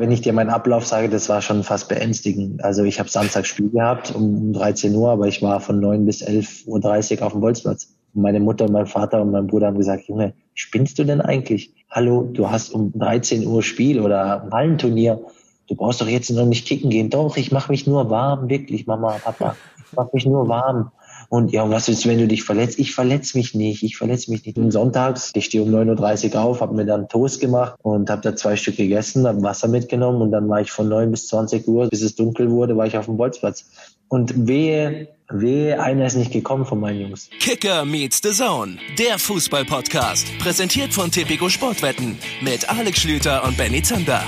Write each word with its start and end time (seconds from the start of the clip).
Wenn 0.00 0.12
ich 0.12 0.20
dir 0.20 0.32
meinen 0.32 0.50
Ablauf 0.50 0.86
sage, 0.86 1.08
das 1.08 1.28
war 1.28 1.42
schon 1.42 1.64
fast 1.64 1.88
beängstigend. 1.88 2.62
Also 2.62 2.84
ich 2.84 3.00
habe 3.00 3.08
Samstag 3.08 3.46
Spiel 3.46 3.68
gehabt 3.68 4.14
um 4.14 4.52
13 4.52 4.94
Uhr, 4.94 5.10
aber 5.10 5.26
ich 5.26 5.42
war 5.42 5.58
von 5.58 5.80
9 5.80 6.06
bis 6.06 6.22
11.30 6.24 7.18
Uhr 7.18 7.26
auf 7.26 7.32
dem 7.32 7.40
Bolzplatz. 7.40 7.88
Und 8.14 8.22
meine 8.22 8.38
Mutter 8.38 8.66
und 8.66 8.72
mein 8.72 8.86
Vater 8.86 9.20
und 9.20 9.32
mein 9.32 9.48
Bruder 9.48 9.66
haben 9.66 9.76
gesagt, 9.76 10.04
Junge, 10.06 10.34
spinnst 10.54 11.00
du 11.00 11.04
denn 11.04 11.20
eigentlich? 11.20 11.74
Hallo, 11.90 12.30
du 12.32 12.48
hast 12.48 12.72
um 12.72 12.92
13 12.96 13.44
Uhr 13.44 13.60
Spiel 13.64 14.00
oder 14.00 14.48
Hallenturnier. 14.52 15.20
Du 15.68 15.74
brauchst 15.74 16.00
doch 16.00 16.06
jetzt 16.06 16.30
noch 16.30 16.46
nicht 16.46 16.68
kicken 16.68 16.90
gehen. 16.90 17.10
Doch, 17.10 17.36
ich 17.36 17.50
mache 17.50 17.72
mich 17.72 17.88
nur 17.88 18.08
warm, 18.08 18.48
wirklich, 18.48 18.86
Mama, 18.86 19.16
Papa. 19.24 19.56
Ich 19.84 19.96
mache 19.96 20.10
mich 20.12 20.26
nur 20.26 20.46
warm. 20.46 20.92
Und 21.30 21.52
ja, 21.52 21.68
was 21.68 21.88
ist, 21.88 22.06
wenn 22.06 22.18
du 22.18 22.26
dich 22.26 22.42
verletzt? 22.42 22.78
Ich 22.78 22.94
verletze 22.94 23.36
mich 23.36 23.54
nicht, 23.54 23.82
ich 23.82 23.96
verletze 23.98 24.30
mich 24.30 24.46
nicht. 24.46 24.56
Und 24.56 24.70
sonntags, 24.70 25.30
ich 25.34 25.46
stehe 25.46 25.62
um 25.62 25.70
9.30 25.70 26.34
Uhr 26.34 26.40
auf, 26.40 26.60
habe 26.62 26.74
mir 26.74 26.86
dann 26.86 27.08
Toast 27.08 27.40
gemacht 27.40 27.78
und 27.82 28.08
habe 28.08 28.22
da 28.22 28.34
zwei 28.34 28.56
Stück 28.56 28.76
gegessen, 28.76 29.26
habe 29.26 29.42
Wasser 29.42 29.68
mitgenommen 29.68 30.22
und 30.22 30.32
dann 30.32 30.48
war 30.48 30.60
ich 30.60 30.70
von 30.70 30.88
9 30.88 31.10
bis 31.10 31.26
20 31.28 31.68
Uhr, 31.68 31.88
bis 31.88 32.00
es 32.00 32.14
dunkel 32.14 32.50
wurde, 32.50 32.76
war 32.76 32.86
ich 32.86 32.96
auf 32.96 33.04
dem 33.04 33.18
Bolzplatz. 33.18 33.66
Und 34.08 34.48
wehe, 34.48 35.08
wehe, 35.28 35.78
einer 35.78 36.06
ist 36.06 36.16
nicht 36.16 36.32
gekommen 36.32 36.64
von 36.64 36.80
meinen 36.80 37.02
Jungs. 37.02 37.28
Kicker 37.40 37.84
meets 37.84 38.20
the 38.22 38.30
Zone, 38.30 38.78
der 38.98 39.18
Fußball-Podcast. 39.18 40.26
Präsentiert 40.38 40.94
von 40.94 41.10
Tipico 41.10 41.50
Sportwetten 41.50 42.16
mit 42.40 42.70
Alex 42.70 43.00
Schlüter 43.00 43.44
und 43.44 43.58
Benny 43.58 43.82
Zander. 43.82 44.22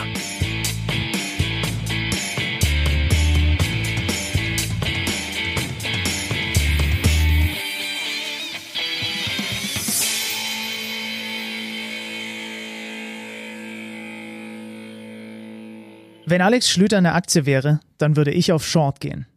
Wenn 16.31 16.41
Alex 16.43 16.71
Schlüter 16.71 16.99
eine 16.99 17.13
Aktie 17.15 17.45
wäre, 17.45 17.81
dann 17.99 18.17
würde 18.17 18.31
ich 18.31 18.53
auf 18.53 18.65
Short 18.67 19.01
gehen. 19.01 19.27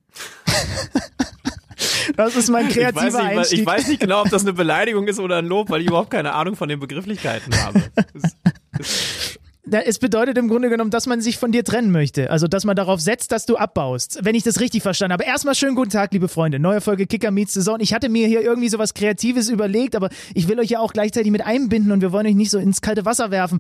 Das 2.16 2.36
ist 2.36 2.50
mein 2.50 2.68
kreativer 2.70 3.08
ich 3.08 3.14
weiß, 3.14 3.24
nicht, 3.24 3.38
Einstieg. 3.38 3.60
ich 3.60 3.66
weiß 3.66 3.88
nicht 3.88 4.00
genau, 4.02 4.22
ob 4.22 4.30
das 4.30 4.44
eine 4.44 4.54
Beleidigung 4.54 5.08
ist 5.08 5.20
oder 5.20 5.38
ein 5.38 5.46
Lob, 5.46 5.70
weil 5.70 5.82
ich 5.82 5.88
überhaupt 5.88 6.12
keine 6.12 6.34
Ahnung 6.34 6.56
von 6.56 6.70
den 6.70 6.80
Begrifflichkeiten 6.80 7.56
habe. 7.64 7.82
Das, 7.96 8.06
das 8.14 8.36
Da- 8.42 8.52
Es 9.70 9.98
bedeutet 9.98 10.38
im 10.38 10.50
Grunde 10.50 10.70
genommen, 10.70 10.92
dass 10.92 11.08
man 11.08 11.22
sich 11.22 11.38
von 11.38 11.54
dir 11.54 11.64
trennen 11.64 11.90
möchte. 11.90 12.30
Also, 12.30 12.48
dass 12.48 12.66
man 12.66 12.76
darauf 12.76 13.00
setzt, 13.00 13.32
dass 13.32 13.46
du 13.46 13.56
abbaust. 13.56 14.20
Wenn 14.22 14.36
ich 14.36 14.44
das 14.44 14.60
richtig 14.60 14.84
verstanden 14.84 15.14
habe. 15.14 15.24
Erstmal 15.24 15.56
schönen 15.56 15.76
guten 15.76 15.90
Tag, 15.90 16.12
liebe 16.12 16.28
Freunde. 16.28 16.60
Neue 16.60 16.82
Folge 16.82 17.08
Kicker 17.08 17.32
Meets 17.32 17.54
Saison. 17.54 17.80
Ich 17.80 17.94
hatte 17.94 18.10
mir 18.10 18.28
hier 18.28 18.42
irgendwie 18.42 18.68
sowas 18.68 18.94
Kreatives 18.94 19.50
überlegt, 19.50 19.96
aber 19.96 20.10
ich 20.34 20.50
will 20.50 20.60
euch 20.60 20.70
ja 20.70 20.80
auch 20.80 20.92
gleichzeitig 20.92 21.32
mit 21.32 21.46
einbinden 21.46 21.94
und 21.94 22.02
wir 22.02 22.12
wollen 22.12 22.28
euch 22.28 22.36
nicht 22.36 22.50
so 22.50 22.60
ins 22.60 22.82
kalte 22.82 23.06
Wasser 23.06 23.32
werfen. 23.32 23.60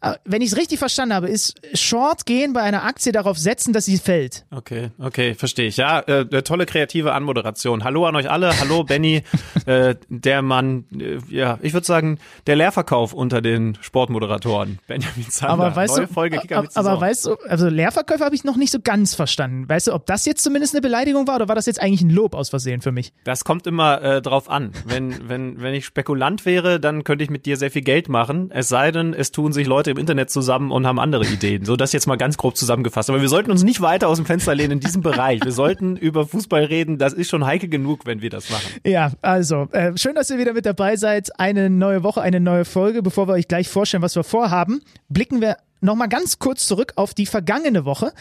Aber 0.00 0.20
Wenn 0.24 0.40
ich 0.40 0.52
es 0.52 0.56
richtig 0.56 0.78
verstanden 0.78 1.16
habe, 1.16 1.28
ist 1.28 1.60
Short 1.74 2.26
gehen 2.26 2.52
bei 2.52 2.62
einer 2.62 2.84
Aktie 2.84 3.10
darauf 3.10 3.36
setzen, 3.36 3.72
dass 3.72 3.86
sie 3.86 3.98
fällt. 3.98 4.44
Okay, 4.52 4.90
okay, 5.00 5.34
verstehe 5.34 5.66
ich. 5.66 5.76
Ja, 5.76 5.98
äh, 5.98 6.20
äh, 6.30 6.42
tolle 6.42 6.64
kreative 6.64 7.12
Anmoderation. 7.12 7.82
Hallo 7.82 8.06
an 8.06 8.14
euch 8.14 8.30
alle. 8.30 8.56
Hallo 8.60 8.84
Benny, 8.84 9.24
äh, 9.66 9.96
der 10.08 10.42
Mann, 10.42 10.84
äh, 10.96 11.18
ja, 11.28 11.58
ich 11.60 11.72
würde 11.72 11.86
sagen, 11.86 12.18
der 12.46 12.54
Leerverkauf 12.54 13.12
unter 13.12 13.42
den 13.42 13.76
Sportmoderatoren. 13.80 14.78
Benjamin 14.86 15.26
Zander. 15.40 15.66
Aber 15.66 15.76
weißt 15.76 15.96
Neue 15.96 16.06
du, 16.06 16.12
Folge 16.12 16.38
Kicker 16.38 16.58
aber, 16.58 16.68
aber 16.74 17.00
weißt 17.00 17.26
du, 17.26 17.34
also 17.48 17.68
Leerverkäufer 17.68 18.24
habe 18.24 18.34
ich 18.34 18.44
noch 18.44 18.56
nicht 18.56 18.70
so 18.70 18.78
ganz 18.82 19.14
verstanden. 19.14 19.68
Weißt 19.68 19.88
du, 19.88 19.94
ob 19.94 20.06
das 20.06 20.26
jetzt 20.26 20.42
zumindest 20.42 20.74
eine 20.74 20.82
Beleidigung 20.82 21.26
war 21.26 21.36
oder 21.36 21.48
war 21.48 21.54
das 21.54 21.66
jetzt 21.66 21.80
eigentlich 21.80 22.02
ein 22.02 22.10
Lob 22.10 22.34
aus 22.34 22.50
Versehen 22.50 22.80
für 22.80 22.92
mich? 22.92 23.12
Das 23.24 23.44
kommt 23.44 23.66
immer 23.66 24.02
äh, 24.02 24.22
drauf 24.22 24.48
an. 24.48 24.72
Wenn, 24.86 25.14
wenn, 25.28 25.60
wenn 25.60 25.74
ich 25.74 25.86
Spekulant 25.86 26.46
wäre, 26.46 26.80
dann 26.80 27.04
könnte 27.04 27.24
ich 27.24 27.30
mit 27.30 27.46
dir 27.46 27.56
sehr 27.56 27.70
viel 27.70 27.82
Geld 27.82 28.08
machen. 28.08 28.50
Es 28.52 28.68
sei 28.68 28.90
denn, 28.92 29.14
es 29.14 29.32
tun 29.32 29.52
sich 29.52 29.66
Leute 29.66 29.90
im 29.90 29.98
Internet 29.98 30.30
zusammen 30.30 30.70
und 30.70 30.86
haben 30.86 30.98
andere 30.98 31.26
Ideen. 31.26 31.64
So, 31.64 31.76
das 31.76 31.92
jetzt 31.92 32.06
mal 32.06 32.16
ganz 32.16 32.36
grob 32.36 32.56
zusammengefasst. 32.56 33.10
Aber 33.10 33.20
wir 33.20 33.28
sollten 33.28 33.50
uns 33.50 33.62
nicht 33.62 33.80
weiter 33.80 34.08
aus 34.08 34.18
dem 34.18 34.26
Fenster 34.26 34.54
lehnen 34.54 34.72
in 34.72 34.80
diesem 34.80 35.02
Bereich. 35.02 35.42
Wir 35.44 35.52
sollten 35.52 35.96
über 35.96 36.26
Fußball 36.26 36.64
reden. 36.64 36.98
Das 36.98 37.12
ist 37.12 37.30
schon 37.30 37.44
heikel 37.46 37.68
genug, 37.68 38.06
wenn 38.06 38.22
wir 38.22 38.30
das 38.30 38.50
machen. 38.50 38.66
Ja, 38.84 39.12
also, 39.22 39.68
äh, 39.72 39.96
schön, 39.96 40.14
dass 40.14 40.30
ihr 40.30 40.38
wieder 40.38 40.52
mit 40.52 40.66
dabei 40.66 40.96
seid. 40.96 41.38
Eine 41.38 41.70
neue 41.70 42.02
Woche, 42.02 42.20
eine 42.20 42.40
neue 42.40 42.64
Folge. 42.64 43.02
Bevor 43.02 43.28
wir 43.28 43.34
euch 43.34 43.48
gleich 43.48 43.68
vorstellen, 43.68 44.02
was 44.02 44.16
wir 44.16 44.24
vorhaben, 44.24 44.82
blicken 45.10 45.42
wir 45.42 45.58
nochmal 45.82 46.08
ganz 46.08 46.38
kurz 46.38 46.66
zurück 46.66 46.92
auf 46.96 47.14
die 47.14 47.26
vergangene 47.26 47.84
Woche. 47.84 48.12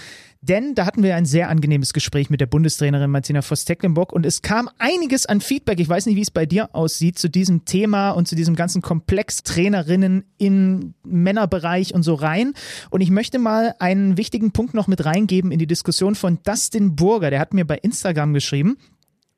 Denn 0.41 0.73
da 0.73 0.85
hatten 0.85 1.03
wir 1.03 1.17
ein 1.17 1.25
sehr 1.25 1.49
angenehmes 1.49 1.91
Gespräch 1.91 2.29
mit 2.29 2.39
der 2.39 2.45
Bundestrainerin 2.45 3.11
Martina 3.11 3.41
Voss-Tecklenburg 3.41 4.13
und 4.13 4.25
es 4.25 4.41
kam 4.41 4.69
einiges 4.79 5.25
an 5.25 5.41
Feedback. 5.41 5.81
Ich 5.81 5.89
weiß 5.89 6.05
nicht, 6.05 6.15
wie 6.15 6.21
es 6.21 6.31
bei 6.31 6.45
dir 6.45 6.73
aussieht 6.73 7.19
zu 7.19 7.29
diesem 7.29 7.65
Thema 7.65 8.11
und 8.11 8.27
zu 8.27 8.35
diesem 8.37 8.55
ganzen 8.55 8.81
Komplex 8.81 9.43
Trainerinnen 9.43 10.23
im 10.37 10.93
Männerbereich 11.03 11.93
und 11.93 12.03
so 12.03 12.13
rein. 12.13 12.53
Und 12.89 13.01
ich 13.01 13.11
möchte 13.11 13.37
mal 13.37 13.75
einen 13.79 14.15
wichtigen 14.15 14.51
Punkt 14.51 14.73
noch 14.73 14.87
mit 14.87 15.03
reingeben 15.03 15.51
in 15.51 15.59
die 15.59 15.67
Diskussion 15.67 16.15
von 16.15 16.39
Dustin 16.43 16.95
Burger. 16.95 17.29
Der 17.31 17.41
hat 17.41 17.53
mir 17.53 17.65
bei 17.65 17.77
Instagram 17.77 18.33
geschrieben. 18.33 18.77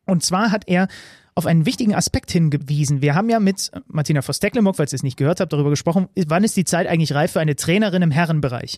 Und 0.05 0.23
zwar 0.23 0.51
hat 0.51 0.67
er 0.67 0.87
auf 1.35 1.45
einen 1.45 1.65
wichtigen 1.65 1.95
Aspekt 1.95 2.31
hingewiesen. 2.31 3.01
Wir 3.01 3.15
haben 3.15 3.29
ja 3.29 3.39
mit 3.39 3.71
Martina 3.87 4.21
Voss-Tecklenburg, 4.21 4.75
falls 4.75 4.93
ihr 4.93 4.97
es 4.97 5.03
nicht 5.03 5.17
gehört 5.17 5.39
habt, 5.39 5.53
darüber 5.53 5.69
gesprochen, 5.69 6.07
wann 6.27 6.43
ist 6.43 6.57
die 6.57 6.65
Zeit 6.65 6.87
eigentlich 6.87 7.13
reif 7.13 7.31
für 7.31 7.39
eine 7.39 7.55
Trainerin 7.55 8.01
im 8.01 8.11
Herrenbereich. 8.11 8.77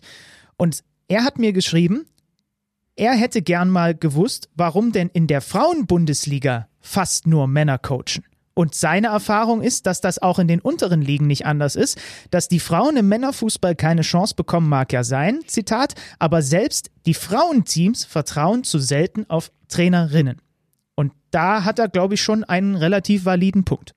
Und 0.56 0.84
er 1.08 1.24
hat 1.24 1.38
mir 1.38 1.52
geschrieben, 1.52 2.06
er 2.96 3.14
hätte 3.14 3.42
gern 3.42 3.70
mal 3.70 3.94
gewusst, 3.94 4.48
warum 4.54 4.92
denn 4.92 5.10
in 5.12 5.26
der 5.26 5.40
Frauenbundesliga 5.40 6.68
fast 6.80 7.26
nur 7.26 7.48
Männer 7.48 7.78
coachen. 7.78 8.24
Und 8.54 8.76
seine 8.76 9.08
Erfahrung 9.08 9.62
ist, 9.62 9.86
dass 9.86 10.00
das 10.00 10.20
auch 10.20 10.38
in 10.38 10.46
den 10.46 10.60
unteren 10.60 11.02
Ligen 11.02 11.26
nicht 11.26 11.44
anders 11.44 11.74
ist, 11.74 11.98
dass 12.30 12.46
die 12.46 12.60
Frauen 12.60 12.96
im 12.96 13.08
Männerfußball 13.08 13.74
keine 13.74 14.02
Chance 14.02 14.36
bekommen, 14.36 14.68
mag 14.68 14.92
ja 14.92 15.02
sein, 15.02 15.40
Zitat, 15.48 15.94
aber 16.20 16.40
selbst 16.40 16.92
die 17.04 17.14
Frauenteams 17.14 18.04
vertrauen 18.04 18.62
zu 18.62 18.78
selten 18.78 19.28
auf 19.28 19.50
Trainerinnen. 19.66 20.40
Und 20.94 21.12
da 21.30 21.64
hat 21.64 21.78
er, 21.78 21.88
glaube 21.88 22.14
ich, 22.14 22.22
schon 22.22 22.44
einen 22.44 22.76
relativ 22.76 23.24
validen 23.24 23.64
Punkt. 23.64 23.94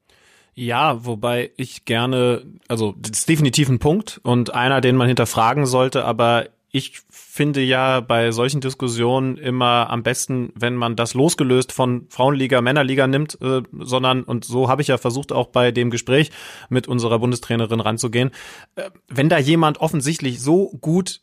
Ja, 0.55 1.05
wobei 1.05 1.51
ich 1.55 1.85
gerne, 1.85 2.43
also 2.67 2.95
das 2.97 3.19
ist 3.19 3.29
definitiv 3.29 3.69
ein 3.69 3.77
Punkt 3.77 4.19
und 4.23 4.55
einer, 4.55 4.81
den 4.81 4.95
man 4.95 5.07
hinterfragen 5.07 5.67
sollte, 5.67 6.03
aber 6.03 6.47
ich 6.71 7.01
finde 7.09 7.61
ja 7.61 8.01
bei 8.01 8.31
solchen 8.31 8.59
Diskussionen 8.59 9.37
immer 9.37 9.89
am 9.89 10.03
besten, 10.03 10.51
wenn 10.55 10.75
man 10.75 10.95
das 10.95 11.13
losgelöst 11.13 11.71
von 11.71 12.07
Frauenliga, 12.09 12.61
Männerliga 12.61 13.07
nimmt, 13.07 13.39
äh, 13.41 13.61
sondern, 13.79 14.23
und 14.23 14.45
so 14.45 14.67
habe 14.69 14.81
ich 14.81 14.89
ja 14.89 14.97
versucht, 14.97 15.31
auch 15.31 15.47
bei 15.47 15.71
dem 15.71 15.89
Gespräch 15.91 16.31
mit 16.69 16.87
unserer 16.87 17.19
Bundestrainerin 17.19 17.79
ranzugehen, 17.79 18.31
äh, 18.75 18.89
wenn 19.07 19.29
da 19.29 19.37
jemand 19.37 19.79
offensichtlich 19.79 20.41
so 20.41 20.69
gut 20.81 21.21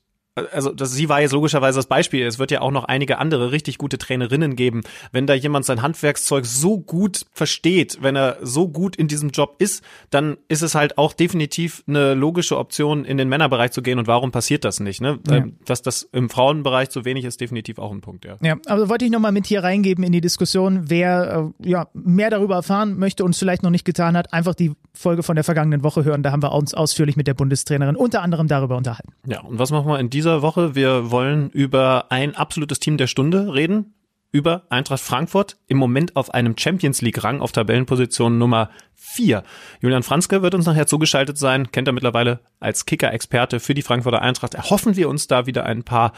also 0.53 0.73
das, 0.73 0.93
sie 0.93 1.09
war 1.09 1.21
jetzt 1.21 1.33
logischerweise 1.33 1.79
das 1.79 1.87
Beispiel. 1.87 2.27
Es 2.27 2.39
wird 2.39 2.51
ja 2.51 2.61
auch 2.61 2.73
noch 2.73 2.85
einige 2.85 3.19
andere 3.19 3.53
richtig 3.53 3.79
gute 3.79 3.99
Trainerinnen 3.99 4.57
geben. 4.57 4.83
Wenn 5.13 5.27
da 5.27 5.35
jemand 5.35 5.65
sein 5.65 5.83
Handwerkszeug 5.83 6.45
so 6.47 6.79
gut 6.79 7.27
versteht, 7.33 7.99
wenn 8.01 8.17
er 8.17 8.39
so 8.43 8.69
gut 8.69 8.97
in 8.97 9.07
diesem 9.07 9.31
Job 9.31 9.57
ist, 9.59 9.85
dann 10.11 10.37
ist 10.49 10.63
es 10.63 10.75
halt 10.75 10.99
auch 10.99 11.13
definitiv 11.13 11.85
eine 11.87 12.15
logische 12.15 12.59
Option, 12.59 13.05
in 13.05 13.17
den 13.17 13.29
Männerbereich 13.29 13.71
zu 13.71 13.83
gehen. 13.83 13.99
Und 13.99 14.09
warum 14.09 14.33
passiert 14.33 14.65
das 14.65 14.81
nicht? 14.81 15.01
Ne? 15.01 15.19
Ja. 15.29 15.37
Ähm, 15.37 15.57
Dass 15.65 15.83
das 15.83 16.09
im 16.13 16.29
Frauenbereich 16.29 16.91
zu 16.91 17.05
wenig 17.05 17.25
ist, 17.25 17.41
definitiv 17.41 17.79
auch 17.79 17.93
ein 17.93 18.01
Punkt, 18.01 18.25
ja. 18.25 18.37
Ja, 18.43 18.57
aber 18.67 18.89
wollte 18.89 19.05
ich 19.05 19.11
nochmal 19.13 19.33
mit 19.33 19.47
hier 19.47 19.63
reingeben 19.63 20.05
in 20.05 20.13
die 20.13 20.21
Diskussion, 20.21 20.85
wer 20.89 21.53
äh, 21.63 21.69
ja, 21.69 21.87
mehr 21.95 22.31
darüber 22.31 22.57
erfahren 22.57 22.99
möchte 22.99 23.25
und 23.25 23.31
es 23.31 23.39
vielleicht 23.39 23.63
noch 23.63 23.71
nicht 23.71 23.85
getan 23.85 24.17
hat, 24.17 24.33
einfach 24.33 24.55
die 24.55 24.73
Folge 24.93 25.23
von 25.23 25.35
der 25.37 25.45
vergangenen 25.45 25.83
Woche 25.83 26.05
hören. 26.05 26.23
Da 26.23 26.33
haben 26.33 26.43
wir 26.43 26.53
uns 26.53 26.75
ausführlich 26.75 27.17
mit 27.17 27.27
der 27.27 27.35
Bundestrainerin 27.35 27.97
unter 27.97 28.23
anderem 28.23 28.49
darüber 28.49 28.77
unterhalten. 28.77 29.13
Ja, 29.27 29.41
und 29.43 29.59
was 29.59 29.71
machen 29.71 29.89
wir 29.89 29.99
in 29.99 30.11
dieser 30.25 30.41
Woche? 30.41 30.75
Wir 30.75 31.11
wollen 31.11 31.51
über 31.51 32.07
ein 32.09 32.35
absolutes 32.35 32.81
Team 32.81 32.97
der 32.97 33.09
Stunde 33.09 33.53
reden. 33.53 33.93
Über 34.33 34.63
Eintracht 34.71 35.03
Frankfurt 35.03 35.59
im 35.67 35.77
Moment 35.77 36.17
auf 36.17 36.33
einem 36.33 36.57
Champions 36.57 37.03
League 37.03 37.23
Rang 37.23 37.43
auf 37.43 37.53
Tabellenposition 37.53 38.39
Nummer 38.39 38.71
4. 38.95 39.43
Julian 39.81 40.03
Franzke 40.03 40.41
wird 40.41 40.55
uns 40.55 40.65
nachher 40.65 40.87
zugeschaltet 40.87 41.37
sein, 41.37 41.71
kennt 41.73 41.89
er 41.89 41.93
mittlerweile 41.93 42.41
als 42.59 42.87
Kicker-Experte 42.87 43.61
für 43.61 43.75
die 43.75 43.83
Frankfurter 43.83 44.23
Eintracht. 44.23 44.55
Erhoffen 44.55 44.97
wir 44.97 45.11
uns 45.11 45.27
da 45.27 45.45
wieder 45.45 45.67
ein 45.67 45.85
paar 45.85 46.15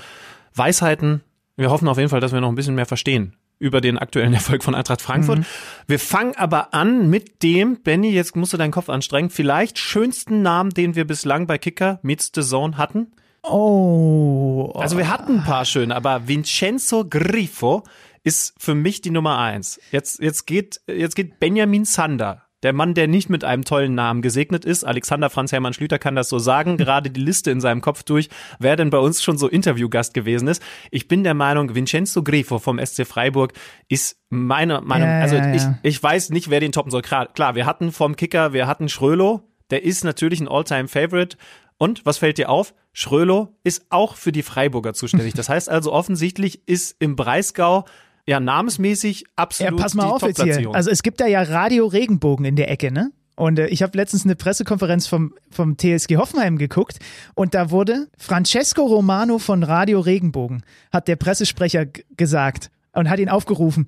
Weisheiten. 0.54 1.22
Wir 1.56 1.70
hoffen 1.70 1.88
auf 1.88 1.98
jeden 1.98 2.08
Fall, 2.08 2.20
dass 2.20 2.32
wir 2.32 2.40
noch 2.40 2.48
ein 2.48 2.54
bisschen 2.54 2.76
mehr 2.76 2.86
verstehen 2.86 3.34
über 3.58 3.80
den 3.80 3.98
aktuellen 3.98 4.34
Erfolg 4.34 4.62
von 4.62 4.76
Eintracht 4.76 5.02
Frankfurt. 5.02 5.40
Wir 5.88 5.98
fangen 5.98 6.36
aber 6.36 6.74
an 6.74 7.10
mit 7.10 7.42
dem, 7.42 7.82
Benny, 7.82 8.12
jetzt 8.12 8.36
musst 8.36 8.52
du 8.52 8.56
deinen 8.56 8.70
Kopf 8.70 8.88
anstrengen, 8.88 9.30
vielleicht 9.30 9.80
schönsten 9.80 10.42
Namen, 10.42 10.70
den 10.70 10.94
wir 10.94 11.06
bislang 11.06 11.48
bei 11.48 11.58
Kicker 11.58 11.98
Meets 12.02 12.30
the 12.32 12.42
Zone 12.42 12.78
hatten. 12.78 13.08
Oh. 13.48 14.72
Also 14.74 14.98
wir 14.98 15.08
hatten 15.08 15.38
ein 15.38 15.44
paar 15.44 15.64
schöne, 15.64 15.94
aber 15.94 16.28
Vincenzo 16.28 17.04
Grifo 17.08 17.84
ist 18.24 18.54
für 18.58 18.74
mich 18.74 19.00
die 19.00 19.10
Nummer 19.10 19.38
eins. 19.38 19.80
Jetzt, 19.92 20.20
jetzt 20.20 20.46
geht, 20.46 20.80
jetzt 20.88 21.14
geht 21.14 21.38
Benjamin 21.38 21.84
Zander. 21.84 22.42
Der 22.62 22.72
Mann, 22.72 22.94
der 22.94 23.06
nicht 23.06 23.30
mit 23.30 23.44
einem 23.44 23.64
tollen 23.64 23.94
Namen 23.94 24.22
gesegnet 24.22 24.64
ist, 24.64 24.82
Alexander 24.82 25.30
Franz 25.30 25.52
Hermann 25.52 25.74
Schlüter 25.74 26.00
kann 26.00 26.16
das 26.16 26.28
so 26.28 26.40
sagen, 26.40 26.76
gerade 26.78 27.10
die 27.10 27.20
Liste 27.20 27.52
in 27.52 27.60
seinem 27.60 27.80
Kopf 27.80 28.02
durch, 28.02 28.28
wer 28.58 28.74
denn 28.74 28.90
bei 28.90 28.98
uns 28.98 29.22
schon 29.22 29.38
so 29.38 29.46
Interviewgast 29.46 30.14
gewesen 30.14 30.48
ist. 30.48 30.62
Ich 30.90 31.06
bin 31.06 31.22
der 31.22 31.34
Meinung, 31.34 31.74
Vincenzo 31.76 32.24
Grifo 32.24 32.58
vom 32.58 32.84
SC 32.84 33.06
Freiburg 33.06 33.52
ist 33.88 34.18
meine 34.30 34.80
Meinung, 34.80 35.08
Ja, 35.08 35.20
also 35.20 35.36
ja, 35.36 35.54
ich, 35.54 35.62
ja. 35.62 35.78
ich 35.82 36.02
weiß 36.02 36.30
nicht, 36.30 36.50
wer 36.50 36.58
den 36.58 36.72
toppen 36.72 36.90
soll. 36.90 37.02
Klar, 37.02 37.26
klar, 37.26 37.54
wir 37.54 37.66
hatten 37.66 37.92
vom 37.92 38.16
Kicker, 38.16 38.52
wir 38.52 38.66
hatten 38.66 38.88
Schrölo, 38.88 39.42
der 39.70 39.84
ist 39.84 40.04
natürlich 40.04 40.40
ein 40.40 40.48
All-Time-Favorite 40.48 41.36
Und 41.78 42.06
was 42.06 42.18
fällt 42.18 42.38
dir 42.38 42.48
auf? 42.48 42.74
Schrölo 42.92 43.54
ist 43.62 43.86
auch 43.90 44.16
für 44.16 44.32
die 44.32 44.42
Freiburger 44.42 44.94
zuständig. 44.94 45.34
Das 45.36 45.48
heißt 45.48 45.68
also 45.68 45.92
offensichtlich 45.92 46.66
ist 46.66 46.96
im 46.98 47.16
Breisgau 47.16 47.84
ja 48.26 48.40
namensmäßig 48.40 49.26
absolut 49.36 49.78
Ja, 49.78 49.82
pass 49.82 49.94
mal 49.94 50.06
die 50.06 50.12
auf 50.12 50.22
jetzt 50.22 50.42
hier. 50.42 50.74
Also 50.74 50.90
es 50.90 51.02
gibt 51.02 51.20
da 51.20 51.26
ja 51.26 51.42
Radio 51.42 51.86
Regenbogen 51.86 52.44
in 52.44 52.56
der 52.56 52.70
Ecke, 52.70 52.90
ne? 52.90 53.12
Und 53.36 53.58
äh, 53.58 53.66
ich 53.66 53.82
habe 53.82 53.96
letztens 53.96 54.24
eine 54.24 54.34
Pressekonferenz 54.34 55.06
vom, 55.06 55.34
vom 55.50 55.76
TSG 55.76 56.16
Hoffenheim 56.16 56.56
geguckt 56.56 56.98
und 57.34 57.54
da 57.54 57.70
wurde 57.70 58.08
Francesco 58.16 58.82
Romano 58.86 59.38
von 59.38 59.62
Radio 59.62 60.00
Regenbogen, 60.00 60.62
hat 60.90 61.06
der 61.06 61.16
Pressesprecher 61.16 61.84
gesagt 62.16 62.70
und 62.92 63.10
hat 63.10 63.18
ihn 63.18 63.28
aufgerufen. 63.28 63.86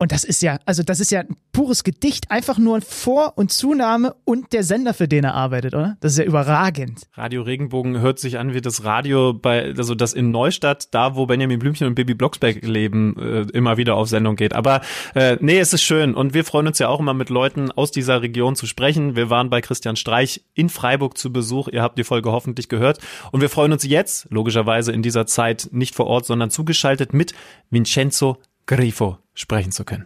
Und 0.00 0.12
das 0.12 0.22
ist 0.22 0.42
ja, 0.42 0.60
also 0.64 0.84
das 0.84 1.00
ist 1.00 1.10
ja 1.10 1.20
ein 1.20 1.36
pures 1.50 1.82
Gedicht, 1.82 2.30
einfach 2.30 2.56
nur 2.56 2.80
Vor- 2.82 3.32
und 3.36 3.50
Zunahme 3.50 4.14
und 4.24 4.52
der 4.52 4.62
Sender, 4.62 4.94
für 4.94 5.08
den 5.08 5.24
er 5.24 5.34
arbeitet, 5.34 5.74
oder? 5.74 5.96
Das 5.98 6.12
ist 6.12 6.18
ja 6.18 6.24
überragend. 6.24 7.08
Radio 7.14 7.42
Regenbogen 7.42 7.98
hört 7.98 8.20
sich 8.20 8.38
an 8.38 8.54
wie 8.54 8.60
das 8.60 8.84
Radio 8.84 9.34
bei, 9.34 9.74
also 9.76 9.96
das 9.96 10.12
in 10.12 10.30
Neustadt, 10.30 10.94
da 10.94 11.16
wo 11.16 11.26
Benjamin 11.26 11.58
Blümchen 11.58 11.88
und 11.88 11.96
Bibi 11.96 12.14
Blocksberg 12.14 12.62
leben, 12.62 13.16
äh, 13.18 13.40
immer 13.52 13.76
wieder 13.76 13.96
auf 13.96 14.08
Sendung 14.08 14.36
geht. 14.36 14.52
Aber 14.52 14.82
äh, 15.16 15.36
nee, 15.40 15.58
es 15.58 15.72
ist 15.72 15.82
schön 15.82 16.14
und 16.14 16.32
wir 16.32 16.44
freuen 16.44 16.68
uns 16.68 16.78
ja 16.78 16.88
auch 16.88 17.00
immer 17.00 17.14
mit 17.14 17.28
Leuten 17.28 17.72
aus 17.72 17.90
dieser 17.90 18.22
Region 18.22 18.54
zu 18.54 18.66
sprechen. 18.66 19.16
Wir 19.16 19.30
waren 19.30 19.50
bei 19.50 19.60
Christian 19.60 19.96
Streich 19.96 20.44
in 20.54 20.68
Freiburg 20.68 21.18
zu 21.18 21.32
Besuch. 21.32 21.66
Ihr 21.66 21.82
habt 21.82 21.98
die 21.98 22.04
Folge 22.04 22.30
hoffentlich 22.30 22.68
gehört 22.68 23.00
und 23.32 23.40
wir 23.40 23.48
freuen 23.48 23.72
uns 23.72 23.82
jetzt, 23.82 24.28
logischerweise 24.30 24.92
in 24.92 25.02
dieser 25.02 25.26
Zeit 25.26 25.70
nicht 25.72 25.96
vor 25.96 26.06
Ort, 26.06 26.24
sondern 26.24 26.50
zugeschaltet 26.50 27.14
mit 27.14 27.32
Vincenzo 27.70 28.38
Grifo 28.66 29.18
sprechen 29.38 29.72
zu 29.72 29.84
können. 29.84 30.04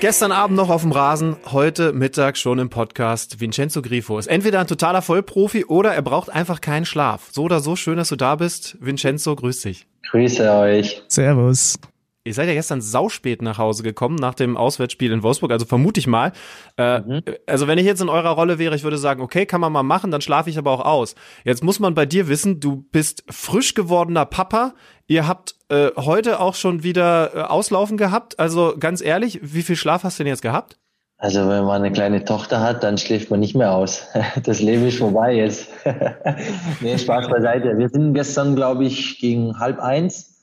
Gestern 0.00 0.30
Abend 0.30 0.58
noch 0.58 0.68
auf 0.68 0.82
dem 0.82 0.92
Rasen, 0.92 1.36
heute 1.50 1.94
Mittag 1.94 2.36
schon 2.36 2.58
im 2.58 2.68
Podcast. 2.68 3.40
Vincenzo 3.40 3.80
Grifo 3.80 4.18
ist 4.18 4.26
entweder 4.26 4.60
ein 4.60 4.66
totaler 4.66 5.00
Vollprofi 5.00 5.64
oder 5.64 5.94
er 5.94 6.02
braucht 6.02 6.28
einfach 6.28 6.60
keinen 6.60 6.84
Schlaf. 6.84 7.30
So 7.32 7.44
oder 7.44 7.60
so 7.60 7.76
schön, 7.76 7.96
dass 7.96 8.10
du 8.10 8.16
da 8.16 8.36
bist. 8.36 8.76
Vincenzo, 8.78 9.34
grüß 9.34 9.62
dich. 9.62 9.86
Grüße 10.10 10.52
euch. 10.52 11.02
Servus. 11.08 11.78
Ihr 12.26 12.34
seid 12.34 12.48
ja 12.48 12.54
gestern 12.54 12.80
sauspät 12.80 13.40
nach 13.40 13.58
Hause 13.58 13.82
gekommen 13.82 14.16
nach 14.16 14.34
dem 14.34 14.56
Auswärtsspiel 14.56 15.12
in 15.12 15.22
Wolfsburg, 15.22 15.52
also 15.52 15.64
vermute 15.64 16.00
ich 16.00 16.06
mal. 16.06 16.32
Äh, 16.76 17.00
Also 17.46 17.66
wenn 17.68 17.78
ich 17.78 17.86
jetzt 17.86 18.00
in 18.02 18.08
eurer 18.08 18.30
Rolle 18.30 18.58
wäre, 18.58 18.74
ich 18.74 18.82
würde 18.84 18.98
sagen, 18.98 19.22
okay, 19.22 19.46
kann 19.46 19.60
man 19.60 19.72
mal 19.72 19.82
machen, 19.82 20.10
dann 20.10 20.20
schlafe 20.20 20.50
ich 20.50 20.58
aber 20.58 20.72
auch 20.72 20.84
aus. 20.84 21.14
Jetzt 21.44 21.62
muss 21.62 21.78
man 21.78 21.94
bei 21.94 22.06
dir 22.06 22.28
wissen, 22.28 22.60
du 22.60 22.84
bist 22.90 23.24
frisch 23.30 23.74
gewordener 23.74 24.26
Papa. 24.26 24.74
Ihr 25.06 25.28
habt 25.28 25.54
äh, 25.68 25.90
heute 25.96 26.40
auch 26.40 26.54
schon 26.54 26.82
wieder 26.82 27.34
äh, 27.34 27.40
Auslaufen 27.42 27.96
gehabt. 27.96 28.38
Also 28.38 28.74
ganz 28.78 29.00
ehrlich, 29.00 29.40
wie 29.42 29.62
viel 29.62 29.76
Schlaf 29.76 30.04
hast 30.04 30.18
du 30.18 30.24
denn 30.24 30.32
jetzt 30.32 30.42
gehabt? 30.42 30.78
Also 31.18 31.48
wenn 31.48 31.64
man 31.64 31.82
eine 31.82 31.92
kleine 31.92 32.24
Tochter 32.24 32.60
hat, 32.60 32.82
dann 32.82 32.98
schläft 32.98 33.30
man 33.30 33.40
nicht 33.40 33.54
mehr 33.56 33.72
aus. 33.72 34.06
Das 34.44 34.60
Leben 34.60 34.86
ist 34.86 34.98
vorbei 34.98 35.34
jetzt. 35.34 35.68
nee, 36.80 36.98
Spaß 36.98 37.28
beiseite. 37.28 37.78
Wir 37.78 37.88
sind 37.88 38.14
gestern, 38.14 38.54
glaube 38.54 38.84
ich, 38.84 39.18
gegen 39.18 39.58
halb 39.58 39.80
eins, 39.80 40.35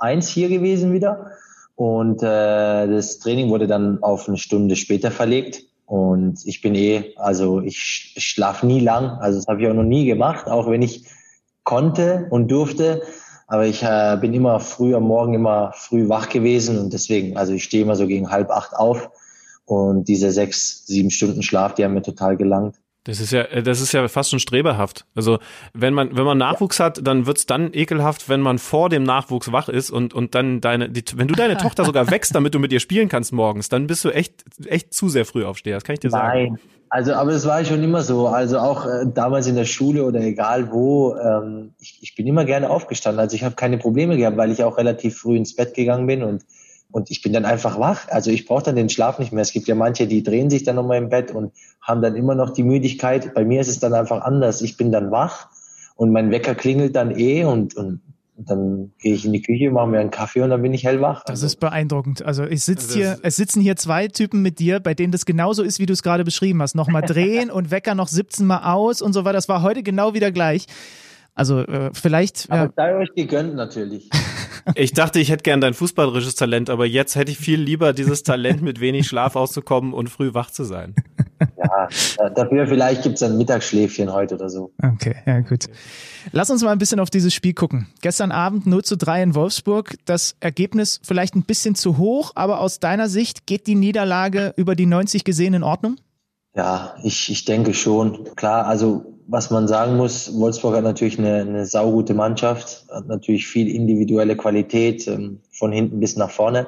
eins 0.00 0.28
hier 0.28 0.48
gewesen 0.48 0.92
wieder. 0.92 1.32
Und 1.76 2.22
äh, 2.22 2.86
das 2.88 3.18
Training 3.18 3.50
wurde 3.50 3.66
dann 3.66 4.02
auf 4.02 4.28
eine 4.28 4.36
Stunde 4.36 4.76
später 4.76 5.10
verlegt. 5.10 5.64
Und 5.86 6.44
ich 6.44 6.60
bin 6.60 6.74
eh, 6.74 7.14
also 7.16 7.60
ich, 7.60 7.76
sch- 7.76 8.12
ich 8.16 8.24
schlafe 8.24 8.66
nie 8.66 8.80
lang. 8.80 9.10
Also 9.20 9.38
das 9.38 9.46
habe 9.46 9.62
ich 9.62 9.68
auch 9.68 9.74
noch 9.74 9.84
nie 9.84 10.04
gemacht, 10.04 10.48
auch 10.48 10.68
wenn 10.68 10.82
ich 10.82 11.06
konnte 11.64 12.26
und 12.30 12.50
durfte. 12.50 13.02
Aber 13.46 13.64
ich 13.66 13.82
äh, 13.82 14.18
bin 14.20 14.34
immer 14.34 14.60
früh 14.60 14.94
am 14.94 15.04
Morgen 15.04 15.34
immer 15.34 15.72
früh 15.74 16.08
wach 16.08 16.28
gewesen 16.28 16.78
und 16.78 16.92
deswegen, 16.92 17.38
also 17.38 17.54
ich 17.54 17.64
stehe 17.64 17.82
immer 17.82 17.96
so 17.96 18.06
gegen 18.06 18.30
halb 18.30 18.50
acht 18.50 18.74
auf 18.74 19.10
und 19.64 20.06
diese 20.08 20.30
sechs, 20.32 20.86
sieben 20.86 21.10
Stunden 21.10 21.42
Schlaf, 21.42 21.74
die 21.74 21.84
haben 21.84 21.94
mir 21.94 22.02
total 22.02 22.36
gelangt. 22.36 22.76
Das 23.04 23.20
ist 23.20 23.32
ja, 23.32 23.42
äh, 23.42 23.62
das 23.62 23.80
ist 23.80 23.92
ja 23.92 24.06
fast 24.08 24.30
schon 24.30 24.38
streberhaft. 24.38 25.06
Also 25.14 25.38
wenn 25.72 25.94
man, 25.94 26.16
wenn 26.16 26.24
man 26.24 26.38
Nachwuchs 26.38 26.80
hat, 26.80 27.06
dann 27.06 27.26
wird's 27.26 27.46
dann 27.46 27.72
ekelhaft, 27.72 28.28
wenn 28.28 28.40
man 28.40 28.58
vor 28.58 28.88
dem 28.88 29.02
Nachwuchs 29.02 29.50
wach 29.52 29.68
ist 29.68 29.90
und 29.90 30.14
und 30.14 30.34
dann 30.34 30.60
deine, 30.60 30.90
die, 30.90 31.04
wenn 31.14 31.28
du 31.28 31.34
deine 31.34 31.56
Tochter 31.58 31.84
sogar 31.84 32.10
wächst, 32.10 32.34
damit 32.34 32.54
du 32.54 32.58
mit 32.58 32.72
ihr 32.72 32.80
spielen 32.80 33.08
kannst 33.08 33.32
morgens, 33.32 33.68
dann 33.68 33.86
bist 33.86 34.04
du 34.04 34.10
echt 34.10 34.44
echt 34.66 34.92
zu 34.92 35.08
sehr 35.08 35.24
früh 35.24 35.44
aufsteher. 35.44 35.76
Das 35.76 35.84
kann 35.84 35.94
ich 35.94 36.00
dir 36.00 36.10
sagen. 36.10 36.28
Nein. 36.28 36.58
Also, 36.90 37.12
aber 37.12 37.32
es 37.32 37.46
war 37.46 37.64
schon 37.64 37.82
immer 37.82 38.02
so. 38.02 38.28
Also 38.28 38.58
auch 38.58 38.86
äh, 38.86 39.04
damals 39.12 39.46
in 39.46 39.56
der 39.56 39.66
Schule 39.66 40.04
oder 40.04 40.20
egal 40.20 40.72
wo, 40.72 41.14
ähm, 41.16 41.74
ich, 41.78 41.98
ich 42.00 42.14
bin 42.14 42.26
immer 42.26 42.44
gerne 42.44 42.70
aufgestanden. 42.70 43.20
Also 43.20 43.36
ich 43.36 43.44
habe 43.44 43.56
keine 43.56 43.78
Probleme 43.78 44.16
gehabt, 44.16 44.36
weil 44.36 44.50
ich 44.50 44.64
auch 44.64 44.78
relativ 44.78 45.18
früh 45.18 45.36
ins 45.36 45.54
Bett 45.54 45.74
gegangen 45.74 46.06
bin 46.06 46.22
und 46.22 46.44
und 46.90 47.10
ich 47.10 47.22
bin 47.22 47.32
dann 47.32 47.44
einfach 47.44 47.78
wach. 47.78 48.08
Also 48.08 48.30
ich 48.30 48.46
brauche 48.46 48.62
dann 48.62 48.76
den 48.76 48.88
Schlaf 48.88 49.18
nicht 49.18 49.32
mehr. 49.32 49.42
Es 49.42 49.52
gibt 49.52 49.68
ja 49.68 49.74
manche, 49.74 50.06
die 50.06 50.22
drehen 50.22 50.50
sich 50.50 50.64
dann 50.64 50.76
nochmal 50.76 50.98
im 50.98 51.08
Bett 51.08 51.30
und 51.30 51.52
haben 51.82 52.00
dann 52.02 52.16
immer 52.16 52.34
noch 52.34 52.50
die 52.50 52.62
Müdigkeit. 52.62 53.34
Bei 53.34 53.44
mir 53.44 53.60
ist 53.60 53.68
es 53.68 53.78
dann 53.78 53.94
einfach 53.94 54.22
anders. 54.22 54.62
Ich 54.62 54.76
bin 54.76 54.90
dann 54.90 55.10
wach 55.10 55.48
und 55.96 56.12
mein 56.12 56.30
Wecker 56.30 56.54
klingelt 56.54 56.96
dann 56.96 57.16
eh 57.16 57.44
und, 57.44 57.76
und, 57.76 58.00
dann 58.40 58.92
gehe 59.00 59.14
ich 59.14 59.24
in 59.24 59.32
die 59.32 59.42
Küche, 59.42 59.68
mache 59.72 59.88
mir 59.88 59.98
einen 59.98 60.12
Kaffee 60.12 60.42
und 60.42 60.50
dann 60.50 60.62
bin 60.62 60.72
ich 60.72 60.84
hellwach. 60.84 61.24
Das 61.24 61.30
Also- 61.30 61.46
ist 61.46 61.56
beeindruckend. 61.58 62.24
Also 62.24 62.44
ich 62.44 62.62
sitze 62.62 62.86
Also 62.86 62.94
hier, 62.94 63.18
es 63.24 63.34
sitzen 63.34 63.60
hier 63.60 63.74
zwei 63.74 64.06
Typen 64.06 64.42
mit 64.42 64.60
dir, 64.60 64.78
bei 64.78 64.94
denen 64.94 65.10
das 65.10 65.26
genauso 65.26 65.64
ist, 65.64 65.80
wie 65.80 65.86
du 65.86 65.92
es 65.92 66.04
gerade 66.04 66.22
beschrieben 66.22 66.62
hast. 66.62 66.76
Nochmal 66.76 67.02
drehen 67.06 67.50
und 67.50 67.72
Wecker 67.72 67.96
noch 67.96 68.06
17 68.06 68.46
Mal 68.46 68.72
aus 68.72 69.02
und 69.02 69.12
so 69.12 69.24
weiter. 69.24 69.32
Das 69.32 69.48
war 69.48 69.62
heute 69.62 69.82
genau 69.82 70.14
wieder 70.14 70.30
gleich. 70.30 70.66
Also 71.34 71.62
äh, 71.62 71.90
vielleicht, 71.92 72.46
aber 72.48 72.62
ja, 72.62 72.70
sei 72.76 72.96
euch 72.96 73.12
gegönnt 73.16 73.56
natürlich. 73.56 74.08
Ich 74.74 74.92
dachte, 74.92 75.18
ich 75.18 75.30
hätte 75.30 75.42
gern 75.42 75.60
dein 75.60 75.74
fußballerisches 75.74 76.34
Talent, 76.34 76.70
aber 76.70 76.86
jetzt 76.86 77.16
hätte 77.16 77.30
ich 77.30 77.38
viel 77.38 77.60
lieber 77.60 77.92
dieses 77.92 78.22
Talent, 78.22 78.62
mit 78.62 78.80
wenig 78.80 79.06
Schlaf 79.06 79.36
auszukommen 79.36 79.92
und 79.92 80.08
früh 80.08 80.34
wach 80.34 80.50
zu 80.50 80.64
sein. 80.64 80.94
Ja, 81.56 81.88
äh, 82.18 82.30
dafür 82.34 82.66
vielleicht 82.66 83.02
gibt's 83.02 83.22
ein 83.22 83.36
Mittagsschläfchen 83.36 84.12
heute 84.12 84.34
oder 84.34 84.48
so. 84.48 84.72
okay, 84.82 85.16
ja 85.26 85.40
gut. 85.40 85.66
Lass 86.32 86.50
uns 86.50 86.62
mal 86.62 86.72
ein 86.72 86.78
bisschen 86.78 87.00
auf 87.00 87.10
dieses 87.10 87.32
Spiel 87.32 87.54
gucken. 87.54 87.86
Gestern 88.00 88.32
Abend 88.32 88.66
0 88.66 88.84
zu 88.84 88.96
3 88.96 89.22
in 89.22 89.34
Wolfsburg. 89.34 89.96
Das 90.04 90.36
Ergebnis 90.40 91.00
vielleicht 91.04 91.34
ein 91.36 91.44
bisschen 91.44 91.74
zu 91.74 91.96
hoch, 91.98 92.32
aber 92.34 92.60
aus 92.60 92.80
deiner 92.80 93.08
Sicht 93.08 93.46
geht 93.46 93.66
die 93.66 93.74
Niederlage 93.74 94.52
über 94.56 94.74
die 94.74 94.86
90 94.86 95.24
gesehen 95.24 95.54
in 95.54 95.62
Ordnung? 95.62 95.96
Ja, 96.54 96.96
ich, 97.04 97.30
ich 97.30 97.44
denke 97.44 97.72
schon. 97.74 98.34
Klar, 98.34 98.66
also 98.66 99.17
was 99.28 99.50
man 99.50 99.68
sagen 99.68 99.96
muss, 99.96 100.36
Wolfsburg 100.38 100.74
hat 100.74 100.84
natürlich 100.84 101.18
eine, 101.18 101.42
eine 101.42 101.66
saugute 101.66 102.14
Mannschaft, 102.14 102.86
hat 102.90 103.06
natürlich 103.06 103.46
viel 103.46 103.68
individuelle 103.68 104.36
Qualität 104.36 105.06
ähm, 105.06 105.40
von 105.52 105.70
hinten 105.70 106.00
bis 106.00 106.16
nach 106.16 106.30
vorne. 106.30 106.66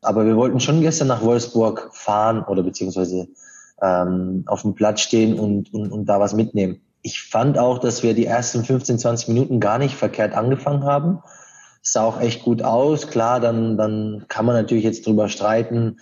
Aber 0.00 0.24
wir 0.24 0.36
wollten 0.36 0.60
schon 0.60 0.80
gestern 0.80 1.08
nach 1.08 1.22
Wolfsburg 1.22 1.90
fahren 1.92 2.44
oder 2.44 2.62
beziehungsweise 2.62 3.28
ähm, 3.82 4.44
auf 4.46 4.62
dem 4.62 4.74
Platz 4.74 5.00
stehen 5.00 5.38
und, 5.38 5.74
und, 5.74 5.90
und 5.90 6.06
da 6.06 6.20
was 6.20 6.32
mitnehmen. 6.32 6.80
Ich 7.02 7.22
fand 7.22 7.58
auch, 7.58 7.78
dass 7.78 8.04
wir 8.04 8.14
die 8.14 8.26
ersten 8.26 8.64
15, 8.64 8.98
20 9.00 9.28
Minuten 9.28 9.58
gar 9.58 9.78
nicht 9.78 9.96
verkehrt 9.96 10.34
angefangen 10.34 10.84
haben. 10.84 11.18
Es 11.82 11.92
sah 11.92 12.04
auch 12.04 12.20
echt 12.20 12.44
gut 12.44 12.62
aus. 12.62 13.08
Klar, 13.08 13.40
dann, 13.40 13.76
dann 13.76 14.26
kann 14.28 14.46
man 14.46 14.54
natürlich 14.54 14.84
jetzt 14.84 15.06
drüber 15.06 15.28
streiten. 15.28 15.98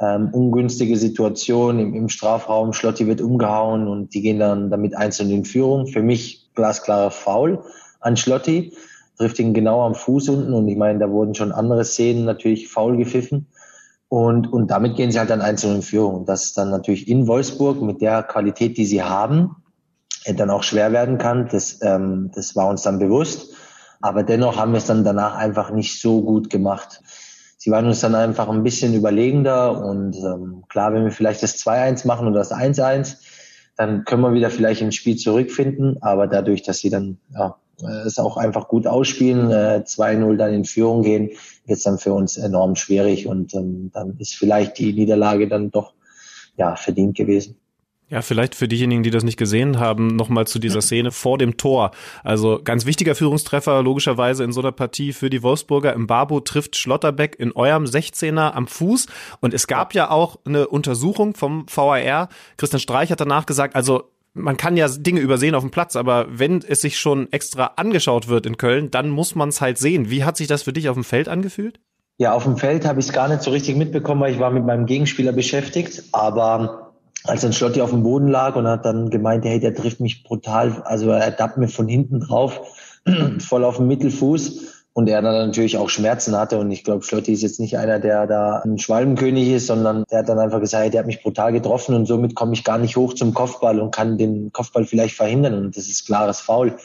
Ähm, 0.00 0.30
ungünstige 0.32 0.96
Situation 0.96 1.78
im, 1.78 1.94
im 1.94 2.08
Strafraum. 2.08 2.72
Schlotti 2.72 3.06
wird 3.06 3.20
umgehauen 3.20 3.86
und 3.86 4.14
die 4.14 4.22
gehen 4.22 4.38
dann 4.38 4.70
damit 4.70 4.96
einzeln 4.96 5.30
in 5.30 5.44
Führung. 5.44 5.86
Für 5.86 6.02
mich 6.02 6.50
glasklarer 6.54 7.10
Foul 7.10 7.62
an 8.00 8.16
Schlotti. 8.16 8.72
Trifft 9.18 9.38
ihn 9.38 9.52
genau 9.52 9.82
am 9.82 9.94
Fuß 9.94 10.30
unten 10.30 10.54
und 10.54 10.66
ich 10.68 10.78
meine, 10.78 10.98
da 10.98 11.10
wurden 11.10 11.34
schon 11.34 11.52
andere 11.52 11.84
Szenen 11.84 12.24
natürlich 12.24 12.68
faul 12.68 12.96
gepfiffen. 12.96 13.46
Und, 14.08 14.52
und 14.52 14.70
damit 14.70 14.96
gehen 14.96 15.12
sie 15.12 15.18
halt 15.18 15.30
dann 15.30 15.42
einzeln 15.42 15.76
in 15.76 15.82
Führung. 15.82 16.14
Und 16.14 16.28
das 16.28 16.44
ist 16.44 16.58
dann 16.58 16.70
natürlich 16.70 17.06
in 17.06 17.28
Wolfsburg 17.28 17.80
mit 17.80 18.00
der 18.00 18.22
Qualität, 18.24 18.76
die 18.76 18.86
sie 18.86 19.02
haben, 19.02 19.56
äh, 20.24 20.34
dann 20.34 20.50
auch 20.50 20.62
schwer 20.62 20.92
werden 20.92 21.18
kann. 21.18 21.48
Das, 21.48 21.78
ähm, 21.82 22.30
das 22.34 22.56
war 22.56 22.68
uns 22.68 22.82
dann 22.82 22.98
bewusst. 22.98 23.54
Aber 24.00 24.22
dennoch 24.22 24.56
haben 24.56 24.72
wir 24.72 24.78
es 24.78 24.86
dann 24.86 25.04
danach 25.04 25.36
einfach 25.36 25.70
nicht 25.70 26.00
so 26.00 26.22
gut 26.22 26.50
gemacht. 26.50 27.02
Sie 27.62 27.70
waren 27.70 27.86
uns 27.86 28.00
dann 28.00 28.14
einfach 28.14 28.48
ein 28.48 28.62
bisschen 28.62 28.94
überlegender 28.94 29.84
und 29.84 30.16
ähm, 30.16 30.64
klar, 30.70 30.94
wenn 30.94 31.04
wir 31.04 31.10
vielleicht 31.10 31.42
das 31.42 31.58
2-1 31.58 32.06
machen 32.06 32.26
oder 32.26 32.38
das 32.38 32.52
1-1, 32.52 33.18
dann 33.76 34.06
können 34.06 34.22
wir 34.22 34.32
wieder 34.32 34.48
vielleicht 34.48 34.80
ins 34.80 34.94
Spiel 34.94 35.16
zurückfinden. 35.16 36.02
Aber 36.02 36.26
dadurch, 36.26 36.62
dass 36.62 36.78
sie 36.78 36.88
dann 36.88 37.18
ja, 37.34 37.56
äh, 37.82 38.06
es 38.06 38.18
auch 38.18 38.38
einfach 38.38 38.66
gut 38.66 38.86
ausspielen, 38.86 39.50
äh, 39.50 39.82
2-0 39.84 40.38
dann 40.38 40.54
in 40.54 40.64
Führung 40.64 41.02
gehen, 41.02 41.32
wird 41.66 41.76
es 41.76 41.82
dann 41.82 41.98
für 41.98 42.14
uns 42.14 42.38
enorm 42.38 42.76
schwierig 42.76 43.26
und 43.26 43.52
ähm, 43.54 43.90
dann 43.92 44.16
ist 44.16 44.36
vielleicht 44.36 44.78
die 44.78 44.94
Niederlage 44.94 45.46
dann 45.46 45.70
doch 45.70 45.92
ja 46.56 46.76
verdient 46.76 47.14
gewesen. 47.14 47.56
Ja, 48.10 48.22
vielleicht 48.22 48.56
für 48.56 48.66
diejenigen, 48.66 49.04
die 49.04 49.12
das 49.12 49.22
nicht 49.22 49.36
gesehen 49.36 49.78
haben, 49.78 50.08
nochmal 50.08 50.44
zu 50.44 50.58
dieser 50.58 50.80
Szene 50.82 51.12
vor 51.12 51.38
dem 51.38 51.56
Tor. 51.56 51.92
Also 52.24 52.60
ganz 52.62 52.84
wichtiger 52.84 53.14
Führungstreffer 53.14 53.84
logischerweise 53.84 54.42
in 54.42 54.52
so 54.52 54.60
einer 54.60 54.72
Partie 54.72 55.12
für 55.12 55.30
die 55.30 55.44
Wolfsburger. 55.44 55.96
Mbabo 55.96 56.40
trifft 56.40 56.76
Schlotterbeck 56.76 57.36
in 57.38 57.52
eurem 57.52 57.84
16er 57.84 58.50
am 58.50 58.66
Fuß. 58.66 59.06
Und 59.40 59.54
es 59.54 59.68
gab 59.68 59.94
ja 59.94 60.10
auch 60.10 60.40
eine 60.44 60.66
Untersuchung 60.66 61.36
vom 61.36 61.66
VAR. 61.72 62.28
Christian 62.56 62.80
Streich 62.80 63.12
hat 63.12 63.20
danach 63.20 63.46
gesagt, 63.46 63.76
also 63.76 64.10
man 64.34 64.56
kann 64.56 64.76
ja 64.76 64.88
Dinge 64.88 65.20
übersehen 65.20 65.54
auf 65.54 65.62
dem 65.62 65.70
Platz, 65.70 65.94
aber 65.94 66.26
wenn 66.30 66.62
es 66.66 66.80
sich 66.80 66.98
schon 66.98 67.32
extra 67.32 67.72
angeschaut 67.76 68.26
wird 68.26 68.44
in 68.44 68.56
Köln, 68.56 68.90
dann 68.90 69.08
muss 69.08 69.36
man 69.36 69.50
es 69.50 69.60
halt 69.60 69.78
sehen. 69.78 70.10
Wie 70.10 70.24
hat 70.24 70.36
sich 70.36 70.48
das 70.48 70.64
für 70.64 70.72
dich 70.72 70.88
auf 70.88 70.94
dem 70.94 71.04
Feld 71.04 71.28
angefühlt? 71.28 71.78
Ja, 72.18 72.32
auf 72.32 72.42
dem 72.42 72.56
Feld 72.56 72.84
habe 72.84 72.98
ich 72.98 73.06
es 73.06 73.12
gar 73.12 73.28
nicht 73.28 73.42
so 73.42 73.52
richtig 73.52 73.76
mitbekommen, 73.76 74.20
weil 74.20 74.32
ich 74.32 74.40
war 74.40 74.50
mit 74.50 74.66
meinem 74.66 74.86
Gegenspieler 74.86 75.32
beschäftigt. 75.32 76.02
Aber 76.12 76.89
als 77.24 77.42
dann 77.42 77.52
Schlotti 77.52 77.80
auf 77.80 77.90
dem 77.90 78.02
Boden 78.02 78.28
lag 78.28 78.56
und 78.56 78.66
hat 78.66 78.84
dann 78.84 79.10
gemeint, 79.10 79.44
hey, 79.44 79.60
der 79.60 79.74
trifft 79.74 80.00
mich 80.00 80.22
brutal, 80.22 80.82
also 80.84 81.10
er 81.10 81.30
dappt 81.30 81.58
mir 81.58 81.68
von 81.68 81.88
hinten 81.88 82.20
drauf, 82.20 82.60
voll 83.38 83.64
auf 83.64 83.76
dem 83.76 83.88
Mittelfuß 83.88 84.84
und 84.92 85.08
er 85.08 85.22
dann 85.22 85.46
natürlich 85.46 85.76
auch 85.78 85.88
Schmerzen 85.88 86.36
hatte 86.36 86.58
und 86.58 86.70
ich 86.70 86.84
glaube, 86.84 87.04
Schlotti 87.04 87.32
ist 87.32 87.42
jetzt 87.42 87.60
nicht 87.60 87.78
einer, 87.78 87.98
der 87.98 88.26
da 88.26 88.60
ein 88.64 88.78
Schwalbenkönig 88.78 89.50
ist, 89.50 89.66
sondern 89.66 90.04
der 90.10 90.20
hat 90.20 90.28
dann 90.28 90.38
einfach 90.38 90.60
gesagt, 90.60 90.82
hey, 90.82 90.90
der 90.90 91.00
hat 91.00 91.06
mich 91.06 91.22
brutal 91.22 91.52
getroffen 91.52 91.94
und 91.94 92.06
somit 92.06 92.34
komme 92.34 92.54
ich 92.54 92.64
gar 92.64 92.78
nicht 92.78 92.96
hoch 92.96 93.14
zum 93.14 93.34
Kopfball 93.34 93.80
und 93.80 93.94
kann 93.94 94.18
den 94.18 94.52
Kopfball 94.52 94.86
vielleicht 94.86 95.14
verhindern 95.14 95.54
und 95.54 95.76
das 95.76 95.88
ist 95.88 96.06
klares 96.06 96.40
Foul. 96.40 96.76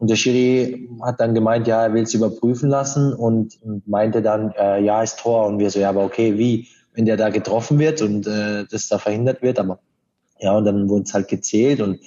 Und 0.00 0.08
der 0.08 0.16
Schiri 0.16 0.88
hat 1.02 1.20
dann 1.20 1.34
gemeint, 1.34 1.66
ja, 1.66 1.82
er 1.82 1.92
will 1.92 2.04
es 2.04 2.14
überprüfen 2.14 2.70
lassen 2.70 3.12
und, 3.12 3.58
meinte 3.86 4.22
dann, 4.22 4.50
äh, 4.52 4.82
ja, 4.82 5.02
ist 5.02 5.18
Tor. 5.18 5.46
Und 5.46 5.58
wir 5.58 5.70
so, 5.70 5.78
ja, 5.78 5.90
aber 5.90 6.02
okay, 6.02 6.38
wie? 6.38 6.68
Wenn 7.00 7.06
der 7.06 7.16
da 7.16 7.30
getroffen 7.30 7.78
wird 7.78 8.02
und 8.02 8.26
äh, 8.26 8.66
das 8.70 8.88
da 8.88 8.98
verhindert 8.98 9.40
wird, 9.40 9.58
aber 9.58 9.78
ja, 10.38 10.52
und 10.52 10.66
dann 10.66 10.88
wurde 10.90 11.04
es 11.04 11.14
halt 11.14 11.28
gezählt 11.28 11.80
und 11.80 11.98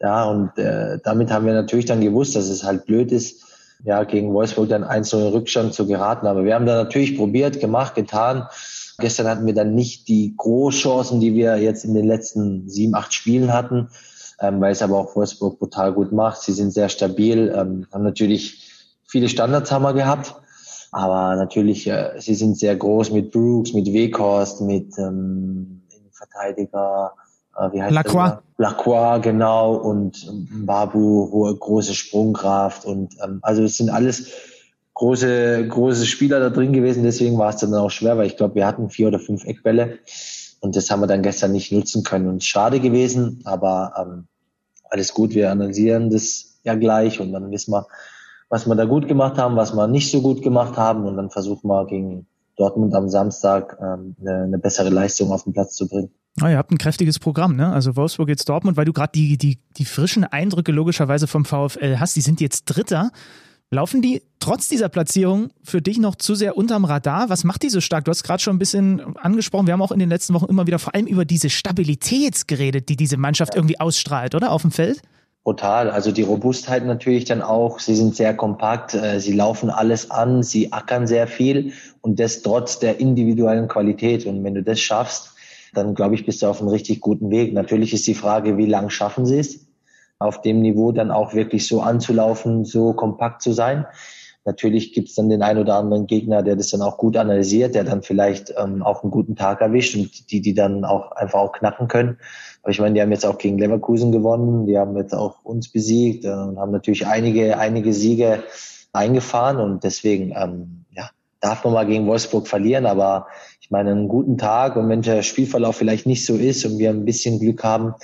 ja, 0.00 0.24
und 0.24 0.58
äh, 0.58 0.98
damit 1.02 1.30
haben 1.30 1.46
wir 1.46 1.54
natürlich 1.54 1.86
dann 1.86 2.02
gewusst, 2.02 2.36
dass 2.36 2.50
es 2.50 2.62
halt 2.62 2.84
blöd 2.84 3.10
ist, 3.10 3.42
ja, 3.84 4.04
gegen 4.04 4.34
Wolfsburg 4.34 4.68
dann 4.68 4.84
1-0 4.84 5.32
Rückstand 5.32 5.72
zu 5.72 5.86
geraten. 5.86 6.26
Aber 6.26 6.44
wir 6.44 6.54
haben 6.54 6.66
da 6.66 6.74
natürlich 6.74 7.16
probiert, 7.16 7.58
gemacht, 7.58 7.94
getan. 7.94 8.46
Gestern 8.98 9.28
hatten 9.28 9.46
wir 9.46 9.54
dann 9.54 9.74
nicht 9.74 10.08
die 10.08 10.34
Großchancen, 10.36 11.20
die 11.20 11.34
wir 11.34 11.56
jetzt 11.56 11.86
in 11.86 11.94
den 11.94 12.06
letzten 12.06 12.68
sieben, 12.68 12.94
acht 12.94 13.14
Spielen 13.14 13.52
hatten 13.52 13.88
ähm, 14.40 14.60
weil 14.60 14.72
es 14.72 14.82
aber 14.82 14.98
auch 14.98 15.16
Wolfsburg 15.16 15.58
brutal 15.58 15.92
gut 15.92 16.12
macht. 16.12 16.42
Sie 16.42 16.52
sind 16.52 16.72
sehr 16.72 16.88
stabil, 16.88 17.52
ähm, 17.54 17.86
haben 17.92 18.04
natürlich 18.04 18.70
viele 19.06 19.28
Standards 19.28 19.70
haben 19.70 19.82
wir 19.82 19.94
gehabt, 19.94 20.34
aber 20.94 21.34
natürlich, 21.34 21.88
äh, 21.88 22.12
sie 22.18 22.36
sind 22.36 22.56
sehr 22.56 22.76
groß 22.76 23.10
mit 23.10 23.32
Brooks, 23.32 23.72
mit 23.72 23.92
Weghorst, 23.92 24.60
mit 24.60 24.96
ähm, 24.96 25.82
Verteidiger, 26.12 27.12
äh, 27.58 27.72
wie 27.72 27.82
heißt 27.82 27.92
Lacroix. 27.92 28.30
Der? 28.30 28.42
Lacroix, 28.58 29.20
genau, 29.20 29.74
und 29.74 30.24
ähm, 30.28 30.66
Babu, 30.66 31.32
hohe, 31.32 31.56
große 31.56 31.94
Sprungkraft 31.94 32.84
und 32.84 33.16
ähm, 33.24 33.40
also 33.42 33.64
es 33.64 33.76
sind 33.76 33.90
alles 33.90 34.30
große, 34.94 35.66
große 35.66 36.06
Spieler 36.06 36.38
da 36.38 36.50
drin 36.50 36.72
gewesen, 36.72 37.02
deswegen 37.02 37.38
war 37.38 37.50
es 37.50 37.56
dann 37.56 37.74
auch 37.74 37.90
schwer, 37.90 38.16
weil 38.16 38.28
ich 38.28 38.36
glaube, 38.36 38.54
wir 38.54 38.66
hatten 38.66 38.88
vier 38.88 39.08
oder 39.08 39.18
fünf 39.18 39.44
Eckbälle 39.44 39.98
und 40.60 40.76
das 40.76 40.88
haben 40.90 41.00
wir 41.00 41.08
dann 41.08 41.22
gestern 41.22 41.50
nicht 41.50 41.72
nutzen 41.72 42.04
können. 42.04 42.28
Und 42.28 42.44
schade 42.44 42.78
gewesen, 42.78 43.42
aber 43.44 43.94
ähm, 43.98 44.28
alles 44.90 45.12
gut. 45.12 45.34
Wir 45.34 45.50
analysieren 45.50 46.08
das 46.10 46.60
ja 46.62 46.76
gleich 46.76 47.18
und 47.18 47.32
dann 47.32 47.50
wissen 47.50 47.72
wir, 47.72 47.88
was 48.48 48.66
wir 48.66 48.74
da 48.74 48.84
gut 48.84 49.08
gemacht 49.08 49.38
haben, 49.38 49.56
was 49.56 49.74
wir 49.74 49.86
nicht 49.86 50.10
so 50.10 50.22
gut 50.22 50.42
gemacht 50.42 50.76
haben. 50.76 51.06
Und 51.06 51.16
dann 51.16 51.30
versuchen 51.30 51.68
wir 51.68 51.86
gegen 51.86 52.26
Dortmund 52.56 52.94
am 52.94 53.08
Samstag 53.08 53.76
ähm, 53.80 54.16
eine, 54.20 54.44
eine 54.44 54.58
bessere 54.58 54.90
Leistung 54.90 55.32
auf 55.32 55.44
den 55.44 55.52
Platz 55.52 55.74
zu 55.74 55.88
bringen. 55.88 56.10
Oh, 56.42 56.46
ihr 56.46 56.58
habt 56.58 56.72
ein 56.72 56.78
kräftiges 56.78 57.20
Programm, 57.20 57.54
ne? 57.54 57.72
Also 57.72 57.94
Wolfsburg 57.94 58.28
jetzt 58.28 58.48
Dortmund, 58.48 58.76
weil 58.76 58.84
du 58.84 58.92
gerade 58.92 59.12
die, 59.14 59.38
die, 59.38 59.58
die 59.76 59.84
frischen 59.84 60.24
Eindrücke 60.24 60.72
logischerweise 60.72 61.28
vom 61.28 61.44
VfL 61.44 61.98
hast. 61.98 62.16
Die 62.16 62.20
sind 62.20 62.40
jetzt 62.40 62.64
Dritter. 62.64 63.12
Laufen 63.70 64.02
die 64.02 64.22
trotz 64.40 64.68
dieser 64.68 64.88
Platzierung 64.88 65.50
für 65.62 65.80
dich 65.80 65.98
noch 65.98 66.16
zu 66.16 66.34
sehr 66.34 66.56
unterm 66.56 66.84
Radar? 66.84 67.28
Was 67.28 67.44
macht 67.44 67.62
die 67.62 67.70
so 67.70 67.80
stark? 67.80 68.04
Du 68.04 68.10
hast 68.10 68.22
gerade 68.24 68.42
schon 68.42 68.56
ein 68.56 68.58
bisschen 68.58 69.16
angesprochen. 69.16 69.66
Wir 69.66 69.72
haben 69.72 69.82
auch 69.82 69.92
in 69.92 69.98
den 69.98 70.08
letzten 70.08 70.34
Wochen 70.34 70.46
immer 70.46 70.66
wieder 70.66 70.78
vor 70.78 70.94
allem 70.94 71.06
über 71.06 71.24
diese 71.24 71.50
Stabilität 71.50 72.46
geredet, 72.46 72.88
die 72.88 72.96
diese 72.96 73.16
Mannschaft 73.16 73.54
irgendwie 73.54 73.80
ausstrahlt, 73.80 74.34
oder? 74.34 74.52
Auf 74.52 74.62
dem 74.62 74.70
Feld? 74.70 75.02
Total. 75.44 75.90
Also 75.90 76.10
die 76.10 76.22
Robustheit 76.22 76.86
natürlich 76.86 77.26
dann 77.26 77.42
auch. 77.42 77.78
Sie 77.78 77.94
sind 77.94 78.16
sehr 78.16 78.34
kompakt. 78.34 78.94
Äh, 78.94 79.20
sie 79.20 79.32
laufen 79.32 79.70
alles 79.70 80.10
an. 80.10 80.42
Sie 80.42 80.72
ackern 80.72 81.06
sehr 81.06 81.26
viel 81.26 81.72
und 82.00 82.18
das 82.18 82.42
trotz 82.42 82.78
der 82.78 82.98
individuellen 82.98 83.68
Qualität. 83.68 84.24
Und 84.24 84.42
wenn 84.42 84.54
du 84.54 84.62
das 84.62 84.80
schaffst, 84.80 85.32
dann 85.74 85.94
glaube 85.94 86.14
ich, 86.14 86.24
bist 86.24 86.40
du 86.40 86.46
auf 86.46 86.60
einem 86.60 86.70
richtig 86.70 87.00
guten 87.00 87.30
Weg. 87.30 87.52
Natürlich 87.52 87.92
ist 87.92 88.06
die 88.06 88.14
Frage, 88.14 88.56
wie 88.56 88.66
lang 88.66 88.90
schaffen 88.90 89.26
sie 89.26 89.38
es? 89.38 89.64
auf 90.18 90.40
dem 90.40 90.60
Niveau 90.60 90.92
dann 90.92 91.10
auch 91.10 91.34
wirklich 91.34 91.66
so 91.66 91.82
anzulaufen, 91.82 92.64
so 92.64 92.92
kompakt 92.92 93.42
zu 93.42 93.52
sein. 93.52 93.86
Natürlich 94.46 94.92
gibt 94.92 95.08
es 95.08 95.14
dann 95.14 95.30
den 95.30 95.42
ein 95.42 95.56
oder 95.56 95.76
anderen 95.76 96.06
Gegner, 96.06 96.42
der 96.42 96.56
das 96.56 96.68
dann 96.68 96.82
auch 96.82 96.98
gut 96.98 97.16
analysiert, 97.16 97.74
der 97.74 97.84
dann 97.84 98.02
vielleicht 98.02 98.52
ähm, 98.58 98.82
auch 98.82 99.02
einen 99.02 99.10
guten 99.10 99.36
Tag 99.36 99.62
erwischt 99.62 99.96
und 99.96 100.30
die, 100.30 100.42
die 100.42 100.52
dann 100.52 100.84
auch 100.84 101.12
einfach 101.12 101.40
auch 101.40 101.52
knacken 101.52 101.88
können. 101.88 102.18
Aber 102.62 102.70
ich 102.70 102.80
meine, 102.80 102.94
die 102.94 103.00
haben 103.00 103.12
jetzt 103.12 103.24
auch 103.24 103.38
gegen 103.38 103.58
Leverkusen 103.58 104.12
gewonnen, 104.12 104.66
die 104.66 104.78
haben 104.78 104.96
jetzt 104.96 105.14
auch 105.14 105.44
uns 105.44 105.70
besiegt 105.70 106.24
äh, 106.26 106.28
und 106.28 106.58
haben 106.58 106.72
natürlich 106.72 107.06
einige, 107.06 107.58
einige 107.58 107.94
Siege 107.94 108.42
eingefahren 108.92 109.58
und 109.58 109.82
deswegen 109.82 110.34
ähm, 110.36 110.84
ja, 110.90 111.08
darf 111.40 111.64
man 111.64 111.72
mal 111.72 111.86
gegen 111.86 112.06
Wolfsburg 112.06 112.46
verlieren, 112.46 112.86
aber 112.86 113.26
ich 113.60 113.70
meine, 113.70 113.92
einen 113.92 114.08
guten 114.08 114.36
Tag 114.36 114.76
und 114.76 114.90
wenn 114.90 115.00
der 115.00 115.22
Spielverlauf 115.22 115.76
vielleicht 115.76 116.06
nicht 116.06 116.26
so 116.26 116.36
ist 116.36 116.66
und 116.66 116.78
wir 116.78 116.90
ein 116.90 117.06
bisschen 117.06 117.40
Glück 117.40 117.64
haben, 117.64 117.94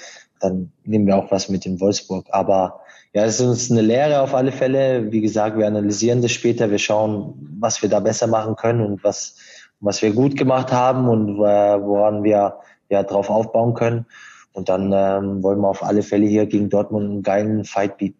dann 0.40 0.72
nehmen 0.84 1.06
wir 1.06 1.16
auch 1.16 1.30
was 1.30 1.50
mit 1.50 1.66
in 1.66 1.80
Wolfsburg. 1.80 2.26
Aber 2.30 2.80
ja, 3.12 3.24
es 3.24 3.40
ist 3.40 3.46
uns 3.46 3.70
eine 3.70 3.82
Lehre 3.82 4.20
auf 4.20 4.34
alle 4.34 4.52
Fälle. 4.52 5.10
Wie 5.10 5.20
gesagt, 5.20 5.58
wir 5.58 5.66
analysieren 5.66 6.22
das 6.22 6.32
später. 6.32 6.70
Wir 6.70 6.78
schauen, 6.78 7.34
was 7.58 7.82
wir 7.82 7.88
da 7.88 8.00
besser 8.00 8.26
machen 8.26 8.54
können 8.56 8.82
und 8.82 9.02
was, 9.02 9.36
was 9.80 10.00
wir 10.02 10.12
gut 10.12 10.36
gemacht 10.36 10.72
haben 10.72 11.08
und 11.08 11.38
woran 11.38 12.22
wir 12.22 12.58
ja 12.88 13.02
drauf 13.02 13.28
aufbauen 13.28 13.74
können. 13.74 14.06
Und 14.52 14.68
dann 14.68 14.92
ähm, 14.92 15.42
wollen 15.42 15.60
wir 15.60 15.68
auf 15.68 15.82
alle 15.82 16.02
Fälle 16.02 16.26
hier 16.26 16.46
gegen 16.46 16.70
Dortmund 16.70 17.10
einen 17.10 17.22
geilen 17.22 17.64
Fight 17.64 17.96
bieten 17.98 18.19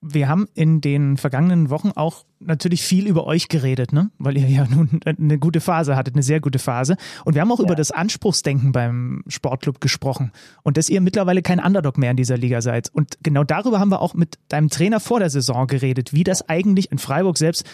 wir 0.00 0.28
haben 0.28 0.48
in 0.54 0.80
den 0.80 1.16
vergangenen 1.16 1.70
Wochen 1.70 1.90
auch 1.94 2.24
natürlich 2.38 2.82
viel 2.82 3.08
über 3.08 3.26
euch 3.26 3.48
geredet, 3.48 3.92
ne? 3.92 4.10
weil 4.18 4.38
ihr 4.38 4.48
ja 4.48 4.66
nun 4.68 5.00
eine 5.04 5.38
gute 5.38 5.60
Phase 5.60 5.96
hattet, 5.96 6.14
eine 6.14 6.22
sehr 6.22 6.40
gute 6.40 6.60
Phase. 6.60 6.96
Und 7.24 7.34
wir 7.34 7.40
haben 7.40 7.50
auch 7.50 7.58
ja. 7.58 7.64
über 7.64 7.74
das 7.74 7.90
Anspruchsdenken 7.90 8.70
beim 8.70 9.24
Sportclub 9.26 9.80
gesprochen 9.80 10.30
und 10.62 10.76
dass 10.76 10.88
ihr 10.88 11.00
mittlerweile 11.00 11.42
kein 11.42 11.58
Underdog 11.58 11.98
mehr 11.98 12.12
in 12.12 12.16
dieser 12.16 12.36
Liga 12.36 12.62
seid. 12.62 12.90
Und 12.94 13.18
genau 13.22 13.42
darüber 13.42 13.80
haben 13.80 13.90
wir 13.90 14.00
auch 14.00 14.14
mit 14.14 14.38
deinem 14.48 14.68
Trainer 14.68 15.00
vor 15.00 15.18
der 15.18 15.30
Saison 15.30 15.66
geredet, 15.66 16.12
wie 16.12 16.24
das 16.24 16.48
eigentlich 16.48 16.92
in 16.92 16.98
Freiburg 16.98 17.36
selbst 17.36 17.64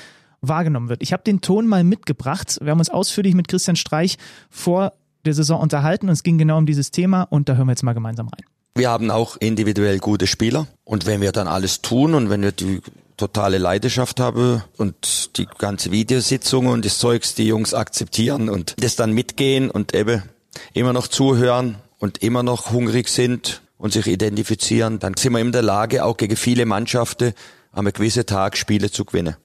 wahrgenommen 0.41 0.89
wird. 0.89 1.03
Ich 1.03 1.13
habe 1.13 1.23
den 1.23 1.43
Ton 1.43 1.67
mal 1.67 1.85
mitgebracht. 1.85 2.59
Wir 2.63 2.71
haben 2.71 2.79
uns 2.79 2.91
ausführlich 2.91 3.35
mit 3.35 3.49
Christian 3.49 3.77
Streich 3.77 4.17
vor 4.49 4.95
der 5.27 5.35
Saison 5.35 5.61
unterhalten 5.61 6.09
und 6.09 6.13
es 6.13 6.23
ging 6.23 6.39
genau 6.39 6.59
um 6.59 6.67
dieses 6.67 6.91
Thema 6.91 7.23
und 7.23 7.49
da 7.49 7.55
hören 7.57 7.67
wir 7.67 7.73
jetzt 7.73 7.83
mal 7.83 7.95
gemeinsam 7.95 8.29
rein. 8.29 8.45
Wir 8.77 8.91
haben 8.91 9.13
auch 9.13 9.37
individuell 9.37 9.99
gute 9.99 10.27
Spieler 10.27 10.67
und 10.83 11.07
wenn 11.07 11.21
wir 11.21 11.31
dann 11.31 11.47
alles 11.47 11.81
tun 11.81 12.13
und 12.13 12.29
wenn 12.29 12.43
wir 12.43 12.51
die 12.51 12.81
totale 13.17 13.59
Leidenschaft 13.59 14.19
haben 14.19 14.65
und 14.77 15.39
die 15.39 15.47
ganze 15.47 15.93
Videositzung 15.93 16.67
und 16.67 16.85
das 16.85 16.99
Zeugs 16.99 17.37
die 17.37 17.47
Jungs 17.47 17.73
akzeptieren 17.73 18.49
und 18.49 18.75
das 18.83 18.97
dann 18.97 19.13
mitgehen 19.13 19.71
und 19.71 19.95
eben 19.95 20.25
immer 20.73 20.93
noch 20.93 21.07
zuhören 21.07 21.77
und 22.01 22.19
immer 22.19 22.43
noch 22.43 22.73
hungrig 22.73 23.09
sind 23.09 23.63
und 23.79 23.93
sich 23.93 24.09
identifizieren, 24.09 24.99
dann 24.99 25.15
sind 25.17 25.35
wir 25.35 25.41
in 25.41 25.53
der 25.53 25.63
Lage, 25.63 26.05
auch 26.05 26.17
gegen 26.17 26.35
viele 26.35 26.67
Mannschaften 26.67 27.33
am 27.71 27.85
gewissen 27.87 28.27
Tag 28.27 28.57
Spiele 28.57 28.91
zu 28.91 29.05
gewinnen. 29.05 29.37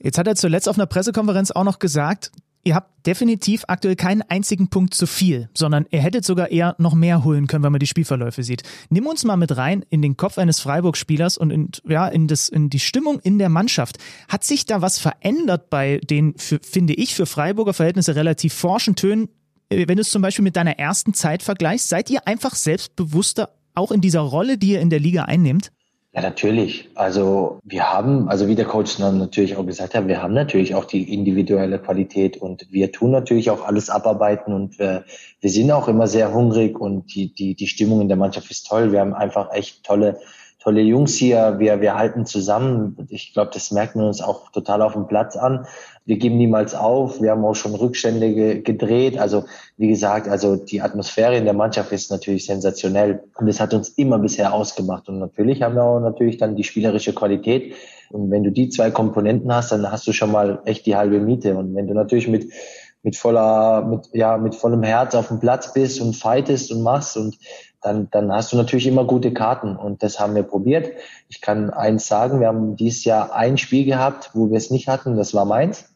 Jetzt 0.00 0.18
hat 0.18 0.26
er 0.26 0.34
zuletzt 0.34 0.68
auf 0.68 0.76
einer 0.76 0.86
Pressekonferenz 0.86 1.52
auch 1.52 1.64
noch 1.64 1.78
gesagt, 1.78 2.32
ihr 2.68 2.74
habt 2.74 3.06
definitiv 3.06 3.64
aktuell 3.66 3.96
keinen 3.96 4.20
einzigen 4.20 4.68
Punkt 4.68 4.92
zu 4.92 5.06
viel, 5.06 5.48
sondern 5.56 5.86
ihr 5.90 6.02
hättet 6.02 6.26
sogar 6.26 6.50
eher 6.50 6.76
noch 6.78 6.94
mehr 6.94 7.24
holen 7.24 7.46
können, 7.46 7.64
wenn 7.64 7.72
man 7.72 7.78
die 7.78 7.86
Spielverläufe 7.86 8.42
sieht. 8.42 8.62
Nimm 8.90 9.06
uns 9.06 9.24
mal 9.24 9.38
mit 9.38 9.56
rein 9.56 9.86
in 9.88 10.02
den 10.02 10.18
Kopf 10.18 10.36
eines 10.36 10.60
Freiburg-Spielers 10.60 11.38
und 11.38 11.50
in, 11.50 11.70
ja, 11.88 12.06
in, 12.06 12.28
das, 12.28 12.50
in 12.50 12.68
die 12.68 12.78
Stimmung 12.78 13.20
in 13.20 13.38
der 13.38 13.48
Mannschaft. 13.48 13.96
Hat 14.28 14.44
sich 14.44 14.66
da 14.66 14.82
was 14.82 14.98
verändert 14.98 15.70
bei 15.70 15.98
den, 15.98 16.34
für, 16.36 16.60
finde 16.62 16.92
ich, 16.92 17.14
für 17.14 17.24
Freiburger 17.24 17.72
Verhältnisse 17.72 18.14
relativ 18.14 18.52
forschen 18.52 18.94
Tönen? 18.96 19.30
Äh, 19.70 19.88
wenn 19.88 19.96
du 19.96 20.02
es 20.02 20.10
zum 20.10 20.20
Beispiel 20.20 20.44
mit 20.44 20.56
deiner 20.56 20.78
ersten 20.78 21.14
Zeit 21.14 21.42
vergleichst, 21.42 21.88
seid 21.88 22.10
ihr 22.10 22.28
einfach 22.28 22.54
selbstbewusster 22.54 23.48
auch 23.74 23.92
in 23.92 24.02
dieser 24.02 24.20
Rolle, 24.20 24.58
die 24.58 24.72
ihr 24.72 24.82
in 24.82 24.90
der 24.90 25.00
Liga 25.00 25.24
einnimmt? 25.24 25.72
Ja, 26.12 26.22
natürlich. 26.22 26.88
Also 26.94 27.58
wir 27.62 27.92
haben, 27.92 28.30
also 28.30 28.48
wie 28.48 28.54
der 28.54 28.64
Coach 28.64 28.98
natürlich 28.98 29.56
auch 29.56 29.66
gesagt 29.66 29.94
hat, 29.94 30.08
wir 30.08 30.22
haben 30.22 30.32
natürlich 30.32 30.74
auch 30.74 30.86
die 30.86 31.12
individuelle 31.12 31.78
Qualität 31.78 32.38
und 32.38 32.66
wir 32.70 32.92
tun 32.92 33.10
natürlich 33.10 33.50
auch 33.50 33.62
alles 33.62 33.90
abarbeiten 33.90 34.54
und 34.54 34.78
wir, 34.78 35.04
wir 35.40 35.50
sind 35.50 35.70
auch 35.70 35.86
immer 35.86 36.06
sehr 36.06 36.32
hungrig 36.32 36.80
und 36.80 37.14
die, 37.14 37.34
die, 37.34 37.54
die 37.54 37.66
Stimmung 37.66 38.00
in 38.00 38.08
der 38.08 38.16
Mannschaft 38.16 38.50
ist 38.50 38.66
toll. 38.66 38.90
Wir 38.90 39.00
haben 39.00 39.12
einfach 39.12 39.52
echt 39.52 39.84
tolle 39.84 40.18
tolle 40.58 40.80
Jungs 40.80 41.14
hier, 41.14 41.56
wir, 41.58 41.80
wir 41.80 41.96
halten 41.96 42.26
zusammen. 42.26 42.96
Ich 43.10 43.32
glaube, 43.32 43.50
das 43.54 43.70
merkt 43.70 43.94
man 43.94 44.06
uns 44.06 44.20
auch 44.20 44.50
total 44.50 44.82
auf 44.82 44.94
dem 44.94 45.06
Platz 45.06 45.36
an. 45.36 45.66
Wir 46.04 46.18
geben 46.18 46.36
niemals 46.36 46.74
auf. 46.74 47.20
Wir 47.22 47.30
haben 47.30 47.44
auch 47.44 47.54
schon 47.54 47.74
Rückstände 47.74 48.34
ge 48.34 48.60
gedreht. 48.62 49.18
Also 49.18 49.44
wie 49.76 49.88
gesagt, 49.88 50.26
also 50.28 50.56
die 50.56 50.80
Atmosphäre 50.80 51.36
in 51.36 51.44
der 51.44 51.54
Mannschaft 51.54 51.92
ist 51.92 52.10
natürlich 52.10 52.46
sensationell 52.46 53.22
und 53.38 53.46
das 53.46 53.60
hat 53.60 53.72
uns 53.72 53.90
immer 53.90 54.18
bisher 54.18 54.52
ausgemacht. 54.52 55.08
Und 55.08 55.20
natürlich 55.20 55.62
haben 55.62 55.76
wir 55.76 55.84
auch 55.84 56.00
natürlich 56.00 56.38
dann 56.38 56.56
die 56.56 56.64
spielerische 56.64 57.14
Qualität. 57.14 57.74
Und 58.10 58.30
wenn 58.30 58.42
du 58.42 58.50
die 58.50 58.68
zwei 58.68 58.90
Komponenten 58.90 59.52
hast, 59.54 59.70
dann 59.70 59.90
hast 59.90 60.06
du 60.06 60.12
schon 60.12 60.32
mal 60.32 60.60
echt 60.64 60.86
die 60.86 60.96
halbe 60.96 61.20
Miete. 61.20 61.56
Und 61.56 61.74
wenn 61.74 61.86
du 61.86 61.94
natürlich 61.94 62.26
mit 62.26 62.50
mit 63.02 63.16
voller, 63.16 63.82
mit, 63.82 64.08
ja, 64.12 64.36
mit 64.36 64.54
vollem 64.54 64.82
Herz 64.82 65.14
auf 65.14 65.28
dem 65.28 65.38
Platz 65.40 65.72
bist 65.72 66.00
und 66.00 66.16
fightest 66.16 66.72
und 66.72 66.82
machst 66.82 67.16
und 67.16 67.38
dann, 67.80 68.08
dann 68.10 68.32
hast 68.32 68.52
du 68.52 68.56
natürlich 68.56 68.86
immer 68.86 69.04
gute 69.04 69.32
Karten 69.32 69.76
und 69.76 70.02
das 70.02 70.18
haben 70.18 70.34
wir 70.34 70.42
probiert. 70.42 70.90
Ich 71.28 71.40
kann 71.40 71.70
eins 71.70 72.08
sagen, 72.08 72.40
wir 72.40 72.48
haben 72.48 72.76
dieses 72.76 73.04
Jahr 73.04 73.34
ein 73.34 73.56
Spiel 73.56 73.84
gehabt, 73.84 74.30
wo 74.34 74.50
wir 74.50 74.56
es 74.56 74.70
nicht 74.70 74.88
hatten, 74.88 75.16
das 75.16 75.34
war 75.34 75.44
Mainz 75.44 75.88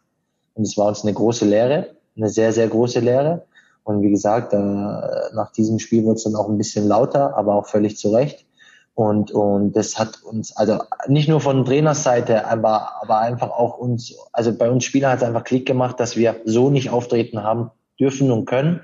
und 0.54 0.62
es 0.62 0.76
war 0.76 0.86
uns 0.88 1.02
eine 1.02 1.12
große 1.12 1.44
Lehre, 1.44 1.96
eine 2.16 2.28
sehr, 2.28 2.52
sehr 2.52 2.68
große 2.68 3.00
Lehre 3.00 3.44
Und 3.84 4.02
wie 4.02 4.10
gesagt, 4.10 4.52
äh, 4.52 4.56
nach 4.56 5.50
diesem 5.56 5.78
Spiel 5.78 6.04
wurde 6.04 6.16
es 6.16 6.24
dann 6.24 6.36
auch 6.36 6.48
ein 6.48 6.58
bisschen 6.58 6.86
lauter, 6.86 7.36
aber 7.36 7.54
auch 7.54 7.66
völlig 7.66 7.96
zu 7.96 8.10
Recht. 8.10 8.46
Und, 8.94 9.32
und 9.32 9.72
das 9.72 9.98
hat 9.98 10.22
uns, 10.22 10.54
also 10.56 10.78
nicht 11.08 11.28
nur 11.28 11.40
von 11.40 11.64
Trainerseite, 11.64 12.46
aber, 12.46 13.02
aber 13.02 13.18
einfach 13.20 13.50
auch 13.50 13.78
uns, 13.78 14.14
also 14.32 14.52
bei 14.52 14.70
uns 14.70 14.84
Spielern 14.84 15.12
hat 15.12 15.18
es 15.22 15.24
einfach 15.24 15.44
Klick 15.44 15.66
gemacht, 15.66 15.98
dass 15.98 16.16
wir 16.16 16.36
so 16.44 16.68
nicht 16.68 16.90
auftreten 16.90 17.42
haben 17.42 17.70
dürfen 17.98 18.30
und 18.30 18.44
können. 18.44 18.82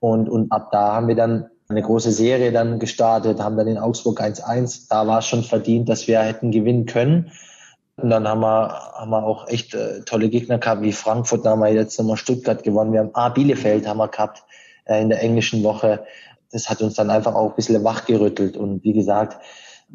Und, 0.00 0.28
und 0.28 0.50
ab 0.50 0.70
da 0.72 0.94
haben 0.94 1.08
wir 1.08 1.14
dann 1.14 1.50
eine 1.76 1.86
große 1.86 2.12
Serie 2.12 2.52
dann 2.52 2.78
gestartet, 2.78 3.40
haben 3.40 3.56
dann 3.56 3.68
in 3.68 3.78
Augsburg 3.78 4.20
1-1. 4.20 4.86
Da 4.88 5.06
war 5.06 5.18
es 5.18 5.26
schon 5.26 5.42
verdient, 5.42 5.88
dass 5.88 6.06
wir 6.06 6.20
hätten 6.20 6.50
gewinnen 6.50 6.86
können. 6.86 7.32
Und 7.96 8.10
dann 8.10 8.26
haben 8.26 8.40
wir, 8.40 8.70
haben 8.94 9.10
wir 9.10 9.24
auch 9.24 9.48
echt 9.48 9.74
äh, 9.74 10.00
tolle 10.00 10.28
Gegner 10.28 10.58
gehabt, 10.58 10.82
wie 10.82 10.92
Frankfurt, 10.92 11.44
da 11.44 11.50
haben 11.50 11.60
wir 11.60 11.72
jetzt 11.72 11.98
nochmal 11.98 12.16
Stuttgart 12.16 12.62
gewonnen. 12.62 12.92
Wir 12.92 13.00
haben 13.00 13.14
A, 13.14 13.28
Bielefeld 13.28 13.86
haben 13.86 13.98
wir 13.98 14.08
gehabt 14.08 14.42
äh, 14.84 15.00
in 15.00 15.08
der 15.08 15.22
englischen 15.22 15.62
Woche. 15.62 16.04
Das 16.50 16.68
hat 16.68 16.82
uns 16.82 16.94
dann 16.94 17.10
einfach 17.10 17.34
auch 17.34 17.50
ein 17.50 17.56
bisschen 17.56 17.82
wachgerüttelt. 17.84 18.56
Und 18.56 18.82
wie 18.82 18.92
gesagt, 18.92 19.38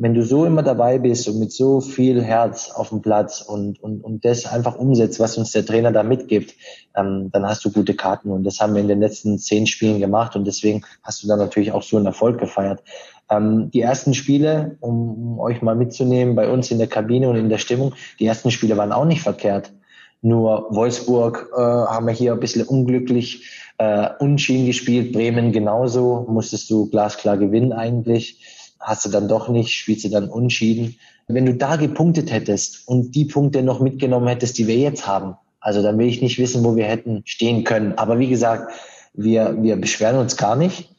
wenn 0.01 0.13
du 0.13 0.23
so 0.23 0.45
immer 0.45 0.63
dabei 0.63 0.97
bist 0.97 1.27
und 1.27 1.39
mit 1.39 1.51
so 1.51 1.81
viel 1.81 2.23
Herz 2.23 2.71
auf 2.71 2.89
dem 2.89 3.01
Platz 3.01 3.41
und, 3.41 3.83
und, 3.83 4.01
und 4.01 4.23
das 4.23 4.45
einfach 4.45 4.75
umsetzt, 4.77 5.19
was 5.19 5.37
uns 5.37 5.51
der 5.51 5.65
Trainer 5.65 5.91
da 5.91 6.03
mitgibt, 6.03 6.55
ähm, 6.95 7.29
dann 7.33 7.45
hast 7.45 7.65
du 7.65 7.71
gute 7.71 7.93
Karten. 7.95 8.31
Und 8.31 8.45
das 8.45 8.61
haben 8.61 8.75
wir 8.75 8.81
in 8.81 8.87
den 8.87 9.01
letzten 9.01 9.37
zehn 9.39 9.67
Spielen 9.67 9.99
gemacht 9.99 10.37
und 10.37 10.45
deswegen 10.45 10.83
hast 11.03 11.21
du 11.21 11.27
dann 11.27 11.37
natürlich 11.37 11.73
auch 11.73 11.83
so 11.83 11.97
einen 11.97 12.05
Erfolg 12.05 12.39
gefeiert. 12.39 12.81
Ähm, 13.29 13.71
die 13.71 13.81
ersten 13.81 14.13
Spiele, 14.13 14.77
um, 14.79 15.33
um 15.33 15.39
euch 15.41 15.61
mal 15.61 15.75
mitzunehmen, 15.75 16.33
bei 16.33 16.49
uns 16.49 16.71
in 16.71 16.77
der 16.77 16.87
Kabine 16.87 17.29
und 17.29 17.35
in 17.35 17.49
der 17.49 17.57
Stimmung, 17.57 17.93
die 18.21 18.25
ersten 18.25 18.51
Spiele 18.51 18.77
waren 18.77 18.93
auch 18.93 19.05
nicht 19.05 19.21
verkehrt. 19.21 19.73
Nur 20.21 20.67
Wolfsburg 20.69 21.49
äh, 21.53 21.59
haben 21.59 22.07
wir 22.07 22.13
hier 22.13 22.31
ein 22.31 22.39
bisschen 22.39 22.65
unglücklich 22.65 23.73
äh, 23.77 24.09
unschieden 24.19 24.65
gespielt, 24.65 25.11
Bremen 25.11 25.51
genauso, 25.51 26.25
musstest 26.29 26.69
du 26.69 26.89
glasklar 26.89 27.37
gewinnen 27.37 27.73
eigentlich, 27.73 28.58
hast 28.79 29.05
du 29.05 29.09
dann 29.09 29.27
doch 29.27 29.49
nicht, 29.49 29.71
spielst 29.71 30.05
du 30.05 30.09
dann 30.09 30.29
unschieden. 30.29 30.95
Wenn 31.27 31.45
du 31.45 31.53
da 31.53 31.75
gepunktet 31.75 32.31
hättest 32.31 32.87
und 32.87 33.13
die 33.13 33.25
Punkte 33.25 33.61
noch 33.61 33.79
mitgenommen 33.79 34.27
hättest, 34.27 34.57
die 34.57 34.67
wir 34.67 34.77
jetzt 34.77 35.05
haben, 35.05 35.35
also 35.59 35.83
dann 35.83 35.97
will 35.97 36.07
ich 36.07 36.21
nicht 36.21 36.39
wissen, 36.39 36.63
wo 36.63 36.75
wir 36.75 36.85
hätten 36.85 37.21
stehen 37.25 37.63
können. 37.63 37.93
Aber 37.97 38.19
wie 38.19 38.29
gesagt, 38.29 38.71
wir, 39.13 39.61
wir 39.61 39.75
beschweren 39.75 40.17
uns 40.17 40.37
gar 40.37 40.55
nicht. 40.55 40.95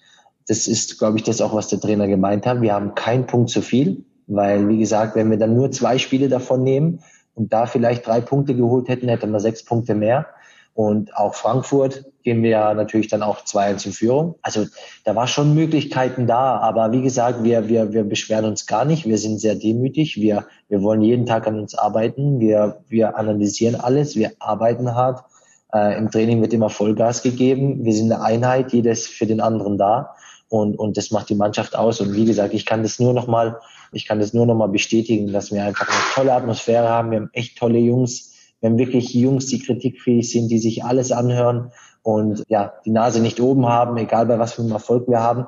Das 0.46 0.68
ist, 0.68 0.98
glaube 0.98 1.16
ich, 1.16 1.24
das 1.24 1.40
auch, 1.40 1.54
was 1.54 1.68
der 1.68 1.80
Trainer 1.80 2.06
gemeint 2.06 2.46
hat. 2.46 2.60
Wir 2.60 2.74
haben 2.74 2.94
keinen 2.94 3.26
Punkt 3.26 3.50
zu 3.50 3.62
viel, 3.62 4.04
weil, 4.26 4.68
wie 4.68 4.78
gesagt, 4.78 5.16
wenn 5.16 5.30
wir 5.30 5.38
dann 5.38 5.56
nur 5.56 5.70
zwei 5.70 5.98
Spiele 5.98 6.28
davon 6.28 6.62
nehmen 6.62 7.00
und 7.34 7.52
da 7.52 7.66
vielleicht 7.66 8.06
drei 8.06 8.20
Punkte 8.20 8.54
geholt 8.54 8.88
hätten, 8.88 9.08
hätten 9.08 9.30
wir 9.30 9.40
sechs 9.40 9.64
Punkte 9.64 9.94
mehr. 9.94 10.26
Und 10.74 11.16
auch 11.16 11.34
Frankfurt 11.34 12.04
gehen 12.22 12.42
wir 12.42 12.50
ja 12.50 12.74
natürlich 12.74 13.08
dann 13.08 13.22
auch 13.22 13.44
2-1 13.44 13.86
in 13.86 13.92
Führung. 13.92 14.34
Also 14.42 14.66
da 15.04 15.14
war 15.14 15.26
schon 15.26 15.54
Möglichkeiten 15.54 16.26
da, 16.26 16.58
aber 16.58 16.92
wie 16.92 17.02
gesagt, 17.02 17.42
wir, 17.44 17.68
wir, 17.68 17.92
wir 17.92 18.04
beschweren 18.04 18.44
uns 18.44 18.66
gar 18.66 18.84
nicht. 18.84 19.06
Wir 19.06 19.18
sind 19.18 19.40
sehr 19.40 19.54
demütig. 19.54 20.16
Wir, 20.16 20.46
wir 20.68 20.82
wollen 20.82 21.02
jeden 21.02 21.26
Tag 21.26 21.46
an 21.46 21.58
uns 21.58 21.74
arbeiten. 21.74 22.40
Wir, 22.40 22.82
wir 22.88 23.16
analysieren 23.16 23.74
alles. 23.74 24.16
Wir 24.16 24.32
arbeiten 24.38 24.94
hart. 24.94 25.24
Äh, 25.72 25.98
Im 25.98 26.10
Training 26.10 26.40
wird 26.40 26.52
immer 26.52 26.70
Vollgas 26.70 27.22
gegeben. 27.22 27.84
Wir 27.84 27.92
sind 27.94 28.12
eine 28.12 28.22
Einheit. 28.22 28.72
Jeder 28.72 28.90
ist 28.90 29.08
für 29.08 29.26
den 29.26 29.40
anderen 29.40 29.78
da 29.78 30.14
und, 30.50 30.76
und 30.78 30.96
das 30.96 31.12
macht 31.12 31.30
die 31.30 31.36
Mannschaft 31.36 31.76
aus. 31.76 32.00
Und 32.00 32.14
wie 32.14 32.24
gesagt, 32.24 32.52
ich 32.54 32.66
kann 32.66 32.82
das 32.82 32.98
nur 32.98 33.14
noch 33.14 33.28
mal, 33.28 33.60
ich 33.92 34.06
kann 34.06 34.18
das 34.18 34.34
nur 34.34 34.46
noch 34.46 34.56
mal 34.56 34.68
bestätigen, 34.68 35.32
dass 35.32 35.52
wir 35.52 35.64
einfach 35.64 35.88
eine 35.88 36.14
tolle 36.14 36.34
Atmosphäre 36.34 36.88
haben. 36.88 37.12
Wir 37.12 37.20
haben 37.20 37.30
echt 37.32 37.56
tolle 37.56 37.78
Jungs. 37.78 38.34
Wir 38.60 38.68
haben 38.68 38.76
wirklich 38.76 39.14
Jungs, 39.14 39.46
die 39.46 39.60
kritikfähig 39.60 40.28
sind, 40.28 40.48
die 40.48 40.58
sich 40.58 40.84
alles 40.84 41.12
anhören 41.12 41.70
und 42.02 42.44
ja, 42.48 42.74
die 42.84 42.90
Nase 42.90 43.20
nicht 43.20 43.40
oben 43.40 43.66
haben, 43.66 43.96
egal 43.96 44.26
bei 44.26 44.38
was 44.38 44.54
für 44.54 44.62
einem 44.62 44.72
Erfolg 44.72 45.08
wir 45.08 45.20
haben. 45.20 45.46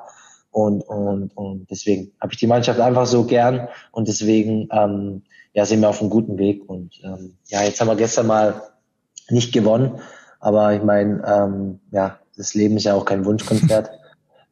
Und, 0.51 0.81
und, 0.81 1.35
und 1.35 1.67
deswegen 1.71 2.11
habe 2.21 2.33
ich 2.33 2.39
die 2.39 2.47
Mannschaft 2.47 2.79
einfach 2.79 3.07
so 3.07 3.23
gern 3.23 3.69
und 3.91 4.07
deswegen 4.07 4.67
ähm, 4.71 5.23
ja, 5.53 5.65
sind 5.65 5.81
wir 5.81 5.89
auf 5.89 5.99
einem 5.99 6.11
guten 6.11 6.37
Weg. 6.37 6.67
Und 6.69 7.01
ähm, 7.03 7.37
ja, 7.47 7.63
jetzt 7.63 7.81
haben 7.81 7.87
wir 7.87 7.95
gestern 7.95 8.27
mal 8.27 8.61
nicht 9.29 9.51
gewonnen, 9.51 9.99
aber 10.39 10.73
ich 10.73 10.83
meine, 10.83 11.23
ähm, 11.25 11.79
ja, 11.91 12.19
das 12.37 12.53
Leben 12.53 12.77
ist 12.77 12.83
ja 12.83 12.93
auch 12.93 13.05
kein 13.05 13.25
Wunschkonzert. 13.25 13.89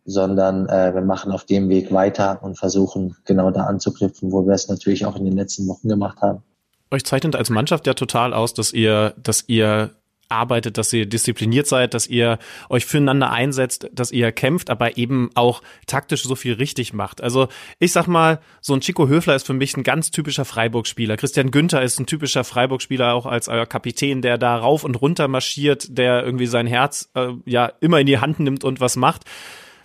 sondern 0.05 0.67
äh, 0.67 0.93
wir 0.93 1.01
machen 1.01 1.31
auf 1.31 1.45
dem 1.45 1.69
Weg 1.69 1.91
weiter 1.93 2.39
und 2.41 2.57
versuchen 2.57 3.15
genau 3.25 3.51
da 3.51 3.65
anzuknüpfen, 3.65 4.31
wo 4.31 4.45
wir 4.45 4.53
es 4.53 4.67
natürlich 4.67 5.05
auch 5.05 5.15
in 5.15 5.25
den 5.25 5.35
letzten 5.35 5.67
Wochen 5.67 5.87
gemacht 5.87 6.21
haben. 6.21 6.43
Euch 6.89 7.05
zeichnet 7.05 7.35
als 7.35 7.49
Mannschaft 7.49 7.87
ja 7.87 7.93
total 7.93 8.33
aus, 8.33 8.53
dass 8.53 8.73
ihr, 8.73 9.13
dass 9.21 9.45
ihr 9.47 9.91
arbeitet, 10.31 10.77
dass 10.77 10.91
ihr 10.93 11.05
diszipliniert 11.05 11.67
seid, 11.67 11.93
dass 11.93 12.07
ihr 12.07 12.39
euch 12.69 12.85
füreinander 12.85 13.31
einsetzt, 13.31 13.89
dass 13.93 14.11
ihr 14.11 14.31
kämpft, 14.31 14.69
aber 14.69 14.97
eben 14.97 15.29
auch 15.35 15.61
taktisch 15.87 16.23
so 16.23 16.35
viel 16.35 16.53
richtig 16.53 16.93
macht. 16.93 17.21
Also 17.21 17.47
ich 17.79 17.91
sag 17.91 18.07
mal, 18.07 18.39
so 18.61 18.73
ein 18.73 18.81
Chico 18.81 19.07
Höfler 19.07 19.35
ist 19.35 19.45
für 19.45 19.53
mich 19.53 19.75
ein 19.77 19.83
ganz 19.83 20.11
typischer 20.11 20.45
Freiburg-Spieler. 20.45 21.17
Christian 21.17 21.51
Günther 21.51 21.81
ist 21.81 21.99
ein 21.99 22.05
typischer 22.05 22.43
Freiburg-Spieler, 22.43 23.13
auch 23.13 23.25
als 23.25 23.47
euer 23.47 23.65
Kapitän, 23.65 24.21
der 24.21 24.37
da 24.37 24.57
rauf 24.57 24.83
und 24.83 25.01
runter 25.01 25.27
marschiert, 25.27 25.97
der 25.97 26.23
irgendwie 26.23 26.47
sein 26.47 26.67
Herz 26.67 27.09
äh, 27.15 27.29
ja 27.45 27.71
immer 27.81 27.99
in 27.99 28.07
die 28.07 28.19
Hand 28.19 28.39
nimmt 28.39 28.63
und 28.63 28.79
was 28.79 28.95
macht. 28.95 29.25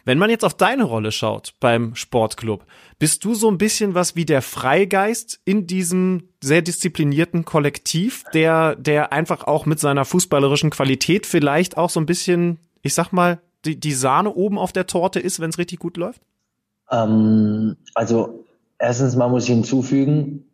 Wenn 0.07 0.19
man 0.19 0.31
jetzt 0.31 0.45
auf 0.45 0.55
deine 0.55 0.85
Rolle 0.85 1.11
schaut 1.11 1.55
beim 1.59 1.97
Sportclub, 1.97 2.65
bist 3.01 3.25
du 3.25 3.35
so 3.35 3.51
ein 3.51 3.59
bisschen 3.59 3.97
was 3.97 4.15
wie 4.15 4.25
der 4.25 4.41
Freigeist 4.41 5.41
in 5.45 5.67
diesem 5.67 6.29
sehr 6.41 6.63
disziplinierten 6.63 7.45
Kollektiv, 7.45 8.23
der, 8.33 8.77
der 8.77 9.13
einfach 9.13 9.43
auch 9.49 9.67
mit 9.67 9.81
seiner 9.81 10.05
fußballerischen 10.05 10.71
Qualität 10.71 11.27
vielleicht 11.27 11.77
auch 11.77 11.91
so 11.91 11.99
ein 11.99 12.07
bisschen, 12.07 12.61
ich 12.83 12.95
sag 12.95 13.11
mal, 13.11 13.41
die, 13.65 13.81
die 13.81 13.93
Sahne 13.93 14.33
oben 14.33 14.59
auf 14.59 14.73
der 14.73 14.87
Torte 14.87 15.19
ist, 15.19 15.41
wenn 15.41 15.51
es 15.51 15.59
richtig 15.59 15.81
gut 15.81 15.97
läuft? 15.97 16.23
Ähm, 16.89 17.77
also 17.95 18.45
erstens 18.79 19.17
mal 19.17 19.29
muss 19.29 19.43
ich 19.43 19.51
hinzufügen, 19.51 20.45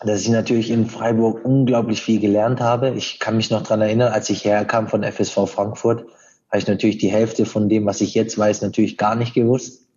dass 0.00 0.22
ich 0.22 0.30
natürlich 0.30 0.70
in 0.70 0.86
Freiburg 0.86 1.44
unglaublich 1.44 2.00
viel 2.00 2.20
gelernt 2.20 2.62
habe. 2.62 2.94
Ich 2.94 3.18
kann 3.18 3.36
mich 3.36 3.50
noch 3.50 3.64
dran 3.64 3.82
erinnern, 3.82 4.14
als 4.14 4.30
ich 4.30 4.46
herkam 4.46 4.88
von 4.88 5.02
FSV 5.04 5.46
Frankfurt, 5.46 6.06
habe 6.54 6.60
ich 6.60 6.68
natürlich 6.68 6.98
die 6.98 7.10
Hälfte 7.10 7.46
von 7.46 7.68
dem, 7.68 7.84
was 7.84 8.00
ich 8.00 8.14
jetzt 8.14 8.38
weiß, 8.38 8.62
natürlich 8.62 8.96
gar 8.96 9.16
nicht 9.16 9.34
gewusst. 9.34 9.88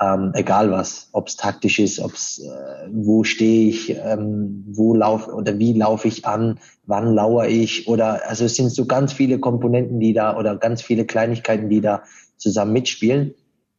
Ähm, 0.00 0.30
egal 0.32 0.70
was, 0.70 1.10
ob 1.12 1.28
es 1.28 1.36
taktisch 1.36 1.78
ist, 1.78 2.00
ob 2.00 2.14
es 2.14 2.38
äh, 2.38 2.88
wo 2.90 3.24
stehe 3.24 3.68
ich, 3.68 3.90
ähm, 3.90 4.64
wo 4.68 4.94
laufe 4.94 5.30
oder 5.34 5.58
wie 5.58 5.74
laufe 5.74 6.08
ich 6.08 6.24
an, 6.24 6.60
wann 6.86 7.14
lauere 7.14 7.48
ich 7.48 7.88
oder 7.88 8.26
also 8.26 8.46
es 8.46 8.54
sind 8.54 8.70
so 8.70 8.86
ganz 8.86 9.12
viele 9.12 9.38
Komponenten, 9.38 10.00
die 10.00 10.14
da 10.14 10.38
oder 10.38 10.56
ganz 10.56 10.80
viele 10.80 11.04
Kleinigkeiten, 11.04 11.68
die 11.68 11.82
da 11.82 12.04
zusammen 12.38 12.72
mitspielen. 12.72 13.34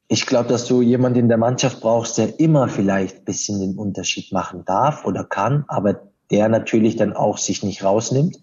Ich 0.08 0.28
glaube, 0.28 0.50
dass 0.50 0.68
du 0.68 0.84
jemanden 0.84 1.20
in 1.20 1.30
der 1.30 1.39
Mannschaft 1.39 1.82
brauchst, 1.82 2.20
der 2.20 2.39
immer 2.39 2.68
vielleicht 2.68 3.26
bisschen 3.26 3.60
den 3.60 3.76
Unterschied 3.76 4.32
machen 4.32 4.65
darf 4.65 5.04
oder 5.04 5.24
kann, 5.24 5.65
aber 5.68 6.12
der 6.30 6.48
natürlich 6.48 6.96
dann 6.96 7.13
auch 7.13 7.39
sich 7.39 7.63
nicht 7.63 7.84
rausnimmt 7.84 8.39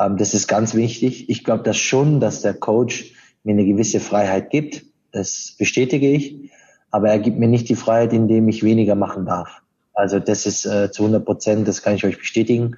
ähm, 0.00 0.16
das 0.16 0.34
ist 0.34 0.48
ganz 0.48 0.74
wichtig. 0.74 1.28
Ich 1.28 1.44
glaube 1.44 1.62
das 1.62 1.76
schon, 1.76 2.20
dass 2.20 2.42
der 2.42 2.54
Coach 2.54 3.12
mir 3.44 3.52
eine 3.52 3.64
gewisse 3.64 4.00
Freiheit 4.00 4.50
gibt. 4.50 4.84
Das 5.12 5.54
bestätige 5.58 6.10
ich. 6.10 6.50
Aber 6.90 7.08
er 7.08 7.18
gibt 7.18 7.38
mir 7.38 7.48
nicht 7.48 7.68
die 7.68 7.76
Freiheit, 7.76 8.12
indem 8.12 8.48
ich 8.48 8.62
weniger 8.62 8.94
machen 8.94 9.26
darf. 9.26 9.62
Also 9.92 10.18
das 10.18 10.46
ist 10.46 10.66
äh, 10.66 10.90
zu 10.90 11.02
100 11.02 11.24
Prozent, 11.24 11.68
das 11.68 11.82
kann 11.82 11.94
ich 11.94 12.04
euch 12.04 12.18
bestätigen, 12.18 12.76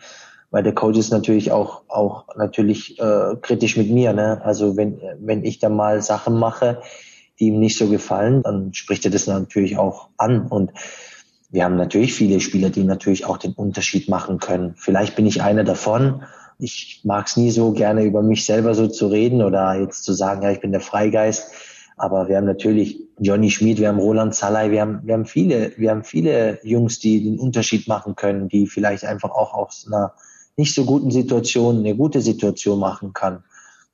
weil 0.51 0.63
der 0.63 0.75
Coach 0.75 0.99
ist 0.99 1.11
natürlich 1.11 1.53
auch 1.53 1.83
auch 1.89 2.27
natürlich 2.37 2.99
äh, 2.99 3.37
kritisch 3.41 3.77
mit 3.77 3.91
mir. 3.91 4.13
Ne? 4.13 4.43
Also 4.45 4.77
wenn 4.77 5.01
wenn 5.21 5.45
ich 5.45 5.59
da 5.61 5.69
mal 5.69 6.03
Sachen 6.03 6.39
mache, 6.39 6.83
die 7.39 7.47
ihm 7.47 7.61
nicht 7.61 7.79
so 7.79 7.89
gefallen, 7.89 8.43
dann 8.43 8.75
spricht 8.75 9.05
er 9.05 9.11
das 9.11 9.27
natürlich 9.27 9.79
auch 9.79 10.09
an 10.17 10.47
und 10.49 10.73
wir 11.51 11.65
haben 11.65 11.77
natürlich 11.77 12.15
viele 12.15 12.41
Spieler, 12.41 12.71
die 12.71 12.83
natürlich 12.83 13.27
auch 13.27 13.37
den 13.37 13.53
Unterschied 13.53 14.09
machen 14.09 14.39
können. 14.39 14.75
Vielleicht 14.77 15.17
bin 15.17 15.27
ich 15.27 15.43
einer 15.43 15.65
davon, 15.65 16.23
ich 16.59 17.01
mag 17.05 17.27
es 17.27 17.37
nie 17.37 17.51
so 17.51 17.73
gerne 17.73 18.05
über 18.05 18.23
mich 18.23 18.45
selber 18.45 18.75
so 18.75 18.89
zu 18.89 19.09
reden 19.09 19.43
oder 19.43 19.75
jetzt 19.75 20.05
zu 20.05 20.13
sagen, 20.13 20.43
ja, 20.43 20.51
ich 20.51 20.61
bin 20.61 20.73
der 20.73 20.81
Freigeist. 20.81 21.53
Aber 21.97 22.29
wir 22.29 22.37
haben 22.37 22.47
natürlich 22.47 23.01
Johnny 23.19 23.51
Schmid, 23.51 23.79
wir 23.79 23.89
haben 23.89 23.99
Roland 23.99 24.35
Salai, 24.35 24.71
wir 24.71 24.81
haben, 24.81 25.01
wir 25.05 25.15
haben 25.15 25.27
viele, 25.27 25.73
wir 25.77 25.91
haben 25.91 26.05
viele 26.05 26.59
Jungs, 26.65 26.99
die 26.99 27.23
den 27.23 27.39
Unterschied 27.39 27.87
machen 27.87 28.17
können, 28.17 28.49
die 28.49 28.67
vielleicht 28.67 29.05
einfach 29.05 29.31
auch 29.31 29.55
aus 29.55 29.87
einer 29.87 30.13
nicht 30.57 30.75
so 30.75 30.85
guten 30.85 31.11
Situation 31.11 31.79
eine 31.79 31.95
gute 31.95 32.21
Situation 32.21 32.79
machen 32.79 33.13
kann. 33.13 33.45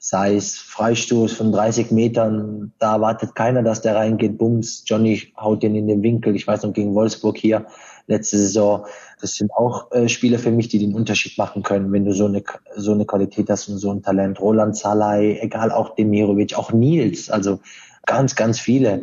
Sei 0.00 0.36
es 0.36 0.56
Freistoß 0.56 1.32
von 1.32 1.50
30 1.50 1.90
Metern, 1.90 2.72
da 2.78 3.00
wartet 3.00 3.34
keiner, 3.34 3.64
dass 3.64 3.82
der 3.82 3.96
reingeht, 3.96 4.38
bums, 4.38 4.84
Johnny 4.86 5.32
haut 5.36 5.62
den 5.62 5.74
in 5.74 5.88
den 5.88 6.02
Winkel. 6.02 6.36
Ich 6.36 6.46
weiß 6.46 6.62
noch 6.62 6.72
gegen 6.72 6.94
Wolfsburg 6.94 7.36
hier 7.36 7.66
letzte 8.06 8.38
Saison. 8.38 8.86
Das 9.20 9.34
sind 9.34 9.50
auch 9.52 9.90
äh, 9.90 10.08
Spieler 10.08 10.38
für 10.38 10.52
mich, 10.52 10.68
die 10.68 10.78
den 10.78 10.94
Unterschied 10.94 11.36
machen 11.36 11.62
können, 11.62 11.92
wenn 11.92 12.04
du 12.04 12.12
so 12.12 12.26
eine 12.26 12.42
so 12.76 12.92
eine 12.92 13.06
Qualität 13.06 13.50
hast 13.50 13.68
und 13.68 13.78
so 13.78 13.90
ein 13.90 14.02
Talent. 14.02 14.40
Roland 14.40 14.76
Salai, 14.76 15.38
egal 15.40 15.72
auch 15.72 15.94
Demirovic, 15.96 16.54
auch 16.56 16.72
Nils, 16.72 17.28
also 17.28 17.58
ganz, 18.06 18.36
ganz 18.36 18.58
viele. 18.58 19.02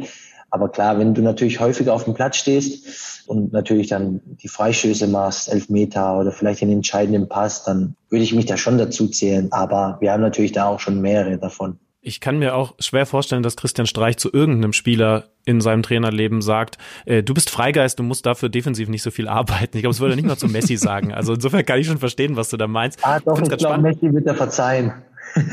Aber 0.49 0.69
klar, 0.69 0.99
wenn 0.99 1.13
du 1.13 1.21
natürlich 1.21 1.59
häufiger 1.59 1.93
auf 1.93 2.05
dem 2.05 2.13
Platz 2.13 2.37
stehst 2.37 3.27
und 3.27 3.51
natürlich 3.51 3.87
dann 3.87 4.21
die 4.41 4.47
Freistöße 4.47 5.07
machst, 5.07 5.51
elf 5.51 5.69
Meter 5.69 6.17
oder 6.19 6.31
vielleicht 6.31 6.61
den 6.61 6.71
entscheidenden 6.71 7.27
Pass, 7.27 7.63
dann 7.63 7.95
würde 8.09 8.23
ich 8.23 8.33
mich 8.33 8.45
da 8.45 8.57
schon 8.57 8.77
dazu 8.77 9.07
zählen. 9.07 9.51
Aber 9.51 9.97
wir 9.99 10.11
haben 10.11 10.21
natürlich 10.21 10.51
da 10.51 10.67
auch 10.67 10.79
schon 10.79 11.01
mehrere 11.01 11.37
davon. 11.37 11.79
Ich 12.07 12.19
kann 12.19 12.37
mir 12.37 12.53
auch 12.53 12.75
schwer 12.77 13.07
vorstellen, 13.07 13.41
dass 13.41 13.57
Christian 13.57 13.87
Streich 13.87 14.17
zu 14.17 14.31
irgendeinem 14.31 14.73
Spieler 14.73 15.29
in 15.43 15.59
seinem 15.59 15.81
Trainerleben 15.81 16.43
sagt, 16.43 16.77
äh, 17.05 17.23
du 17.23 17.33
bist 17.33 17.49
Freigeist, 17.49 17.97
du 17.97 18.03
musst 18.03 18.27
dafür 18.27 18.47
defensiv 18.47 18.89
nicht 18.89 19.01
so 19.01 19.09
viel 19.09 19.27
arbeiten. 19.27 19.75
Ich 19.75 19.81
glaube, 19.81 19.95
das 19.95 19.99
würde 20.01 20.13
er 20.13 20.15
nicht 20.15 20.27
mal 20.27 20.37
zu 20.37 20.47
Messi 20.47 20.77
sagen. 20.77 21.11
Also 21.13 21.33
insofern 21.33 21.65
kann 21.65 21.79
ich 21.79 21.87
schon 21.87 21.97
verstehen, 21.97 22.35
was 22.35 22.49
du 22.49 22.57
da 22.57 22.67
meinst. 22.67 22.99
Ah, 23.01 23.19
doch, 23.19 23.41
ich, 23.41 23.51
ich 23.51 23.57
glaube, 23.57 23.81
Messi 23.81 24.13
wird 24.13 24.27
er 24.27 24.35
verzeihen. 24.35 24.93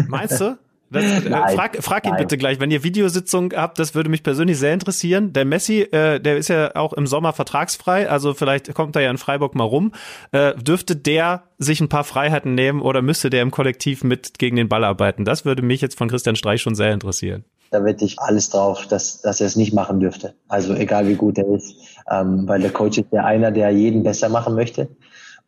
Meinst 0.09 0.43
du? 0.43 0.59
Das, 0.93 1.05
äh, 1.05 1.29
nein, 1.29 1.57
frag, 1.57 1.83
frag 1.83 2.05
ihn 2.05 2.11
nein. 2.11 2.23
bitte 2.23 2.37
gleich, 2.37 2.61
wenn 2.61 2.71
ihr 2.71 2.85
Videositzungen 2.85 3.53
habt, 3.57 3.79
das 3.79 3.95
würde 3.95 4.11
mich 4.11 4.23
persönlich 4.23 4.59
sehr 4.59 4.75
interessieren. 4.75 5.33
Der 5.33 5.45
Messi, 5.45 5.81
äh, 5.81 6.21
der 6.21 6.37
ist 6.37 6.49
ja 6.49 6.77
auch 6.77 6.93
im 6.93 7.07
Sommer 7.07 7.33
vertragsfrei, 7.33 8.09
also 8.09 8.35
vielleicht 8.35 8.75
kommt 8.75 8.95
er 8.97 9.03
ja 9.03 9.11
in 9.11 9.19
Freiburg 9.19 9.55
mal 9.55 9.65
rum. 9.65 9.93
Äh, 10.33 10.55
dürfte 10.55 10.95
der 10.95 11.45
sich 11.59 11.81
ein 11.81 11.89
paar 11.89 12.05
Freiheiten 12.05 12.55
nehmen 12.55 12.81
oder 12.81 13.03
müsste 13.03 13.31
der 13.31 13.43
im 13.43 13.51
Kollektiv 13.51 14.05
mit 14.05 14.39
gegen 14.39 14.57
den 14.57 14.69
Ball 14.69 14.85
arbeiten? 14.85 15.25
Das 15.25 15.45
würde 15.45 15.63
mich 15.63 15.81
jetzt 15.81 15.97
von 15.97 16.09
Christian 16.09 16.37
Streich 16.37 16.61
schon 16.61 16.75
sehr 16.75 16.93
interessieren. 16.93 17.45
Da 17.71 17.83
wette 17.85 18.05
ich 18.05 18.19
alles 18.21 18.51
drauf, 18.51 18.87
dass, 18.87 19.23
dass 19.23 19.41
er 19.41 19.47
es 19.47 19.57
nicht 19.57 19.73
machen 19.73 19.99
dürfte. 19.99 20.35
Also 20.47 20.75
egal 20.75 21.09
wie 21.09 21.15
gut 21.15 21.39
er 21.39 21.47
ist, 21.55 21.75
ähm, 22.11 22.47
weil 22.47 22.61
der 22.61 22.71
Coach 22.71 22.99
ist 22.99 23.07
ja 23.13 23.25
einer, 23.25 23.51
der 23.51 23.71
jeden 23.71 24.03
besser 24.03 24.29
machen 24.29 24.55
möchte. 24.55 24.89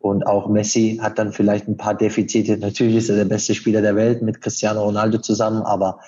Und 0.05 0.27
auch 0.27 0.47
Messi 0.47 0.99
hat 1.01 1.17
dann 1.17 1.33
vielleicht 1.33 1.67
ein 1.67 1.77
paar 1.77 1.95
Defizite. 1.95 2.59
Natürlich 2.59 2.97
ist 2.97 3.09
er 3.09 3.15
der 3.15 3.25
beste 3.25 3.55
Spieler 3.55 3.81
der 3.81 3.95
Welt 3.95 4.21
mit 4.21 4.39
Cristiano 4.39 4.83
Ronaldo 4.83 5.17
zusammen, 5.17 5.63
aber 5.63 5.99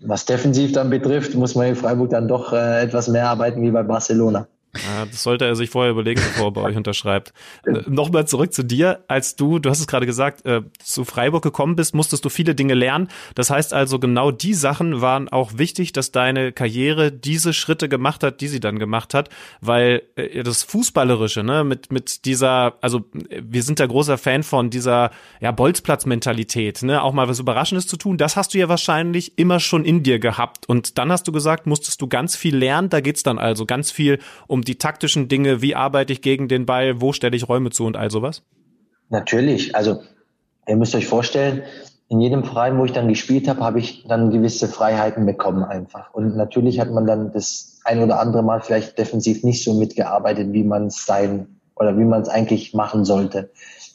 was 0.00 0.24
defensiv 0.24 0.72
dann 0.72 0.90
betrifft, 0.90 1.36
muss 1.36 1.54
man 1.54 1.68
in 1.68 1.76
Freiburg 1.76 2.10
dann 2.10 2.26
doch 2.26 2.52
äh, 2.52 2.82
etwas 2.82 3.06
mehr 3.06 3.28
arbeiten 3.28 3.62
wie 3.62 3.70
bei 3.70 3.84
Barcelona. 3.84 4.48
Ja, 4.84 5.06
das 5.06 5.22
sollte 5.22 5.44
er 5.44 5.56
sich 5.56 5.70
vorher 5.70 5.92
überlegen, 5.92 6.20
bevor 6.20 6.46
er 6.46 6.52
bei 6.52 6.60
euch 6.62 6.76
unterschreibt. 6.76 7.32
Äh, 7.66 7.82
Nochmal 7.86 8.26
zurück 8.26 8.52
zu 8.52 8.64
dir. 8.64 9.04
Als 9.08 9.36
du, 9.36 9.58
du 9.58 9.70
hast 9.70 9.80
es 9.80 9.86
gerade 9.86 10.06
gesagt, 10.06 10.44
äh, 10.46 10.62
zu 10.82 11.04
Freiburg 11.04 11.42
gekommen 11.42 11.76
bist, 11.76 11.94
musstest 11.94 12.24
du 12.24 12.28
viele 12.28 12.54
Dinge 12.54 12.74
lernen. 12.74 13.08
Das 13.34 13.50
heißt 13.50 13.72
also, 13.72 13.98
genau 13.98 14.30
die 14.30 14.54
Sachen 14.54 15.00
waren 15.00 15.28
auch 15.28 15.52
wichtig, 15.56 15.92
dass 15.92 16.12
deine 16.12 16.52
Karriere 16.52 17.12
diese 17.12 17.52
Schritte 17.52 17.88
gemacht 17.88 18.22
hat, 18.22 18.40
die 18.40 18.48
sie 18.48 18.60
dann 18.60 18.78
gemacht 18.78 19.14
hat, 19.14 19.28
weil 19.60 20.02
äh, 20.16 20.42
das 20.42 20.62
Fußballerische, 20.62 21.42
ne, 21.42 21.64
mit, 21.64 21.92
mit 21.92 22.24
dieser, 22.24 22.74
also 22.80 23.04
wir 23.12 23.62
sind 23.62 23.80
da 23.80 23.86
großer 23.86 24.18
Fan 24.18 24.42
von 24.42 24.70
dieser, 24.70 25.10
ja, 25.40 25.52
Bolzplatz-Mentalität, 25.52 26.82
ne, 26.82 27.02
auch 27.02 27.12
mal 27.12 27.28
was 27.28 27.38
Überraschendes 27.38 27.86
zu 27.86 27.96
tun, 27.96 28.16
das 28.16 28.36
hast 28.36 28.54
du 28.54 28.58
ja 28.58 28.68
wahrscheinlich 28.68 29.38
immer 29.38 29.60
schon 29.60 29.84
in 29.84 30.02
dir 30.02 30.18
gehabt. 30.18 30.68
Und 30.68 30.98
dann 30.98 31.10
hast 31.12 31.26
du 31.28 31.32
gesagt, 31.32 31.66
musstest 31.66 32.00
du 32.00 32.08
ganz 32.08 32.36
viel 32.36 32.56
lernen, 32.56 32.88
da 32.88 33.00
geht's 33.00 33.22
dann 33.22 33.38
also 33.38 33.66
ganz 33.66 33.90
viel 33.90 34.18
um 34.46 34.62
die 34.66 34.78
taktischen 34.78 35.28
Dinge, 35.28 35.62
wie 35.62 35.74
arbeite 35.74 36.12
ich 36.12 36.22
gegen 36.22 36.48
den 36.48 36.66
Ball, 36.66 37.00
wo 37.00 37.12
stelle 37.12 37.36
ich 37.36 37.48
Räume 37.48 37.70
zu 37.70 37.84
und 37.84 37.96
all 37.96 38.10
sowas? 38.10 38.42
Natürlich. 39.08 39.74
Also 39.74 40.02
ihr 40.66 40.76
müsst 40.76 40.94
euch 40.94 41.06
vorstellen, 41.06 41.62
in 42.08 42.20
jedem 42.20 42.44
Verein, 42.44 42.78
wo 42.78 42.84
ich 42.84 42.92
dann 42.92 43.08
gespielt 43.08 43.48
habe, 43.48 43.60
habe 43.60 43.80
ich 43.80 44.04
dann 44.06 44.30
gewisse 44.30 44.68
Freiheiten 44.68 45.26
bekommen 45.26 45.64
einfach. 45.64 46.14
Und 46.14 46.36
natürlich 46.36 46.78
hat 46.78 46.90
man 46.90 47.06
dann 47.06 47.32
das 47.32 47.80
ein 47.84 48.02
oder 48.02 48.20
andere 48.20 48.42
Mal 48.42 48.60
vielleicht 48.60 48.98
defensiv 48.98 49.42
nicht 49.42 49.64
so 49.64 49.74
mitgearbeitet, 49.74 50.52
wie 50.52 50.62
man 50.62 50.86
es 50.86 51.04
sein 51.04 51.58
oder 51.74 51.98
wie 51.98 52.04
man 52.04 52.22
es 52.22 52.28
eigentlich 52.28 52.74
machen 52.74 53.04
sollte. 53.04 53.50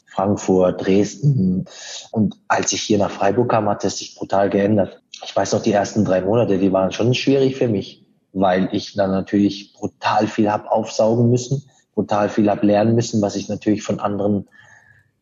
Frankfurt, 0.06 0.84
Dresden. 0.84 1.64
Und 2.10 2.36
als 2.48 2.72
ich 2.74 2.82
hier 2.82 2.98
nach 2.98 3.10
Freiburg 3.10 3.50
kam, 3.50 3.68
hat 3.68 3.82
es 3.84 3.96
sich 3.96 4.14
brutal 4.14 4.50
geändert. 4.50 5.00
Ich 5.24 5.34
weiß 5.34 5.52
noch, 5.52 5.62
die 5.62 5.72
ersten 5.72 6.04
drei 6.04 6.20
Monate, 6.20 6.58
die 6.58 6.70
waren 6.70 6.92
schon 6.92 7.14
schwierig 7.14 7.56
für 7.56 7.68
mich 7.68 8.01
weil 8.32 8.68
ich 8.72 8.94
dann 8.94 9.10
natürlich 9.10 9.72
brutal 9.74 10.26
viel 10.26 10.50
habe 10.50 10.70
aufsaugen 10.70 11.30
müssen, 11.30 11.64
brutal 11.94 12.28
viel 12.28 12.50
habe 12.50 12.66
lernen 12.66 12.94
müssen, 12.94 13.20
was 13.20 13.36
ich 13.36 13.48
natürlich 13.48 13.82
von 13.82 14.00
anderen 14.00 14.48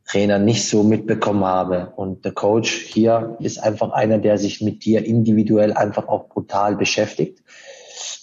Trainern 0.07 0.44
nicht 0.44 0.68
so 0.68 0.83
mitbekommen 0.83 1.44
habe. 1.44 1.92
Und 1.96 2.25
der 2.25 2.33
Coach 2.33 2.73
hier 2.73 3.37
ist 3.40 3.62
einfach 3.62 3.90
einer, 3.92 4.18
der 4.18 4.38
sich 4.38 4.61
mit 4.61 4.85
dir 4.85 5.05
individuell 5.05 5.73
einfach 5.73 6.09
auch 6.09 6.29
brutal 6.29 6.77
beschäftigt. 6.77 7.42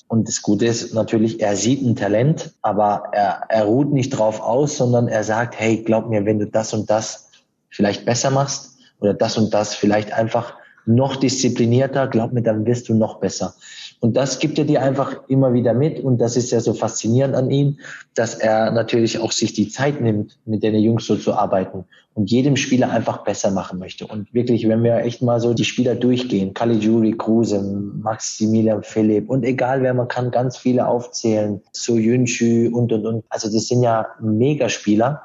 Und 0.10 0.28
das 0.28 0.42
Gute 0.42 0.66
ist 0.66 0.94
natürlich, 0.94 1.42
er 1.42 1.56
sieht 1.56 1.82
ein 1.82 1.96
Talent, 1.96 2.54
aber 2.62 3.10
er, 3.12 3.44
er 3.50 3.66
ruht 3.66 3.92
nicht 3.92 4.12
drauf 4.12 4.42
aus, 4.42 4.78
sondern 4.78 5.08
er 5.08 5.24
sagt, 5.24 5.60
hey, 5.60 5.84
glaub 5.84 6.10
mir, 6.10 6.26
wenn 6.26 6.40
du 6.40 6.48
das 6.48 6.74
und 6.74 6.90
das 6.90 7.30
vielleicht 7.70 8.06
besser 8.06 8.32
machst 8.32 8.78
oder 9.02 9.14
das 9.14 9.38
und 9.38 9.54
das 9.54 9.76
vielleicht 9.76 10.14
einfach 10.14 10.54
noch 10.86 11.18
disziplinierter, 11.18 12.08
glaub 12.08 12.32
mir, 12.32 12.42
dann 12.42 12.66
wirst 12.66 12.88
du 12.88 12.96
noch 12.96 13.20
besser. 13.20 13.56
Und 14.00 14.16
das 14.16 14.40
gibt 14.40 14.60
er 14.60 14.66
dir 14.66 14.82
einfach 14.84 15.28
immer 15.28 15.54
wieder 15.54 15.74
mit. 15.74 16.00
Und 16.00 16.20
das 16.20 16.38
ist 16.38 16.52
ja 16.52 16.60
so 16.60 16.74
faszinierend 16.74 17.36
an 17.36 17.50
ihm, 17.50 17.80
dass 18.14 18.36
er 18.36 18.72
natürlich 18.72 19.20
auch 19.20 19.32
sich 19.32 19.54
die 19.54 19.70
Zeit 19.70 20.02
nimmt, 20.02 20.38
mit 20.46 20.62
den 20.62 20.76
Jungs 20.76 21.06
so 21.08 21.16
zu 21.16 21.34
arbeiten 21.34 21.86
und 22.14 22.32
jedem 22.32 22.56
Spieler 22.56 22.90
einfach 22.92 23.24
besser 23.24 23.52
machen 23.52 23.78
möchte. 23.78 24.08
Und 24.08 24.34
wirklich, 24.34 24.68
wenn 24.68 24.84
wir 24.84 24.98
echt 24.98 25.22
mal 25.22 25.40
so 25.40 25.54
die 25.54 25.66
Spieler 25.66 25.96
durchgehen, 25.96 26.54
Caligiuri, 26.54 27.14
Kruse, 27.14 27.62
Maximilian 27.62 28.84
Philipp 28.84 29.30
und 29.30 29.44
egal 29.44 29.84
wer, 29.84 29.94
man 29.94 30.08
kann 30.08 30.32
ganz 30.32 30.58
viele 30.58 30.88
aufzählen, 30.88 31.62
So 31.72 31.96
Yunchu 31.96 32.76
und, 32.76 32.92
und, 32.92 33.06
und. 33.06 33.24
Also 33.30 33.52
das 33.52 33.68
sind 33.68 33.84
ja 33.84 34.08
Megaspieler. 34.20 35.22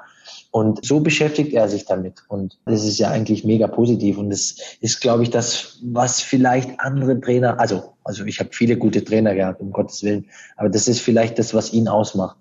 Und 0.52 0.84
so 0.84 1.00
beschäftigt 1.00 1.54
er 1.54 1.66
sich 1.66 1.86
damit. 1.86 2.24
Und 2.28 2.58
das 2.66 2.84
ist 2.84 2.98
ja 2.98 3.08
eigentlich 3.08 3.42
mega 3.42 3.66
positiv. 3.68 4.18
Und 4.18 4.28
das 4.28 4.56
ist, 4.82 5.00
glaube 5.00 5.22
ich, 5.22 5.30
das, 5.30 5.78
was 5.82 6.20
vielleicht 6.20 6.78
andere 6.78 7.18
Trainer, 7.18 7.58
also, 7.58 7.94
also 8.04 8.26
ich 8.26 8.38
habe 8.38 8.50
viele 8.52 8.76
gute 8.76 9.02
Trainer 9.02 9.34
gehabt, 9.34 9.62
um 9.62 9.72
Gottes 9.72 10.02
Willen, 10.02 10.26
aber 10.58 10.68
das 10.68 10.88
ist 10.88 11.00
vielleicht 11.00 11.38
das, 11.38 11.54
was 11.54 11.72
ihn 11.72 11.88
ausmacht. 11.88 12.36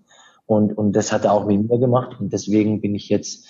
Und, 0.45 0.77
und 0.77 0.91
das 0.91 1.13
hat 1.13 1.23
er 1.23 1.31
auch 1.31 1.45
mit 1.45 1.69
mir 1.69 1.79
gemacht. 1.79 2.19
Und 2.19 2.33
deswegen 2.33 2.81
bin 2.81 2.95
ich 2.95 3.07
jetzt 3.07 3.47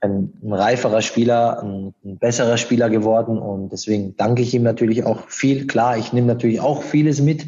ein, 0.00 0.32
ein 0.42 0.52
reiferer 0.52 1.00
Spieler, 1.00 1.62
ein, 1.62 1.94
ein, 2.04 2.18
besserer 2.18 2.56
Spieler 2.56 2.90
geworden. 2.90 3.38
Und 3.38 3.70
deswegen 3.70 4.16
danke 4.16 4.42
ich 4.42 4.52
ihm 4.54 4.64
natürlich 4.64 5.04
auch 5.04 5.28
viel. 5.28 5.68
Klar, 5.68 5.98
ich 5.98 6.12
nehme 6.12 6.26
natürlich 6.26 6.60
auch 6.60 6.82
vieles 6.82 7.20
mit. 7.20 7.46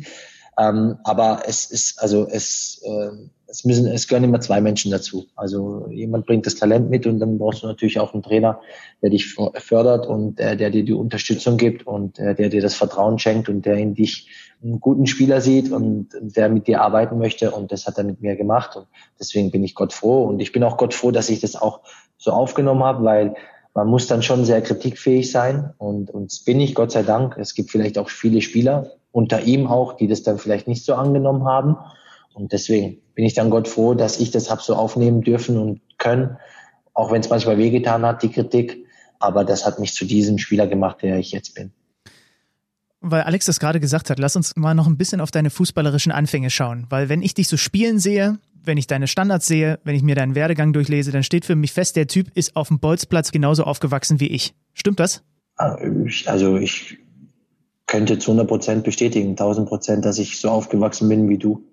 Ähm, 0.59 0.97
aber 1.05 1.42
es 1.47 1.66
ist, 1.66 2.01
also 2.01 2.27
es, 2.29 2.81
äh, 2.85 3.11
es 3.49 3.64
müssen, 3.64 3.87
es 3.87 4.09
gehören 4.09 4.25
immer 4.25 4.40
zwei 4.40 4.61
Menschen 4.61 4.90
dazu. 4.90 5.27
Also 5.37 5.87
jemand 5.90 6.27
bringt 6.27 6.47
das 6.47 6.57
Talent 6.57 6.90
mit 6.90 7.07
und 7.07 7.21
dann 7.21 7.38
brauchst 7.38 7.62
du 7.62 7.66
natürlich 7.66 8.01
auch 8.01 8.12
einen 8.12 8.23
Trainer, 8.23 8.61
der 9.03 9.11
dich 9.11 9.35
fördert 9.35 10.07
und 10.07 10.38
der, 10.38 10.57
der 10.57 10.71
dir 10.71 10.85
die 10.85 10.92
Unterstützung 10.92 11.57
gibt 11.57 11.87
und 11.87 12.19
der, 12.19 12.35
der 12.35 12.49
dir 12.49 12.61
das 12.61 12.75
Vertrauen 12.75 13.19
schenkt 13.19 13.49
und 13.49 13.64
der 13.64 13.77
in 13.77 13.95
dich 13.95 14.29
einen 14.62 14.81
guten 14.81 15.07
Spieler 15.07 15.40
sieht 15.40 15.71
und 15.71 16.09
der 16.21 16.49
mit 16.49 16.66
dir 16.66 16.83
arbeiten 16.83 17.19
möchte. 17.19 17.51
Und 17.53 17.71
das 17.71 17.87
hat 17.87 17.99
er 17.99 18.05
mit 18.05 18.21
mir 18.21 18.37
gemacht. 18.37 18.77
Und 18.77 18.87
deswegen 19.21 19.51
bin 19.51 19.62
ich 19.62 19.75
Gott 19.75 19.92
froh. 19.92 20.25
Und 20.25 20.40
ich 20.40 20.53
bin 20.53 20.64
auch 20.64 20.77
Gott 20.77 20.95
froh, 20.95 21.11
dass 21.11 21.29
ich 21.29 21.40
das 21.40 21.55
auch 21.55 21.81
so 22.16 22.33
aufgenommen 22.33 22.83
habe, 22.83 23.05
weil 23.05 23.35
man 23.75 23.88
muss 23.88 24.07
dann 24.07 24.23
schon 24.23 24.45
sehr 24.45 24.62
kritikfähig 24.62 25.31
sein. 25.31 25.75
Und, 25.79 26.11
und 26.11 26.33
das 26.33 26.40
bin 26.40 26.61
ich, 26.61 26.75
Gott 26.75 26.90
sei 26.90 27.03
Dank. 27.03 27.37
Es 27.38 27.55
gibt 27.55 27.71
vielleicht 27.71 27.99
auch 27.99 28.09
viele 28.09 28.40
Spieler, 28.40 28.90
unter 29.17 29.41
ihm 29.45 29.67
auch, 29.67 29.95
die 29.95 30.09
das 30.09 30.23
dann 30.23 30.37
vielleicht 30.37 30.69
nicht 30.69 30.85
so 30.85 30.95
angenommen 30.95 31.47
haben. 31.47 31.77
Und 32.35 32.53
deswegen 32.53 32.99
bin 33.15 33.25
ich 33.25 33.33
dann 33.33 33.49
Gott 33.49 33.67
froh, 33.67 33.95
dass 33.95 34.21
ich 34.21 34.31
das 34.31 34.51
habe 34.51 34.61
so 34.61 34.75
aufnehmen 34.75 35.23
dürfen 35.23 35.57
und 35.57 35.81
können, 35.97 36.37
auch 36.93 37.11
wenn 37.11 37.23
es 37.23 37.31
manchmal 37.31 37.57
wehgetan 37.57 38.05
hat, 38.05 38.23
die 38.23 38.29
Kritik. 38.29 38.85
Aber 39.19 39.47
das 39.47 39.65
hat 39.65 39.79
mich 39.79 39.95
zu 39.95 40.05
diesem 40.05 40.37
Spieler 40.37 40.67
gemacht, 40.67 40.99
der 41.01 41.17
ich 41.19 41.33
jetzt 41.33 41.55
bin. 41.55 41.73
Weil 43.01 43.23
Alex 43.23 43.47
das 43.47 43.59
gerade 43.59 43.81
gesagt 43.81 44.11
hat, 44.11 44.19
lass 44.19 44.37
uns 44.37 44.55
mal 44.55 44.75
noch 44.75 44.87
ein 44.87 44.99
bisschen 44.99 45.23
auf 45.23 45.31
deine 45.31 45.49
fußballerischen 45.49 46.13
Anfänge 46.13 46.51
schauen. 46.51 46.85
Weil 46.91 47.09
wenn 47.09 47.23
ich 47.23 47.33
dich 47.33 47.49
so 47.49 47.57
spielen 47.57 47.99
sehe, 47.99 48.39
wenn 48.65 48.77
ich 48.77 48.87
deine 48.87 49.07
Standards 49.07 49.47
sehe, 49.47 49.79
wenn 49.85 49.97
ich 49.97 50.03
mir 50.03 50.15
deinen 50.15 50.35
Werdegang 50.35 50.75
durchlese, 50.75 51.11
dann 51.11 51.23
steht 51.23 51.47
für 51.47 51.57
mich 51.57 51.73
fest, 51.73 51.97
der 51.97 52.07
Typ 52.07 52.29
ist 52.35 52.55
auf 52.55 52.69
dem 52.69 52.81
Bolzplatz 52.81 53.33
genauso 53.33 53.65
aufgewachsen 53.65 54.21
wie 54.21 54.29
ich. 54.29 54.55
Stimmt 54.75 55.01
das? 55.01 55.25
Ah, 55.57 55.79
also 56.27 56.59
ich 56.59 56.99
könnte 57.87 58.18
zu 58.18 58.33
100 58.33 58.49
Prozent 58.49 58.85
bestätigen, 58.85 59.31
1000 59.31 59.68
Prozent, 59.68 60.05
dass 60.05 60.18
ich 60.18 60.38
so 60.38 60.51
aufgewachsen 60.51 61.09
bin 61.09 61.29
wie 61.29 61.38
du. 61.38 61.64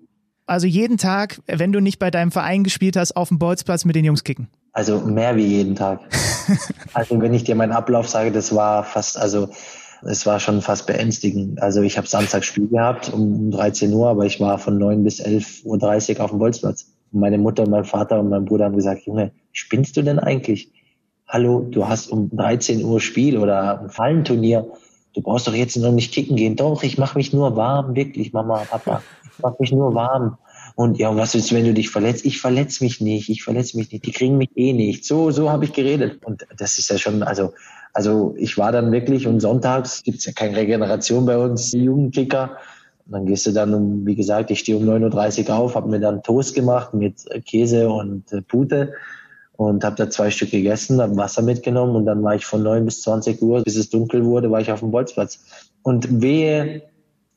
Also 0.46 0.66
jeden 0.66 0.98
Tag, 0.98 1.40
wenn 1.46 1.72
du 1.72 1.80
nicht 1.80 1.98
bei 1.98 2.10
deinem 2.10 2.30
Verein 2.30 2.64
gespielt 2.64 2.96
hast, 2.96 3.16
auf 3.16 3.28
dem 3.28 3.38
Bolzplatz 3.38 3.84
mit 3.84 3.96
den 3.96 4.04
Jungs 4.04 4.24
kicken? 4.24 4.48
Also 4.72 5.00
mehr 5.00 5.36
wie 5.36 5.46
jeden 5.46 5.74
Tag. 5.74 6.00
also 6.92 7.20
wenn 7.20 7.32
ich 7.32 7.44
dir 7.44 7.54
meinen 7.54 7.72
Ablauf 7.72 8.08
sage, 8.08 8.30
das 8.30 8.54
war 8.54 8.84
fast, 8.84 9.18
also 9.18 9.48
es 10.02 10.26
war 10.26 10.40
schon 10.40 10.60
fast 10.60 10.86
beängstigend. 10.86 11.62
Also 11.62 11.80
ich 11.80 11.96
habe 11.96 12.06
Samstag 12.06 12.44
Spiel 12.44 12.68
gehabt 12.68 13.12
um 13.12 13.50
13 13.50 13.92
Uhr, 13.92 14.08
aber 14.08 14.26
ich 14.26 14.38
war 14.40 14.58
von 14.58 14.76
9 14.78 15.02
bis 15.02 15.20
11.30 15.20 16.18
Uhr 16.18 16.24
auf 16.24 16.30
dem 16.30 16.38
Bolzplatz. 16.38 16.92
Und 17.12 17.20
meine 17.20 17.38
Mutter, 17.38 17.66
mein 17.68 17.84
Vater 17.84 18.20
und 18.20 18.28
mein 18.28 18.44
Bruder 18.44 18.66
haben 18.66 18.76
gesagt, 18.76 19.06
Junge, 19.06 19.32
spinnst 19.52 19.96
du 19.96 20.02
denn 20.02 20.18
eigentlich? 20.18 20.70
Hallo, 21.26 21.60
du 21.60 21.88
hast 21.88 22.08
um 22.10 22.28
13 22.36 22.84
Uhr 22.84 23.00
Spiel 23.00 23.38
oder 23.38 23.80
ein 23.80 23.88
Fallenturnier. 23.88 24.66
Du 25.14 25.22
brauchst 25.22 25.46
doch 25.46 25.54
jetzt 25.54 25.76
noch 25.76 25.92
nicht 25.92 26.12
kicken 26.12 26.36
gehen. 26.36 26.56
Doch, 26.56 26.82
ich 26.82 26.98
mache 26.98 27.16
mich 27.16 27.32
nur 27.32 27.56
warm, 27.56 27.94
wirklich, 27.94 28.32
Mama, 28.32 28.64
Papa 28.68 29.02
mach 29.42 29.58
mich 29.58 29.72
nur 29.72 29.94
warm. 29.94 30.38
Und 30.76 30.98
ja, 30.98 31.14
was 31.14 31.34
ist, 31.34 31.52
wenn 31.52 31.64
du 31.64 31.74
dich 31.74 31.90
verletzt? 31.90 32.24
Ich 32.24 32.40
verletze 32.40 32.82
mich 32.82 33.00
nicht, 33.00 33.28
ich 33.28 33.44
verletze 33.44 33.76
mich 33.76 33.92
nicht, 33.92 34.04
die 34.04 34.12
kriegen 34.12 34.38
mich 34.38 34.50
eh 34.56 34.72
nicht. 34.72 35.04
So, 35.04 35.30
so 35.30 35.50
habe 35.50 35.64
ich 35.64 35.72
geredet. 35.72 36.24
Und 36.24 36.46
das 36.56 36.78
ist 36.78 36.90
ja 36.90 36.98
schon, 36.98 37.22
also, 37.22 37.52
also 37.92 38.34
ich 38.36 38.58
war 38.58 38.72
dann 38.72 38.90
wirklich 38.90 39.26
und 39.26 39.40
sonntags 39.40 40.02
gibt's 40.02 40.24
ja 40.24 40.32
keine 40.32 40.56
Regeneration 40.56 41.26
bei 41.26 41.38
uns, 41.38 41.70
die 41.70 41.84
Jugendkicker. 41.84 42.56
Und 43.06 43.12
dann 43.12 43.26
gehst 43.26 43.46
du 43.46 43.52
dann 43.52 43.72
um, 43.74 44.06
wie 44.06 44.16
gesagt, 44.16 44.50
ich 44.50 44.60
stehe 44.60 44.76
um 44.76 44.84
9.30 44.84 45.48
Uhr 45.48 45.56
auf, 45.56 45.74
habe 45.76 45.90
mir 45.90 46.00
dann 46.00 46.22
Toast 46.22 46.54
gemacht 46.54 46.94
mit 46.94 47.24
Käse 47.44 47.88
und 47.88 48.32
äh, 48.32 48.42
Pute 48.42 48.94
und 49.56 49.84
habe 49.84 49.96
da 49.96 50.10
zwei 50.10 50.30
Stück 50.30 50.50
gegessen, 50.50 51.00
habe 51.00 51.16
Wasser 51.16 51.42
mitgenommen 51.42 51.94
und 51.96 52.06
dann 52.06 52.22
war 52.22 52.34
ich 52.34 52.44
von 52.44 52.62
neun 52.62 52.84
bis 52.84 53.02
20 53.02 53.40
Uhr, 53.42 53.62
bis 53.62 53.76
es 53.76 53.90
dunkel 53.90 54.24
wurde, 54.24 54.50
war 54.50 54.60
ich 54.60 54.72
auf 54.72 54.80
dem 54.80 54.90
Bolzplatz. 54.90 55.40
Und 55.82 56.22
wehe, 56.22 56.82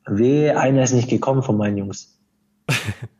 wehe, 0.05 0.57
einer 0.57 0.83
ist 0.83 0.93
nicht 0.93 1.09
gekommen 1.09 1.43
von 1.43 1.57
meinen 1.57 1.77
Jungs. 1.77 2.17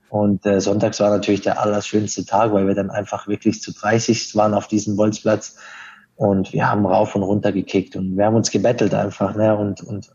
und 0.09 0.45
äh, 0.45 0.59
sonntags 0.59 0.99
war 0.99 1.09
natürlich 1.09 1.41
der 1.41 1.61
allerschönste 1.61 2.25
Tag, 2.25 2.53
weil 2.53 2.67
wir 2.67 2.75
dann 2.75 2.89
einfach 2.89 3.27
wirklich 3.27 3.61
zu 3.61 3.71
30 3.73 4.35
waren 4.35 4.53
auf 4.53 4.67
diesem 4.67 4.95
Bolzplatz 4.95 5.57
und 6.15 6.51
wir 6.51 6.69
haben 6.69 6.85
rauf 6.85 7.15
und 7.15 7.21
runter 7.21 7.51
gekickt 7.51 7.95
und 7.95 8.17
wir 8.17 8.25
haben 8.25 8.35
uns 8.35 8.49
gebettelt 8.49 8.95
einfach, 8.95 9.35
ne? 9.35 9.55
Und, 9.55 9.81
und 9.81 10.09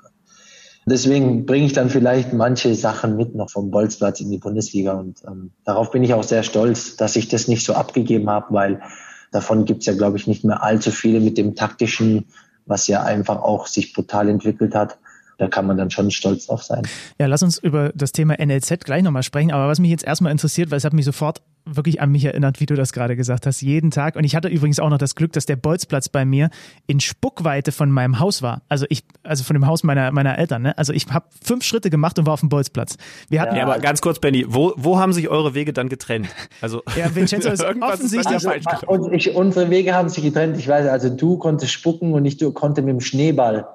deswegen 0.86 1.46
bringe 1.46 1.66
ich 1.66 1.72
dann 1.72 1.90
vielleicht 1.90 2.32
manche 2.32 2.74
Sachen 2.74 3.16
mit 3.16 3.34
noch 3.34 3.50
vom 3.50 3.70
Bolzplatz 3.70 4.20
in 4.20 4.30
die 4.30 4.38
Bundesliga. 4.38 4.92
Und 4.92 5.22
ähm, 5.26 5.52
darauf 5.64 5.90
bin 5.90 6.02
ich 6.02 6.14
auch 6.14 6.24
sehr 6.24 6.42
stolz, 6.42 6.96
dass 6.96 7.16
ich 7.16 7.28
das 7.28 7.48
nicht 7.48 7.64
so 7.64 7.74
abgegeben 7.74 8.28
habe, 8.30 8.46
weil 8.50 8.82
davon 9.30 9.64
gibt's 9.64 9.86
ja, 9.86 9.94
glaube 9.94 10.16
ich, 10.16 10.26
nicht 10.26 10.44
mehr 10.44 10.62
allzu 10.62 10.90
viele 10.90 11.20
mit 11.20 11.38
dem 11.38 11.54
taktischen, 11.54 12.26
was 12.66 12.86
ja 12.86 13.02
einfach 13.02 13.42
auch 13.42 13.66
sich 13.66 13.92
brutal 13.92 14.28
entwickelt 14.28 14.74
hat 14.74 14.98
da 15.42 15.48
kann 15.48 15.66
man 15.66 15.76
dann 15.76 15.90
schon 15.90 16.10
stolz 16.12 16.46
drauf 16.46 16.62
sein. 16.62 16.82
Ja, 17.18 17.26
lass 17.26 17.42
uns 17.42 17.58
über 17.58 17.90
das 17.94 18.12
Thema 18.12 18.36
NLZ 18.38 18.84
gleich 18.84 19.02
nochmal 19.02 19.24
sprechen. 19.24 19.50
Aber 19.50 19.66
was 19.66 19.80
mich 19.80 19.90
jetzt 19.90 20.04
erstmal 20.04 20.30
interessiert, 20.30 20.70
weil 20.70 20.78
es 20.78 20.84
hat 20.84 20.92
mich 20.92 21.04
sofort 21.04 21.42
wirklich 21.64 22.00
an 22.00 22.10
mich 22.10 22.24
erinnert, 22.24 22.60
wie 22.60 22.66
du 22.66 22.74
das 22.74 22.92
gerade 22.92 23.16
gesagt 23.16 23.46
hast, 23.46 23.60
jeden 23.60 23.90
Tag. 23.90 24.16
Und 24.16 24.24
ich 24.24 24.34
hatte 24.34 24.48
übrigens 24.48 24.80
auch 24.80 24.90
noch 24.90 24.98
das 24.98 25.14
Glück, 25.14 25.32
dass 25.32 25.46
der 25.46 25.56
Bolzplatz 25.56 26.08
bei 26.08 26.24
mir 26.24 26.50
in 26.86 27.00
Spuckweite 27.00 27.72
von 27.72 27.90
meinem 27.90 28.18
Haus 28.18 28.42
war. 28.42 28.62
Also 28.68 28.86
ich, 28.88 29.04
also 29.22 29.44
von 29.44 29.54
dem 29.54 29.66
Haus 29.66 29.84
meiner, 29.84 30.10
meiner 30.12 30.38
Eltern. 30.38 30.62
Ne? 30.62 30.76
Also 30.76 30.92
ich 30.92 31.06
habe 31.08 31.26
fünf 31.42 31.64
Schritte 31.64 31.90
gemacht 31.90 32.18
und 32.18 32.26
war 32.26 32.34
auf 32.34 32.40
dem 32.40 32.48
Bolzplatz. 32.48 32.96
Wir 33.28 33.40
hatten 33.40 33.56
ja, 33.56 33.64
aber 33.64 33.78
ganz 33.78 34.00
kurz, 34.00 34.18
Benny, 34.18 34.44
wo, 34.48 34.72
wo 34.76 34.98
haben 34.98 35.12
sich 35.12 35.28
eure 35.28 35.54
Wege 35.54 35.72
dann 35.72 35.88
getrennt? 35.88 36.28
Also 36.60 36.82
ja, 36.96 37.14
Vincenzo 37.14 37.48
ist 37.52 37.64
offensichtlich 37.64 38.26
also, 38.26 38.50
falsch. 38.50 38.64
Und 38.86 39.12
ich, 39.12 39.34
unsere 39.34 39.70
Wege 39.70 39.94
haben 39.94 40.08
sich 40.08 40.22
getrennt. 40.22 40.56
Ich 40.58 40.68
weiß, 40.68 40.88
also 40.88 41.10
du 41.10 41.38
konntest 41.38 41.72
spucken 41.72 42.12
und 42.14 42.24
ich 42.24 42.36
du 42.36 42.52
konnte 42.52 42.82
mit 42.82 42.90
dem 42.90 43.00
Schneeball 43.00 43.66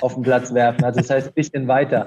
auf 0.00 0.14
den 0.14 0.22
Platz 0.22 0.52
werfen. 0.54 0.84
Also 0.84 1.00
das 1.00 1.10
heißt 1.10 1.28
ein 1.28 1.34
bisschen 1.34 1.68
weiter. 1.68 2.06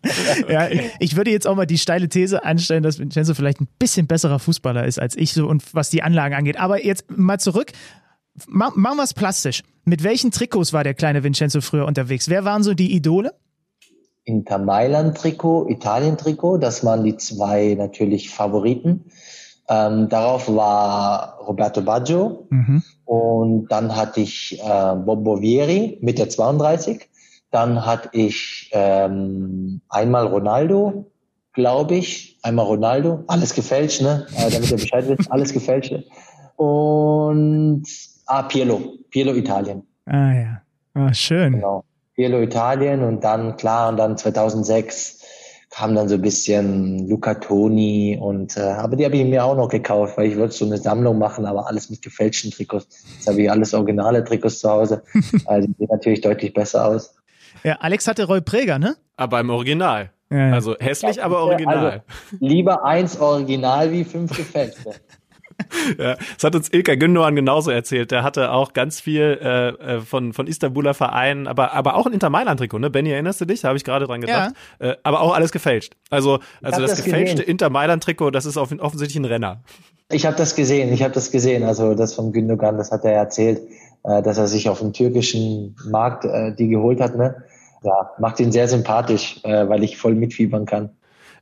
ja, 0.48 0.68
ich 0.98 1.16
würde 1.16 1.30
jetzt 1.30 1.46
auch 1.46 1.56
mal 1.56 1.66
die 1.66 1.78
steile 1.78 2.08
These 2.08 2.44
anstellen, 2.44 2.82
dass 2.82 2.98
Vincenzo 2.98 3.34
vielleicht 3.34 3.60
ein 3.60 3.68
bisschen 3.78 4.06
besserer 4.06 4.38
Fußballer 4.38 4.84
ist 4.84 5.00
als 5.00 5.16
ich 5.16 5.32
so 5.32 5.46
und 5.46 5.74
was 5.74 5.90
die 5.90 6.02
Anlagen 6.02 6.34
angeht. 6.34 6.58
Aber 6.58 6.84
jetzt 6.84 7.10
mal 7.10 7.38
zurück. 7.38 7.72
Machen 8.48 8.82
wir 8.82 9.04
es 9.04 9.14
plastisch. 9.14 9.62
Mit 9.84 10.02
welchen 10.02 10.32
Trikots 10.32 10.72
war 10.72 10.82
der 10.82 10.94
kleine 10.94 11.22
Vincenzo 11.22 11.60
früher 11.60 11.86
unterwegs? 11.86 12.28
Wer 12.28 12.44
waren 12.44 12.64
so 12.64 12.74
die 12.74 12.92
Idole? 12.92 13.32
Inter 14.24 14.58
Mailand 14.58 15.16
Trikot, 15.16 15.68
Italien 15.68 16.16
Trikot, 16.16 16.58
das 16.58 16.84
waren 16.84 17.04
die 17.04 17.16
zwei 17.16 17.74
natürlich 17.78 18.30
Favoriten. 18.30 19.04
Ähm, 19.68 20.08
darauf 20.08 20.48
war 20.48 21.38
Roberto 21.46 21.82
Baggio 21.82 22.46
mhm. 22.50 22.82
Und 23.04 23.68
dann 23.68 23.94
hatte 23.94 24.20
ich 24.20 24.58
äh, 24.62 24.94
Bobo 24.94 25.40
Vieri 25.40 25.98
mit 26.00 26.18
der 26.18 26.28
32 26.28 27.08
dann 27.54 27.86
hatte 27.86 28.08
ich 28.10 28.68
ähm, 28.72 29.80
einmal 29.88 30.26
Ronaldo, 30.26 31.08
glaube 31.52 31.94
ich, 31.94 32.36
einmal 32.42 32.66
Ronaldo, 32.66 33.22
alles 33.28 33.54
gefälscht, 33.54 34.02
ne? 34.02 34.26
Äh, 34.36 34.50
damit 34.50 34.72
ihr 34.72 34.76
Bescheid 34.76 35.06
wisst, 35.06 35.30
alles 35.30 35.52
gefälscht. 35.52 35.94
Und 36.56 37.84
ah, 38.26 38.42
Pielo, 38.42 38.94
Pielo 39.10 39.34
Italien. 39.34 39.86
Ah 40.06 40.32
ja, 40.32 40.62
ah, 40.94 41.14
schön. 41.14 41.52
Genau, 41.52 41.84
Pielo 42.16 42.42
Italien 42.42 43.04
und 43.04 43.22
dann, 43.22 43.56
klar, 43.56 43.90
und 43.90 43.98
dann 43.98 44.16
2006 44.16 45.23
kam 45.74 45.96
dann 45.96 46.08
so 46.08 46.14
ein 46.14 46.22
bisschen 46.22 47.08
Luca 47.08 47.34
Toni 47.34 48.16
und 48.20 48.56
äh, 48.56 48.60
aber 48.60 48.94
die 48.94 49.04
habe 49.04 49.16
ich 49.16 49.24
mir 49.24 49.44
auch 49.44 49.56
noch 49.56 49.68
gekauft, 49.68 50.16
weil 50.16 50.30
ich 50.30 50.38
wollte 50.38 50.54
so 50.54 50.64
eine 50.64 50.78
Sammlung 50.78 51.18
machen, 51.18 51.46
aber 51.46 51.66
alles 51.66 51.90
mit 51.90 52.00
gefälschten 52.00 52.52
Trikots. 52.52 53.04
Jetzt 53.16 53.26
habe 53.26 53.42
ich 53.42 53.50
alles 53.50 53.74
originale 53.74 54.22
Trikots 54.22 54.60
zu 54.60 54.70
Hause. 54.70 55.02
Also 55.46 55.66
die 55.66 55.74
sehen 55.76 55.88
natürlich 55.90 56.20
deutlich 56.20 56.54
besser 56.54 56.86
aus. 56.86 57.16
Ja, 57.64 57.74
Alex 57.80 58.06
hatte 58.06 58.24
Roy 58.24 58.40
Präger, 58.40 58.78
ne? 58.78 58.96
Aber 59.16 59.40
im 59.40 59.50
Original. 59.50 60.10
Ja, 60.30 60.48
ja. 60.48 60.52
Also 60.52 60.76
hässlich, 60.78 61.22
aber 61.22 61.40
original. 61.40 61.86
Also, 61.86 62.00
lieber 62.38 62.84
eins 62.84 63.18
original 63.18 63.90
wie 63.90 64.04
fünf 64.04 64.36
gefälschte. 64.36 64.92
Ja, 65.98 66.16
das 66.34 66.44
hat 66.44 66.54
uns 66.54 66.72
Ilka 66.72 66.94
Gündogan 66.94 67.36
genauso 67.36 67.70
erzählt. 67.70 68.10
Der 68.10 68.22
hatte 68.22 68.52
auch 68.52 68.72
ganz 68.72 69.00
viel 69.00 69.38
äh, 69.40 69.68
äh, 69.68 70.00
von, 70.00 70.32
von 70.32 70.46
Istanbuler 70.46 70.94
Vereinen, 70.94 71.46
aber, 71.46 71.72
aber 71.72 71.96
auch 71.96 72.06
ein 72.06 72.12
Inter 72.12 72.30
Mailand-Trikot, 72.30 72.78
ne? 72.78 72.90
Benny, 72.90 73.10
erinnerst 73.10 73.40
du 73.40 73.44
dich? 73.44 73.60
Da 73.60 73.68
habe 73.68 73.76
ich 73.76 73.84
gerade 73.84 74.06
dran 74.06 74.20
gedacht. 74.20 74.54
Ja. 74.80 74.90
Äh, 74.90 74.96
aber 75.02 75.20
auch 75.20 75.34
alles 75.34 75.52
gefälscht. 75.52 75.94
Also, 76.10 76.40
also 76.62 76.80
das, 76.80 76.90
das, 76.92 77.04
gefälschte 77.04 77.36
gesehen. 77.36 77.50
Inter 77.50 77.70
Mailand-Trikot, 77.70 78.30
das 78.30 78.46
ist 78.46 78.56
offensichtlich 78.56 79.16
ein 79.16 79.24
Renner. 79.24 79.62
Ich 80.10 80.26
habe 80.26 80.36
das 80.36 80.54
gesehen, 80.54 80.92
ich 80.92 81.02
habe 81.02 81.14
das 81.14 81.30
gesehen. 81.30 81.64
Also 81.64 81.94
das 81.94 82.14
von 82.14 82.32
Gündogan, 82.32 82.76
das 82.76 82.90
hat 82.90 83.04
er 83.04 83.12
erzählt, 83.12 83.62
äh, 84.04 84.22
dass 84.22 84.38
er 84.38 84.46
sich 84.46 84.68
auf 84.68 84.80
dem 84.80 84.92
türkischen 84.92 85.76
Markt 85.88 86.24
äh, 86.24 86.54
die 86.54 86.68
geholt 86.68 87.00
hat, 87.00 87.16
ne? 87.16 87.44
ja, 87.84 88.10
macht 88.18 88.40
ihn 88.40 88.50
sehr 88.50 88.66
sympathisch, 88.66 89.40
äh, 89.44 89.68
weil 89.68 89.84
ich 89.84 89.96
voll 89.96 90.14
mitfiebern 90.14 90.64
kann. 90.64 90.90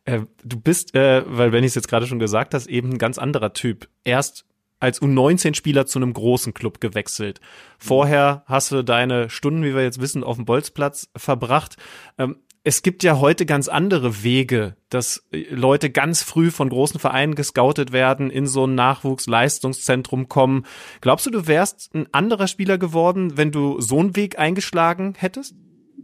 Äh, 0.05 0.21
du 0.45 0.61
bist, 0.61 0.95
äh, 0.95 1.25
weil 1.27 1.53
wenn 1.53 1.65
ich 1.65 1.71
es 1.71 1.75
jetzt 1.75 1.89
gerade 1.89 2.07
schon 2.07 2.19
gesagt 2.19 2.55
hast, 2.55 2.67
eben 2.67 2.91
ein 2.91 2.99
ganz 2.99 3.19
anderer 3.19 3.53
Typ. 3.53 3.89
Erst 4.05 4.45
als 4.81 5.01
U19-Spieler 5.01 5.87
zu 5.87 6.01
einem 6.01 6.13
großen 6.13 6.55
Club 6.55 6.81
gewechselt. 6.81 7.41
Vorher 7.79 8.43
hast 8.47 8.73
du 8.73 8.83
deine 8.83 9.31
Stunden, 9.31 9.63
wie 9.63 9.77
wir 9.77 9.83
jetzt 9.83 10.01
wissen, 10.01 10.25
auf 10.25 10.37
dem 10.37 10.45
Bolzplatz 10.45 11.09
verbracht. 11.17 11.77
Ähm, 12.19 12.39
es 12.65 12.83
gibt 12.83 13.03
ja 13.03 13.19
heute 13.19 13.45
ganz 13.45 13.69
andere 13.69 14.23
Wege, 14.23 14.77
dass 14.89 15.29
Leute 15.31 15.91
ganz 15.91 16.23
früh 16.23 16.51
von 16.51 16.69
großen 16.69 17.01
Vereinen 17.01 17.35
gescoutet 17.35 17.93
werden, 17.93 18.31
in 18.31 18.47
so 18.47 18.67
ein 18.67 18.75
Nachwuchsleistungszentrum 18.75 20.29
kommen. 20.29 20.67
Glaubst 21.01 21.27
du, 21.27 21.31
du 21.31 21.47
wärst 21.47 21.93
ein 21.95 22.07
anderer 22.13 22.47
Spieler 22.47 22.79
geworden, 22.79 23.37
wenn 23.37 23.51
du 23.51 23.81
so 23.81 23.99
einen 23.99 24.15
Weg 24.15 24.39
eingeschlagen 24.39 25.15
hättest? 25.17 25.57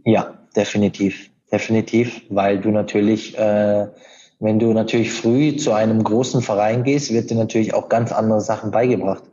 Ja, 0.05 0.37
definitiv. 0.55 1.28
Definitiv, 1.51 2.21
weil 2.29 2.59
du 2.59 2.69
natürlich, 2.69 3.37
äh, 3.37 3.87
wenn 4.39 4.59
du 4.59 4.71
natürlich 4.73 5.11
früh 5.11 5.55
zu 5.55 5.73
einem 5.73 6.03
großen 6.03 6.41
Verein 6.41 6.83
gehst, 6.83 7.11
wird 7.11 7.29
dir 7.29 7.37
natürlich 7.37 7.73
auch 7.73 7.89
ganz 7.89 8.11
andere 8.11 8.41
Sachen 8.41 8.71
beigebracht. 8.71 9.23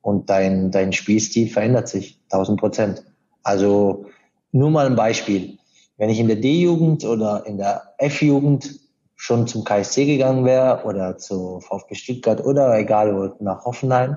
Und 0.00 0.30
dein, 0.30 0.70
dein 0.70 0.92
Spielstil 0.92 1.48
verändert 1.48 1.88
sich, 1.88 2.18
1000 2.30 2.58
Prozent. 2.58 3.04
Also 3.42 4.06
nur 4.52 4.70
mal 4.70 4.86
ein 4.86 4.96
Beispiel. 4.96 5.58
Wenn 5.98 6.08
ich 6.08 6.18
in 6.18 6.28
der 6.28 6.36
D-Jugend 6.36 7.04
oder 7.04 7.44
in 7.46 7.58
der 7.58 7.82
F-Jugend 7.98 8.80
schon 9.16 9.46
zum 9.46 9.64
KSC 9.64 10.06
gegangen 10.06 10.46
wäre 10.46 10.84
oder 10.84 11.18
zu 11.18 11.60
VfB 11.60 11.94
Stuttgart 11.94 12.42
oder 12.42 12.78
egal 12.78 13.14
wo, 13.14 13.44
nach 13.44 13.66
Hoffenheim, 13.66 14.16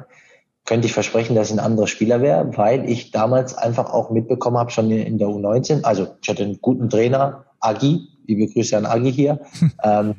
könnte 0.65 0.87
ich 0.87 0.93
versprechen, 0.93 1.35
dass 1.35 1.49
ich 1.49 1.55
ein 1.55 1.59
anderer 1.59 1.87
Spieler 1.87 2.21
wäre, 2.21 2.57
weil 2.57 2.89
ich 2.89 3.11
damals 3.11 3.57
einfach 3.57 3.93
auch 3.93 4.09
mitbekommen 4.11 4.57
habe, 4.57 4.71
schon 4.71 4.89
in 4.91 5.17
der 5.17 5.27
U19, 5.27 5.83
also 5.83 6.07
ich 6.21 6.29
hatte 6.29 6.43
einen 6.43 6.59
guten 6.61 6.89
Trainer, 6.89 7.45
Agi, 7.59 8.07
liebe 8.27 8.47
Grüße 8.47 8.77
an 8.77 8.85
Agi 8.85 9.11
hier, 9.11 9.39
ähm, 9.83 10.15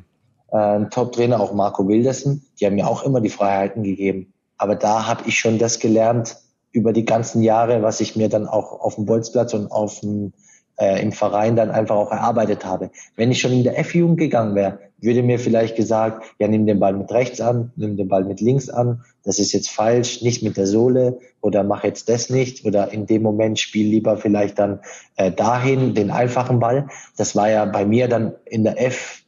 äh, 0.53 0.85
Top-Trainer, 0.91 1.41
auch 1.41 1.53
Marco 1.55 1.89
Wildersen, 1.89 2.45
die 2.61 2.67
haben 2.67 2.75
mir 2.75 2.89
auch 2.89 3.05
immer 3.05 3.21
die 3.21 3.31
Freiheiten 3.31 3.83
gegeben. 3.83 4.33
Aber 4.59 4.77
da 4.77 5.07
habe 5.07 5.25
ich 5.27 5.39
schon 5.39 5.59
das 5.59 5.79
gelernt 5.79 6.37
über 6.73 6.93
die 6.93 7.05
ganzen 7.05 7.43
Jahre, 7.43 7.83
was 7.83 8.01
ich 8.01 8.17
mir 8.17 8.29
dann 8.29 8.47
auch 8.47 8.81
auf 8.81 8.97
dem 8.97 9.07
Bolzplatz 9.07 9.55
und 9.55 9.71
auf 9.71 10.01
dem 10.01 10.33
äh, 10.77 11.03
im 11.03 11.13
Verein 11.13 11.57
dann 11.57 11.71
einfach 11.71 11.97
auch 11.97 12.11
erarbeitet 12.11 12.65
habe. 12.65 12.91
Wenn 13.17 13.31
ich 13.31 13.41
schon 13.41 13.53
in 13.53 13.65
der 13.65 13.79
F-Jugend 13.79 14.19
gegangen 14.19 14.55
wäre, 14.55 14.79
würde 15.01 15.23
mir 15.23 15.39
vielleicht 15.39 15.77
gesagt, 15.77 16.25
ja, 16.39 16.49
nimm 16.49 16.67
den 16.67 16.81
Ball 16.81 16.95
mit 16.95 17.13
rechts 17.13 17.41
an, 17.41 17.73
nimm 17.77 17.97
den 17.97 18.09
Ball 18.09 18.25
mit 18.25 18.41
links 18.41 18.71
an, 18.71 19.05
das 19.23 19.39
ist 19.39 19.53
jetzt 19.53 19.71
falsch, 19.71 20.23
nicht 20.23 20.43
mit 20.43 20.57
der 20.57 20.67
Sohle 20.67 21.19
oder 21.41 21.63
mach 21.63 21.85
jetzt 21.85 22.09
das 22.09 22.31
nicht. 22.31 22.65
Oder 22.65 22.93
in 22.93 23.07
dem 23.07 23.23
Moment 23.23 23.59
spiel 23.59 23.87
lieber 23.87 24.17
vielleicht 24.17 24.59
dann 24.59 24.81
äh, 25.17 25.31
dahin 25.31 25.95
den 25.95 26.11
einfachen 26.11 26.59
Ball. 26.59 26.89
Das 27.17 27.37
war 27.37 27.51
ja 27.51 27.65
bei 27.67 27.85
mir 27.85 28.09
dann 28.09 28.33
in 28.47 28.65
der 28.65 28.81
F 28.81 29.25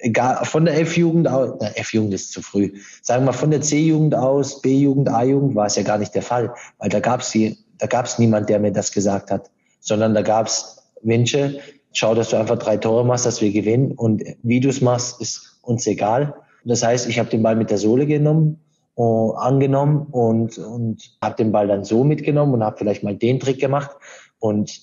egal, 0.00 0.44
von 0.44 0.64
der 0.64 0.78
F-Jugend 0.80 1.28
aus, 1.28 1.58
na, 1.60 1.68
F-Jugend 1.68 2.14
ist 2.14 2.32
zu 2.32 2.42
früh, 2.42 2.72
sagen 3.02 3.24
wir 3.24 3.32
von 3.32 3.50
der 3.50 3.60
C-Jugend 3.60 4.14
aus, 4.14 4.62
B-Jugend, 4.62 5.08
A-Jugend 5.10 5.54
war 5.54 5.66
es 5.66 5.76
ja 5.76 5.82
gar 5.82 5.98
nicht 5.98 6.14
der 6.14 6.22
Fall, 6.22 6.54
weil 6.78 6.88
da 6.88 7.00
gab 7.00 7.20
es 7.20 7.36
da 7.78 7.86
gab's 7.86 8.18
niemand, 8.18 8.48
der 8.48 8.58
mir 8.58 8.72
das 8.72 8.92
gesagt 8.92 9.30
hat, 9.30 9.50
sondern 9.80 10.14
da 10.14 10.22
gab 10.22 10.46
es 10.46 10.79
Wünsche, 11.02 11.60
schau, 11.92 12.14
dass 12.14 12.30
du 12.30 12.36
einfach 12.36 12.58
drei 12.58 12.76
Tore 12.76 13.04
machst, 13.04 13.26
dass 13.26 13.40
wir 13.40 13.52
gewinnen. 13.52 13.92
Und 13.92 14.22
wie 14.42 14.60
du 14.60 14.68
es 14.68 14.80
machst, 14.80 15.20
ist 15.20 15.58
uns 15.62 15.86
egal. 15.86 16.34
Das 16.64 16.82
heißt, 16.82 17.08
ich 17.08 17.18
habe 17.18 17.30
den 17.30 17.42
Ball 17.42 17.56
mit 17.56 17.70
der 17.70 17.78
Sohle 17.78 18.06
genommen, 18.06 18.60
uh, 18.96 19.32
angenommen 19.32 20.06
und, 20.10 20.58
und 20.58 21.18
habe 21.22 21.36
den 21.36 21.52
Ball 21.52 21.68
dann 21.68 21.84
so 21.84 22.04
mitgenommen 22.04 22.54
und 22.54 22.64
habe 22.64 22.76
vielleicht 22.78 23.02
mal 23.02 23.16
den 23.16 23.40
Trick 23.40 23.58
gemacht. 23.58 23.90
Und 24.38 24.80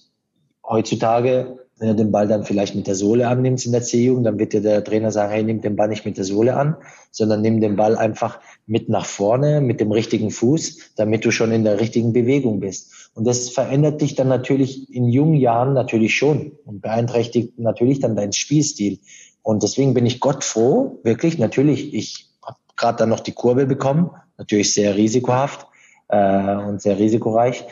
heutzutage, 0.68 1.60
wenn 1.78 1.90
du 1.90 1.96
den 1.96 2.12
Ball 2.12 2.28
dann 2.28 2.44
vielleicht 2.44 2.76
mit 2.76 2.88
der 2.88 2.96
Sohle 2.96 3.28
annimmst 3.28 3.66
in 3.68 3.72
der 3.72 3.84
C-Jugend, 3.84 4.26
dann 4.26 4.40
wird 4.40 4.54
dir 4.54 4.62
der 4.62 4.84
Trainer 4.84 5.12
sagen, 5.12 5.32
hey, 5.32 5.44
nimm 5.44 5.62
den 5.62 5.76
Ball 5.76 5.88
nicht 5.88 6.06
mit 6.06 6.18
der 6.18 6.24
Sohle 6.24 6.56
an, 6.56 6.76
sondern 7.12 7.42
nimm 7.42 7.62
den 7.62 7.76
Ball 7.76 7.96
einfach 7.96 8.40
mit 8.66 8.90
nach 8.90 9.06
vorne, 9.06 9.62
mit 9.62 9.80
dem 9.80 9.92
richtigen 9.92 10.32
Fuß, 10.32 10.94
damit 10.96 11.24
du 11.24 11.32
schon 11.32 11.52
in 11.52 11.64
der 11.64 11.80
richtigen 11.80 12.14
Bewegung 12.14 12.60
bist. 12.60 12.92
Und 13.18 13.26
das 13.26 13.50
verändert 13.50 14.02
dich 14.02 14.14
dann 14.14 14.28
natürlich 14.28 14.94
in 14.94 15.06
jungen 15.10 15.34
Jahren 15.34 15.74
natürlich 15.74 16.16
schon 16.16 16.52
und 16.66 16.82
beeinträchtigt 16.82 17.58
natürlich 17.58 18.00
dann 18.00 18.16
deinen 18.16 18.32
Spielstil. 18.32 19.00
Und 19.42 19.64
deswegen 19.64 19.96
bin 19.96 20.06
ich 20.06 20.20
Gott 20.20 20.44
froh, 20.44 21.00
wirklich, 21.02 21.40
natürlich, 21.40 21.96
ich 21.96 22.30
habe 22.46 22.60
gerade 22.76 23.00
dann 23.00 23.10
noch 23.10 23.22
die 23.22 23.32
Kurve 23.32 23.66
bekommen. 23.66 24.12
Natürlich 24.38 24.72
sehr 24.72 24.96
risikohaft 24.96 25.66
äh, 26.10 26.58
und 26.58 26.80
sehr 26.80 27.00
risikoreich. 27.00 27.66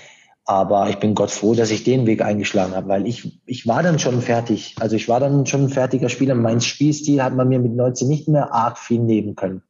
Aber 0.46 0.90
ich 0.90 0.98
bin 0.98 1.14
Gott 1.14 1.30
froh, 1.30 1.54
dass 1.54 1.70
ich 1.70 1.84
den 1.84 2.08
Weg 2.08 2.24
eingeschlagen 2.24 2.74
habe, 2.74 2.88
weil 2.88 3.06
ich, 3.06 3.40
ich 3.46 3.68
war 3.68 3.84
dann 3.84 4.00
schon 4.00 4.22
fertig. 4.22 4.74
Also 4.80 4.96
ich 4.96 5.08
war 5.08 5.20
dann 5.20 5.46
schon 5.46 5.66
ein 5.66 5.70
fertiger 5.70 6.10
Spieler. 6.10 6.34
Mein 6.34 6.60
Spielstil 6.60 7.22
hat 7.22 7.36
man 7.36 7.50
mir 7.50 7.60
mit 7.60 7.76
19 7.76 8.08
nicht 8.08 8.28
mehr 8.28 8.52
arg 8.52 8.80
viel 8.80 9.00
nehmen 9.00 9.36
können. 9.36 9.62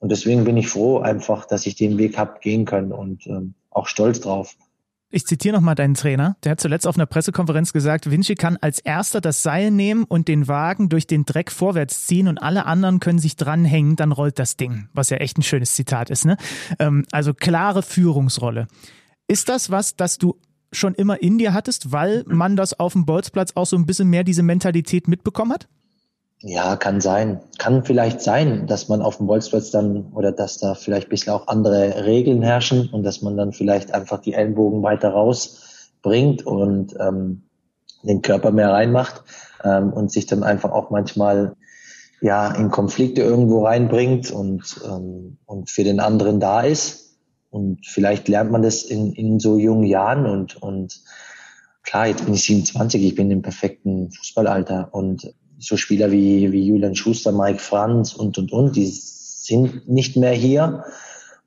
Und 0.00 0.12
deswegen 0.12 0.44
bin 0.44 0.58
ich 0.58 0.68
froh 0.68 0.98
einfach, 0.98 1.46
dass 1.46 1.64
ich 1.64 1.76
den 1.76 1.96
Weg 1.96 2.18
habe 2.18 2.40
gehen 2.40 2.66
können 2.66 2.92
und 2.92 3.26
ähm, 3.26 3.54
auch 3.70 3.86
stolz 3.86 4.20
drauf. 4.20 4.54
Ich 5.14 5.26
zitiere 5.26 5.54
nochmal 5.54 5.76
deinen 5.76 5.94
Trainer. 5.94 6.36
Der 6.42 6.50
hat 6.50 6.60
zuletzt 6.60 6.88
auf 6.88 6.96
einer 6.96 7.06
Pressekonferenz 7.06 7.72
gesagt, 7.72 8.10
Vinci 8.10 8.34
kann 8.34 8.56
als 8.60 8.80
erster 8.80 9.20
das 9.20 9.44
Seil 9.44 9.70
nehmen 9.70 10.02
und 10.02 10.26
den 10.26 10.48
Wagen 10.48 10.88
durch 10.88 11.06
den 11.06 11.24
Dreck 11.24 11.52
vorwärts 11.52 12.04
ziehen 12.08 12.26
und 12.26 12.38
alle 12.38 12.66
anderen 12.66 12.98
können 12.98 13.20
sich 13.20 13.36
dranhängen, 13.36 13.94
dann 13.94 14.10
rollt 14.10 14.40
das 14.40 14.56
Ding. 14.56 14.88
Was 14.92 15.10
ja 15.10 15.18
echt 15.18 15.38
ein 15.38 15.44
schönes 15.44 15.72
Zitat 15.74 16.10
ist, 16.10 16.24
ne? 16.24 16.36
Ähm, 16.80 17.04
also 17.12 17.32
klare 17.32 17.84
Führungsrolle. 17.84 18.66
Ist 19.28 19.48
das 19.48 19.70
was, 19.70 19.94
das 19.94 20.18
du 20.18 20.34
schon 20.72 20.94
immer 20.94 21.22
in 21.22 21.38
dir 21.38 21.54
hattest, 21.54 21.92
weil 21.92 22.24
man 22.26 22.56
das 22.56 22.80
auf 22.80 22.94
dem 22.94 23.06
Bolzplatz 23.06 23.52
auch 23.54 23.66
so 23.66 23.76
ein 23.76 23.86
bisschen 23.86 24.10
mehr 24.10 24.24
diese 24.24 24.42
Mentalität 24.42 25.06
mitbekommen 25.06 25.52
hat? 25.52 25.68
Ja, 26.40 26.76
kann 26.76 27.00
sein. 27.00 27.40
Kann 27.58 27.84
vielleicht 27.84 28.20
sein, 28.20 28.66
dass 28.66 28.88
man 28.88 29.00
auf 29.00 29.16
dem 29.16 29.26
Bolzplatz 29.26 29.70
dann 29.70 30.12
oder 30.12 30.30
dass 30.32 30.58
da 30.58 30.74
vielleicht 30.74 31.06
ein 31.06 31.10
bisschen 31.10 31.32
auch 31.32 31.48
andere 31.48 32.04
Regeln 32.04 32.42
herrschen 32.42 32.90
und 32.90 33.02
dass 33.02 33.22
man 33.22 33.36
dann 33.36 33.52
vielleicht 33.52 33.94
einfach 33.94 34.20
die 34.20 34.34
Ellenbogen 34.34 34.82
weiter 34.82 35.10
rausbringt 35.10 36.46
und 36.46 36.94
ähm, 37.00 37.44
den 38.02 38.20
Körper 38.20 38.50
mehr 38.50 38.70
reinmacht 38.70 39.22
ähm, 39.62 39.92
und 39.92 40.12
sich 40.12 40.26
dann 40.26 40.42
einfach 40.42 40.70
auch 40.70 40.90
manchmal 40.90 41.56
ja 42.20 42.52
in 42.52 42.70
Konflikte 42.70 43.22
irgendwo 43.22 43.64
reinbringt 43.64 44.30
und, 44.30 44.80
ähm, 44.84 45.38
und 45.46 45.70
für 45.70 45.84
den 45.84 46.00
anderen 46.00 46.40
da 46.40 46.60
ist. 46.60 47.18
Und 47.50 47.86
vielleicht 47.86 48.28
lernt 48.28 48.50
man 48.50 48.62
das 48.62 48.82
in, 48.82 49.12
in 49.12 49.38
so 49.38 49.58
jungen 49.58 49.84
Jahren 49.84 50.26
und, 50.26 50.60
und 50.60 51.00
klar, 51.84 52.08
jetzt 52.08 52.24
bin 52.24 52.34
ich 52.34 52.44
27, 52.44 53.02
ich 53.02 53.14
bin 53.14 53.30
im 53.30 53.42
perfekten 53.42 54.10
Fußballalter 54.10 54.88
und 54.92 55.32
so 55.64 55.76
Spieler 55.76 56.10
wie, 56.10 56.52
wie 56.52 56.66
Julian 56.66 56.94
Schuster, 56.94 57.32
Mike 57.32 57.58
Franz 57.58 58.14
und, 58.14 58.38
und, 58.38 58.52
und, 58.52 58.76
die 58.76 58.86
sind 58.86 59.88
nicht 59.88 60.16
mehr 60.16 60.32
hier. 60.32 60.84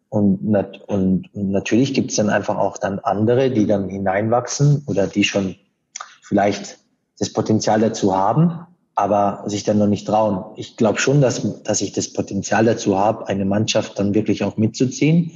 Und, 0.10 0.44
nat 0.50 0.80
und, 0.88 1.34
und 1.34 1.52
natürlich 1.52 1.94
gibt 1.94 2.12
es 2.12 2.18
dann 2.18 2.30
einfach 2.30 2.58
auch 2.58 2.78
dann 2.78 3.00
andere, 3.00 3.52
die 3.52 3.68
dann 3.68 3.90
hineinwachsen 3.90 4.84
oder 4.88 5.06
die 5.06 5.24
schon 5.24 5.56
vielleicht 6.22 6.78
das 7.20 7.32
Potenzial 7.34 7.82
dazu 7.82 8.16
haben, 8.16 8.66
aber 8.96 9.44
sich 9.48 9.64
dann 9.64 9.78
noch 9.78 9.88
nicht 9.88 10.08
trauen. 10.08 10.46
Ich 10.56 10.78
glaube 10.78 11.00
schon, 11.00 11.22
dass, 11.22 11.64
dass 11.64 11.82
ich 11.82 11.92
das 11.92 12.14
Potenzial 12.14 12.66
dazu 12.66 12.98
habe, 12.98 13.28
eine 13.28 13.46
Mannschaft 13.46 14.00
dann 14.00 14.14
wirklich 14.14 14.44
auch 14.44 14.58
mitzuziehen. 14.58 15.32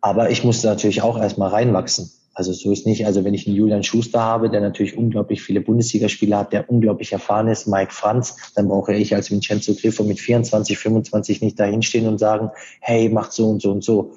Aber 0.00 0.30
ich 0.30 0.44
muss 0.44 0.62
natürlich 0.62 1.02
auch 1.02 1.18
erstmal 1.18 1.50
reinwachsen. 1.50 2.10
Also 2.38 2.52
so 2.52 2.70
ist 2.70 2.86
nicht, 2.86 3.04
also 3.04 3.24
wenn 3.24 3.34
ich 3.34 3.48
einen 3.48 3.56
Julian 3.56 3.82
Schuster 3.82 4.20
habe, 4.20 4.48
der 4.48 4.60
natürlich 4.60 4.96
unglaublich 4.96 5.42
viele 5.42 5.60
Bundesligaspiele 5.60 6.36
hat, 6.36 6.52
der 6.52 6.70
unglaublich 6.70 7.12
erfahren 7.12 7.48
ist, 7.48 7.66
Mike 7.66 7.92
Franz, 7.92 8.36
dann 8.54 8.68
brauche 8.68 8.94
ich 8.94 9.12
als 9.12 9.32
Vincenzo 9.32 9.74
Griffo 9.74 10.04
mit 10.04 10.20
24, 10.20 10.78
25 10.78 11.42
nicht 11.42 11.58
dahinstehen 11.58 12.06
und 12.06 12.18
sagen, 12.18 12.50
hey, 12.80 13.08
macht 13.08 13.32
so 13.32 13.48
und 13.48 13.60
so 13.60 13.72
und 13.72 13.82
so. 13.82 14.12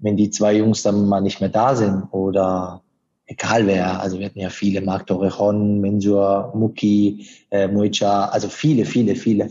Wenn 0.00 0.18
die 0.18 0.28
zwei 0.28 0.54
Jungs 0.54 0.82
dann 0.82 1.06
mal 1.08 1.22
nicht 1.22 1.40
mehr 1.40 1.48
da 1.48 1.74
sind 1.74 2.08
oder 2.10 2.82
egal 3.24 3.66
wer, 3.66 4.02
also 4.02 4.18
wir 4.18 4.26
hatten 4.26 4.40
ja 4.40 4.50
viele, 4.50 4.82
Marc 4.82 5.06
Torrejon, 5.06 5.80
Mensur, 5.80 6.52
Muki, 6.54 7.26
äh, 7.50 7.68
Moicha, 7.68 8.26
also 8.26 8.50
viele, 8.50 8.84
viele, 8.84 9.14
viele 9.14 9.48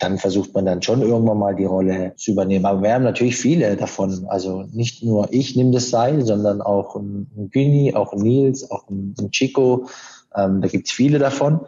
dann 0.00 0.18
versucht 0.18 0.54
man 0.54 0.64
dann 0.64 0.82
schon 0.82 1.02
irgendwann 1.02 1.38
mal 1.38 1.54
die 1.54 1.66
Rolle 1.66 2.14
zu 2.16 2.32
übernehmen. 2.32 2.64
Aber 2.64 2.82
wir 2.82 2.94
haben 2.94 3.04
natürlich 3.04 3.36
viele 3.36 3.76
davon. 3.76 4.26
Also 4.28 4.64
nicht 4.72 5.02
nur 5.02 5.32
ich 5.32 5.54
nehme 5.56 5.72
das 5.72 5.90
Seil, 5.90 6.24
sondern 6.24 6.62
auch 6.62 6.96
ein, 6.96 7.30
ein 7.36 7.50
Güni, 7.50 7.94
auch 7.94 8.12
ein 8.12 8.20
Nils, 8.20 8.70
auch 8.70 8.88
ein, 8.88 9.14
ein 9.18 9.30
Chico. 9.30 9.88
Ähm, 10.34 10.62
da 10.62 10.68
gibt's 10.68 10.90
viele 10.90 11.18
davon. 11.18 11.60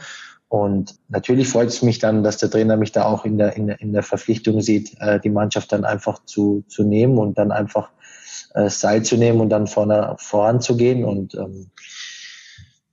Und 0.48 0.96
natürlich 1.08 1.48
freut 1.48 1.68
es 1.68 1.82
mich 1.82 1.98
dann, 1.98 2.22
dass 2.22 2.38
der 2.38 2.50
Trainer 2.50 2.76
mich 2.76 2.92
da 2.92 3.04
auch 3.04 3.24
in 3.24 3.38
der, 3.38 3.56
in 3.56 3.68
der, 3.68 3.80
in 3.80 3.92
der 3.92 4.02
Verpflichtung 4.02 4.60
sieht, 4.60 4.96
äh, 5.00 5.20
die 5.20 5.30
Mannschaft 5.30 5.70
dann 5.72 5.84
einfach 5.84 6.24
zu, 6.24 6.64
zu 6.68 6.84
nehmen 6.84 7.18
und 7.18 7.38
dann 7.38 7.52
einfach 7.52 7.90
äh, 8.54 8.70
Seil 8.70 9.02
zu 9.02 9.16
nehmen 9.16 9.40
und 9.40 9.50
dann 9.50 9.66
vorne 9.66 10.14
voranzugehen. 10.18 11.04
Und 11.04 11.34
ähm, 11.34 11.70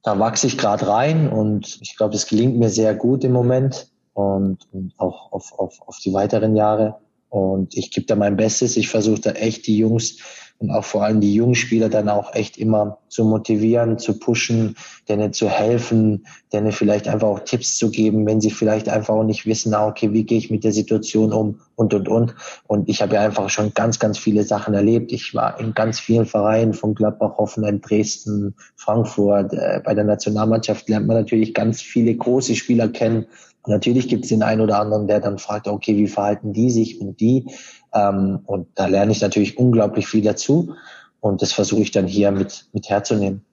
da 0.03 0.19
wachse 0.19 0.47
ich 0.47 0.57
gerade 0.57 0.87
rein 0.87 1.29
und 1.29 1.79
ich 1.81 1.95
glaube, 1.95 2.15
es 2.15 2.27
gelingt 2.27 2.57
mir 2.57 2.69
sehr 2.69 2.93
gut 2.93 3.23
im 3.23 3.31
Moment 3.31 3.89
und, 4.19 4.67
und 4.71 4.93
auch 4.97 5.31
auf, 5.31 5.57
auf, 5.57 5.81
auf 5.87 5.97
die 5.99 6.13
weiteren 6.13 6.55
Jahre. 6.55 6.95
Und 7.29 7.77
ich 7.77 7.91
gebe 7.91 8.07
da 8.07 8.15
mein 8.15 8.35
Bestes. 8.37 8.75
Ich 8.75 8.89
versuche 8.89 9.21
da 9.21 9.31
echt 9.31 9.67
die 9.67 9.77
Jungs 9.77 10.17
und 10.59 10.71
auch 10.71 10.83
vor 10.83 11.03
allem 11.03 11.21
die 11.21 11.33
jungen 11.33 11.55
Spieler 11.55 11.87
dann 11.87 12.09
auch 12.09 12.35
echt 12.35 12.57
immer 12.57 12.97
zu 13.07 13.23
motivieren, 13.23 13.97
zu 13.97 14.19
pushen, 14.19 14.75
denen 15.07 15.31
zu 15.31 15.49
helfen, 15.49 16.25
denen 16.51 16.73
vielleicht 16.73 17.07
einfach 17.07 17.29
auch 17.29 17.39
Tipps 17.39 17.77
zu 17.77 17.89
geben, 17.89 18.25
wenn 18.25 18.41
sie 18.41 18.51
vielleicht 18.51 18.89
einfach 18.89 19.15
auch 19.15 19.23
nicht 19.23 19.45
wissen, 19.45 19.73
ah, 19.73 19.87
okay, 19.87 20.11
wie 20.11 20.25
gehe 20.25 20.37
ich 20.37 20.51
mit 20.51 20.65
der 20.65 20.73
Situation 20.73 21.31
um 21.31 21.61
und, 21.75 21.93
und, 21.93 22.09
und. 22.09 22.35
Und 22.67 22.89
ich 22.89 23.01
habe 23.01 23.15
ja 23.15 23.21
einfach 23.21 23.49
schon 23.49 23.73
ganz, 23.73 23.99
ganz 23.99 24.17
viele 24.17 24.43
Sachen 24.43 24.73
erlebt. 24.73 25.13
Ich 25.13 25.33
war 25.33 25.57
in 25.61 25.73
ganz 25.73 25.99
vielen 26.01 26.25
Vereinen 26.25 26.73
von 26.73 26.93
Gladbach, 26.93 27.37
Hoffenheim, 27.37 27.79
Dresden, 27.79 28.53
Frankfurt. 28.75 29.53
Äh, 29.53 29.81
bei 29.83 29.93
der 29.93 30.03
Nationalmannschaft 30.03 30.89
lernt 30.89 31.07
man 31.07 31.15
natürlich 31.15 31.53
ganz 31.53 31.81
viele 31.81 32.13
große 32.13 32.55
Spieler 32.55 32.89
kennen, 32.89 33.27
und 33.63 33.73
natürlich 33.73 34.07
gibt 34.07 34.23
es 34.23 34.29
den 34.29 34.43
einen 34.43 34.61
oder 34.61 34.79
anderen, 34.79 35.07
der 35.07 35.19
dann 35.19 35.37
fragt, 35.37 35.67
okay, 35.67 35.97
wie 35.97 36.07
verhalten 36.07 36.53
die 36.53 36.69
sich 36.69 37.01
und 37.01 37.19
die? 37.19 37.45
Ähm, 37.93 38.39
und 38.45 38.67
da 38.75 38.87
lerne 38.87 39.11
ich 39.11 39.21
natürlich 39.21 39.57
unglaublich 39.57 40.07
viel 40.07 40.23
dazu. 40.23 40.75
Und 41.19 41.41
das 41.41 41.51
versuche 41.51 41.81
ich 41.81 41.91
dann 41.91 42.07
hier 42.07 42.31
mit, 42.31 42.67
mit 42.71 42.89
herzunehmen. 42.89 43.43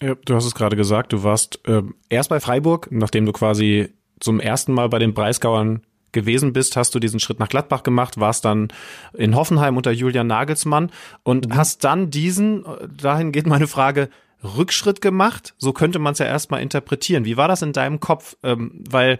Ja, 0.00 0.14
du 0.14 0.34
hast 0.34 0.46
es 0.46 0.54
gerade 0.54 0.76
gesagt, 0.76 1.12
du 1.12 1.22
warst 1.22 1.60
äh, 1.68 1.82
erst 2.08 2.30
bei 2.30 2.40
Freiburg, 2.40 2.88
nachdem 2.90 3.26
du 3.26 3.32
quasi 3.32 3.90
zum 4.18 4.40
ersten 4.40 4.72
Mal 4.72 4.88
bei 4.88 4.98
den 4.98 5.12
Breisgauern 5.12 5.82
gewesen 6.12 6.52
bist, 6.52 6.76
hast 6.76 6.94
du 6.94 6.98
diesen 6.98 7.20
Schritt 7.20 7.38
nach 7.38 7.48
Gladbach 7.48 7.82
gemacht, 7.82 8.18
warst 8.18 8.44
dann 8.44 8.68
in 9.12 9.36
Hoffenheim 9.36 9.76
unter 9.76 9.90
Julian 9.90 10.26
Nagelsmann 10.26 10.90
und 11.22 11.48
mhm. 11.48 11.56
hast 11.56 11.84
dann 11.84 12.10
diesen, 12.10 12.64
äh, 12.64 12.88
dahin 12.88 13.30
geht 13.30 13.46
meine 13.46 13.66
Frage, 13.66 14.08
Rückschritt 14.42 15.00
gemacht. 15.00 15.54
So 15.58 15.72
könnte 15.72 15.98
man 15.98 16.12
es 16.12 16.18
ja 16.18 16.26
erstmal 16.26 16.62
interpretieren. 16.62 17.24
Wie 17.24 17.36
war 17.36 17.48
das 17.48 17.62
in 17.62 17.72
deinem 17.72 18.00
Kopf? 18.00 18.36
Ähm, 18.42 18.84
weil 18.88 19.18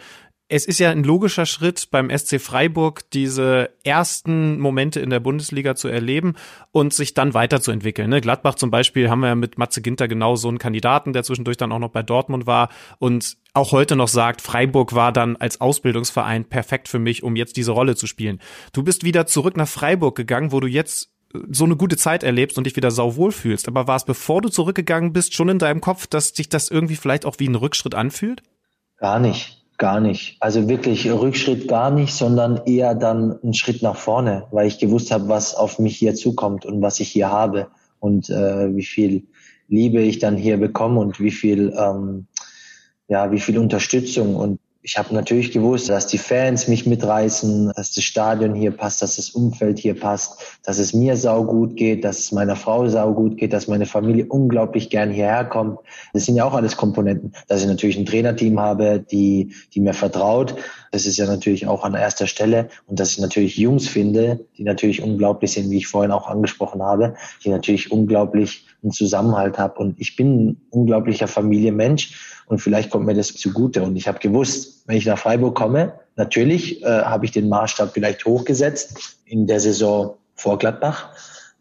es 0.53 0.67
ist 0.67 0.81
ja 0.81 0.91
ein 0.91 1.05
logischer 1.05 1.47
Schritt 1.47 1.93
beim 1.93 2.11
SC 2.11 2.41
Freiburg, 2.41 3.09
diese 3.13 3.71
ersten 3.85 4.59
Momente 4.59 4.99
in 4.99 5.09
der 5.09 5.21
Bundesliga 5.21 5.77
zu 5.77 5.87
erleben 5.87 6.35
und 6.73 6.93
sich 6.93 7.15
dann 7.15 7.35
weiterzuentwickeln. 7.35 8.11
Ne? 8.11 8.21
Gladbach 8.21 8.57
zum 8.57 8.73
Beispiel 8.73 9.09
haben 9.09 9.21
wir 9.21 9.29
ja 9.29 9.35
mit 9.37 9.59
Matze 9.59 9.81
Ginter 9.81 10.09
genau 10.09 10.35
so 10.35 10.49
einen 10.49 10.59
Kandidaten, 10.59 11.13
der 11.13 11.23
zwischendurch 11.23 11.57
dann 11.57 11.71
auch 11.71 11.79
noch 11.79 11.91
bei 11.91 12.03
Dortmund 12.03 12.49
war 12.49 12.69
und 12.99 13.37
auch 13.55 13.71
heute 13.71 13.95
noch 13.95 14.09
sagt, 14.09 14.43
Freiburg 14.43 14.93
war 14.93 15.13
dann 15.13 15.37
als 15.37 15.61
Ausbildungsverein 15.61 16.45
perfekt 16.45 16.89
für 16.89 16.99
mich, 16.99 17.23
um 17.23 17.37
jetzt 17.37 17.57
diese 17.57 17.71
Rolle 17.71 17.95
zu 17.95 18.09
spielen. 18.09 18.41
Du 18.73 18.83
bist 18.83 19.05
wieder 19.05 19.27
zurück 19.27 19.57
nach 19.57 19.69
Freiburg 19.69 20.17
gegangen, 20.17 20.51
wo 20.51 20.59
du 20.59 20.67
jetzt 20.67 21.13
so 21.51 21.65
eine 21.65 21.77
gute 21.77 21.97
Zeit 21.97 22.23
erlebst 22.23 22.59
und 22.59 22.65
dich 22.65 22.77
wieder 22.77 22.91
sauwohl 22.91 23.33
fühlst. 23.33 23.69
Aber 23.69 23.87
war 23.87 23.97
es, 23.97 24.05
bevor 24.05 24.43
du 24.43 24.49
zurückgegangen 24.49 25.13
bist, 25.13 25.35
schon 25.35 25.49
in 25.49 25.59
deinem 25.59 25.81
Kopf, 25.81 26.07
dass 26.07 26.33
dich 26.33 26.49
das 26.49 26.71
irgendwie 26.71 26.97
vielleicht 26.97 27.25
auch 27.25 27.37
wie 27.39 27.49
ein 27.49 27.55
Rückschritt 27.55 27.95
anfühlt? 27.95 28.43
Gar 28.97 29.21
nicht, 29.21 29.65
gar 29.79 30.01
nicht. 30.01 30.37
Also 30.41 30.69
wirklich 30.69 31.11
Rückschritt 31.11 31.69
gar 31.69 31.91
nicht, 31.91 32.13
sondern 32.15 32.63
eher 32.67 32.95
dann 32.95 33.39
ein 33.45 33.55
Schritt 33.55 33.83
nach 33.83 33.97
vorne, 33.97 34.47
weil 34.51 34.67
ich 34.67 34.79
gewusst 34.79 35.11
habe, 35.13 35.29
was 35.29 35.55
auf 35.55 35.79
mich 35.79 35.97
hier 35.97 36.15
zukommt 36.15 36.67
und 36.67 36.83
was 36.83 37.01
ich 37.01 37.09
hier 37.09 37.31
habe 37.31 37.69
und 38.01 38.29
äh, 38.31 38.75
wie 38.75 38.85
viel 38.85 39.27
Liebe 39.69 40.03
ich 40.03 40.19
dann 40.19 40.37
hier 40.37 40.57
bekomme 40.57 40.99
und 40.99 41.21
wie 41.21 41.31
viel, 41.31 41.73
ähm, 41.79 42.27
ja, 43.07 43.31
wie 43.31 43.39
viel 43.39 43.57
Unterstützung 43.57 44.35
und 44.35 44.59
ich 44.83 44.97
habe 44.97 45.15
natürlich 45.15 45.53
gewusst, 45.53 45.91
dass 45.91 46.07
die 46.07 46.17
Fans 46.17 46.67
mich 46.67 46.87
mitreißen, 46.87 47.73
dass 47.77 47.93
das 47.93 48.03
Stadion 48.03 48.55
hier 48.55 48.71
passt, 48.71 49.03
dass 49.03 49.17
das 49.17 49.31
Umfeld 49.31 49.79
hier 49.79 49.99
passt, 49.99 50.59
dass 50.65 50.79
es 50.79 50.95
mir 50.95 51.17
saugut 51.17 51.77
geht, 51.77 52.03
dass 52.03 52.19
es 52.19 52.33
meiner 52.33 52.57
Frau 52.57 52.89
saugut 52.89 53.37
geht, 53.37 53.53
dass 53.53 53.69
meine 53.69 53.85
Familie 53.85 54.27
unglaublich 54.27 54.89
gern 54.89 55.11
hierher 55.11 55.45
kommt. 55.45 55.81
Das 56.15 56.25
sind 56.25 56.37
ja 56.37 56.45
auch 56.45 56.55
alles 56.55 56.79
Komponenten. 56.79 57.33
Dass 57.47 57.61
ich 57.61 57.69
natürlich 57.69 57.99
ein 57.99 58.07
Trainerteam 58.07 58.59
habe, 58.59 59.05
die, 59.11 59.55
die 59.75 59.81
mir 59.81 59.93
vertraut. 59.93 60.57
Das 60.91 61.07
ist 61.07 61.19
ja 61.19 61.27
natürlich 61.27 61.67
auch 61.67 61.85
an 61.85 61.95
erster 61.95 62.27
Stelle. 62.27 62.69
Und 62.87 62.99
dass 62.99 63.13
ich 63.13 63.19
natürlich 63.19 63.57
Jungs 63.57 63.89
finde, 63.89 64.41
die 64.57 64.65
natürlich 64.65 65.03
unglaublich 65.03 65.53
sind, 65.53 65.71
wie 65.71 65.79
ich 65.79 65.87
vorhin 65.87 66.11
auch 66.11 66.29
angesprochen 66.29 66.83
habe, 66.83 67.15
die 67.45 67.51
natürlich 67.51 67.93
unglaublich 67.93 68.67
einen 68.83 68.93
Zusammenhalt 68.93 69.59
haben. 69.59 69.77
Und 69.77 70.01
ich 70.01 70.17
bin 70.17 70.47
ein 70.47 70.61
unglaublicher 70.71 71.29
Familienmensch 71.29 72.43
und 72.47 72.59
vielleicht 72.59 72.91
kommt 72.91 73.07
mir 73.07 73.15
das 73.15 73.35
zugute. 73.35 73.83
Und 73.83 73.95
ich 73.97 74.09
habe 74.09 74.19
gewusst, 74.19 74.83
wenn 74.87 74.97
ich 74.97 75.07
nach 75.07 75.19
Freiburg 75.19 75.55
komme, 75.55 75.95
natürlich 76.17 76.83
äh, 76.83 77.03
habe 77.03 77.25
ich 77.25 77.31
den 77.31 77.49
Maßstab 77.49 77.93
vielleicht 77.95 78.25
hochgesetzt 78.25 79.19
in 79.25 79.47
der 79.47 79.61
Saison 79.61 80.17
vor 80.35 80.59
Gladbach. 80.59 81.11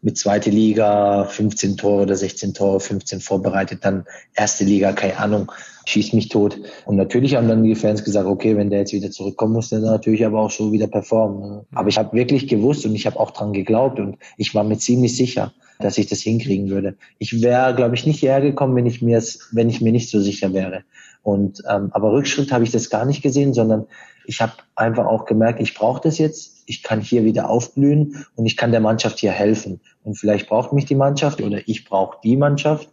Mit 0.02 0.16
zweite 0.16 0.50
Liga 0.50 1.24
15 1.24 1.76
Tore 1.76 2.02
oder 2.02 2.16
16 2.16 2.54
Tore, 2.54 2.80
15 2.80 3.20
vorbereitet, 3.20 3.80
dann 3.84 4.06
erste 4.34 4.64
Liga, 4.64 4.92
keine 4.92 5.18
Ahnung, 5.18 5.52
schießt 5.86 6.14
mich 6.14 6.28
tot. 6.28 6.58
Und 6.86 6.96
natürlich 6.96 7.36
haben 7.36 7.48
dann 7.48 7.62
die 7.62 7.74
Fans 7.74 8.04
gesagt, 8.04 8.26
okay, 8.26 8.56
wenn 8.56 8.70
der 8.70 8.80
jetzt 8.80 8.92
wieder 8.92 9.10
zurückkommen 9.10 9.52
muss, 9.52 9.68
dann 9.68 9.82
natürlich 9.82 10.24
aber 10.24 10.40
auch 10.40 10.50
so 10.50 10.72
wieder 10.72 10.86
performen. 10.86 11.40
Ne? 11.40 11.64
Aber 11.72 11.88
ich 11.88 11.98
habe 11.98 12.16
wirklich 12.16 12.48
gewusst 12.48 12.86
und 12.86 12.94
ich 12.94 13.06
habe 13.06 13.18
auch 13.18 13.30
dran 13.30 13.52
geglaubt 13.52 14.00
und 14.00 14.16
ich 14.36 14.54
war 14.54 14.64
mir 14.64 14.78
ziemlich 14.78 15.16
sicher, 15.16 15.52
dass 15.80 15.98
ich 15.98 16.06
das 16.06 16.20
hinkriegen 16.20 16.70
würde. 16.70 16.96
Ich 17.18 17.42
wäre, 17.42 17.74
glaube 17.74 17.94
ich, 17.94 18.06
nicht 18.06 18.20
hierher 18.20 18.40
gekommen, 18.40 18.76
wenn 18.76 18.86
ich 18.86 19.02
mir 19.02 19.22
wenn 19.52 19.68
ich 19.68 19.80
mir 19.80 19.92
nicht 19.92 20.10
so 20.10 20.20
sicher 20.20 20.52
wäre. 20.54 20.82
Und 21.22 21.62
ähm, 21.68 21.90
aber 21.92 22.12
Rückschritt 22.12 22.52
habe 22.52 22.64
ich 22.64 22.70
das 22.70 22.88
gar 22.88 23.04
nicht 23.04 23.22
gesehen, 23.22 23.52
sondern 23.52 23.86
ich 24.24 24.40
habe 24.40 24.52
einfach 24.74 25.06
auch 25.06 25.24
gemerkt, 25.26 25.60
ich 25.60 25.74
brauche 25.74 26.00
das 26.00 26.18
jetzt, 26.18 26.59
ich 26.70 26.84
kann 26.84 27.00
hier 27.00 27.24
wieder 27.24 27.50
aufblühen 27.50 28.24
und 28.36 28.46
ich 28.46 28.56
kann 28.56 28.70
der 28.70 28.80
Mannschaft 28.80 29.18
hier 29.18 29.32
helfen. 29.32 29.80
Und 30.04 30.14
vielleicht 30.14 30.48
braucht 30.48 30.72
mich 30.72 30.86
die 30.86 30.94
Mannschaft 30.94 31.42
oder 31.42 31.58
ich 31.66 31.84
brauche 31.84 32.18
die 32.22 32.36
Mannschaft. 32.36 32.88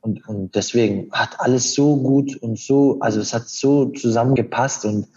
Und, 0.00 0.26
und 0.28 0.54
deswegen 0.54 1.10
hat 1.10 1.40
alles 1.40 1.74
so 1.74 1.96
gut 1.96 2.36
und 2.36 2.58
so, 2.58 2.98
also 3.00 3.20
es 3.20 3.34
hat 3.34 3.48
so 3.48 3.86
zusammengepasst 3.86 4.84
und 4.84 5.08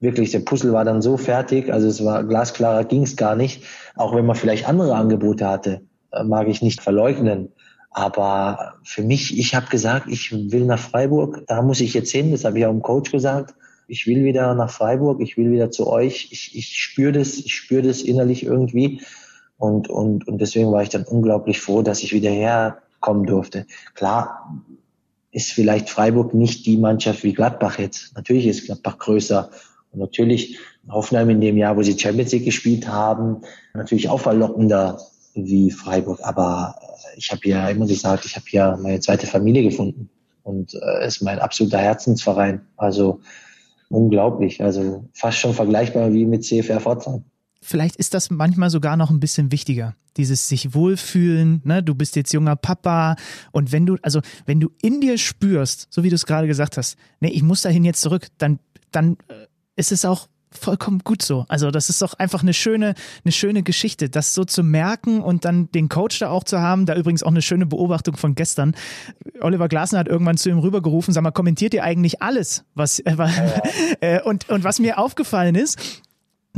wirklich, 0.00 0.32
der 0.32 0.40
Puzzle 0.40 0.72
war 0.72 0.84
dann 0.84 1.00
so 1.00 1.16
fertig, 1.16 1.72
also 1.72 1.86
es 1.86 2.04
war 2.04 2.24
glasklarer, 2.24 2.84
ging 2.84 3.04
es 3.04 3.16
gar 3.16 3.36
nicht. 3.36 3.62
Auch 3.94 4.14
wenn 4.14 4.26
man 4.26 4.36
vielleicht 4.36 4.68
andere 4.68 4.96
Angebote 4.96 5.48
hatte, 5.48 5.82
äh, 6.10 6.24
mag 6.24 6.48
ich 6.48 6.62
nicht 6.62 6.82
verleugnen. 6.82 7.52
Aber 7.90 8.74
für 8.82 9.02
mich, 9.02 9.38
ich 9.38 9.54
habe 9.54 9.68
gesagt, 9.68 10.08
ich 10.08 10.32
will 10.32 10.66
nach 10.66 10.80
Freiburg, 10.80 11.44
da 11.46 11.62
muss 11.62 11.80
ich 11.80 11.94
jetzt 11.94 12.10
hin, 12.10 12.32
das 12.32 12.44
habe 12.44 12.58
ich 12.58 12.66
auch 12.66 12.72
dem 12.72 12.82
Coach 12.82 13.12
gesagt 13.12 13.54
ich 13.88 14.06
will 14.06 14.24
wieder 14.24 14.54
nach 14.54 14.70
Freiburg, 14.70 15.20
ich 15.20 15.36
will 15.36 15.50
wieder 15.50 15.70
zu 15.70 15.86
euch. 15.86 16.28
Ich, 16.30 16.56
ich 16.56 16.76
spüre 16.76 17.12
das, 17.12 17.34
ich 17.38 17.54
spüre 17.54 17.82
das 17.82 18.02
innerlich 18.02 18.44
irgendwie. 18.44 19.00
Und, 19.58 19.88
und, 19.88 20.26
und 20.28 20.40
deswegen 20.40 20.72
war 20.72 20.82
ich 20.82 20.88
dann 20.88 21.04
unglaublich 21.04 21.60
froh, 21.60 21.82
dass 21.82 22.02
ich 22.02 22.12
wieder 22.12 22.30
herkommen 22.30 23.26
durfte. 23.26 23.66
Klar 23.94 24.62
ist 25.30 25.52
vielleicht 25.52 25.90
Freiburg 25.90 26.34
nicht 26.34 26.66
die 26.66 26.76
Mannschaft 26.76 27.22
wie 27.22 27.32
Gladbach 27.32 27.78
jetzt. 27.78 28.14
Natürlich 28.14 28.46
ist 28.46 28.66
Gladbach 28.66 28.98
größer. 28.98 29.50
Und 29.92 30.00
natürlich 30.00 30.58
Hoffenheim 30.88 31.30
in 31.30 31.40
dem 31.40 31.56
Jahr, 31.56 31.76
wo 31.76 31.82
sie 31.82 31.98
Champions 31.98 32.32
League 32.32 32.44
gespielt 32.44 32.88
haben, 32.88 33.42
natürlich 33.74 34.08
auch 34.08 34.20
verlockender 34.20 35.00
wie 35.34 35.70
Freiburg. 35.70 36.20
Aber 36.22 36.74
ich 37.16 37.30
habe 37.30 37.48
ja 37.48 37.68
immer 37.68 37.86
gesagt, 37.86 38.24
ich 38.24 38.36
habe 38.36 38.46
ja 38.50 38.76
meine 38.76 39.00
zweite 39.00 39.26
Familie 39.26 39.62
gefunden 39.62 40.10
und 40.42 40.74
äh, 40.74 41.06
ist 41.06 41.22
mein 41.22 41.38
absoluter 41.38 41.78
Herzensverein. 41.78 42.62
Also 42.76 43.20
unglaublich. 43.88 44.62
Also 44.62 45.08
fast 45.12 45.38
schon 45.38 45.54
vergleichbar 45.54 46.12
wie 46.12 46.26
mit 46.26 46.44
CFR 46.44 46.80
Pforzheim. 46.80 47.24
Vielleicht 47.60 47.96
ist 47.96 48.14
das 48.14 48.30
manchmal 48.30 48.70
sogar 48.70 48.96
noch 48.96 49.10
ein 49.10 49.20
bisschen 49.20 49.50
wichtiger. 49.50 49.96
Dieses 50.16 50.48
sich 50.48 50.74
wohlfühlen, 50.74 51.62
ne? 51.64 51.82
du 51.82 51.94
bist 51.94 52.16
jetzt 52.16 52.32
junger 52.32 52.56
Papa 52.56 53.16
und 53.52 53.72
wenn 53.72 53.86
du, 53.86 53.96
also 54.02 54.20
wenn 54.46 54.60
du 54.60 54.70
in 54.80 55.00
dir 55.00 55.18
spürst, 55.18 55.88
so 55.90 56.04
wie 56.04 56.08
du 56.08 56.14
es 56.14 56.26
gerade 56.26 56.46
gesagt 56.46 56.76
hast, 56.76 56.96
nee, 57.20 57.28
ich 57.28 57.42
muss 57.42 57.62
dahin 57.62 57.84
jetzt 57.84 58.00
zurück, 58.00 58.28
dann, 58.38 58.60
dann 58.92 59.16
äh, 59.28 59.46
ist 59.74 59.92
es 59.92 60.04
auch 60.04 60.28
vollkommen 60.56 61.00
gut 61.00 61.22
so. 61.22 61.44
Also 61.48 61.70
das 61.70 61.88
ist 61.88 62.02
doch 62.02 62.14
einfach 62.14 62.42
eine 62.42 62.54
schöne, 62.54 62.94
eine 63.24 63.32
schöne 63.32 63.62
Geschichte, 63.62 64.08
das 64.08 64.34
so 64.34 64.44
zu 64.44 64.62
merken 64.62 65.20
und 65.20 65.44
dann 65.44 65.70
den 65.72 65.88
Coach 65.88 66.18
da 66.18 66.30
auch 66.30 66.44
zu 66.44 66.60
haben. 66.60 66.86
Da 66.86 66.94
übrigens 66.94 67.22
auch 67.22 67.30
eine 67.30 67.42
schöne 67.42 67.66
Beobachtung 67.66 68.16
von 68.16 68.34
gestern. 68.34 68.74
Oliver 69.40 69.68
Glasner 69.68 69.98
hat 69.98 70.08
irgendwann 70.08 70.36
zu 70.36 70.48
ihm 70.48 70.58
rübergerufen, 70.58 71.12
sag 71.14 71.22
mal, 71.22 71.30
kommentiert 71.30 71.74
ihr 71.74 71.84
eigentlich 71.84 72.22
alles, 72.22 72.64
was 72.74 73.00
äh, 73.00 73.16
äh, 74.00 74.22
und 74.22 74.48
und 74.48 74.64
was 74.64 74.78
mir 74.78 74.98
aufgefallen 74.98 75.54
ist, 75.54 76.02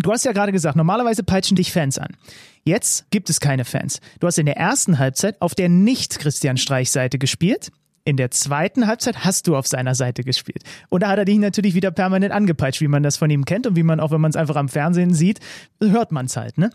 Du 0.01 0.13
hast 0.13 0.25
ja 0.25 0.31
gerade 0.31 0.53
gesagt, 0.53 0.77
normalerweise 0.77 1.25
peitschen 1.25 1.57
dich 1.57 1.73
Fans 1.73 1.99
an. 1.99 2.17
Jetzt 2.65 3.11
gibt 3.11 3.31
es 3.31 3.41
keine 3.41 3.65
Fans. 3.65 4.01
Du 4.21 4.29
hast 4.29 4.39
in 4.39 4.47
der 4.47 4.57
ersten 4.57 4.99
Halbzeit 4.99 5.41
auf 5.43 5.57
der 5.57 5.69
Nicht-Christian 5.69 6.57
Streich-Seite 6.57 7.19
gespielt. 7.19 7.73
In 8.09 8.17
der 8.17 8.31
zweiten 8.31 8.87
Halbzeit 8.87 9.27
hast 9.27 9.49
du 9.49 9.55
auf 9.55 9.67
seiner 9.67 9.95
Seite 9.95 10.25
gespielt. 10.25 10.63
Und 10.89 11.03
da 11.03 11.11
hat 11.11 11.19
er 11.19 11.27
dich 11.27 11.37
natürlich 11.37 11.75
wieder 11.75 11.91
permanent 11.91 12.33
angepeitscht, 12.33 12.81
wie 12.81 12.89
man 12.89 13.03
das 13.03 13.19
von 13.19 13.29
ihm 13.29 13.45
kennt 13.45 13.67
und 13.67 13.77
wie 13.77 13.83
man 13.83 14.01
auch, 14.01 14.11
wenn 14.13 14.21
man 14.23 14.31
es 14.31 14.37
einfach 14.37 14.57
am 14.57 14.71
Fernsehen 14.71 15.13
sieht, 15.13 15.41
hört 15.79 16.11
man 16.11 16.25
es 16.25 16.35
halt. 16.35 16.57
Ne? 16.57 16.71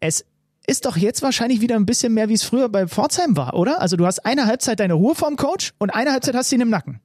Es 0.00 0.24
ist 0.66 0.86
doch 0.86 0.96
jetzt 0.96 1.20
wahrscheinlich 1.20 1.60
wieder 1.60 1.76
ein 1.76 1.84
bisschen 1.84 2.14
mehr, 2.14 2.30
wie 2.30 2.32
es 2.32 2.44
früher 2.44 2.70
bei 2.70 2.86
Pforzheim 2.86 3.36
war, 3.36 3.52
oder? 3.52 3.82
Also 3.82 3.98
du 3.98 4.06
hast 4.06 4.20
eine 4.24 4.46
Halbzeit 4.46 4.80
deine 4.80 4.94
Ruhe 4.94 5.14
vom 5.14 5.36
Coach 5.36 5.74
und 5.76 5.90
eine 5.90 6.12
Halbzeit 6.12 6.34
hast 6.34 6.50
du 6.50 6.56
ihn 6.56 6.62
im 6.62 6.70
Nacken. 6.70 6.98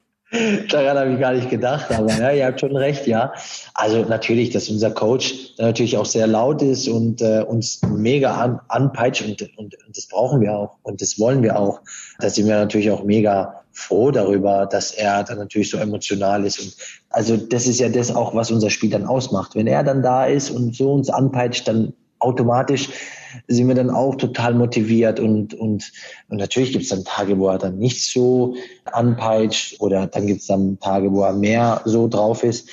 Daran 0.69 0.97
habe 0.97 1.13
ich 1.13 1.19
gar 1.19 1.33
nicht 1.33 1.49
gedacht, 1.49 1.91
aber 1.91 2.11
ja, 2.13 2.31
ihr 2.31 2.45
habt 2.45 2.59
schon 2.59 2.75
recht, 2.75 3.07
ja. 3.07 3.33
Also 3.73 4.03
natürlich, 4.03 4.51
dass 4.51 4.69
unser 4.69 4.91
Coach 4.91 5.55
natürlich 5.57 5.97
auch 5.97 6.05
sehr 6.05 6.27
laut 6.27 6.61
ist 6.61 6.87
und 6.87 7.21
äh, 7.21 7.41
uns 7.41 7.81
mega 7.81 8.35
an, 8.35 8.59
anpeitscht 8.67 9.23
und, 9.23 9.41
und, 9.57 9.75
und 9.85 9.97
das 9.97 10.07
brauchen 10.07 10.41
wir 10.41 10.55
auch 10.55 10.77
und 10.83 11.01
das 11.01 11.19
wollen 11.19 11.41
wir 11.41 11.57
auch. 11.57 11.81
Da 12.19 12.29
sind 12.29 12.47
wir 12.47 12.57
natürlich 12.57 12.91
auch 12.91 13.03
mega 13.03 13.63
froh 13.71 14.11
darüber, 14.11 14.67
dass 14.67 14.91
er 14.91 15.23
dann 15.23 15.39
natürlich 15.39 15.71
so 15.71 15.77
emotional 15.77 16.45
ist. 16.45 16.59
Und 16.59 16.75
also 17.09 17.35
das 17.37 17.65
ist 17.65 17.79
ja 17.79 17.89
das 17.89 18.13
auch, 18.13 18.35
was 18.35 18.51
unser 18.51 18.69
Spiel 18.69 18.91
dann 18.91 19.05
ausmacht. 19.05 19.55
Wenn 19.55 19.67
er 19.67 19.83
dann 19.83 20.03
da 20.03 20.25
ist 20.25 20.51
und 20.51 20.75
so 20.75 20.93
uns 20.93 21.09
anpeitscht, 21.09 21.67
dann 21.67 21.93
automatisch 22.19 22.89
sind 23.47 23.67
wir 23.67 23.75
dann 23.75 23.89
auch 23.89 24.15
total 24.15 24.53
motiviert 24.53 25.19
und, 25.19 25.53
und, 25.53 25.91
und 26.29 26.37
natürlich 26.37 26.71
gibt 26.71 26.83
es 26.83 26.89
dann 26.89 27.03
Tage, 27.03 27.37
wo 27.37 27.47
er 27.49 27.57
dann 27.57 27.77
nicht 27.77 28.03
so 28.03 28.55
anpeitscht 28.85 29.79
oder 29.79 30.07
dann 30.07 30.27
gibt 30.27 30.41
es 30.41 30.47
dann 30.47 30.79
Tage, 30.79 31.11
wo 31.11 31.23
er 31.23 31.33
mehr 31.33 31.81
so 31.85 32.07
drauf 32.07 32.43
ist. 32.43 32.69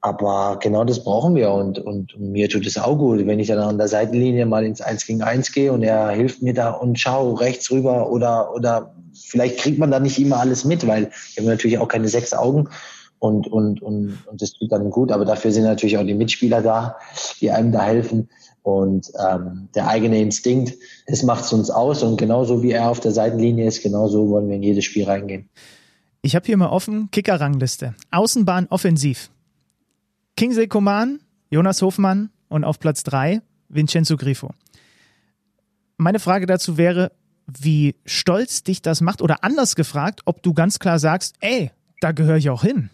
Aber 0.00 0.58
genau 0.62 0.84
das 0.84 1.02
brauchen 1.02 1.34
wir 1.34 1.50
und, 1.50 1.80
und, 1.80 2.18
mir 2.18 2.48
tut 2.48 2.66
es 2.66 2.78
auch 2.78 2.96
gut, 2.96 3.26
wenn 3.26 3.40
ich 3.40 3.48
dann 3.48 3.58
an 3.58 3.78
der 3.78 3.88
Seitenlinie 3.88 4.46
mal 4.46 4.64
ins 4.64 4.80
Eins 4.80 5.04
gegen 5.04 5.22
Eins 5.22 5.50
gehe 5.50 5.72
und 5.72 5.82
er 5.82 6.10
hilft 6.10 6.40
mir 6.40 6.54
da 6.54 6.70
und 6.70 7.00
schau 7.00 7.34
rechts 7.34 7.70
rüber 7.72 8.10
oder, 8.10 8.54
oder 8.54 8.94
vielleicht 9.12 9.58
kriegt 9.58 9.78
man 9.78 9.90
da 9.90 9.98
nicht 9.98 10.18
immer 10.20 10.38
alles 10.38 10.64
mit, 10.64 10.86
weil 10.86 11.10
wir 11.34 11.42
haben 11.42 11.50
natürlich 11.50 11.78
auch 11.78 11.88
keine 11.88 12.08
sechs 12.08 12.32
Augen 12.32 12.68
und, 13.18 13.48
und, 13.48 13.82
und, 13.82 14.18
und 14.26 14.40
das 14.40 14.52
tut 14.52 14.70
dann 14.70 14.90
gut, 14.90 15.10
aber 15.10 15.24
dafür 15.24 15.50
sind 15.50 15.64
natürlich 15.64 15.98
auch 15.98 16.06
die 16.06 16.14
Mitspieler 16.14 16.62
da, 16.62 16.96
die 17.40 17.50
einem 17.50 17.72
da 17.72 17.82
helfen. 17.82 18.28
Und 18.62 19.10
ähm, 19.18 19.68
der 19.74 19.88
eigene 19.88 20.20
Instinkt, 20.20 20.74
das 21.06 21.22
macht 21.22 21.44
es 21.44 21.52
uns 21.52 21.70
aus. 21.70 22.02
Und 22.02 22.16
genauso 22.16 22.62
wie 22.62 22.72
er 22.72 22.90
auf 22.90 23.00
der 23.00 23.12
Seitenlinie 23.12 23.66
ist, 23.66 23.82
genauso 23.82 24.28
wollen 24.28 24.48
wir 24.48 24.56
in 24.56 24.62
jedes 24.62 24.84
Spiel 24.84 25.04
reingehen. 25.04 25.48
Ich 26.22 26.34
habe 26.34 26.46
hier 26.46 26.56
mal 26.56 26.68
offen 26.68 27.10
Kicker-Rangliste. 27.10 27.94
Außenbahn 28.10 28.66
offensiv. 28.70 29.30
Kingsley 30.36 30.68
Coman, 30.68 31.20
Jonas 31.50 31.82
Hofmann 31.82 32.30
und 32.48 32.64
auf 32.64 32.78
Platz 32.78 33.02
3 33.04 33.40
Vincenzo 33.68 34.16
Grifo. 34.16 34.50
Meine 35.96 36.18
Frage 36.20 36.46
dazu 36.46 36.76
wäre, 36.76 37.12
wie 37.46 37.96
stolz 38.04 38.62
dich 38.62 38.82
das 38.82 39.00
macht 39.00 39.22
oder 39.22 39.42
anders 39.42 39.74
gefragt, 39.74 40.20
ob 40.26 40.42
du 40.42 40.54
ganz 40.54 40.78
klar 40.78 40.98
sagst, 40.98 41.36
ey, 41.40 41.70
da 42.00 42.12
gehöre 42.12 42.36
ich 42.36 42.50
auch 42.50 42.62
hin. 42.62 42.90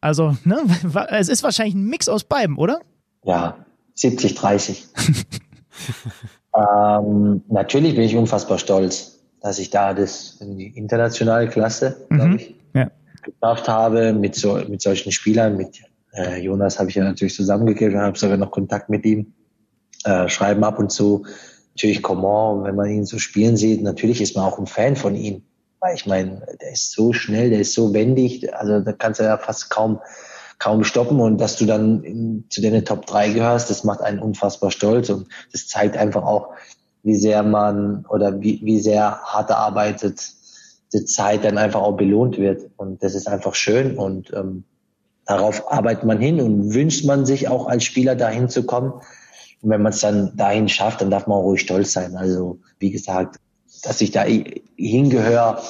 Also, 0.00 0.36
ne, 0.44 0.62
es 1.10 1.28
ist 1.28 1.42
wahrscheinlich 1.42 1.74
ein 1.74 1.86
Mix 1.86 2.08
aus 2.08 2.24
beiden, 2.24 2.56
oder? 2.56 2.80
Ja, 3.24 3.66
70, 3.96 4.34
30. 4.34 4.86
ähm, 6.56 7.42
natürlich 7.48 7.94
bin 7.94 8.04
ich 8.04 8.16
unfassbar 8.16 8.58
stolz, 8.58 9.20
dass 9.40 9.58
ich 9.58 9.70
da 9.70 9.94
das 9.94 10.36
in 10.40 10.58
die 10.58 10.68
internationale 10.68 11.48
Klasse, 11.48 12.06
glaube 12.08 12.28
mhm. 12.28 12.36
ich, 12.36 12.54
ja. 12.74 12.90
geschafft 13.22 13.68
habe 13.68 14.12
mit 14.12 14.34
so 14.34 14.54
mit 14.68 14.82
solchen 14.82 15.12
Spielern. 15.12 15.56
Mit 15.56 15.80
äh, 16.12 16.40
Jonas 16.40 16.78
habe 16.78 16.90
ich 16.90 16.96
ja 16.96 17.04
natürlich 17.04 17.34
zusammengekehrt, 17.34 17.94
habe 17.94 18.18
sogar 18.18 18.36
noch 18.36 18.50
Kontakt 18.50 18.90
mit 18.90 19.04
ihm, 19.04 19.32
äh, 20.04 20.28
schreiben 20.28 20.62
ab 20.62 20.78
und 20.78 20.92
zu. 20.92 21.26
Natürlich 21.74 22.02
Coman, 22.02 22.64
wenn 22.64 22.74
man 22.74 22.90
ihn 22.90 23.06
so 23.06 23.18
spielen 23.18 23.56
sieht, 23.56 23.82
natürlich 23.82 24.20
ist 24.20 24.36
man 24.36 24.44
auch 24.44 24.58
ein 24.58 24.66
Fan 24.66 24.96
von 24.96 25.14
ihm. 25.14 25.42
Weil 25.80 25.94
ich 25.94 26.06
meine, 26.06 26.46
der 26.60 26.72
ist 26.72 26.92
so 26.92 27.12
schnell, 27.12 27.50
der 27.50 27.60
ist 27.60 27.74
so 27.74 27.92
wendig, 27.92 28.54
also 28.54 28.80
da 28.80 28.92
kannst 28.92 29.20
du 29.20 29.24
ja 29.24 29.36
fast 29.36 29.68
kaum 29.68 30.00
kaum 30.58 30.84
stoppen 30.84 31.20
und 31.20 31.38
dass 31.38 31.56
du 31.56 31.66
dann 31.66 32.02
in, 32.02 32.44
zu 32.48 32.60
den 32.60 32.84
Top 32.84 33.06
3 33.06 33.32
gehörst, 33.32 33.70
das 33.70 33.84
macht 33.84 34.00
einen 34.00 34.18
unfassbar 34.18 34.70
stolz 34.70 35.10
und 35.10 35.28
das 35.52 35.68
zeigt 35.68 35.96
einfach 35.96 36.24
auch, 36.24 36.50
wie 37.02 37.16
sehr 37.16 37.42
man 37.42 38.04
oder 38.08 38.40
wie, 38.40 38.60
wie 38.64 38.80
sehr 38.80 39.20
hart 39.22 39.50
erarbeitet 39.50 40.32
die 40.92 41.04
Zeit 41.04 41.44
dann 41.44 41.58
einfach 41.58 41.82
auch 41.82 41.96
belohnt 41.96 42.38
wird 42.38 42.70
und 42.76 43.02
das 43.02 43.14
ist 43.14 43.28
einfach 43.28 43.54
schön 43.54 43.98
und 43.98 44.32
ähm, 44.32 44.64
darauf 45.26 45.70
arbeitet 45.70 46.04
man 46.04 46.20
hin 46.20 46.40
und 46.40 46.72
wünscht 46.72 47.04
man 47.04 47.26
sich 47.26 47.48
auch 47.48 47.66
als 47.66 47.84
Spieler 47.84 48.14
dahin 48.14 48.48
zu 48.48 48.62
kommen. 48.62 48.92
Und 49.60 49.70
wenn 49.70 49.82
man 49.82 49.92
es 49.92 50.00
dann 50.00 50.36
dahin 50.36 50.68
schafft, 50.68 51.00
dann 51.00 51.10
darf 51.10 51.26
man 51.26 51.38
auch 51.38 51.42
ruhig 51.42 51.60
stolz 51.60 51.92
sein. 51.92 52.16
Also 52.16 52.60
wie 52.78 52.90
gesagt, 52.90 53.36
dass 53.82 54.00
ich 54.00 54.12
da 54.12 54.24
hingehöre, 54.76 55.60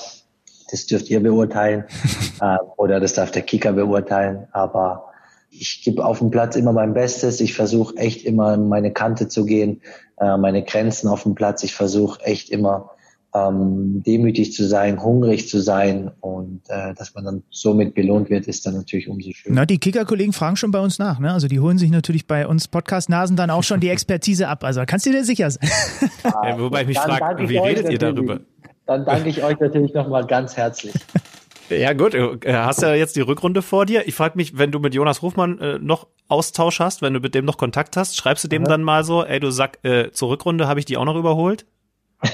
das 0.71 0.87
dürft 0.87 1.09
ihr 1.11 1.23
beurteilen 1.23 1.85
äh, 2.41 2.57
oder 2.77 3.01
das 3.01 3.15
darf 3.15 3.31
der 3.31 3.43
Kicker 3.43 3.73
beurteilen. 3.73 4.47
Aber 4.53 5.07
ich 5.51 5.83
gebe 5.85 6.05
auf 6.05 6.19
dem 6.19 6.31
Platz 6.31 6.57
immer 6.57 6.73
mein 6.73 6.95
Bestes. 6.95 7.41
Ich 7.41 7.55
versuche 7.55 7.97
echt 7.97 8.25
immer 8.25 8.57
meine 8.57 8.93
Kante 8.93 9.29
zu 9.29 9.45
gehen, 9.45 9.81
äh, 10.19 10.37
meine 10.37 10.63
Grenzen 10.65 11.09
auf 11.09 11.23
dem 11.23 11.35
Platz. 11.35 11.63
Ich 11.63 11.75
versuche 11.75 12.23
echt 12.25 12.51
immer 12.51 12.91
ähm, 13.37 14.03
demütig 14.05 14.53
zu 14.53 14.67
sein, 14.67 15.03
hungrig 15.03 15.49
zu 15.49 15.61
sein 15.61 16.11
und 16.21 16.63
äh, 16.69 16.95
dass 16.95 17.15
man 17.15 17.25
dann 17.25 17.43
somit 17.51 17.95
belohnt 17.95 18.31
wird, 18.31 18.47
ist 18.47 18.67
dann 18.67 18.75
natürlich 18.75 19.09
umso 19.09 19.31
schöner. 19.33 19.57
Na, 19.57 19.67
die 19.67 19.79
Kicker-Kollegen 19.79 20.33
fragen 20.33 20.57
schon 20.57 20.71
bei 20.71 20.81
uns 20.81 20.99
nach, 20.99 21.19
ne? 21.19 21.33
Also 21.33 21.49
die 21.49 21.61
holen 21.61 21.79
sich 21.79 21.91
natürlich 21.91 22.27
bei 22.27 22.47
uns 22.47 22.69
Podcast-Nasen 22.69 23.37
dann 23.37 23.51
auch 23.51 23.63
schon 23.63 23.81
die 23.81 23.89
Expertise 23.89 24.49
ab. 24.49 24.65
Also 24.65 24.83
kannst 24.87 25.07
du 25.07 25.11
dir 25.11 25.25
sicher 25.25 25.51
sein. 25.51 25.69
Ja, 26.25 26.59
wobei 26.59 26.83
ich 26.83 26.89
mich 26.89 26.99
frage, 26.99 27.49
wie 27.49 27.59
redet 27.59 27.91
ihr 27.91 27.99
darüber? 27.99 28.41
Dann 28.87 29.05
danke 29.05 29.29
ich 29.29 29.43
euch 29.43 29.59
natürlich 29.59 29.93
nochmal 29.95 30.27
ganz 30.27 30.57
herzlich. 30.57 30.95
Ja 31.69 31.95
gut, 31.95 32.15
äh, 32.15 32.39
hast 32.55 32.83
ja 32.83 32.95
jetzt 32.95 33.17
die 33.17 33.23
Rückrunde 33.23 33.61
vor 33.61 33.87
dir. 33.87 34.07
Ich 34.07 34.15
frage 34.15 34.37
mich, 34.37 34.57
wenn 34.57 34.71
du 34.71 34.79
mit 34.79 34.95
Jonas 34.95 35.21
Hofmann 35.21 35.59
äh, 35.59 35.79
noch 35.81 36.07
Austausch 36.29 36.79
hast, 36.79 37.03
wenn 37.03 37.13
du 37.13 37.19
mit 37.19 37.35
dem 37.35 37.45
noch 37.45 37.59
Kontakt 37.59 37.97
hast, 37.97 38.17
schreibst 38.17 38.45
du 38.45 38.49
dem 38.49 38.63
ja. 38.63 38.69
dann 38.69 38.85
mal 38.85 39.03
so, 39.03 39.25
ey 39.25 39.41
du 39.41 39.51
sag, 39.51 39.85
äh, 39.85 40.13
zur 40.13 40.29
Rückrunde 40.29 40.69
habe 40.69 40.79
ich 40.79 40.87
die 40.87 40.97
auch 40.97 41.05
noch 41.05 41.17
überholt? 41.17 41.67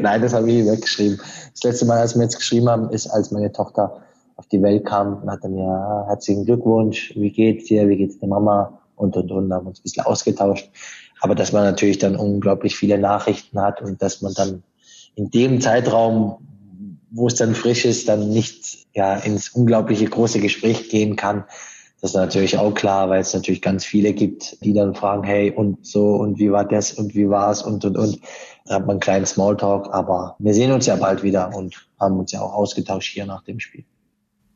Nein, 0.00 0.20
das 0.20 0.34
habe 0.34 0.50
ich 0.50 0.66
weggeschrieben. 0.66 1.20
Das 1.52 1.62
letzte 1.62 1.86
Mal, 1.86 1.98
als 1.98 2.16
wir 2.16 2.22
jetzt 2.22 2.36
geschrieben 2.36 2.68
haben, 2.68 2.90
ist, 2.90 3.06
als 3.06 3.30
meine 3.30 3.52
Tochter 3.52 4.02
auf 4.36 4.46
die 4.48 4.62
Welt 4.62 4.84
kam, 4.84 5.22
und 5.22 5.30
hat 5.30 5.44
er 5.44 5.50
mir 5.50 5.64
ah, 5.64 6.06
herzlichen 6.08 6.44
Glückwunsch, 6.44 7.12
wie 7.14 7.30
geht's 7.30 7.66
dir, 7.66 7.88
wie 7.88 7.96
geht's 7.96 8.18
der 8.18 8.28
Mama 8.28 8.80
und 8.96 9.16
und 9.16 9.30
und, 9.30 9.52
haben 9.52 9.66
uns 9.66 9.78
ein 9.78 9.82
bisschen 9.84 10.04
ausgetauscht. 10.04 10.70
Aber 11.20 11.36
dass 11.36 11.52
man 11.52 11.62
natürlich 11.62 11.98
dann 11.98 12.16
unglaublich 12.16 12.76
viele 12.76 12.98
Nachrichten 12.98 13.60
hat 13.60 13.80
und 13.80 14.02
dass 14.02 14.22
man 14.22 14.34
dann 14.34 14.64
in 15.14 15.30
dem 15.30 15.60
Zeitraum, 15.60 16.38
wo 17.10 17.26
es 17.26 17.34
dann 17.34 17.54
frisch 17.54 17.84
ist, 17.84 18.08
dann 18.08 18.30
nicht 18.30 18.86
ja 18.94 19.16
ins 19.16 19.50
unglaubliche 19.50 20.06
große 20.06 20.40
Gespräch 20.40 20.88
gehen 20.88 21.16
kann. 21.16 21.44
Das 22.00 22.10
ist 22.10 22.16
natürlich 22.16 22.58
auch 22.58 22.74
klar, 22.74 23.08
weil 23.10 23.20
es 23.20 23.32
natürlich 23.32 23.62
ganz 23.62 23.84
viele 23.84 24.12
gibt, 24.12 24.62
die 24.64 24.72
dann 24.72 24.94
fragen, 24.94 25.22
hey, 25.22 25.52
und 25.52 25.86
so, 25.86 26.14
und 26.16 26.38
wie 26.38 26.50
war 26.50 26.66
das, 26.66 26.92
und 26.92 27.14
wie 27.14 27.28
war 27.28 27.50
es, 27.52 27.62
und, 27.62 27.84
und, 27.84 27.96
und. 27.96 28.18
Da 28.66 28.74
hat 28.74 28.82
man 28.82 28.94
einen 28.94 29.00
kleinen 29.00 29.26
Smalltalk, 29.26 29.88
aber 29.92 30.34
wir 30.40 30.52
sehen 30.52 30.72
uns 30.72 30.86
ja 30.86 30.96
bald 30.96 31.22
wieder 31.22 31.54
und 31.54 31.88
haben 32.00 32.18
uns 32.18 32.32
ja 32.32 32.40
auch 32.40 32.54
ausgetauscht 32.54 33.12
hier 33.12 33.26
nach 33.26 33.44
dem 33.44 33.60
Spiel. 33.60 33.84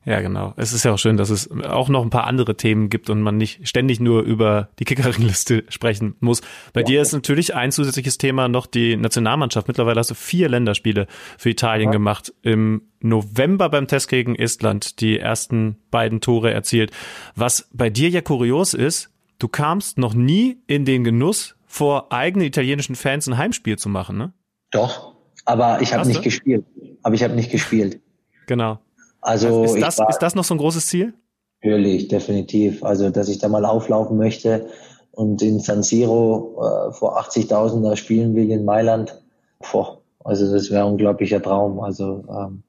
Ja, 0.06 0.20
genau. 0.20 0.54
Es 0.56 0.72
ist 0.72 0.84
ja 0.84 0.92
auch 0.92 0.98
schön, 0.98 1.16
dass 1.16 1.30
es 1.30 1.50
auch 1.50 1.88
noch 1.88 2.02
ein 2.02 2.10
paar 2.10 2.28
andere 2.28 2.56
Themen 2.56 2.90
gibt 2.90 3.10
und 3.10 3.22
man 3.22 3.36
nicht 3.36 3.68
ständig 3.68 3.98
nur 3.98 4.22
über 4.22 4.68
die 4.78 4.84
Kickeringliste 4.84 5.64
sprechen 5.68 6.14
muss. 6.20 6.42
Bei 6.72 6.82
ja. 6.82 6.86
dir 6.86 7.02
ist 7.02 7.12
natürlich 7.12 7.56
ein 7.56 7.72
zusätzliches 7.72 8.16
Thema 8.16 8.46
noch 8.46 8.66
die 8.66 8.96
Nationalmannschaft. 8.96 9.66
Mittlerweile 9.66 9.98
hast 9.98 10.10
du 10.10 10.14
vier 10.14 10.48
Länderspiele 10.48 11.08
für 11.36 11.50
Italien 11.50 11.88
ja. 11.88 11.92
gemacht. 11.92 12.32
Im 12.42 12.82
November 13.00 13.68
beim 13.68 13.88
Test 13.88 14.08
gegen 14.08 14.36
Estland 14.36 15.00
die 15.00 15.18
ersten 15.18 15.76
beiden 15.90 16.20
Tore 16.20 16.52
erzielt. 16.52 16.92
Was 17.34 17.68
bei 17.72 17.90
dir 17.90 18.08
ja 18.08 18.20
kurios 18.20 18.74
ist, 18.74 19.10
du 19.40 19.48
kamst 19.48 19.98
noch 19.98 20.14
nie 20.14 20.58
in 20.68 20.84
den 20.84 21.02
Genuss, 21.02 21.56
vor 21.66 22.12
eigenen 22.12 22.46
italienischen 22.46 22.94
Fans 22.94 23.26
ein 23.26 23.38
Heimspiel 23.38 23.76
zu 23.76 23.88
machen, 23.88 24.16
ne? 24.16 24.32
Doch, 24.70 25.16
aber 25.44 25.80
ich 25.82 25.92
habe 25.92 26.06
nicht 26.06 26.22
gespielt. 26.22 26.64
Aber 27.02 27.16
ich 27.16 27.24
habe 27.24 27.34
nicht 27.34 27.50
gespielt. 27.50 28.00
Genau. 28.46 28.78
Also 29.26 29.64
ist 29.64 29.80
das, 29.80 29.98
war, 29.98 30.08
ist 30.08 30.18
das 30.18 30.34
noch 30.36 30.44
so 30.44 30.54
ein 30.54 30.58
großes 30.58 30.86
Ziel? 30.86 31.12
Natürlich, 31.60 32.06
definitiv. 32.06 32.84
Also, 32.84 33.10
dass 33.10 33.28
ich 33.28 33.38
da 33.38 33.48
mal 33.48 33.64
auflaufen 33.64 34.16
möchte 34.16 34.68
und 35.10 35.42
in 35.42 35.58
San 35.58 35.82
Siro 35.82 36.54
äh, 36.58 36.92
vor 36.92 37.18
80.000 37.20 37.82
da 37.82 37.96
spielen 37.96 38.36
will 38.36 38.50
in 38.50 38.64
Mailand. 38.64 39.20
Boah, 39.58 39.98
also 40.22 40.52
das 40.52 40.70
wäre 40.70 40.84
ein 40.84 40.92
unglaublicher 40.92 41.42
Traum. 41.42 41.80
Also 41.80 42.24
ähm, 42.28 42.62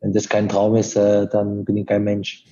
wenn 0.00 0.12
das 0.12 0.28
kein 0.28 0.50
Traum 0.50 0.76
ist, 0.76 0.96
äh, 0.96 1.26
dann 1.28 1.64
bin 1.64 1.78
ich 1.78 1.86
kein 1.86 2.04
Mensch. 2.04 2.44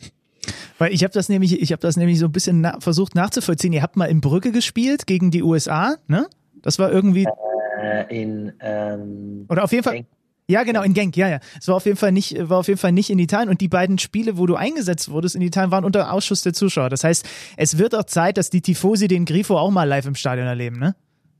Weil 0.78 0.94
ich 0.94 1.04
habe 1.04 1.12
das 1.12 1.28
nämlich, 1.28 1.60
ich 1.60 1.72
habe 1.72 1.80
das 1.80 1.96
nämlich 1.98 2.18
so 2.18 2.26
ein 2.26 2.32
bisschen 2.32 2.62
na 2.62 2.80
versucht 2.80 3.14
nachzuvollziehen. 3.14 3.74
Ihr 3.74 3.82
habt 3.82 3.96
mal 3.96 4.06
in 4.06 4.22
Brücke 4.22 4.52
gespielt 4.52 5.06
gegen 5.06 5.30
die 5.30 5.42
USA, 5.42 5.96
ne? 6.06 6.28
Das 6.62 6.78
war 6.78 6.90
irgendwie 6.90 7.26
äh, 7.82 8.22
in 8.22 8.54
ähm, 8.60 9.44
oder 9.50 9.64
auf 9.64 9.72
jeden 9.72 9.84
Fall. 9.84 10.06
Ja, 10.50 10.62
genau, 10.62 10.82
in 10.82 10.94
Genk, 10.94 11.14
ja, 11.14 11.28
ja. 11.28 11.40
Es 11.60 11.68
war 11.68 11.76
auf 11.76 11.84
jeden 11.84 11.98
Fall 11.98 12.10
nicht, 12.10 12.48
war 12.48 12.58
auf 12.58 12.68
jeden 12.68 12.80
Fall 12.80 12.92
nicht 12.92 13.10
in 13.10 13.18
Italien 13.18 13.50
und 13.50 13.60
die 13.60 13.68
beiden 13.68 13.98
Spiele, 13.98 14.38
wo 14.38 14.46
du 14.46 14.54
eingesetzt 14.54 15.10
wurdest 15.10 15.34
in 15.36 15.42
Italien, 15.42 15.70
waren 15.70 15.84
unter 15.84 16.10
Ausschuss 16.10 16.40
der 16.40 16.54
Zuschauer. 16.54 16.88
Das 16.88 17.04
heißt, 17.04 17.26
es 17.58 17.76
wird 17.76 17.94
auch 17.94 18.04
Zeit, 18.04 18.38
dass 18.38 18.48
die 18.48 18.62
Tifosi 18.62 19.08
den 19.08 19.26
Grifo 19.26 19.58
auch 19.58 19.70
mal 19.70 19.84
live 19.84 20.06
im 20.06 20.14
Stadion 20.14 20.46
erleben, 20.46 20.78
ne? 20.78 20.94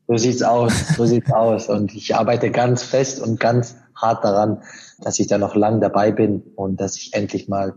So 0.09 0.18
sieht's 0.18 0.42
aus, 0.42 0.72
so 0.96 1.06
sieht's 1.06 1.32
aus. 1.32 1.70
Und 1.70 1.94
ich 1.94 2.14
arbeite 2.14 2.50
ganz 2.50 2.82
fest 2.82 3.20
und 3.20 3.40
ganz 3.40 3.76
hart 3.94 4.24
daran, 4.24 4.62
dass 5.00 5.18
ich 5.18 5.26
da 5.26 5.38
noch 5.38 5.54
lang 5.54 5.80
dabei 5.80 6.12
bin 6.12 6.42
und 6.54 6.78
dass 6.78 6.96
ich 6.98 7.14
endlich 7.14 7.48
mal 7.48 7.74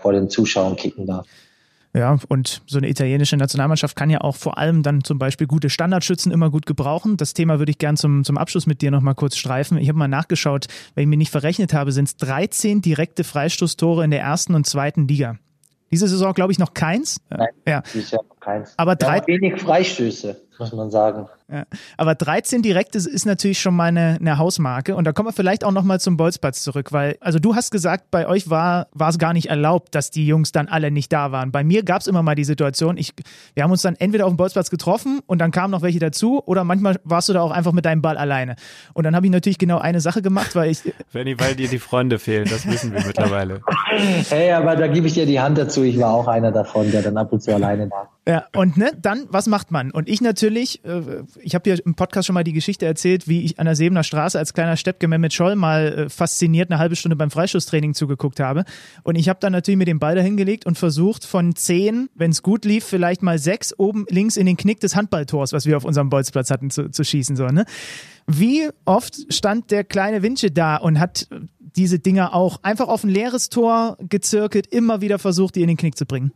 vor 0.00 0.12
den 0.12 0.30
Zuschauern 0.30 0.76
kicken 0.76 1.06
darf. 1.06 1.26
Ja, 1.98 2.16
und 2.28 2.62
so 2.66 2.78
eine 2.78 2.88
italienische 2.88 3.36
Nationalmannschaft 3.36 3.96
kann 3.96 4.08
ja 4.08 4.20
auch 4.20 4.36
vor 4.36 4.56
allem 4.56 4.84
dann 4.84 5.02
zum 5.02 5.18
Beispiel 5.18 5.48
gute 5.48 5.68
Standardschützen 5.68 6.30
immer 6.30 6.48
gut 6.48 6.64
gebrauchen. 6.64 7.16
Das 7.16 7.34
Thema 7.34 7.58
würde 7.58 7.70
ich 7.70 7.78
gern 7.78 7.96
zum, 7.96 8.22
zum 8.22 8.38
Abschluss 8.38 8.66
mit 8.66 8.82
dir 8.82 8.92
nochmal 8.92 9.16
kurz 9.16 9.36
streifen. 9.36 9.78
Ich 9.78 9.88
habe 9.88 9.98
mal 9.98 10.06
nachgeschaut, 10.06 10.66
wenn 10.94 11.02
ich 11.02 11.08
mir 11.08 11.16
nicht 11.16 11.32
verrechnet 11.32 11.74
habe, 11.74 11.90
sind 11.90 12.06
es 12.06 12.16
13 12.16 12.82
direkte 12.82 13.24
Freistoßtore 13.24 14.04
in 14.04 14.12
der 14.12 14.20
ersten 14.20 14.54
und 14.54 14.64
zweiten 14.64 15.08
Liga. 15.08 15.38
Diese 15.90 16.06
Saison, 16.06 16.34
glaube 16.34 16.52
ich, 16.52 16.60
noch 16.60 16.72
keins. 16.72 17.20
Nein, 17.30 17.48
ja. 17.66 17.82
Jahr 17.92 18.22
noch 18.28 18.37
keins. 18.40 18.74
Aber 18.76 18.96
drei 18.96 19.26
wenig 19.26 19.60
Freistöße, 19.60 20.36
muss 20.58 20.72
man 20.72 20.90
sagen. 20.90 21.28
Ja. 21.50 21.64
Aber 21.96 22.14
13 22.14 22.60
direkte 22.60 22.98
ist 22.98 23.24
natürlich 23.24 23.58
schon 23.58 23.74
mal 23.74 23.86
eine, 23.86 24.38
Hausmarke. 24.38 24.94
Und 24.94 25.06
da 25.06 25.12
kommen 25.12 25.28
wir 25.28 25.32
vielleicht 25.32 25.64
auch 25.64 25.72
nochmal 25.72 25.98
zum 25.98 26.18
Bolzplatz 26.18 26.62
zurück, 26.62 26.92
weil, 26.92 27.16
also 27.20 27.38
du 27.38 27.54
hast 27.54 27.70
gesagt, 27.70 28.10
bei 28.10 28.28
euch 28.28 28.50
war, 28.50 28.88
war 28.92 29.08
es 29.08 29.18
gar 29.18 29.32
nicht 29.32 29.48
erlaubt, 29.48 29.94
dass 29.94 30.10
die 30.10 30.26
Jungs 30.26 30.52
dann 30.52 30.68
alle 30.68 30.90
nicht 30.90 31.10
da 31.10 31.32
waren. 31.32 31.50
Bei 31.50 31.64
mir 31.64 31.84
gab 31.84 32.02
es 32.02 32.06
immer 32.06 32.22
mal 32.22 32.34
die 32.34 32.44
Situation, 32.44 32.98
ich, 32.98 33.14
wir 33.54 33.62
haben 33.62 33.70
uns 33.70 33.80
dann 33.80 33.96
entweder 33.96 34.26
auf 34.26 34.32
dem 34.32 34.36
Bolzplatz 34.36 34.68
getroffen 34.68 35.20
und 35.26 35.38
dann 35.38 35.50
kamen 35.50 35.70
noch 35.70 35.80
welche 35.80 35.98
dazu 35.98 36.42
oder 36.44 36.64
manchmal 36.64 37.00
warst 37.02 37.30
du 37.30 37.32
da 37.32 37.40
auch 37.40 37.50
einfach 37.50 37.72
mit 37.72 37.86
deinem 37.86 38.02
Ball 38.02 38.18
alleine. 38.18 38.56
Und 38.92 39.04
dann 39.04 39.16
habe 39.16 39.24
ich 39.24 39.32
natürlich 39.32 39.58
genau 39.58 39.78
eine 39.78 40.00
Sache 40.00 40.20
gemacht, 40.20 40.54
weil 40.54 40.70
ich. 40.70 40.82
Wenn, 41.12 41.28
weil 41.40 41.54
dir 41.54 41.68
die 41.68 41.78
Freunde 41.78 42.18
fehlen, 42.18 42.46
das 42.48 42.66
wissen 42.66 42.92
wir 42.92 43.04
mittlerweile. 43.06 43.62
Hey, 44.28 44.52
aber 44.52 44.76
da 44.76 44.86
gebe 44.86 45.06
ich 45.06 45.14
dir 45.14 45.26
die 45.26 45.40
Hand 45.40 45.58
dazu. 45.58 45.82
Ich 45.82 45.98
war 45.98 46.12
auch 46.12 46.28
einer 46.28 46.52
davon, 46.52 46.90
der 46.90 47.02
dann 47.02 47.16
ab 47.16 47.32
und 47.32 47.42
zu 47.42 47.54
alleine 47.54 47.90
war. 47.90 48.08
Ja, 48.28 48.44
und 48.54 48.76
ne, 48.76 48.92
dann, 49.00 49.26
was 49.30 49.46
macht 49.46 49.70
man? 49.70 49.90
Und 49.90 50.06
ich 50.06 50.20
natürlich, 50.20 50.84
äh, 50.84 51.22
ich 51.40 51.54
habe 51.54 51.70
hier 51.70 51.82
im 51.86 51.94
Podcast 51.94 52.26
schon 52.26 52.34
mal 52.34 52.44
die 52.44 52.52
Geschichte 52.52 52.84
erzählt, 52.84 53.26
wie 53.26 53.40
ich 53.40 53.58
an 53.58 53.64
der 53.64 53.74
Sebener 53.74 54.04
Straße 54.04 54.38
als 54.38 54.52
kleiner 54.52 54.76
Steppke 54.76 55.08
mit 55.08 55.32
Scholl 55.32 55.56
mal 55.56 55.86
äh, 55.86 56.08
fasziniert 56.10 56.70
eine 56.70 56.78
halbe 56.78 56.94
Stunde 56.94 57.16
beim 57.16 57.30
Freischusstraining 57.30 57.94
zugeguckt 57.94 58.38
habe. 58.38 58.66
Und 59.02 59.14
ich 59.14 59.30
habe 59.30 59.40
dann 59.40 59.52
natürlich 59.52 59.78
mit 59.78 59.88
dem 59.88 59.98
Ball 59.98 60.14
dahingelegt 60.14 60.66
und 60.66 60.76
versucht, 60.76 61.24
von 61.24 61.56
zehn, 61.56 62.10
wenn 62.14 62.30
es 62.30 62.42
gut 62.42 62.66
lief, 62.66 62.84
vielleicht 62.84 63.22
mal 63.22 63.38
sechs 63.38 63.72
oben 63.78 64.04
links 64.10 64.36
in 64.36 64.44
den 64.44 64.58
Knick 64.58 64.80
des 64.80 64.94
Handballtors, 64.94 65.54
was 65.54 65.64
wir 65.64 65.78
auf 65.78 65.86
unserem 65.86 66.10
Bolzplatz 66.10 66.50
hatten, 66.50 66.68
zu, 66.68 66.90
zu 66.90 67.04
schießen. 67.04 67.34
So, 67.34 67.46
ne? 67.46 67.64
Wie 68.26 68.68
oft 68.84 69.32
stand 69.32 69.70
der 69.70 69.84
kleine 69.84 70.22
Winche 70.22 70.50
da 70.50 70.76
und 70.76 71.00
hat 71.00 71.28
diese 71.58 71.98
Dinger 71.98 72.34
auch 72.34 72.62
einfach 72.62 72.88
auf 72.88 73.04
ein 73.04 73.10
leeres 73.10 73.48
Tor 73.48 73.96
gezirkelt, 74.06 74.66
immer 74.66 75.00
wieder 75.00 75.18
versucht, 75.18 75.54
die 75.54 75.62
in 75.62 75.68
den 75.68 75.78
Knick 75.78 75.96
zu 75.96 76.04
bringen? 76.04 76.32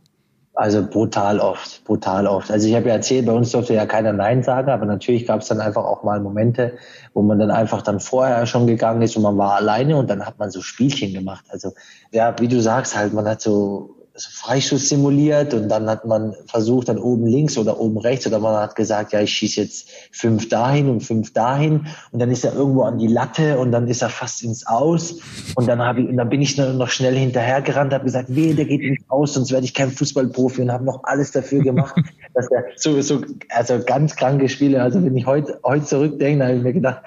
Also 0.55 0.85
brutal 0.87 1.39
oft, 1.39 1.83
brutal 1.83 2.27
oft. 2.27 2.51
Also 2.51 2.67
ich 2.67 2.75
habe 2.75 2.87
ja 2.87 2.95
erzählt, 2.95 3.25
bei 3.25 3.31
uns 3.31 3.51
durfte 3.51 3.73
ja 3.73 3.87
keiner 3.87 4.13
Nein 4.13 4.43
sagen, 4.43 4.69
aber 4.69 4.85
natürlich 4.85 5.25
gab 5.25 5.41
es 5.41 5.47
dann 5.47 5.59
einfach 5.59 5.83
auch 5.83 6.03
mal 6.03 6.19
Momente, 6.19 6.77
wo 7.15 7.23
man 7.23 7.39
dann 7.39 7.49
einfach 7.49 7.81
dann 7.81 7.99
vorher 7.99 8.45
schon 8.45 8.67
gegangen 8.67 9.01
ist 9.01 9.15
und 9.17 9.23
man 9.23 9.35
war 9.37 9.55
alleine 9.55 9.97
und 9.97 10.11
dann 10.11 10.23
hat 10.23 10.37
man 10.37 10.51
so 10.51 10.61
Spielchen 10.61 11.11
gemacht. 11.11 11.45
Also 11.49 11.73
ja, 12.11 12.35
wie 12.39 12.47
du 12.47 12.61
sagst 12.61 12.95
halt, 12.95 13.13
man 13.13 13.27
hat 13.27 13.41
so 13.41 13.95
Freischuss 14.15 14.89
simuliert 14.89 15.55
und 15.55 15.69
dann 15.69 15.89
hat 15.89 16.05
man 16.05 16.35
versucht, 16.45 16.87
dann 16.87 16.99
oben 16.99 17.25
links 17.25 17.57
oder 17.57 17.79
oben 17.79 17.97
rechts 17.97 18.27
oder 18.27 18.37
man 18.37 18.55
hat 18.55 18.75
gesagt, 18.75 19.11
ja, 19.11 19.21
ich 19.21 19.33
schieße 19.33 19.61
jetzt 19.61 19.89
fünf 20.11 20.49
dahin 20.49 20.87
und 20.87 21.01
fünf 21.01 21.33
dahin 21.33 21.87
und 22.11 22.19
dann 22.19 22.29
ist 22.29 22.45
er 22.45 22.53
irgendwo 22.53 22.83
an 22.83 22.99
die 22.99 23.07
Latte 23.07 23.57
und 23.57 23.71
dann 23.71 23.87
ist 23.87 24.03
er 24.03 24.09
fast 24.09 24.43
ins 24.43 24.67
Aus 24.67 25.15
und 25.55 25.67
dann 25.67 25.81
habe 25.81 26.01
ich 26.01 26.09
und 26.09 26.17
dann 26.17 26.29
bin 26.29 26.43
ich 26.43 26.55
noch 26.57 26.89
schnell 26.89 27.15
hinterhergerannt, 27.15 27.91
habe 27.91 28.05
gesagt, 28.05 28.35
weh, 28.35 28.53
der 28.53 28.65
geht 28.65 28.81
ins 28.81 29.01
Aus, 29.07 29.33
sonst 29.33 29.51
werde 29.51 29.65
ich 29.65 29.73
kein 29.73 29.89
Fußballprofi 29.89 30.61
und 30.61 30.71
habe 30.71 30.85
noch 30.85 31.03
alles 31.05 31.31
dafür 31.31 31.63
gemacht, 31.63 31.95
dass 32.35 32.51
er 32.51 32.65
so 32.75 33.01
so 33.01 33.21
also 33.49 33.79
ganz 33.83 34.15
kranke 34.15 34.47
Spiele. 34.47 34.79
Also 34.79 35.03
wenn 35.03 35.17
ich 35.17 35.25
heute 35.25 35.59
heute 35.63 35.85
zurückdenke, 35.85 36.37
dann 36.37 36.47
habe 36.49 36.57
ich 36.57 36.63
mir 36.63 36.73
gedacht, 36.73 37.01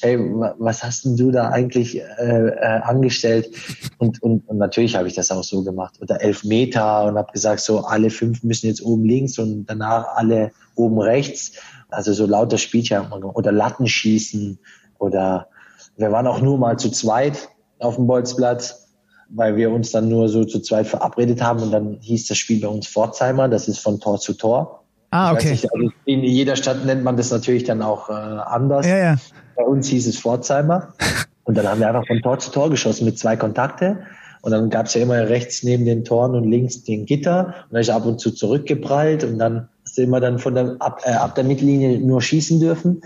hey, 0.00 0.16
was 0.58 0.84
hast 0.84 1.06
denn 1.06 1.16
du 1.16 1.32
da 1.32 1.48
eigentlich 1.48 2.00
äh, 2.00 2.02
äh, 2.20 2.80
angestellt? 2.82 3.50
Und 3.98 4.22
und, 4.22 4.48
und 4.48 4.58
natürlich 4.58 4.94
habe 4.94 5.08
ich 5.08 5.14
das 5.14 5.32
auch 5.32 5.42
so 5.42 5.64
gemacht 5.64 5.98
oder 6.00 6.20
elf 6.20 6.44
Meter 6.52 7.04
und 7.04 7.16
habe 7.16 7.32
gesagt, 7.32 7.60
so 7.60 7.80
alle 7.80 8.10
fünf 8.10 8.42
müssen 8.42 8.66
jetzt 8.66 8.82
oben 8.82 9.06
links 9.06 9.38
und 9.38 9.64
danach 9.66 10.04
alle 10.16 10.52
oben 10.74 11.00
rechts. 11.00 11.52
Also 11.88 12.12
so 12.12 12.26
lauter 12.26 12.58
Spielchen 12.58 13.10
oder 13.10 13.52
Lattenschießen 13.52 14.58
oder 14.98 15.48
wir 15.96 16.12
waren 16.12 16.26
auch 16.26 16.40
nur 16.42 16.58
mal 16.58 16.78
zu 16.78 16.90
zweit 16.90 17.48
auf 17.78 17.96
dem 17.96 18.06
Bolzplatz, 18.06 18.88
weil 19.30 19.56
wir 19.56 19.70
uns 19.70 19.92
dann 19.92 20.08
nur 20.08 20.28
so 20.28 20.44
zu 20.44 20.60
zweit 20.60 20.86
verabredet 20.86 21.42
haben 21.42 21.62
und 21.62 21.70
dann 21.70 21.98
hieß 22.00 22.28
das 22.28 22.36
Spiel 22.36 22.60
bei 22.60 22.68
uns 22.68 22.86
Pforzheimer, 22.86 23.48
das 23.48 23.68
ist 23.68 23.78
von 23.78 23.98
Tor 23.98 24.18
zu 24.20 24.34
Tor. 24.34 24.84
Ah, 25.10 25.32
okay. 25.32 25.50
Nicht, 25.50 25.72
also 25.72 25.90
in 26.06 26.22
jeder 26.22 26.56
Stadt 26.56 26.84
nennt 26.84 27.04
man 27.04 27.16
das 27.16 27.30
natürlich 27.30 27.64
dann 27.64 27.82
auch 27.82 28.08
äh, 28.08 28.12
anders. 28.12 28.86
Ja, 28.86 28.98
ja. 28.98 29.16
Bei 29.56 29.64
uns 29.64 29.88
hieß 29.88 30.06
es 30.06 30.18
Pforzheimer. 30.18 30.94
Und 31.44 31.56
dann 31.56 31.66
haben 31.66 31.80
wir 31.80 31.88
einfach 31.88 32.06
von 32.06 32.20
Tor 32.22 32.38
zu 32.38 32.50
Tor 32.50 32.70
geschossen 32.70 33.04
mit 33.04 33.18
zwei 33.18 33.36
Kontakte. 33.36 33.98
Und 34.42 34.50
dann 34.50 34.70
gab 34.70 34.86
es 34.86 34.94
ja 34.94 35.02
immer 35.02 35.28
rechts 35.28 35.62
neben 35.62 35.84
den 35.84 36.04
Toren 36.04 36.34
und 36.34 36.44
links 36.44 36.82
den 36.82 37.06
Gitter. 37.06 37.46
Und 37.46 37.72
dann 37.72 37.80
ist 37.80 37.90
ab 37.90 38.04
und 38.04 38.20
zu 38.20 38.32
zurückgeprallt 38.32 39.24
und 39.24 39.38
dann 39.38 39.68
hast 39.84 39.96
du 39.96 40.02
immer 40.02 40.20
dann 40.20 40.38
von 40.38 40.54
der, 40.54 40.76
ab, 40.80 41.00
äh, 41.04 41.12
ab 41.12 41.34
der 41.36 41.44
Mittellinie 41.44 41.98
nur 42.00 42.20
schießen 42.20 42.60
dürfen. 42.60 43.02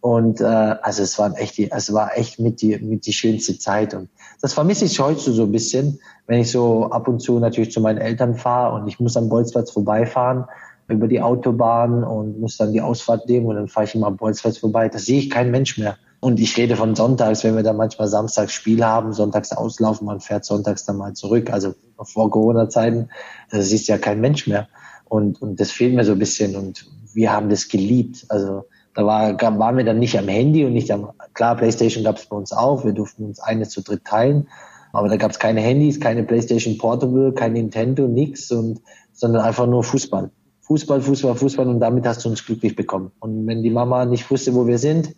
Und 0.00 0.40
äh, 0.40 0.44
also 0.44 1.02
es 1.02 1.18
war 1.18 1.38
echt 1.38 1.58
die, 1.58 1.70
es 1.70 1.92
war 1.92 2.16
echt 2.16 2.40
mit 2.40 2.62
die 2.62 2.78
mit 2.78 3.06
die 3.06 3.12
schönste 3.12 3.58
Zeit 3.58 3.92
und 3.92 4.08
das 4.40 4.54
vermisse 4.54 4.86
ich 4.86 4.98
heute 4.98 5.30
so 5.30 5.42
ein 5.42 5.52
bisschen, 5.52 6.00
wenn 6.26 6.40
ich 6.40 6.50
so 6.50 6.86
ab 6.86 7.06
und 7.06 7.20
zu 7.20 7.38
natürlich 7.38 7.70
zu 7.70 7.82
meinen 7.82 7.98
Eltern 7.98 8.34
fahre 8.34 8.76
und 8.76 8.88
ich 8.88 8.98
muss 8.98 9.18
am 9.18 9.28
Bolzplatz 9.28 9.70
vorbeifahren 9.70 10.46
über 10.88 11.06
die 11.06 11.20
Autobahn 11.20 12.02
und 12.02 12.40
muss 12.40 12.56
dann 12.56 12.72
die 12.72 12.80
Ausfahrt 12.80 13.28
nehmen 13.28 13.46
und 13.46 13.56
dann 13.56 13.68
fahre 13.68 13.84
ich 13.84 13.94
immer 13.94 14.06
am 14.06 14.16
Bolzplatz 14.16 14.56
vorbei. 14.56 14.88
Da 14.88 14.98
sehe 14.98 15.18
ich 15.18 15.28
keinen 15.28 15.50
Mensch 15.50 15.76
mehr. 15.76 15.98
Und 16.20 16.38
ich 16.38 16.56
rede 16.58 16.76
von 16.76 16.94
sonntags, 16.94 17.44
wenn 17.44 17.56
wir 17.56 17.62
dann 17.62 17.78
manchmal 17.78 18.06
samstags 18.06 18.52
Spiel 18.52 18.84
haben, 18.84 19.14
sonntags 19.14 19.52
auslaufen, 19.52 20.06
man 20.06 20.20
fährt 20.20 20.44
sonntags 20.44 20.84
dann 20.84 20.98
mal 20.98 21.14
zurück. 21.14 21.50
Also 21.50 21.74
vor 22.02 22.30
Corona-Zeiten, 22.30 23.08
da 23.50 23.62
siehst 23.62 23.88
du 23.88 23.92
ja 23.92 23.98
kein 23.98 24.20
Mensch 24.20 24.46
mehr. 24.46 24.68
Und, 25.08 25.40
und 25.40 25.58
das 25.58 25.70
fehlt 25.70 25.94
mir 25.94 26.04
so 26.04 26.12
ein 26.12 26.18
bisschen 26.18 26.56
und 26.56 26.86
wir 27.14 27.32
haben 27.32 27.48
das 27.48 27.68
geliebt. 27.68 28.26
Also 28.28 28.64
da 28.94 29.06
war, 29.06 29.40
waren 29.58 29.76
wir 29.76 29.84
dann 29.84 29.98
nicht 29.98 30.18
am 30.18 30.28
Handy 30.28 30.64
und 30.64 30.74
nicht 30.74 30.90
am, 30.90 31.10
klar, 31.32 31.56
Playstation 31.56 32.04
gab 32.04 32.18
es 32.18 32.26
bei 32.26 32.36
uns 32.36 32.52
auch, 32.52 32.84
wir 32.84 32.92
durften 32.92 33.24
uns 33.24 33.40
eine 33.40 33.66
zu 33.66 33.82
dritt 33.82 34.04
teilen, 34.04 34.48
aber 34.92 35.08
da 35.08 35.16
gab 35.16 35.30
es 35.30 35.38
keine 35.38 35.60
Handys, 35.60 36.00
keine 36.00 36.24
Playstation 36.24 36.76
Portable, 36.76 37.32
kein 37.32 37.54
Nintendo, 37.54 38.04
und, 38.04 38.80
sondern 39.12 39.42
einfach 39.42 39.66
nur 39.66 39.84
Fußball. 39.84 40.30
Fußball, 40.62 41.00
Fußball, 41.00 41.34
Fußball 41.34 41.66
und 41.66 41.80
damit 41.80 42.06
hast 42.06 42.24
du 42.24 42.28
uns 42.28 42.44
glücklich 42.44 42.76
bekommen. 42.76 43.10
Und 43.20 43.46
wenn 43.46 43.62
die 43.62 43.70
Mama 43.70 44.04
nicht 44.04 44.30
wusste, 44.30 44.54
wo 44.54 44.66
wir 44.66 44.78
sind, 44.78 45.14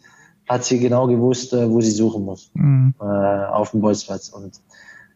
hat 0.49 0.65
sie 0.65 0.79
genau 0.79 1.07
gewusst, 1.07 1.53
äh, 1.53 1.71
wo 1.71 1.81
sie 1.81 1.91
suchen 1.91 2.25
muss, 2.25 2.51
mhm. 2.55 2.95
äh, 3.01 3.05
auf 3.05 3.71
dem 3.71 3.81
Bolzplatz. 3.81 4.29
Und 4.29 4.61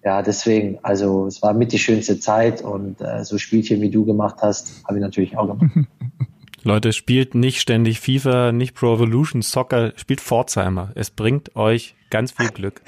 ja, 0.04 0.22
deswegen, 0.22 0.78
also 0.82 1.26
es 1.26 1.42
war 1.42 1.52
mit 1.52 1.72
die 1.72 1.78
schönste 1.78 2.20
Zeit 2.20 2.62
und 2.62 3.00
äh, 3.00 3.24
so 3.24 3.38
Spielchen, 3.38 3.80
wie 3.80 3.90
du 3.90 4.04
gemacht 4.04 4.36
hast, 4.40 4.84
habe 4.86 4.98
ich 4.98 5.02
natürlich 5.02 5.36
auch 5.36 5.46
gemacht. 5.48 5.70
Leute, 6.62 6.92
spielt 6.92 7.34
nicht 7.34 7.60
ständig 7.60 8.00
FIFA, 8.00 8.50
nicht 8.50 8.74
Pro 8.74 8.94
Evolution 8.94 9.40
Soccer, 9.40 9.92
spielt 9.96 10.20
Pforzheimer. 10.20 10.90
Es 10.96 11.10
bringt 11.10 11.54
euch 11.54 11.94
ganz 12.10 12.32
viel 12.32 12.48
Glück. 12.48 12.82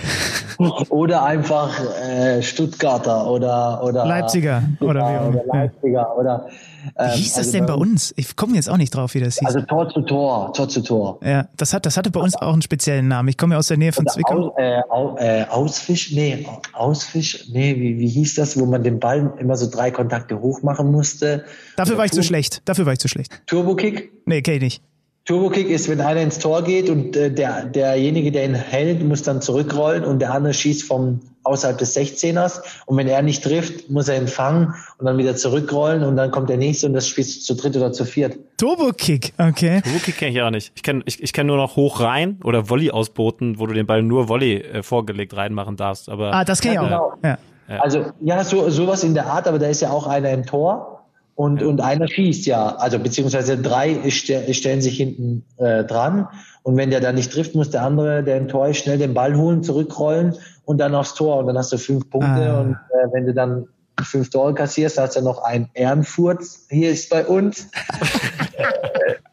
Oder 0.88 1.22
einfach 1.22 1.80
äh, 2.02 2.42
Stuttgarter 2.42 3.30
oder 3.30 3.82
oder 3.84 4.04
Leipziger 4.06 4.62
oder, 4.80 5.28
oder 5.28 5.42
Leipziger 5.46 6.18
oder 6.18 6.48
ähm, 6.96 7.10
wie 7.12 7.18
hieß 7.18 7.34
das 7.34 7.38
also 7.38 7.52
denn 7.52 7.66
bei 7.66 7.74
uns? 7.74 8.12
Ich 8.16 8.34
komme 8.34 8.56
jetzt 8.56 8.68
auch 8.68 8.76
nicht 8.76 8.94
drauf, 8.94 9.14
wie 9.14 9.20
das 9.20 9.38
hieß. 9.38 9.46
Also 9.46 9.60
Tor 9.62 9.88
zu 9.88 10.00
Tor, 10.02 10.52
Tor 10.54 10.68
zu 10.68 10.82
Tor. 10.82 11.20
Ja, 11.22 11.46
das 11.56 11.74
hat 11.74 11.86
das 11.86 11.96
hatte 11.96 12.10
bei 12.10 12.20
uns 12.20 12.34
auch 12.34 12.52
einen 12.52 12.62
speziellen 12.62 13.06
Namen. 13.06 13.28
Ich 13.28 13.38
komme 13.38 13.54
ja 13.54 13.58
aus 13.58 13.68
der 13.68 13.76
Nähe 13.76 13.92
von 13.92 14.06
Zwickau. 14.06 14.48
Aus, 14.48 14.52
äh, 14.56 14.80
au, 14.88 15.16
äh, 15.18 15.44
Ausfisch, 15.48 16.12
nee, 16.12 16.46
Ausfisch, 16.72 17.48
nee, 17.52 17.76
wie, 17.76 17.98
wie 17.98 18.08
hieß 18.08 18.34
das, 18.34 18.58
wo 18.58 18.66
man 18.66 18.82
den 18.82 18.98
Ball 18.98 19.34
immer 19.38 19.56
so 19.56 19.70
drei 19.70 19.90
Kontakte 19.90 20.40
hoch 20.40 20.62
machen 20.62 20.90
musste? 20.90 21.44
Dafür 21.76 21.98
war 21.98 22.04
ich 22.04 22.12
zu 22.12 22.22
schlecht. 22.22 22.62
Dafür 22.64 22.86
war 22.86 22.92
ich 22.92 22.98
zu 22.98 23.08
schlecht. 23.08 23.42
Turbo 23.46 23.76
Kick? 23.76 24.10
Nee, 24.26 24.42
kenn 24.42 24.54
ich 24.54 24.62
nicht. 24.62 24.82
Turbo-Kick 25.28 25.68
ist, 25.68 25.90
wenn 25.90 26.00
einer 26.00 26.22
ins 26.22 26.38
Tor 26.38 26.62
geht 26.62 26.88
und 26.88 27.14
äh, 27.14 27.30
der, 27.30 27.66
derjenige, 27.66 28.32
der 28.32 28.46
ihn 28.46 28.54
hält, 28.54 29.04
muss 29.04 29.22
dann 29.22 29.42
zurückrollen 29.42 30.02
und 30.02 30.20
der 30.20 30.32
andere 30.32 30.54
schießt 30.54 30.84
vom 30.84 31.20
außerhalb 31.42 31.76
des 31.76 31.94
16ers 31.94 32.62
und 32.86 32.96
wenn 32.96 33.08
er 33.08 33.20
nicht 33.20 33.44
trifft, 33.44 33.90
muss 33.90 34.08
er 34.08 34.16
ihn 34.16 34.26
fangen 34.26 34.74
und 34.96 35.04
dann 35.04 35.18
wieder 35.18 35.36
zurückrollen 35.36 36.02
und 36.02 36.16
dann 36.16 36.30
kommt 36.30 36.48
der 36.48 36.56
nächste 36.56 36.86
und 36.86 36.94
das 36.94 37.06
spielst 37.06 37.36
du 37.36 37.54
zu 37.54 37.60
dritt 37.60 37.76
oder 37.76 37.92
zu 37.92 38.06
viert. 38.06 38.38
Turbo-Kick, 38.56 39.34
okay. 39.36 39.82
Turbo-Kick 39.82 40.16
kenne 40.16 40.30
ich 40.30 40.40
auch 40.40 40.50
nicht. 40.50 40.72
Ich 40.74 40.82
kenne 40.82 41.02
ich, 41.04 41.22
ich 41.22 41.34
kenn 41.34 41.46
nur 41.46 41.58
noch 41.58 41.76
hoch 41.76 42.00
rein 42.00 42.40
oder 42.42 42.70
Volley 42.70 42.90
ausboten, 42.90 43.58
wo 43.58 43.66
du 43.66 43.74
den 43.74 43.84
Ball 43.86 44.02
nur 44.02 44.30
Volley 44.30 44.62
äh, 44.62 44.82
vorgelegt 44.82 45.36
reinmachen 45.36 45.76
darfst. 45.76 46.08
Aber 46.08 46.32
ah, 46.32 46.46
das 46.46 46.62
kenne 46.62 46.76
ich 46.76 46.80
ja, 46.80 46.98
auch. 47.00 47.16
Genau. 47.20 47.36
Ja. 47.68 47.80
Also 47.80 48.06
ja, 48.22 48.42
so 48.44 48.70
sowas 48.70 49.04
in 49.04 49.12
der 49.12 49.26
Art, 49.26 49.46
aber 49.46 49.58
da 49.58 49.66
ist 49.66 49.82
ja 49.82 49.90
auch 49.90 50.06
einer 50.06 50.30
im 50.30 50.46
Tor 50.46 50.97
und, 51.38 51.62
und 51.62 51.80
einer 51.80 52.08
schießt 52.08 52.46
ja, 52.46 52.74
also 52.78 52.98
beziehungsweise 52.98 53.56
drei 53.56 54.10
stellen 54.10 54.80
sich 54.80 54.96
hinten 54.96 55.44
äh, 55.58 55.84
dran 55.84 56.26
und 56.64 56.76
wenn 56.76 56.90
der 56.90 56.98
dann 56.98 57.14
nicht 57.14 57.30
trifft, 57.32 57.54
muss 57.54 57.70
der 57.70 57.84
andere, 57.84 58.24
der 58.24 58.38
im 58.38 58.48
Tor 58.48 58.66
ist, 58.66 58.78
schnell 58.78 58.98
den 58.98 59.14
Ball 59.14 59.36
holen, 59.36 59.62
zurückrollen 59.62 60.34
und 60.64 60.78
dann 60.78 60.96
aufs 60.96 61.14
Tor 61.14 61.36
und 61.36 61.46
dann 61.46 61.56
hast 61.56 61.70
du 61.70 61.78
fünf 61.78 62.10
Punkte 62.10 62.50
ah. 62.50 62.60
und 62.60 62.72
äh, 62.72 63.12
wenn 63.12 63.26
du 63.26 63.34
dann 63.34 63.68
fünf 64.02 64.30
Tore 64.30 64.52
kassierst, 64.52 64.98
hast 64.98 65.14
du 65.14 65.22
noch 65.22 65.40
einen 65.44 65.68
Ehrenfurz, 65.74 66.66
hier 66.70 66.90
ist 66.90 67.08
bei 67.08 67.24
uns. 67.24 67.68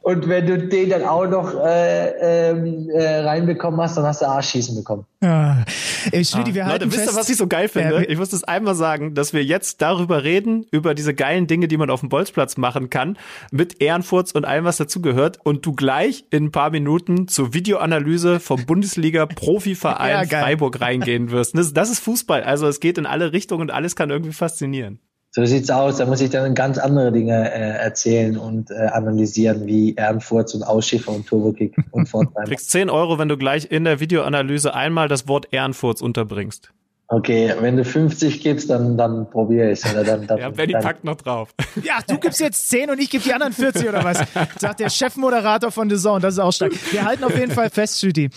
Und 0.05 0.29
wenn 0.29 0.45
du 0.45 0.59
den 0.59 0.91
dann 0.91 1.03
auch 1.03 1.25
noch 1.25 1.55
äh, 1.65 2.49
ähm, 2.51 2.91
äh, 2.91 3.21
reinbekommen 3.21 3.81
hast, 3.81 3.97
dann 3.97 4.05
hast 4.05 4.21
du 4.21 4.27
Arschschießen 4.27 4.75
bekommen. 4.75 5.03
Ja. 5.23 5.65
Ey, 6.11 6.25
Schlüti, 6.25 6.53
wir 6.53 6.65
ah. 6.65 6.71
Leute, 6.71 6.91
wisst 6.91 7.07
ihr, 7.07 7.15
was 7.15 7.29
ich 7.29 7.37
so 7.37 7.47
geil 7.47 7.67
finde? 7.67 7.95
Ja, 7.95 8.01
ich 8.01 8.17
muss 8.17 8.29
das 8.29 8.43
einmal 8.43 8.75
sagen, 8.75 9.13
dass 9.13 9.33
wir 9.33 9.43
jetzt 9.43 9.81
darüber 9.81 10.23
reden, 10.23 10.65
über 10.71 10.93
diese 10.95 11.13
geilen 11.13 11.47
Dinge, 11.47 11.67
die 11.67 11.77
man 11.77 11.89
auf 11.89 12.01
dem 12.01 12.09
Bolzplatz 12.09 12.57
machen 12.57 12.89
kann, 12.89 13.17
mit 13.51 13.81
Ehrenfurz 13.81 14.31
und 14.31 14.45
allem, 14.45 14.65
was 14.65 14.77
dazugehört, 14.77 15.39
und 15.43 15.65
du 15.65 15.73
gleich 15.73 16.25
in 16.29 16.45
ein 16.45 16.51
paar 16.51 16.69
Minuten 16.69 17.27
zur 17.27 17.53
Videoanalyse 17.53 18.39
vom 18.39 18.65
Bundesliga-Profiverein 18.65 20.27
ja, 20.29 20.39
Freiburg 20.39 20.81
reingehen 20.81 21.31
wirst. 21.31 21.57
Das, 21.57 21.73
das 21.73 21.89
ist 21.89 21.99
Fußball. 21.99 22.43
Also 22.43 22.67
es 22.67 22.79
geht 22.79 22.97
in 22.97 23.05
alle 23.05 23.33
Richtungen 23.33 23.61
und 23.61 23.71
alles 23.71 23.95
kann 23.95 24.09
irgendwie 24.09 24.33
faszinieren. 24.33 24.99
So 25.35 25.43
sieht's 25.43 25.69
aus. 25.69 25.97
Da 25.97 26.05
muss 26.05 26.21
ich 26.21 26.29
dann 26.29 26.55
ganz 26.55 26.77
andere 26.77 27.11
Dinge 27.11 27.51
äh, 27.51 27.83
erzählen 27.83 28.37
und 28.37 28.71
äh, 28.71 28.75
analysieren, 28.75 29.67
wie 29.67 29.93
Ehrenfurz 29.93 30.53
und 30.53 30.63
Ausschiffer 30.63 31.11
und 31.11 31.27
Turbokick 31.27 31.75
und 31.91 32.07
Fortnite. 32.09 32.43
Du 32.43 32.49
kriegst 32.51 32.71
10 32.71 32.89
Euro, 32.89 33.19
wenn 33.19 33.27
du 33.27 33.35
gleich 33.35 33.69
in 33.69 33.83
der 33.83 33.99
Videoanalyse 33.99 34.73
einmal 34.73 35.09
das 35.09 35.27
Wort 35.27 35.47
Ehrenfurz 35.51 35.99
unterbringst. 35.99 36.71
Okay, 37.09 37.53
wenn 37.59 37.75
du 37.75 37.83
50 37.83 38.41
gibst, 38.43 38.69
dann, 38.69 38.97
dann 38.97 39.29
probiere 39.29 39.73
ich 39.73 39.83
oder 39.83 40.05
dann, 40.05 40.25
dann, 40.25 40.37
Ja, 40.37 40.49
Benny 40.51 40.71
dann, 40.71 40.81
packt 40.81 41.03
noch 41.03 41.17
drauf. 41.17 41.49
Ja, 41.83 41.99
du 42.07 42.17
gibst 42.17 42.39
jetzt 42.39 42.69
10 42.69 42.91
und 42.91 43.01
ich 43.01 43.09
gebe 43.09 43.21
die 43.21 43.33
anderen 43.33 43.51
40 43.51 43.89
oder 43.89 44.05
was? 44.05 44.19
Sagt 44.57 44.79
der 44.79 44.89
Chefmoderator 44.89 45.69
von 45.69 45.89
The 45.89 45.97
Zone. 45.97 46.21
Das 46.21 46.35
ist 46.35 46.39
auch 46.39 46.53
stark. 46.53 46.71
Wir 46.93 47.03
halten 47.03 47.25
auf 47.25 47.37
jeden 47.37 47.51
Fall 47.51 47.69
fest, 47.69 47.99
Schüti. 47.99 48.29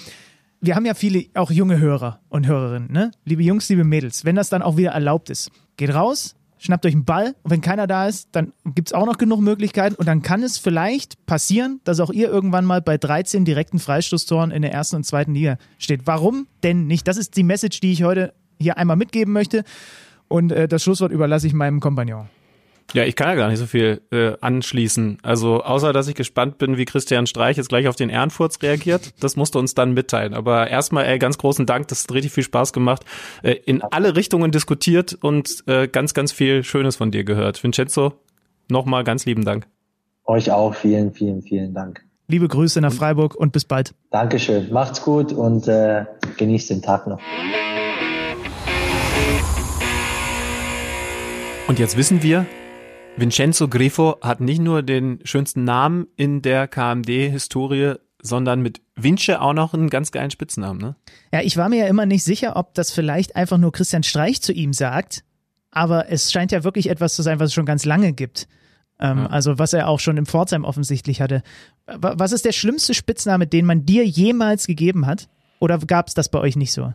Wir 0.61 0.75
haben 0.75 0.85
ja 0.85 0.95
viele, 0.95 1.27
auch 1.35 1.53
junge 1.53 1.79
Hörer 1.79 2.19
und 2.29 2.49
Hörerinnen, 2.49 2.91
ne? 2.91 3.13
Liebe 3.25 3.45
Jungs, 3.45 3.69
liebe 3.69 3.85
Mädels, 3.85 4.25
wenn 4.25 4.35
das 4.35 4.49
dann 4.49 4.63
auch 4.63 4.77
wieder 4.77 4.91
erlaubt 4.91 5.31
ist, 5.31 5.53
geht 5.77 5.95
raus, 5.95 6.35
schnappt 6.59 6.87
euch 6.87 6.95
einen 6.95 7.05
Ball 7.05 7.35
und 7.43 7.51
wenn 7.51 7.61
keiner 7.61 7.87
da 7.87 8.07
ist, 8.07 8.29
dann 8.33 8.53
gibt 8.65 8.89
es 8.89 8.93
auch 8.93 9.07
noch 9.07 9.19
genug 9.19 9.41
Möglichkeiten 9.41 9.95
und 9.95 10.07
dann 10.07 10.23
kann 10.23 10.43
es 10.43 10.59
vielleicht 10.59 11.25
passieren, 11.27 11.81
dass 11.85 12.01
auch 12.01 12.11
ihr 12.11 12.29
irgendwann 12.29 12.65
mal 12.65 12.81
bei 12.81 12.99
13 12.99 13.45
direkten 13.45 13.79
Freistoßtoren 13.79 14.51
in 14.51 14.63
der 14.63 14.73
ersten 14.73 14.97
und 14.97 15.05
zweiten 15.05 15.35
Liga 15.35 15.59
steht. 15.79 16.07
Warum 16.07 16.47
denn 16.63 16.87
nicht? 16.87 17.09
Das 17.09 17.17
ist 17.17 17.37
die 17.37 17.43
Message, 17.43 17.81
die 17.81 17.93
ich 17.93 18.03
heute 18.03 18.35
hier 18.59 18.77
einmal 18.77 18.97
mitgeben 18.97 19.33
möchte 19.33 19.65
und 20.29 20.53
äh, 20.53 20.69
das 20.69 20.83
Schlusswort 20.83 21.13
überlasse 21.13 21.47
ich 21.47 21.53
meinem 21.55 21.81
Kompagnon. 21.81 22.29
Ja, 22.95 23.05
ich 23.05 23.17
kann 23.17 23.29
ja 23.29 23.35
gar 23.35 23.49
nicht 23.49 23.59
so 23.59 23.67
viel 23.67 24.01
äh, 24.11 24.33
anschließen. 24.41 25.19
Also 25.23 25.63
außer, 25.63 25.93
dass 25.93 26.09
ich 26.09 26.15
gespannt 26.15 26.57
bin, 26.57 26.79
wie 26.79 26.87
Christian 26.87 27.27
Streich 27.27 27.59
jetzt 27.59 27.69
gleich 27.69 27.87
auf 27.87 27.97
den 27.97 28.09
Ehrenfurz 28.09 28.63
reagiert. 28.63 29.13
Das 29.23 29.37
musst 29.37 29.55
du 29.55 29.59
uns 29.59 29.75
dann 29.75 29.93
mitteilen. 29.93 30.33
Aber 30.33 30.69
erstmal, 30.69 31.05
ey, 31.05 31.19
ganz 31.19 31.37
großen 31.37 31.67
Dank. 31.67 31.89
Das 31.89 32.05
hat 32.05 32.13
richtig 32.13 32.33
viel 32.33 32.45
Spaß 32.45 32.73
gemacht. 32.73 33.05
Äh, 33.43 33.57
in 33.67 33.83
alle 33.83 34.17
Richtungen 34.17 34.53
diskutiert 34.53 35.19
und 35.21 35.65
äh, 35.67 35.87
ganz, 35.87 36.15
ganz 36.15 36.33
viel 36.33 36.65
Schönes 36.65 36.97
von 36.97 37.11
dir 37.11 37.25
gehört. 37.25 37.63
Vincenzo, 37.63 38.15
nochmal 38.71 39.05
ganz 39.05 39.27
lieben 39.27 39.45
Dank. 39.45 39.67
Euch 40.25 40.51
auch 40.51 40.75
vielen, 40.75 41.13
vielen, 41.13 41.43
vielen 41.43 41.75
Dank. 41.75 42.03
Liebe 42.27 42.49
Grüße 42.49 42.81
nach 42.81 42.93
Freiburg 42.93 43.35
und 43.35 43.53
bis 43.53 43.65
bald. 43.65 43.95
Dankeschön. 44.11 44.73
Macht's 44.73 45.03
gut 45.03 45.33
und 45.33 45.69
äh, 45.69 46.05
genießt 46.39 46.71
den 46.71 46.83
Tag 46.83 47.07
noch. 47.07 47.21
Und 51.67 51.79
jetzt 51.79 51.99
wissen 51.99 52.23
wir, 52.23 52.47
Vincenzo 53.21 53.69
Grifo 53.69 54.17
hat 54.21 54.41
nicht 54.41 54.61
nur 54.61 54.83
den 54.83 55.21
schönsten 55.25 55.65
Namen 55.65 56.07
in 56.17 56.43
der 56.43 56.69
KMD-Historie, 56.69 57.95
sondern 58.23 58.61
mit 58.61 58.81
Vince 58.97 59.41
auch 59.41 59.53
noch 59.53 59.75
einen 59.75 59.91
ganz 59.91 60.13
geilen 60.13 60.31
Spitznamen, 60.31 60.81
ne? 60.81 60.97
Ja, 61.33 61.41
ich 61.43 61.57
war 61.57 61.69
mir 61.69 61.85
ja 61.85 61.87
immer 61.87 62.07
nicht 62.07 62.25
sicher, 62.25 62.57
ob 62.57 62.75
das 62.75 62.91
vielleicht 62.91 63.37
einfach 63.37 63.59
nur 63.59 63.73
Christian 63.73 64.03
Streich 64.03 64.43
zu 64.43 64.53
ihm 64.53 64.73
sagt, 64.73 65.25
aber 65.71 66.11
es 66.11 66.33
scheint 66.33 66.53
ja 66.53 66.65
wirklich 66.65 66.91
etwas 66.91 67.15
zu 67.15 67.23
sein, 67.23 67.39
was 67.39 67.49
es 67.49 67.55
schon 67.55 67.67
ganz 67.67 67.85
lange 67.85 68.13
gibt. 68.13 68.49
Ähm, 69.01 69.19
ja. 69.19 69.27
Also 69.27 69.59
was 69.59 69.73
er 69.73 69.89
auch 69.89 70.01
schon 70.01 70.17
im 70.17 70.27
Pforzheim 70.27 70.65
offensichtlich 70.65 71.21
hatte. 71.21 71.43
Was 71.87 72.33
ist 72.33 72.45
der 72.45 72.53
schlimmste 72.53 72.95
Spitzname, 72.95 73.47
den 73.47 73.65
man 73.65 73.87
dir 73.87 74.05
jemals 74.05 74.67
gegeben 74.67 75.07
hat? 75.07 75.29
Oder 75.61 75.79
gab 75.79 76.09
es 76.09 76.15
das 76.15 76.29
bei 76.29 76.41
euch 76.41 76.57
nicht 76.57 76.73
so? 76.73 76.93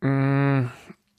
Mm. 0.00 0.68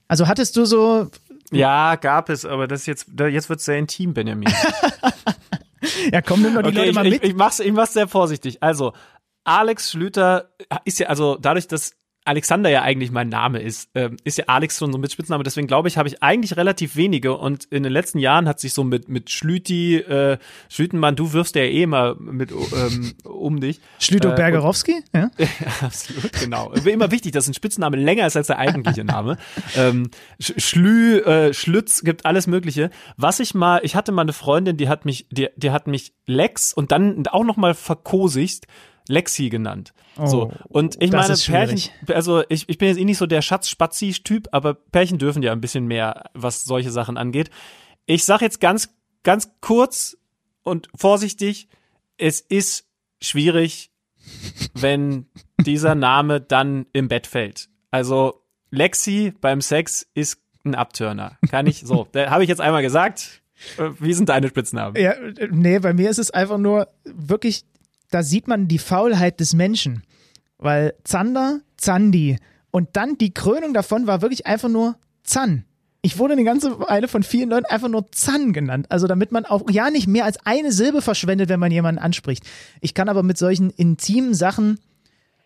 Also 0.07 0.27
hattest 0.27 0.57
du 0.57 0.65
so 0.65 1.09
ja, 1.51 1.95
gab 1.95 2.29
es, 2.29 2.45
aber 2.45 2.67
das 2.67 2.85
jetzt, 2.85 3.07
jetzt 3.17 3.49
wird 3.49 3.61
sehr 3.61 3.77
intim, 3.77 4.13
Benjamin. 4.13 4.51
ja, 6.11 6.21
komm, 6.21 6.41
nimm 6.41 6.55
doch 6.55 6.61
die 6.61 6.69
okay, 6.69 6.77
Leute 6.77 6.93
mal 6.93 7.05
ich, 7.05 7.13
mit. 7.13 7.23
Ich, 7.23 7.29
ich, 7.31 7.35
mach's, 7.35 7.59
ich 7.59 7.71
mach's 7.71 7.93
sehr 7.93 8.07
vorsichtig. 8.07 8.61
Also, 8.61 8.93
Alex 9.43 9.91
Schlüter 9.91 10.51
ist 10.85 10.99
ja, 10.99 11.07
also 11.07 11.35
dadurch, 11.35 11.67
dass 11.67 11.93
Alexander 12.23 12.69
ja 12.69 12.83
eigentlich 12.83 13.11
mein 13.11 13.29
Name 13.29 13.59
ist, 13.59 13.89
ähm, 13.95 14.17
ist 14.23 14.37
ja 14.37 14.45
Alex 14.47 14.77
schon 14.77 14.91
so 14.91 14.99
mit 14.99 15.11
Spitzname. 15.11 15.43
Deswegen 15.43 15.67
glaube 15.67 15.87
ich, 15.87 15.97
habe 15.97 16.07
ich 16.07 16.21
eigentlich 16.21 16.55
relativ 16.55 16.95
wenige. 16.95 17.35
Und 17.35 17.65
in 17.65 17.81
den 17.81 17.91
letzten 17.91 18.19
Jahren 18.19 18.47
hat 18.47 18.59
sich 18.59 18.73
so 18.73 18.83
mit 18.83 19.09
mit 19.09 19.31
Schlüti, 19.31 19.97
äh, 19.97 20.37
Schlütenmann, 20.69 21.15
du 21.15 21.33
wirfst 21.33 21.55
ja 21.55 21.63
eh 21.63 21.81
immer 21.81 22.15
mit 22.19 22.51
ähm, 22.51 23.13
um 23.23 23.59
dich. 23.59 23.79
Schlüto 23.99 24.29
äh, 24.29 24.35
Bergerowski, 24.35 25.03
ja? 25.15 25.31
absolut, 25.81 26.31
genau. 26.33 26.71
Immer 26.73 27.09
wichtig, 27.09 27.31
dass 27.31 27.47
ein 27.47 27.55
Spitzname 27.55 27.97
länger 27.97 28.27
ist 28.27 28.37
als 28.37 28.47
der 28.47 28.59
eigentliche 28.59 29.03
Name. 29.03 29.37
ähm, 29.75 30.11
Schlü, 30.39 31.19
äh, 31.19 31.53
Schlütz, 31.53 32.03
gibt 32.03 32.25
alles 32.27 32.45
Mögliche. 32.45 32.91
Was 33.17 33.39
ich 33.39 33.55
mal, 33.55 33.81
ich 33.83 33.95
hatte 33.95 34.11
mal 34.11 34.21
eine 34.21 34.33
Freundin, 34.33 34.77
die 34.77 34.89
hat 34.89 35.05
mich, 35.05 35.27
die, 35.31 35.49
die 35.55 35.71
hat 35.71 35.87
mich 35.87 36.13
Lex 36.27 36.71
und 36.71 36.91
dann 36.91 37.25
auch 37.27 37.43
noch 37.43 37.57
mal 37.57 37.73
verkosigst 37.73 38.67
Lexi 39.07 39.49
genannt. 39.49 39.93
Oh, 40.17 40.25
so. 40.25 40.51
Und 40.67 41.01
ich 41.01 41.11
meine, 41.11 41.33
Pärchen, 41.35 41.91
also 42.07 42.43
ich, 42.49 42.67
ich 42.67 42.77
bin 42.77 42.89
jetzt 42.89 42.97
eh 42.97 43.05
nicht 43.05 43.17
so 43.17 43.25
der 43.25 43.41
Schatz-Spazi-Typ, 43.41 44.49
aber 44.51 44.73
Pärchen 44.73 45.17
dürfen 45.17 45.43
ja 45.43 45.51
ein 45.51 45.61
bisschen 45.61 45.87
mehr, 45.87 46.29
was 46.33 46.63
solche 46.65 46.91
Sachen 46.91 47.17
angeht. 47.17 47.49
Ich 48.05 48.25
sag 48.25 48.41
jetzt 48.41 48.59
ganz, 48.59 48.93
ganz 49.23 49.51
kurz 49.61 50.17
und 50.63 50.89
vorsichtig, 50.95 51.69
es 52.17 52.41
ist 52.41 52.85
schwierig, 53.21 53.91
wenn 54.73 55.27
dieser 55.59 55.95
Name 55.95 56.41
dann 56.41 56.85
im 56.93 57.07
Bett 57.07 57.27
fällt. 57.27 57.69
Also 57.89 58.43
Lexi 58.69 59.33
beim 59.39 59.61
Sex 59.61 60.07
ist 60.13 60.41
ein 60.63 60.75
Abturner. 60.75 61.37
Kann 61.49 61.67
ich 61.67 61.81
so. 61.81 62.07
Da 62.11 62.29
habe 62.29 62.43
ich 62.43 62.49
jetzt 62.49 62.61
einmal 62.61 62.81
gesagt. 62.81 63.41
Äh, 63.77 63.89
Wie 63.99 64.13
sind 64.13 64.29
deine 64.29 64.47
Spitznamen? 64.47 64.95
Ja, 64.95 65.11
äh, 65.11 65.49
nee, 65.51 65.79
bei 65.79 65.93
mir 65.93 66.09
ist 66.09 66.19
es 66.19 66.31
einfach 66.31 66.57
nur 66.57 66.87
wirklich, 67.03 67.65
da 68.11 68.23
sieht 68.23 68.47
man 68.47 68.67
die 68.67 68.77
Faulheit 68.77 69.39
des 69.39 69.53
Menschen. 69.53 70.03
Weil 70.57 70.93
Zander, 71.03 71.61
Zandi 71.77 72.37
und 72.69 72.89
dann 72.93 73.17
die 73.17 73.33
Krönung 73.33 73.73
davon 73.73 74.07
war 74.07 74.21
wirklich 74.21 74.45
einfach 74.45 74.69
nur 74.69 74.95
Zan. 75.23 75.65
Ich 76.03 76.17
wurde 76.17 76.33
eine 76.33 76.43
ganze 76.43 76.79
Weile 76.79 77.07
von 77.07 77.21
vielen 77.21 77.49
Leuten 77.49 77.65
einfach 77.65 77.87
nur 77.87 78.11
Zan 78.11 78.53
genannt. 78.53 78.87
Also 78.89 79.07
damit 79.07 79.31
man 79.31 79.45
auch 79.45 79.69
ja 79.69 79.89
nicht 79.89 80.07
mehr 80.07 80.25
als 80.25 80.37
eine 80.45 80.71
Silbe 80.71 81.01
verschwendet, 81.01 81.49
wenn 81.49 81.59
man 81.59 81.71
jemanden 81.71 82.01
anspricht. 82.01 82.43
Ich 82.79 82.93
kann 82.93 83.09
aber 83.09 83.23
mit 83.23 83.37
solchen 83.37 83.69
intimen 83.69 84.33
Sachen, 84.33 84.79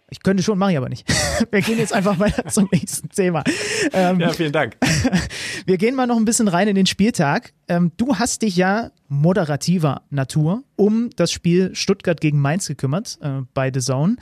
ich 0.09 0.21
könnte 0.21 0.43
schon, 0.43 0.57
mache 0.57 0.71
ich 0.71 0.77
aber 0.77 0.89
nicht. 0.89 1.07
Wir 1.51 1.61
gehen 1.61 1.77
jetzt 1.77 1.93
einfach 1.93 2.19
weiter 2.19 2.45
zum 2.49 2.69
nächsten 2.71 3.09
Thema. 3.09 3.43
Ähm, 3.91 4.19
Ja, 4.19 4.31
vielen 4.31 4.51
Dank. 4.51 4.77
wir 5.65 5.77
gehen 5.77 5.95
mal 5.95 6.07
noch 6.07 6.17
ein 6.17 6.25
bisschen 6.25 6.47
rein 6.47 6.67
in 6.67 6.75
den 6.75 6.85
Spieltag. 6.85 7.53
Ähm, 7.67 7.91
du 7.97 8.15
hast 8.15 8.41
dich 8.41 8.55
ja 8.55 8.91
moderativer 9.07 10.03
Natur 10.09 10.63
um 10.75 11.09
das 11.15 11.31
Spiel 11.31 11.73
Stuttgart 11.73 12.21
gegen 12.21 12.39
Mainz 12.39 12.67
gekümmert 12.67 13.17
äh, 13.21 13.41
bei 13.53 13.71
The 13.73 13.79
Zone. 13.79 14.17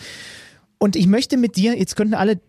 Und 0.78 0.96
ich 0.96 1.08
möchte 1.08 1.38
mit 1.38 1.56
dir, 1.56 1.78
jetzt 1.78 1.96
könnten 1.96 2.14
alle 2.14 2.40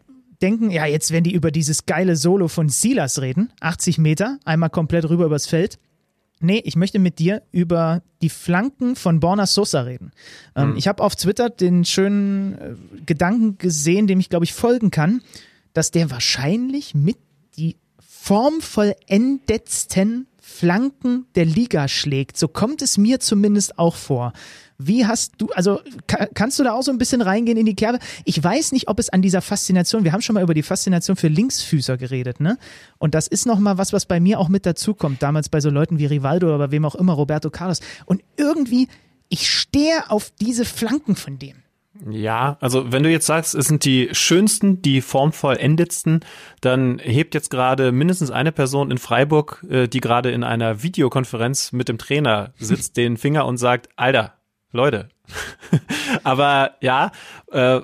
denken, 0.43 0.71
ja, 0.71 0.87
jetzt 0.87 1.11
werden 1.11 1.25
die 1.25 1.35
über 1.35 1.51
dieses 1.51 1.87
geile 1.87 2.17
Solo 2.17 2.49
von 2.49 2.69
Silas 2.69 3.21
reden. 3.21 3.53
80 3.61 3.99
Meter, 3.99 4.39
einmal 4.45 4.71
komplett 4.71 5.09
rüber 5.09 5.27
übers 5.27 5.47
Feld. 5.47 5.79
Nee, 6.41 6.61
ich 6.65 6.77
möchte 6.77 6.99
mit 6.99 7.19
dir 7.19 7.43
über 7.53 8.03
die 8.21 8.29
Flanken 8.29 8.97
von 8.97 9.21
Borna 9.21 9.47
Sosa 9.47 9.83
reden. 9.83 10.11
Ähm, 10.57 10.75
Ich 10.77 10.89
habe 10.89 11.03
auf 11.03 11.17
Twitter 11.17 11.49
den 11.51 11.85
schönen 11.85 12.59
äh, 12.59 12.75
Gedanken 13.07 13.59
gesehen, 13.59 14.07
dem 14.07 14.21
ich, 14.21 14.29
glaube 14.29 14.45
ich, 14.45 14.53
folgen 14.53 14.91
kann, 14.91 15.23
dass 15.73 15.91
der 15.91 16.11
wahrscheinlich 16.11 16.95
mit 16.95 17.17
die 17.57 17.77
formvollendetsten 18.01 20.27
Flanken 20.41 21.27
der 21.35 21.47
Liga 21.47 21.89
schlägt. 21.89 22.37
So 22.37 22.49
kommt 22.49 22.83
es 22.83 22.99
mir 22.99 23.21
zumindest 23.21 23.79
auch 23.79 23.97
vor. 23.97 24.33
Wie 24.79 25.07
hast 25.07 25.35
du, 25.39 25.49
also 25.55 25.81
ka 26.07 26.27
kannst 26.35 26.59
du 26.59 26.65
da 26.65 26.73
auch 26.73 26.83
so 26.83 26.91
ein 26.91 26.99
bisschen 26.99 27.23
reingehen 27.23 27.57
in 27.57 27.67
die 27.67 27.77
Kerbe? 27.77 27.99
Ich 28.25 28.43
weiß 28.43 28.73
nicht, 28.73 28.89
ob 28.89 28.99
es 28.99 29.09
an 29.09 29.23
dieser 29.23 29.41
Faszination, 29.41 30.05
wir 30.05 30.13
haben 30.13 30.21
schon 30.21 30.35
mal 30.35 30.43
über 30.43 30.55
die 30.55 30.63
Faszination 30.63 31.17
für 31.17 31.29
Linksfüßer 31.29 31.97
geredet, 31.97 32.41
ne? 32.41 32.59
Und 32.99 33.15
das 33.15 33.29
ist 33.29 33.47
nochmal 33.47 33.79
was, 33.79 33.93
was 33.93 34.07
bei 34.07 34.21
mir 34.21 34.41
auch 34.41 34.49
mit 34.49 34.67
dazukommt, 34.67 35.23
damals 35.23 35.49
bei 35.49 35.61
so 35.61 35.71
Leuten 35.71 35.99
wie 35.99 36.07
Rivaldo 36.07 36.55
oder 36.55 36.71
wem 36.71 36.85
auch 36.85 36.95
immer, 36.95 37.13
Roberto 37.13 37.51
Carlos. 37.51 37.81
Und 38.05 38.23
irgendwie, 38.37 38.89
ich 39.29 39.49
stehe 39.49 40.11
auf 40.11 40.33
diese 40.41 40.65
Flanken 40.65 41.17
von 41.17 41.39
dem. 41.39 41.65
Ja, 42.11 42.57
also 42.61 42.91
wenn 42.91 43.05
du 43.05 43.11
jetzt 43.11 43.27
sagst, 43.27 43.55
es 43.55 43.67
sind 43.67 43.85
die 43.85 44.09
schönsten, 44.13 44.83
die 44.83 45.01
formvollendetsten, 45.01 46.21
dann 46.61 46.99
hebt 46.99 47.35
jetzt 47.35 47.51
gerade 47.51 47.93
mindestens 47.93 48.33
eine 48.33 48.51
Person 48.51 48.91
in 48.91 48.99
Freiburg, 48.99 49.65
äh, 49.71 49.87
die 49.87 50.01
gerade 50.01 50.33
in 50.33 50.43
einer 50.43 50.83
Videokonferenz 50.83 51.71
mit 51.71 51.89
dem 51.89 51.99
Trainer 51.99 52.53
sitzt, 52.59 52.97
den 52.97 53.17
Finger 53.17 53.47
und 53.47 53.59
sagt, 53.59 53.91
Alter, 53.95 54.35
Leute. 54.75 55.09
Aber 56.25 56.77
ja, 56.81 57.13
äh, 57.51 57.81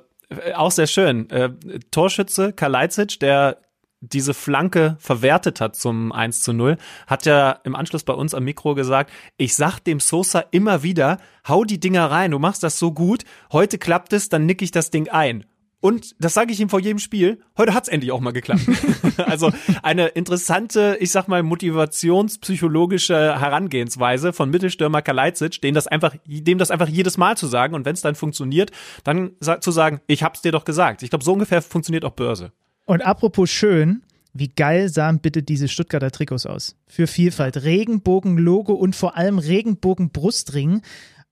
auch 0.54 0.70
sehr 0.70 0.86
schön. 0.86 1.28
Äh, 1.30 1.50
Torschütze 1.90 2.52
Kalajdzic, 2.52 3.18
der 3.20 3.58
diese 4.00 4.32
Flanke 4.32 4.96
verwertet 4.98 5.60
hat 5.60 5.76
zum 5.76 6.10
1 6.12 6.40
zu 6.40 6.52
0, 6.52 6.78
hat 7.06 7.26
ja 7.26 7.52
im 7.64 7.76
Anschluss 7.76 8.02
bei 8.02 8.14
uns 8.14 8.34
am 8.34 8.44
Mikro 8.44 8.74
gesagt, 8.74 9.12
ich 9.36 9.54
sag 9.54 9.80
dem 9.80 10.00
Sosa 10.00 10.40
immer 10.50 10.82
wieder, 10.82 11.18
hau 11.46 11.64
die 11.64 11.80
Dinger 11.80 12.10
rein, 12.10 12.30
du 12.30 12.38
machst 12.38 12.62
das 12.62 12.78
so 12.78 12.92
gut, 12.92 13.24
heute 13.52 13.76
klappt 13.76 14.14
es, 14.14 14.30
dann 14.30 14.46
nick 14.46 14.62
ich 14.62 14.70
das 14.70 14.90
Ding 14.90 15.08
ein. 15.10 15.44
Und 15.80 16.14
das 16.18 16.34
sage 16.34 16.52
ich 16.52 16.60
ihm 16.60 16.68
vor 16.68 16.80
jedem 16.80 16.98
Spiel, 16.98 17.40
heute 17.56 17.72
hat's 17.72 17.88
endlich 17.88 18.12
auch 18.12 18.20
mal 18.20 18.32
geklappt. 18.32 18.62
also 19.26 19.50
eine 19.82 20.08
interessante, 20.08 20.98
ich 21.00 21.10
sag 21.10 21.26
mal, 21.26 21.42
motivationspsychologische 21.42 23.40
Herangehensweise 23.40 24.34
von 24.34 24.50
Mittelstürmer 24.50 25.00
Kalajdzic, 25.00 25.62
dem 25.62 25.74
das 25.74 25.86
einfach, 25.86 26.14
dem 26.26 26.58
das 26.58 26.70
einfach 26.70 26.88
jedes 26.88 27.16
Mal 27.16 27.36
zu 27.36 27.46
sagen 27.46 27.74
und 27.74 27.86
wenn 27.86 27.94
es 27.94 28.02
dann 28.02 28.14
funktioniert, 28.14 28.72
dann 29.04 29.32
zu 29.60 29.70
sagen, 29.70 30.00
ich 30.06 30.22
hab's 30.22 30.42
dir 30.42 30.52
doch 30.52 30.64
gesagt. 30.64 31.02
Ich 31.02 31.10
glaube, 31.10 31.24
so 31.24 31.32
ungefähr 31.32 31.62
funktioniert 31.62 32.04
auch 32.04 32.12
Börse. 32.12 32.52
Und 32.84 33.00
apropos 33.02 33.48
schön, 33.48 34.02
wie 34.32 34.48
geil 34.48 34.88
sahen 34.88 35.20
bitte 35.20 35.42
diese 35.42 35.68
Stuttgarter 35.68 36.10
Trikots 36.10 36.46
aus? 36.46 36.76
Für 36.86 37.06
Vielfalt. 37.06 37.62
Regenbogen-Logo 37.62 38.74
und 38.74 38.94
vor 38.94 39.16
allem 39.16 39.38
Regenbogen-Brustring. 39.38 40.82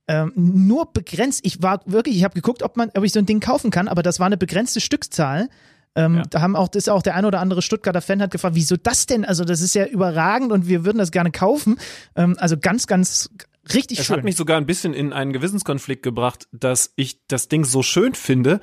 Ähm, 0.09 0.33
nur 0.35 0.91
begrenzt. 0.93 1.41
Ich 1.45 1.63
war 1.63 1.83
wirklich, 1.85 2.17
ich 2.17 2.25
habe 2.25 2.35
geguckt, 2.35 2.63
ob 2.63 2.77
man, 2.77 2.91
ob 2.97 3.05
ich 3.05 3.13
so 3.13 3.19
ein 3.19 3.27
Ding 3.27 3.41
kaufen 3.41 3.71
kann, 3.71 3.89
aber 3.89 4.03
das 4.03 4.19
war 4.19 4.27
eine 4.27 4.39
begrenzte 4.39 4.81
Stückzahl. 4.81 5.49
Ähm, 5.95 6.17
Ja. 6.17 6.23
Da 6.31 6.41
haben 6.41 6.57
auch, 6.57 6.69
das 6.69 6.85
ist 6.85 6.89
auch 6.89 7.03
der 7.03 7.15
ein 7.15 7.25
oder 7.27 7.41
andere 7.41 7.61
Stuttgarter 7.63 8.01
Fan 8.01 8.23
hat 8.23 8.31
gefragt, 8.31 8.55
wieso 8.55 8.77
das 8.77 9.07
denn? 9.07 9.25
Also, 9.25 9.45
das 9.45 9.61
ist 9.61 9.75
ja 9.75 9.85
überragend 9.87 10.51
und 10.53 10.67
wir 10.67 10.85
würden 10.85 10.99
das 10.99 11.11
gerne 11.11 11.31
kaufen. 11.31 11.79
Ähm, 12.17 12.37
also 12.39 12.57
ganz, 12.57 12.87
ganz 12.87 13.31
richtig 13.75 13.99
Es 13.99 14.07
schön. 14.07 14.17
hat 14.17 14.25
mich 14.25 14.37
sogar 14.37 14.57
ein 14.57 14.67
bisschen 14.67 14.95
in 14.95 15.13
einen 15.13 15.33
Gewissenskonflikt 15.35 16.03
gebracht, 16.03 16.49
dass 16.53 16.93
ich 16.97 17.27
das 17.27 17.49
Ding 17.49 17.65
so 17.65 17.83
schön 17.83 18.15
finde, 18.15 18.61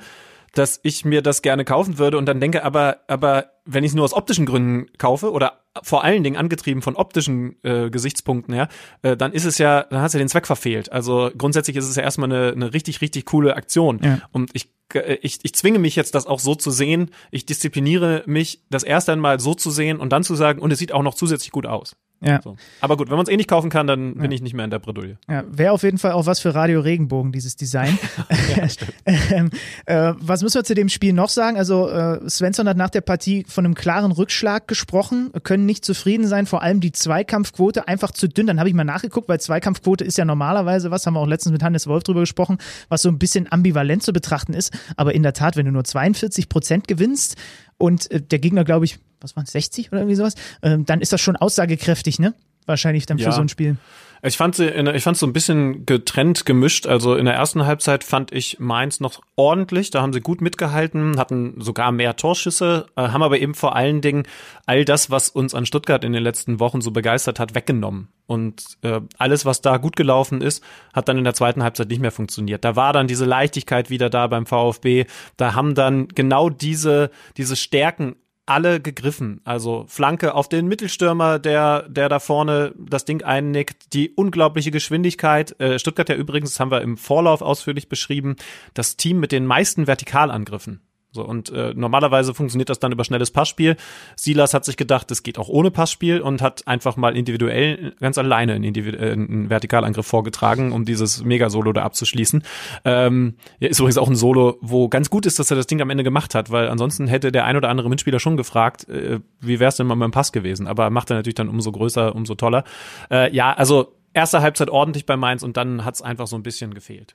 dass 0.58 0.80
ich 0.82 1.04
mir 1.04 1.22
das 1.22 1.42
gerne 1.42 1.64
kaufen 1.64 1.98
würde 1.98 2.16
und 2.16 2.26
dann 2.26 2.40
denke, 2.40 2.64
aber, 2.64 2.98
aber 3.08 3.50
wenn 3.66 3.84
ich 3.84 3.90
es 3.90 3.94
nur 3.94 4.04
aus 4.04 4.14
optischen 4.14 4.46
Gründen 4.46 4.86
kaufe 4.96 5.30
oder 5.30 5.60
vor 5.82 6.02
allen 6.02 6.24
Dingen 6.24 6.36
angetrieben 6.36 6.80
von 6.80 6.96
optischen 6.96 7.56
äh, 7.62 7.90
Gesichtspunkten 7.90 8.54
her, 8.54 8.68
äh, 9.02 9.16
dann 9.16 9.32
ist 9.32 9.44
es 9.44 9.58
ja, 9.58 9.82
dann 9.82 10.00
hast 10.00 10.14
du 10.14 10.18
ja 10.18 10.24
den 10.24 10.28
Zweck 10.28 10.46
verfehlt. 10.46 10.90
Also 10.90 11.30
grundsätzlich 11.36 11.76
ist 11.76 11.88
es 11.88 11.96
ja 11.96 12.02
erstmal 12.02 12.32
eine, 12.32 12.52
eine 12.52 12.72
richtig, 12.72 13.02
richtig 13.02 13.26
coole 13.26 13.54
Aktion. 13.56 14.00
Ja. 14.02 14.20
Und 14.32 14.50
ich, 14.54 14.70
äh, 14.94 15.18
ich, 15.20 15.40
ich 15.42 15.54
zwinge 15.54 15.78
mich 15.78 15.96
jetzt, 15.96 16.14
das 16.14 16.26
auch 16.26 16.40
so 16.40 16.54
zu 16.54 16.70
sehen. 16.70 17.10
Ich 17.30 17.44
diszipliniere 17.44 18.22
mich, 18.26 18.62
das 18.70 18.82
erst 18.82 19.10
einmal 19.10 19.40
so 19.40 19.54
zu 19.54 19.70
sehen 19.70 19.98
und 19.98 20.10
dann 20.10 20.24
zu 20.24 20.34
sagen, 20.34 20.60
und 20.60 20.72
es 20.72 20.78
sieht 20.78 20.92
auch 20.92 21.02
noch 21.02 21.14
zusätzlich 21.14 21.50
gut 21.50 21.66
aus. 21.66 21.96
Ja. 22.20 22.40
So. 22.42 22.56
Aber 22.80 22.96
gut, 22.96 23.10
wenn 23.10 23.16
man 23.16 23.26
es 23.26 23.30
eh 23.30 23.36
nicht 23.36 23.48
kaufen 23.48 23.68
kann, 23.68 23.86
dann 23.86 24.14
bin 24.14 24.30
ich 24.30 24.40
nicht 24.40 24.54
mehr 24.54 24.64
in 24.64 24.70
der 24.70 24.78
Bredouille. 24.78 25.18
Ja, 25.28 25.44
wäre 25.50 25.72
auf 25.72 25.82
jeden 25.82 25.98
Fall 25.98 26.12
auch 26.12 26.24
was 26.24 26.40
für 26.40 26.54
Radio 26.54 26.80
Regenbogen, 26.80 27.30
dieses 27.30 27.56
Design. 27.56 27.98
ähm, 29.06 29.50
äh, 29.84 30.14
was 30.18 30.42
müssen 30.42 30.54
wir 30.54 30.64
zu 30.64 30.74
dem 30.74 30.88
Spiel 30.88 31.12
noch 31.12 31.28
sagen? 31.28 31.58
Also 31.58 31.90
äh, 31.90 32.28
Svensson 32.28 32.68
hat 32.68 32.76
nach 32.78 32.88
der 32.88 33.02
Partie 33.02 33.44
von 33.46 33.66
einem 33.66 33.74
klaren 33.74 34.12
Rückschlag 34.12 34.66
gesprochen, 34.66 35.30
können 35.42 35.66
nicht 35.66 35.84
zufrieden 35.84 36.26
sein, 36.26 36.46
vor 36.46 36.62
allem 36.62 36.80
die 36.80 36.92
Zweikampfquote 36.92 37.86
einfach 37.86 38.12
zu 38.12 38.28
dünn. 38.28 38.46
Dann 38.46 38.58
habe 38.58 38.70
ich 38.70 38.74
mal 38.74 38.84
nachgeguckt, 38.84 39.28
weil 39.28 39.38
Zweikampfquote 39.38 40.04
ist 40.04 40.16
ja 40.16 40.24
normalerweise 40.24 40.90
was, 40.90 41.06
haben 41.06 41.14
wir 41.14 41.20
auch 41.20 41.26
letztens 41.26 41.52
mit 41.52 41.62
Hannes 41.62 41.86
Wolf 41.86 42.02
drüber 42.02 42.20
gesprochen, 42.20 42.56
was 42.88 43.02
so 43.02 43.10
ein 43.10 43.18
bisschen 43.18 43.50
ambivalent 43.52 44.02
zu 44.02 44.14
betrachten 44.14 44.54
ist. 44.54 44.72
Aber 44.96 45.14
in 45.14 45.22
der 45.22 45.34
Tat, 45.34 45.56
wenn 45.56 45.66
du 45.66 45.72
nur 45.72 45.84
42 45.84 46.48
Prozent 46.48 46.88
gewinnst 46.88 47.36
und 47.76 48.10
äh, 48.10 48.22
der 48.22 48.38
Gegner, 48.38 48.64
glaube 48.64 48.86
ich, 48.86 48.98
was 49.26 49.36
waren 49.36 49.46
60 49.46 49.90
oder 49.92 50.00
irgendwie 50.02 50.16
sowas, 50.16 50.34
ähm, 50.62 50.84
dann 50.86 51.00
ist 51.00 51.12
das 51.12 51.20
schon 51.20 51.36
aussagekräftig, 51.36 52.18
ne? 52.18 52.34
Wahrscheinlich 52.66 53.06
dann 53.06 53.18
für 53.18 53.24
Ja. 53.26 53.32
so 53.32 53.40
ein 53.40 53.48
Spiel. 53.48 53.76
Ich 54.22 54.36
fand 54.38 54.56
sie, 54.56 54.66
in, 54.66 54.86
ich 54.88 55.04
fand 55.04 55.16
so 55.16 55.26
ein 55.26 55.32
bisschen 55.32 55.86
getrennt, 55.86 56.46
gemischt. 56.46 56.86
Also 56.86 57.14
in 57.14 57.26
der 57.26 57.34
ersten 57.34 57.64
Halbzeit 57.66 58.02
fand 58.02 58.32
ich 58.32 58.58
Mainz 58.58 58.98
noch 58.98 59.20
ordentlich. 59.36 59.90
Da 59.90 60.02
haben 60.02 60.12
sie 60.12 60.20
gut 60.20 60.40
mitgehalten, 60.40 61.18
hatten 61.18 61.60
sogar 61.60 61.92
mehr 61.92 62.16
Torschüsse, 62.16 62.86
äh, 62.96 63.02
haben 63.08 63.22
aber 63.22 63.38
eben 63.38 63.54
vor 63.54 63.76
allen 63.76 64.00
Dingen 64.00 64.24
all 64.64 64.84
das, 64.84 65.10
was 65.10 65.28
uns 65.28 65.54
an 65.54 65.64
Stuttgart 65.66 66.02
in 66.02 66.12
den 66.12 66.24
letzten 66.24 66.58
Wochen 66.58 66.80
so 66.80 66.90
begeistert 66.90 67.38
hat, 67.38 67.54
weggenommen. 67.54 68.08
Und 68.26 68.64
äh, 68.82 69.00
alles, 69.18 69.44
was 69.44 69.60
da 69.60 69.76
gut 69.76 69.94
gelaufen 69.94 70.40
ist, 70.40 70.64
hat 70.92 71.08
dann 71.08 71.18
in 71.18 71.24
der 71.24 71.34
zweiten 71.34 71.62
Halbzeit 71.62 71.88
nicht 71.88 72.00
mehr 72.00 72.10
funktioniert. 72.10 72.64
Da 72.64 72.74
war 72.74 72.92
dann 72.92 73.06
diese 73.06 73.26
Leichtigkeit 73.26 73.90
wieder 73.90 74.10
da 74.10 74.26
beim 74.26 74.46
VfB. 74.46 75.04
Da 75.36 75.54
haben 75.54 75.74
dann 75.76 76.08
genau 76.08 76.48
diese, 76.48 77.10
diese 77.36 77.54
Stärken 77.54 78.16
alle 78.46 78.80
gegriffen. 78.80 79.40
Also 79.44 79.84
Flanke 79.88 80.34
auf 80.34 80.48
den 80.48 80.66
Mittelstürmer, 80.68 81.38
der, 81.38 81.88
der 81.88 82.08
da 82.08 82.20
vorne 82.20 82.72
das 82.78 83.04
Ding 83.04 83.22
einnickt, 83.22 83.92
die 83.92 84.10
unglaubliche 84.10 84.70
Geschwindigkeit. 84.70 85.60
Äh, 85.60 85.78
Stuttgart 85.78 86.08
ja 86.08 86.14
übrigens, 86.14 86.52
das 86.52 86.60
haben 86.60 86.70
wir 86.70 86.80
im 86.80 86.96
Vorlauf 86.96 87.42
ausführlich 87.42 87.88
beschrieben, 87.88 88.36
das 88.74 88.96
Team 88.96 89.18
mit 89.18 89.32
den 89.32 89.46
meisten 89.46 89.86
Vertikalangriffen. 89.86 90.80
So, 91.16 91.24
und 91.24 91.50
äh, 91.50 91.72
normalerweise 91.74 92.34
funktioniert 92.34 92.68
das 92.68 92.78
dann 92.78 92.92
über 92.92 93.02
schnelles 93.02 93.30
Passspiel. 93.30 93.76
Silas 94.16 94.52
hat 94.52 94.64
sich 94.66 94.76
gedacht, 94.76 95.10
es 95.10 95.22
geht 95.22 95.38
auch 95.38 95.48
ohne 95.48 95.70
Passspiel 95.70 96.20
und 96.20 96.42
hat 96.42 96.68
einfach 96.68 96.96
mal 96.96 97.16
individuell 97.16 97.94
ganz 98.00 98.18
alleine 98.18 98.52
einen, 98.52 98.64
Individu 98.64 98.98
äh, 98.98 99.12
einen 99.12 99.48
Vertikalangriff 99.48 100.06
vorgetragen, 100.06 100.72
um 100.72 100.84
dieses 100.84 101.24
Mega-Solo 101.24 101.72
da 101.72 101.84
abzuschließen. 101.84 102.42
Ähm, 102.84 103.36
ist 103.60 103.80
übrigens 103.80 103.96
auch 103.96 104.08
ein 104.08 104.14
Solo, 104.14 104.58
wo 104.60 104.88
ganz 104.88 105.08
gut 105.08 105.24
ist, 105.24 105.38
dass 105.38 105.50
er 105.50 105.56
das 105.56 105.66
Ding 105.66 105.80
am 105.80 105.88
Ende 105.88 106.04
gemacht 106.04 106.34
hat, 106.34 106.50
weil 106.50 106.68
ansonsten 106.68 107.06
hätte 107.06 107.32
der 107.32 107.46
ein 107.46 107.56
oder 107.56 107.70
andere 107.70 107.88
Mitspieler 107.88 108.20
schon 108.20 108.36
gefragt, 108.36 108.88
äh, 108.88 109.20
wie 109.40 109.58
wär's 109.58 109.76
denn 109.76 109.86
mal 109.86 109.96
dem 109.96 110.10
Pass 110.10 110.32
gewesen? 110.32 110.66
Aber 110.66 110.90
macht 110.90 111.10
er 111.10 111.16
natürlich 111.16 111.34
dann 111.34 111.48
umso 111.48 111.72
größer, 111.72 112.14
umso 112.14 112.34
toller. 112.34 112.64
Äh, 113.10 113.34
ja, 113.34 113.54
also 113.54 113.94
erste 114.12 114.42
Halbzeit 114.42 114.68
ordentlich 114.68 115.06
bei 115.06 115.16
Mainz 115.16 115.42
und 115.42 115.56
dann 115.56 115.84
hat's 115.84 116.02
einfach 116.02 116.26
so 116.26 116.36
ein 116.36 116.42
bisschen 116.42 116.74
gefehlt. 116.74 117.14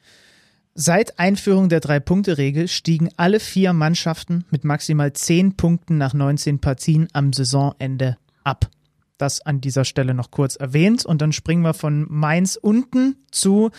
Seit 0.73 1.19
Einführung 1.19 1.67
der 1.69 1.81
Drei-Punkte-Regel 1.81 2.67
stiegen 2.67 3.09
alle 3.17 3.39
vier 3.39 3.73
Mannschaften 3.73 4.45
mit 4.51 4.63
maximal 4.63 5.11
zehn 5.13 5.57
Punkten 5.57 5.97
nach 5.97 6.13
19 6.13 6.59
Partien 6.59 7.07
am 7.13 7.33
Saisonende 7.33 8.17
ab. 8.43 8.69
Das 9.17 9.41
an 9.41 9.61
dieser 9.61 9.85
Stelle 9.85 10.13
noch 10.13 10.31
kurz 10.31 10.55
erwähnt. 10.55 11.05
Und 11.05 11.21
dann 11.21 11.33
springen 11.33 11.61
wir 11.63 11.73
von 11.73 12.07
Mainz 12.09 12.55
unten 12.59 13.17
zu 13.31 13.69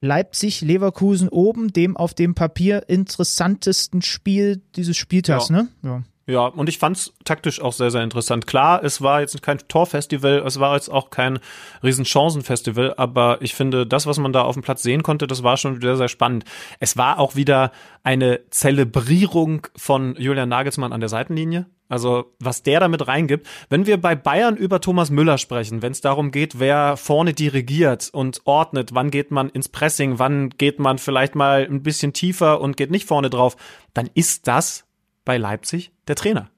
Leipzig, 0.00 0.60
Leverkusen 0.60 1.28
oben, 1.28 1.72
dem 1.72 1.96
auf 1.96 2.14
dem 2.14 2.34
Papier 2.34 2.88
interessantesten 2.88 4.02
Spiel 4.02 4.62
dieses 4.76 4.96
Spieltags, 4.96 5.48
Ja. 5.48 5.62
ne? 5.62 5.68
Ja. 5.82 6.02
Ja, 6.28 6.48
und 6.48 6.68
ich 6.68 6.76
fand's 6.76 7.14
taktisch 7.24 7.58
auch 7.62 7.72
sehr, 7.72 7.90
sehr 7.90 8.02
interessant. 8.02 8.46
Klar, 8.46 8.84
es 8.84 9.00
war 9.00 9.22
jetzt 9.22 9.40
kein 9.40 9.56
Torfestival, 9.66 10.42
es 10.46 10.60
war 10.60 10.74
jetzt 10.74 10.90
auch 10.90 11.08
kein 11.08 11.38
Riesenchancenfestival, 11.82 12.92
aber 12.98 13.38
ich 13.40 13.54
finde, 13.54 13.86
das, 13.86 14.06
was 14.06 14.18
man 14.18 14.34
da 14.34 14.42
auf 14.42 14.54
dem 14.54 14.62
Platz 14.62 14.82
sehen 14.82 15.02
konnte, 15.02 15.26
das 15.26 15.42
war 15.42 15.56
schon 15.56 15.80
sehr, 15.80 15.96
sehr 15.96 16.08
spannend. 16.08 16.44
Es 16.80 16.98
war 16.98 17.18
auch 17.18 17.34
wieder 17.34 17.72
eine 18.02 18.40
Zelebrierung 18.50 19.68
von 19.74 20.16
Julian 20.18 20.50
Nagelsmann 20.50 20.92
an 20.92 21.00
der 21.00 21.08
Seitenlinie. 21.08 21.64
Also, 21.88 22.34
was 22.38 22.62
der 22.62 22.80
damit 22.80 23.08
reingibt. 23.08 23.46
Wenn 23.70 23.86
wir 23.86 23.98
bei 23.98 24.14
Bayern 24.14 24.58
über 24.58 24.82
Thomas 24.82 25.08
Müller 25.08 25.38
sprechen, 25.38 25.80
wenn 25.80 25.92
es 25.92 26.02
darum 26.02 26.30
geht, 26.30 26.60
wer 26.60 26.98
vorne 26.98 27.32
dirigiert 27.32 28.10
und 28.12 28.42
ordnet, 28.44 28.90
wann 28.92 29.10
geht 29.10 29.30
man 29.30 29.48
ins 29.48 29.70
Pressing, 29.70 30.18
wann 30.18 30.50
geht 30.50 30.78
man 30.78 30.98
vielleicht 30.98 31.34
mal 31.34 31.66
ein 31.66 31.82
bisschen 31.82 32.12
tiefer 32.12 32.60
und 32.60 32.76
geht 32.76 32.90
nicht 32.90 33.08
vorne 33.08 33.30
drauf, 33.30 33.56
dann 33.94 34.10
ist 34.12 34.46
das 34.46 34.84
bei 35.24 35.36
Leipzig 35.36 35.92
der 36.08 36.16
Trainer. 36.16 36.50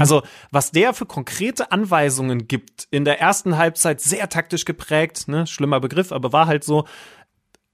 Also, 0.00 0.22
was 0.50 0.70
der 0.70 0.94
für 0.94 1.04
konkrete 1.04 1.70
Anweisungen 1.72 2.48
gibt, 2.48 2.88
in 2.90 3.04
der 3.04 3.20
ersten 3.20 3.58
Halbzeit 3.58 4.00
sehr 4.00 4.28
taktisch 4.28 4.64
geprägt, 4.64 5.28
ne, 5.28 5.46
schlimmer 5.46 5.78
Begriff, 5.78 6.10
aber 6.10 6.32
war 6.32 6.46
halt 6.46 6.64
so. 6.64 6.86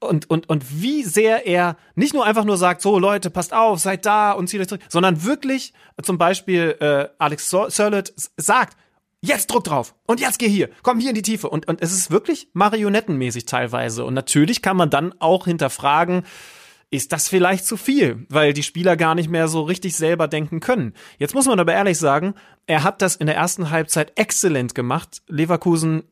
Und, 0.01 0.29
und, 0.29 0.49
und 0.49 0.81
wie 0.81 1.03
sehr 1.03 1.47
er 1.47 1.77
nicht 1.95 2.13
nur 2.13 2.25
einfach 2.25 2.43
nur 2.43 2.57
sagt, 2.57 2.81
so 2.81 2.99
Leute, 2.99 3.29
passt 3.29 3.53
auf, 3.53 3.79
seid 3.79 4.05
da 4.05 4.33
und 4.33 4.47
zieht 4.47 4.59
euch 4.59 4.67
zurück, 4.67 4.81
sondern 4.89 5.23
wirklich 5.23 5.73
zum 6.03 6.17
Beispiel 6.17 6.75
äh, 6.81 7.07
Alex 7.17 7.49
Sörlet 7.49 8.13
sagt, 8.35 8.77
jetzt 9.21 9.47
Druck 9.47 9.63
drauf 9.63 9.95
und 10.05 10.19
jetzt 10.19 10.37
geh 10.37 10.49
hier, 10.49 10.69
komm 10.83 10.99
hier 10.99 11.09
in 11.09 11.15
die 11.15 11.21
Tiefe. 11.21 11.49
Und, 11.49 11.67
und 11.67 11.81
es 11.81 11.93
ist 11.93 12.11
wirklich 12.11 12.49
marionettenmäßig 12.53 13.45
teilweise. 13.45 14.05
Und 14.05 14.13
natürlich 14.13 14.61
kann 14.61 14.77
man 14.77 14.89
dann 14.89 15.15
auch 15.19 15.45
hinterfragen, 15.45 16.23
ist 16.95 17.11
das 17.11 17.27
vielleicht 17.27 17.65
zu 17.65 17.77
viel, 17.77 18.25
weil 18.29 18.53
die 18.53 18.63
Spieler 18.63 18.97
gar 18.97 19.15
nicht 19.15 19.29
mehr 19.29 19.47
so 19.47 19.61
richtig 19.61 19.95
selber 19.95 20.27
denken 20.27 20.59
können. 20.59 20.93
Jetzt 21.17 21.35
muss 21.35 21.45
man 21.45 21.59
aber 21.59 21.73
ehrlich 21.73 21.97
sagen, 21.97 22.35
er 22.67 22.83
hat 22.83 23.01
das 23.01 23.15
in 23.15 23.27
der 23.27 23.35
ersten 23.35 23.69
Halbzeit 23.69 24.13
exzellent 24.15 24.75
gemacht. 24.75 25.21
Leverkusen, 25.27 26.03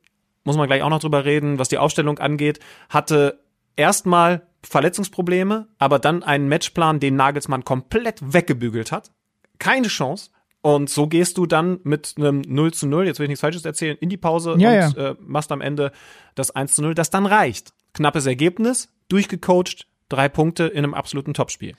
muss 0.44 0.58
man 0.58 0.68
gleich 0.68 0.82
auch 0.84 0.90
noch 0.90 1.00
drüber 1.00 1.26
reden, 1.26 1.60
was 1.60 1.70
die 1.70 1.78
Aufstellung 1.78 2.20
angeht, 2.20 2.60
hatte 2.90 3.40
erstmal 3.76 4.48
Verletzungsprobleme, 4.64 5.68
aber 5.78 6.00
dann 6.00 6.24
einen 6.24 6.48
Matchplan, 6.48 7.00
den 7.00 7.16
Nagelsmann 7.16 7.66
komplett 7.66 8.20
weggebügelt 8.22 8.92
hat. 8.92 9.12
Keine 9.60 9.88
Chance. 9.88 10.30
Und 10.62 10.90
so 10.90 11.08
gehst 11.08 11.38
du 11.38 11.46
dann 11.46 11.80
mit 11.84 12.14
einem 12.18 12.42
0 12.48 12.74
zu 12.74 12.88
0, 12.88 13.06
jetzt 13.06 13.20
will 13.20 13.26
ich 13.26 13.30
nichts 13.30 13.42
Falsches 13.42 13.66
erzählen, 13.66 13.98
in 14.00 14.08
die 14.08 14.16
Pause 14.18 14.56
Ja, 14.58 14.88
und 14.88 14.98
Äh, 14.98 15.16
machst 15.20 15.52
am 15.52 15.60
Ende 15.60 15.92
das 16.36 16.52
1 16.52 16.76
zu 16.76 16.82
0, 16.82 16.94
das 16.96 17.10
dann 17.10 17.26
reicht. 17.26 17.74
Knappes 17.94 18.26
Ergebnis, 18.26 18.88
durchgecoacht, 19.10 19.88
drei 20.14 20.30
Punkte 20.30 20.66
in 20.66 20.80
einem 20.80 20.93
absoluten 20.93 21.34
Topspiel. 21.34 21.74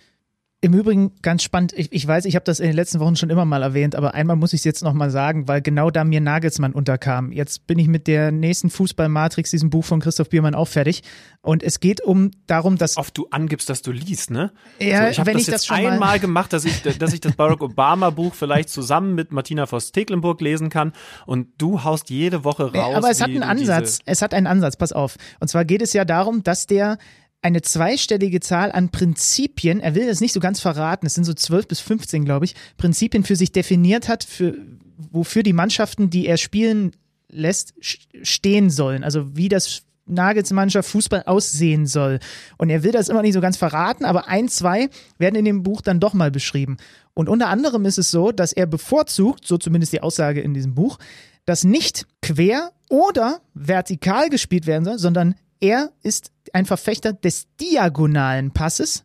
Im 0.60 0.72
Übrigen 0.72 1.12
ganz 1.20 1.42
spannend, 1.42 1.74
ich, 1.76 1.92
ich 1.92 2.06
weiß, 2.06 2.24
ich 2.24 2.36
habe 2.36 2.46
das 2.46 2.58
in 2.58 2.68
den 2.68 2.74
letzten 2.74 2.98
Wochen 2.98 3.16
schon 3.16 3.28
immer 3.28 3.44
mal 3.44 3.62
erwähnt, 3.62 3.94
aber 3.94 4.14
einmal 4.14 4.34
muss 4.36 4.54
ich 4.54 4.60
es 4.60 4.64
jetzt 4.64 4.82
nochmal 4.82 5.10
sagen, 5.10 5.46
weil 5.46 5.60
genau 5.60 5.90
da 5.90 6.04
mir 6.04 6.22
Nagelsmann 6.22 6.72
unterkam. 6.72 7.32
Jetzt 7.32 7.66
bin 7.66 7.78
ich 7.78 7.86
mit 7.86 8.06
der 8.06 8.32
nächsten 8.32 8.70
Fußball-Matrix, 8.70 9.50
diesem 9.50 9.68
Buch 9.68 9.84
von 9.84 10.00
Christoph 10.00 10.30
Biermann, 10.30 10.54
auch 10.54 10.68
fertig. 10.68 11.02
Und 11.42 11.62
es 11.62 11.80
geht 11.80 12.00
um 12.00 12.30
darum, 12.46 12.78
dass. 12.78 12.96
Oft 12.96 13.18
du 13.18 13.26
angibst, 13.30 13.68
dass 13.68 13.82
du 13.82 13.92
liest, 13.92 14.30
ne? 14.30 14.52
Ja, 14.80 15.02
so, 15.04 15.10
ich 15.10 15.20
habe 15.20 15.32
das 15.32 15.42
ich 15.42 15.46
jetzt 15.48 15.54
das 15.54 15.66
schon 15.66 15.82
mal- 15.82 15.92
einmal 15.92 16.18
gemacht, 16.18 16.54
dass 16.54 16.64
ich, 16.64 16.80
dass 16.80 17.12
ich 17.12 17.20
das 17.20 17.34
Barack 17.36 17.60
Obama 17.60 18.08
Buch 18.08 18.32
vielleicht 18.32 18.70
zusammen 18.70 19.14
mit 19.14 19.32
Martina 19.32 19.66
Voss-Tecklenburg 19.66 20.40
lesen 20.40 20.70
kann 20.70 20.94
und 21.26 21.48
du 21.58 21.84
haust 21.84 22.08
jede 22.08 22.42
Woche 22.42 22.72
raus. 22.72 22.94
aber 22.96 23.10
es 23.10 23.20
hat 23.20 23.28
einen 23.28 23.42
Ansatz. 23.42 23.98
Es 24.06 24.22
hat 24.22 24.32
einen 24.32 24.46
Ansatz, 24.46 24.76
pass 24.76 24.92
auf. 24.94 25.16
Und 25.40 25.48
zwar 25.48 25.66
geht 25.66 25.82
es 25.82 25.92
ja 25.92 26.06
darum, 26.06 26.42
dass 26.42 26.66
der 26.66 26.96
eine 27.44 27.60
zweistellige 27.60 28.40
Zahl 28.40 28.72
an 28.72 28.88
Prinzipien, 28.88 29.78
er 29.80 29.94
will 29.94 30.06
das 30.06 30.22
nicht 30.22 30.32
so 30.32 30.40
ganz 30.40 30.60
verraten, 30.60 31.04
es 31.04 31.12
sind 31.12 31.24
so 31.24 31.34
12 31.34 31.68
bis 31.68 31.80
15, 31.80 32.24
glaube 32.24 32.46
ich, 32.46 32.54
Prinzipien 32.78 33.22
für 33.22 33.36
sich 33.36 33.52
definiert 33.52 34.08
hat, 34.08 34.24
für, 34.24 34.56
wofür 34.96 35.42
die 35.42 35.52
Mannschaften, 35.52 36.08
die 36.08 36.26
er 36.26 36.38
spielen 36.38 36.92
lässt, 37.28 37.74
stehen 37.82 38.70
sollen. 38.70 39.04
Also 39.04 39.36
wie 39.36 39.50
das 39.50 39.82
Nagelsmannschaft 40.06 40.88
Fußball 40.88 41.24
aussehen 41.24 41.86
soll. 41.86 42.18
Und 42.56 42.70
er 42.70 42.82
will 42.82 42.92
das 42.92 43.10
immer 43.10 43.20
nicht 43.20 43.34
so 43.34 43.42
ganz 43.42 43.58
verraten, 43.58 44.06
aber 44.06 44.26
ein, 44.26 44.48
zwei 44.48 44.88
werden 45.18 45.36
in 45.36 45.44
dem 45.44 45.62
Buch 45.62 45.82
dann 45.82 46.00
doch 46.00 46.14
mal 46.14 46.30
beschrieben. 46.30 46.78
Und 47.12 47.28
unter 47.28 47.48
anderem 47.48 47.84
ist 47.84 47.98
es 47.98 48.10
so, 48.10 48.32
dass 48.32 48.54
er 48.54 48.66
bevorzugt, 48.66 49.46
so 49.46 49.58
zumindest 49.58 49.92
die 49.92 50.00
Aussage 50.00 50.40
in 50.40 50.54
diesem 50.54 50.74
Buch, 50.74 50.98
dass 51.44 51.64
nicht 51.64 52.06
quer 52.22 52.72
oder 52.88 53.42
vertikal 53.52 54.30
gespielt 54.30 54.66
werden 54.66 54.84
soll, 54.86 54.98
sondern 54.98 55.34
er 55.60 55.92
ist 56.02 56.30
ein 56.54 56.66
Verfechter 56.66 57.12
des 57.12 57.48
diagonalen 57.60 58.52
Passes. 58.52 59.04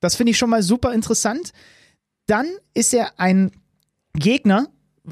Das 0.00 0.14
finde 0.14 0.30
ich 0.30 0.38
schon 0.38 0.50
mal 0.50 0.62
super 0.62 0.94
interessant. 0.94 1.52
Dann 2.26 2.46
ist 2.72 2.94
er 2.94 3.18
ein 3.18 3.50
Gegner, 4.14 4.68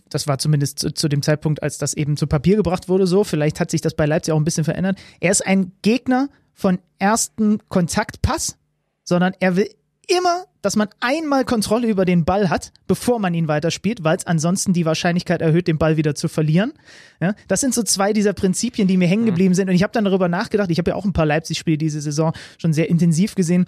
das 0.09 0.27
war 0.27 0.39
zumindest 0.39 0.79
zu, 0.79 0.95
zu 0.95 1.09
dem 1.09 1.23
Zeitpunkt, 1.23 1.63
als 1.63 1.79
das 1.79 1.95
eben 1.95 2.17
zu 2.17 2.27
Papier 2.27 2.57
gebracht 2.57 2.89
wurde, 2.89 3.07
so. 3.07 3.25
Vielleicht 3.25 3.61
hat 3.61 3.71
sich 3.71 3.81
das 3.81 3.95
bei 3.95 4.07
Leipzig 4.07 4.33
auch 4.33 4.39
ein 4.39 4.45
bisschen 4.45 4.65
verändert. 4.65 4.99
Er 5.21 5.33
ist 5.33 5.45
ein 5.45 5.73
Gegner 5.83 6.29
von 6.55 6.79
ersten 6.99 7.59
Kontaktpass, 7.69 8.59
sondern 9.05 9.35
er 9.41 9.57
will 9.57 9.69
immer, 10.09 10.45
dass 10.63 10.77
man 10.77 10.89
einmal 11.01 11.45
Kontrolle 11.45 11.89
über 11.89 12.05
den 12.05 12.25
Ball 12.25 12.51
hat, 12.51 12.73
bevor 12.87 13.19
man 13.19 13.35
ihn 13.35 13.49
weiterspielt, 13.49 14.05
weil 14.05 14.17
es 14.17 14.27
ansonsten 14.27 14.73
die 14.73 14.85
Wahrscheinlichkeit 14.85 15.43
erhöht, 15.43 15.69
den 15.69 15.79
Ball 15.79 15.97
wieder 15.97 16.15
zu 16.15 16.29
verlieren. 16.29 16.73
Ja, 17.21 17.35
das 17.49 17.61
sind 17.61 17.75
so 17.75 17.83
zwei 17.83 18.13
dieser 18.13 18.33
Prinzipien, 18.33 18.89
die 18.89 18.97
mir 18.97 19.09
hängen 19.09 19.27
geblieben 19.27 19.55
sind. 19.55 19.69
Und 19.69 19.75
ich 19.75 19.83
habe 19.83 19.93
dann 19.93 20.05
darüber 20.05 20.29
nachgedacht. 20.29 20.71
Ich 20.71 20.79
habe 20.79 20.91
ja 20.91 20.97
auch 20.97 21.05
ein 21.05 21.13
paar 21.13 21.27
Leipzig-Spiele 21.27 21.79
diese 21.79 22.01
Saison 22.01 22.33
schon 22.59 22.73
sehr 22.73 22.89
intensiv 22.89 23.35
gesehen. 23.35 23.67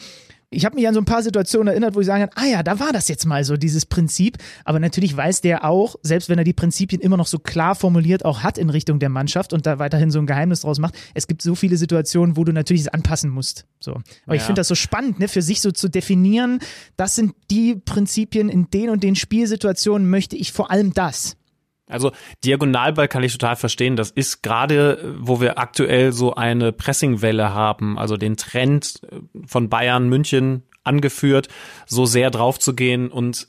Ich 0.54 0.64
habe 0.64 0.76
mich 0.76 0.86
an 0.86 0.94
so 0.94 1.00
ein 1.00 1.04
paar 1.04 1.22
Situationen 1.22 1.68
erinnert, 1.68 1.94
wo 1.94 2.00
ich 2.00 2.06
sagen 2.06 2.28
kann, 2.28 2.42
ah 2.42 2.46
ja, 2.46 2.62
da 2.62 2.78
war 2.80 2.92
das 2.92 3.08
jetzt 3.08 3.26
mal 3.26 3.44
so, 3.44 3.56
dieses 3.56 3.86
Prinzip. 3.86 4.38
Aber 4.64 4.78
natürlich 4.78 5.16
weiß 5.16 5.40
der 5.40 5.64
auch, 5.64 5.96
selbst 6.02 6.28
wenn 6.28 6.38
er 6.38 6.44
die 6.44 6.52
Prinzipien 6.52 7.00
immer 7.00 7.16
noch 7.16 7.26
so 7.26 7.38
klar 7.38 7.74
formuliert 7.74 8.24
auch 8.24 8.42
hat 8.42 8.58
in 8.58 8.70
Richtung 8.70 8.98
der 8.98 9.08
Mannschaft 9.08 9.52
und 9.52 9.66
da 9.66 9.78
weiterhin 9.78 10.10
so 10.10 10.18
ein 10.18 10.26
Geheimnis 10.26 10.60
draus 10.60 10.78
macht, 10.78 10.94
es 11.14 11.26
gibt 11.26 11.42
so 11.42 11.54
viele 11.54 11.76
Situationen, 11.76 12.36
wo 12.36 12.44
du 12.44 12.52
natürlich 12.52 12.82
es 12.82 12.88
anpassen 12.88 13.30
musst. 13.30 13.66
So. 13.80 13.92
Aber 14.26 14.36
ich 14.36 14.42
Ja. 14.42 14.46
finde 14.46 14.60
das 14.60 14.68
so 14.68 14.74
spannend, 14.74 15.18
ne, 15.18 15.28
für 15.28 15.42
sich 15.42 15.60
so 15.60 15.70
zu 15.70 15.88
definieren, 15.88 16.60
das 16.96 17.14
sind 17.16 17.34
die 17.50 17.76
Prinzipien, 17.76 18.48
in 18.48 18.70
den 18.70 18.90
und 18.90 19.02
den 19.02 19.16
Spielsituationen 19.16 20.08
möchte 20.08 20.36
ich 20.36 20.52
vor 20.52 20.70
allem 20.70 20.92
das. 20.94 21.36
Also 21.86 22.12
Diagonalball 22.44 23.08
kann 23.08 23.22
ich 23.22 23.32
total 23.32 23.56
verstehen. 23.56 23.96
Das 23.96 24.10
ist 24.10 24.42
gerade, 24.42 25.14
wo 25.18 25.40
wir 25.40 25.58
aktuell 25.58 26.12
so 26.12 26.34
eine 26.34 26.72
Pressingwelle 26.72 27.52
haben, 27.52 27.98
also 27.98 28.16
den 28.16 28.36
Trend 28.36 29.00
äh, 29.10 29.20
von 29.46 29.68
Bayern 29.68 30.08
München 30.08 30.62
angeführt, 30.82 31.48
so 31.86 32.06
sehr 32.06 32.30
drauf 32.30 32.58
zu 32.58 32.74
gehen 32.74 33.10
und 33.10 33.48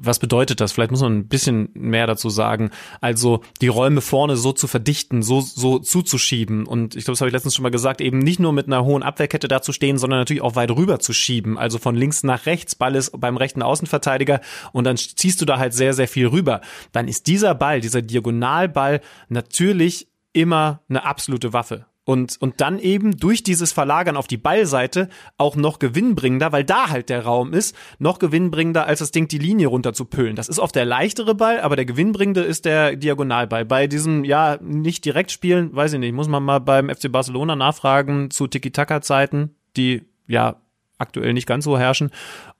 was 0.00 0.18
bedeutet 0.18 0.60
das? 0.60 0.72
Vielleicht 0.72 0.90
muss 0.90 1.02
man 1.02 1.18
ein 1.18 1.28
bisschen 1.28 1.70
mehr 1.74 2.06
dazu 2.06 2.30
sagen. 2.30 2.70
Also 3.00 3.42
die 3.60 3.68
Räume 3.68 4.00
vorne 4.00 4.36
so 4.36 4.52
zu 4.52 4.66
verdichten, 4.66 5.22
so 5.22 5.40
so 5.40 5.78
zuzuschieben 5.78 6.66
und 6.66 6.96
ich 6.96 7.04
glaube, 7.04 7.14
das 7.14 7.20
habe 7.20 7.28
ich 7.28 7.32
letztens 7.32 7.54
schon 7.54 7.62
mal 7.62 7.70
gesagt, 7.70 8.00
eben 8.00 8.18
nicht 8.18 8.40
nur 8.40 8.52
mit 8.52 8.66
einer 8.66 8.84
hohen 8.84 9.02
Abwehrkette 9.02 9.48
da 9.48 9.62
zu 9.62 9.72
stehen, 9.72 9.98
sondern 9.98 10.20
natürlich 10.20 10.42
auch 10.42 10.56
weit 10.56 10.70
rüber 10.70 10.98
zu 10.98 11.12
schieben. 11.12 11.58
Also 11.58 11.78
von 11.78 11.94
links 11.94 12.22
nach 12.22 12.46
rechts, 12.46 12.74
Ball 12.74 12.94
ist 12.94 13.18
beim 13.18 13.36
rechten 13.36 13.62
Außenverteidiger 13.62 14.40
und 14.72 14.84
dann 14.84 14.96
ziehst 14.96 15.40
du 15.40 15.44
da 15.44 15.58
halt 15.58 15.74
sehr 15.74 15.94
sehr 15.94 16.08
viel 16.08 16.26
rüber. 16.26 16.60
Dann 16.92 17.08
ist 17.08 17.26
dieser 17.26 17.54
Ball, 17.54 17.80
dieser 17.80 18.02
Diagonalball 18.02 19.00
natürlich 19.28 20.08
immer 20.32 20.82
eine 20.88 21.04
absolute 21.04 21.52
Waffe. 21.52 21.86
Und, 22.08 22.40
und 22.40 22.62
dann 22.62 22.78
eben 22.78 23.18
durch 23.18 23.42
dieses 23.42 23.72
Verlagern 23.72 24.16
auf 24.16 24.26
die 24.26 24.38
Ballseite 24.38 25.10
auch 25.36 25.56
noch 25.56 25.78
gewinnbringender, 25.78 26.52
weil 26.52 26.64
da 26.64 26.88
halt 26.88 27.10
der 27.10 27.22
Raum 27.26 27.52
ist, 27.52 27.76
noch 27.98 28.18
gewinnbringender, 28.18 28.86
als 28.86 29.00
das 29.00 29.10
Ding 29.10 29.28
die 29.28 29.36
Linie 29.36 29.66
runter 29.66 29.92
zu 29.92 30.06
püllen. 30.06 30.34
Das 30.34 30.48
ist 30.48 30.58
oft 30.58 30.74
der 30.74 30.86
leichtere 30.86 31.34
Ball, 31.34 31.60
aber 31.60 31.76
der 31.76 31.84
gewinnbringende 31.84 32.40
ist 32.40 32.64
der 32.64 32.96
Diagonalball. 32.96 33.66
Bei 33.66 33.86
diesem, 33.86 34.24
ja, 34.24 34.56
nicht 34.62 35.04
direkt 35.04 35.32
spielen, 35.32 35.76
weiß 35.76 35.92
ich 35.92 35.98
nicht, 35.98 36.14
muss 36.14 36.28
man 36.28 36.42
mal 36.42 36.60
beim 36.60 36.88
FC 36.88 37.12
Barcelona 37.12 37.56
nachfragen 37.56 38.30
zu 38.30 38.46
Tiki-Taka-Zeiten, 38.46 39.54
die 39.76 40.06
ja 40.26 40.56
aktuell 40.96 41.34
nicht 41.34 41.46
ganz 41.46 41.64
so 41.66 41.78
herrschen, 41.78 42.10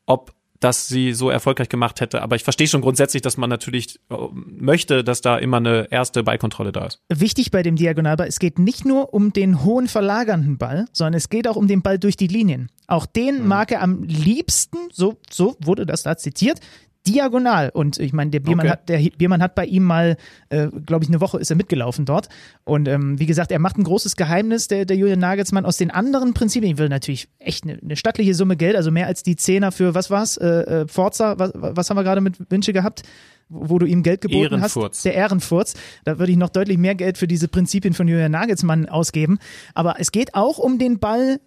ob 0.04 0.34
das 0.60 0.88
sie 0.88 1.12
so 1.12 1.30
erfolgreich 1.30 1.68
gemacht 1.68 2.00
hätte. 2.00 2.22
Aber 2.22 2.36
ich 2.36 2.44
verstehe 2.44 2.66
schon 2.66 2.80
grundsätzlich, 2.80 3.22
dass 3.22 3.36
man 3.36 3.48
natürlich 3.48 4.00
äh, 4.10 4.14
möchte, 4.34 5.04
dass 5.04 5.20
da 5.20 5.38
immer 5.38 5.58
eine 5.58 5.90
erste 5.90 6.22
Ballkontrolle 6.22 6.72
da 6.72 6.86
ist. 6.86 7.00
Wichtig 7.08 7.50
bei 7.50 7.62
dem 7.62 7.76
Diagonalball, 7.76 8.26
es 8.26 8.38
geht 8.38 8.58
nicht 8.58 8.84
nur 8.84 9.14
um 9.14 9.32
den 9.32 9.64
hohen 9.64 9.88
verlagernden 9.88 10.58
Ball, 10.58 10.86
sondern 10.92 11.14
es 11.14 11.28
geht 11.28 11.46
auch 11.48 11.56
um 11.56 11.68
den 11.68 11.82
Ball 11.82 11.98
durch 11.98 12.16
die 12.16 12.26
Linien. 12.26 12.70
Auch 12.86 13.06
den 13.06 13.46
mag 13.46 13.70
er 13.70 13.82
am 13.82 14.02
liebsten, 14.02 14.78
so, 14.90 15.18
so 15.30 15.56
wurde 15.60 15.84
das 15.84 16.02
da 16.04 16.16
zitiert, 16.16 16.60
diagonal. 17.06 17.70
Und 17.72 17.98
ich 17.98 18.12
meine, 18.12 18.30
der 18.30 18.40
Biermann 18.40 18.66
Okay. 18.66 18.72
hat, 18.72 18.88
der 18.88 18.98
Biermann 19.16 19.42
hat 19.42 19.54
bei 19.54 19.64
ihm 19.64 19.84
mal, 19.84 20.16
äh, 20.50 20.68
glaube 20.84 21.04
ich, 21.04 21.08
eine 21.10 21.20
Woche 21.20 21.38
ist 21.38 21.50
er 21.50 21.56
mitgelaufen 21.56 22.04
dort. 22.04 22.28
Und 22.64 22.86
ähm, 22.88 23.18
wie 23.18 23.26
gesagt, 23.26 23.50
er 23.50 23.58
macht 23.58 23.78
ein 23.78 23.84
großes 23.84 24.16
Geheimnis, 24.16 24.68
der, 24.68 24.84
der 24.84 24.96
Julian 24.96 25.18
Nagelsmann, 25.20 25.64
aus 25.64 25.76
den 25.78 25.90
anderen 25.90 26.34
Prinzipien. 26.34 26.72
Ich 26.72 26.78
will 26.78 26.88
natürlich 26.88 27.28
echt 27.38 27.64
eine, 27.64 27.78
eine 27.82 27.96
stattliche 27.96 28.34
Summe 28.34 28.56
Geld, 28.56 28.76
also 28.76 28.90
mehr 28.90 29.06
als 29.06 29.22
die 29.22 29.36
Zehner 29.36 29.72
für, 29.72 29.94
was 29.94 30.10
war's, 30.10 30.36
äh, 30.36 30.46
äh, 30.82 30.86
Forza, 30.88 31.38
was, 31.38 31.52
was 31.54 31.88
haben 31.88 31.96
wir 31.96 32.04
gerade 32.04 32.20
mit 32.20 32.50
Wünsche 32.50 32.72
gehabt? 32.72 33.02
Wo 33.50 33.78
du 33.78 33.86
ihm 33.86 34.02
Geld 34.02 34.20
geboten 34.20 34.52
Ehrenfurz. 34.56 34.96
hast. 34.98 35.04
Der 35.06 35.14
Ehrenfurz. 35.14 35.72
Da 36.04 36.18
würde 36.18 36.30
ich 36.30 36.36
noch 36.36 36.50
deutlich 36.50 36.76
mehr 36.76 36.94
Geld 36.94 37.16
für 37.16 37.26
diese 37.26 37.48
Prinzipien 37.48 37.94
von 37.94 38.06
Julian 38.06 38.32
Nagelsmann 38.32 38.86
ausgeben. 38.90 39.38
Aber 39.72 39.96
es 39.98 40.12
geht 40.12 40.34
auch 40.34 40.58
um 40.58 40.78
den 40.78 40.98
Ball 40.98 41.40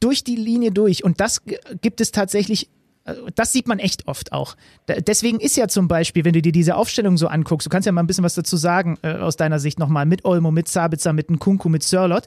durch 0.00 0.24
die 0.24 0.36
Linie 0.36 0.72
durch. 0.72 1.04
Und 1.04 1.20
das 1.20 1.42
gibt 1.82 2.00
es 2.00 2.10
tatsächlich, 2.10 2.70
das 3.34 3.52
sieht 3.52 3.66
man 3.66 3.80
echt 3.80 4.06
oft 4.06 4.32
auch. 4.32 4.56
Deswegen 4.86 5.40
ist 5.40 5.56
ja 5.56 5.66
zum 5.66 5.88
Beispiel, 5.88 6.24
wenn 6.24 6.34
du 6.34 6.42
dir 6.42 6.52
diese 6.52 6.76
Aufstellung 6.76 7.16
so 7.16 7.26
anguckst, 7.26 7.66
du 7.66 7.70
kannst 7.70 7.86
ja 7.86 7.92
mal 7.92 8.02
ein 8.02 8.06
bisschen 8.06 8.22
was 8.22 8.34
dazu 8.34 8.56
sagen, 8.56 8.96
äh, 9.02 9.14
aus 9.14 9.36
deiner 9.36 9.58
Sicht 9.58 9.78
nochmal, 9.78 10.06
mit 10.06 10.24
Olmo, 10.24 10.52
mit 10.52 10.68
Sabitzer, 10.68 11.12
mit 11.12 11.30
Nkunku, 11.30 11.68
mit 11.68 11.82
Sörlot. 11.82 12.24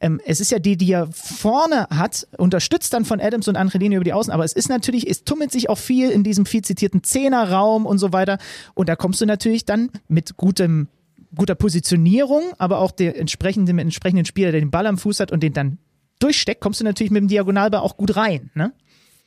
Ähm, 0.00 0.20
es 0.24 0.40
ist 0.40 0.50
ja 0.50 0.58
die, 0.58 0.76
die 0.76 0.90
er 0.90 1.08
vorne 1.12 1.86
hat, 1.90 2.26
unterstützt 2.38 2.92
dann 2.92 3.04
von 3.04 3.20
Adams 3.20 3.46
und 3.46 3.56
Angelini 3.56 3.94
über 3.94 4.04
die 4.04 4.12
Außen, 4.12 4.32
aber 4.32 4.44
es 4.44 4.52
ist 4.52 4.68
natürlich, 4.68 5.08
es 5.08 5.24
tummelt 5.24 5.52
sich 5.52 5.68
auch 5.68 5.78
viel 5.78 6.10
in 6.10 6.24
diesem 6.24 6.44
viel 6.44 6.62
zitierten 6.62 7.04
Zehnerraum 7.04 7.86
und 7.86 7.98
so 7.98 8.12
weiter. 8.12 8.38
Und 8.74 8.88
da 8.88 8.96
kommst 8.96 9.20
du 9.20 9.26
natürlich 9.26 9.64
dann 9.64 9.90
mit 10.08 10.36
gutem 10.36 10.88
guter 11.34 11.54
Positionierung, 11.54 12.42
aber 12.58 12.78
auch 12.78 12.90
der 12.90 13.18
entsprechende, 13.18 13.72
mit 13.72 13.84
entsprechenden 13.84 14.24
Spieler, 14.24 14.52
der 14.52 14.60
den 14.60 14.70
Ball 14.70 14.86
am 14.86 14.98
Fuß 14.98 15.20
hat 15.20 15.32
und 15.32 15.42
den 15.42 15.52
dann 15.52 15.78
durchsteckt, 16.18 16.60
kommst 16.60 16.80
du 16.80 16.84
natürlich 16.84 17.10
mit 17.10 17.20
dem 17.20 17.28
Diagonalball 17.28 17.80
auch 17.80 17.96
gut 17.96 18.16
rein. 18.16 18.50
Ne? 18.54 18.72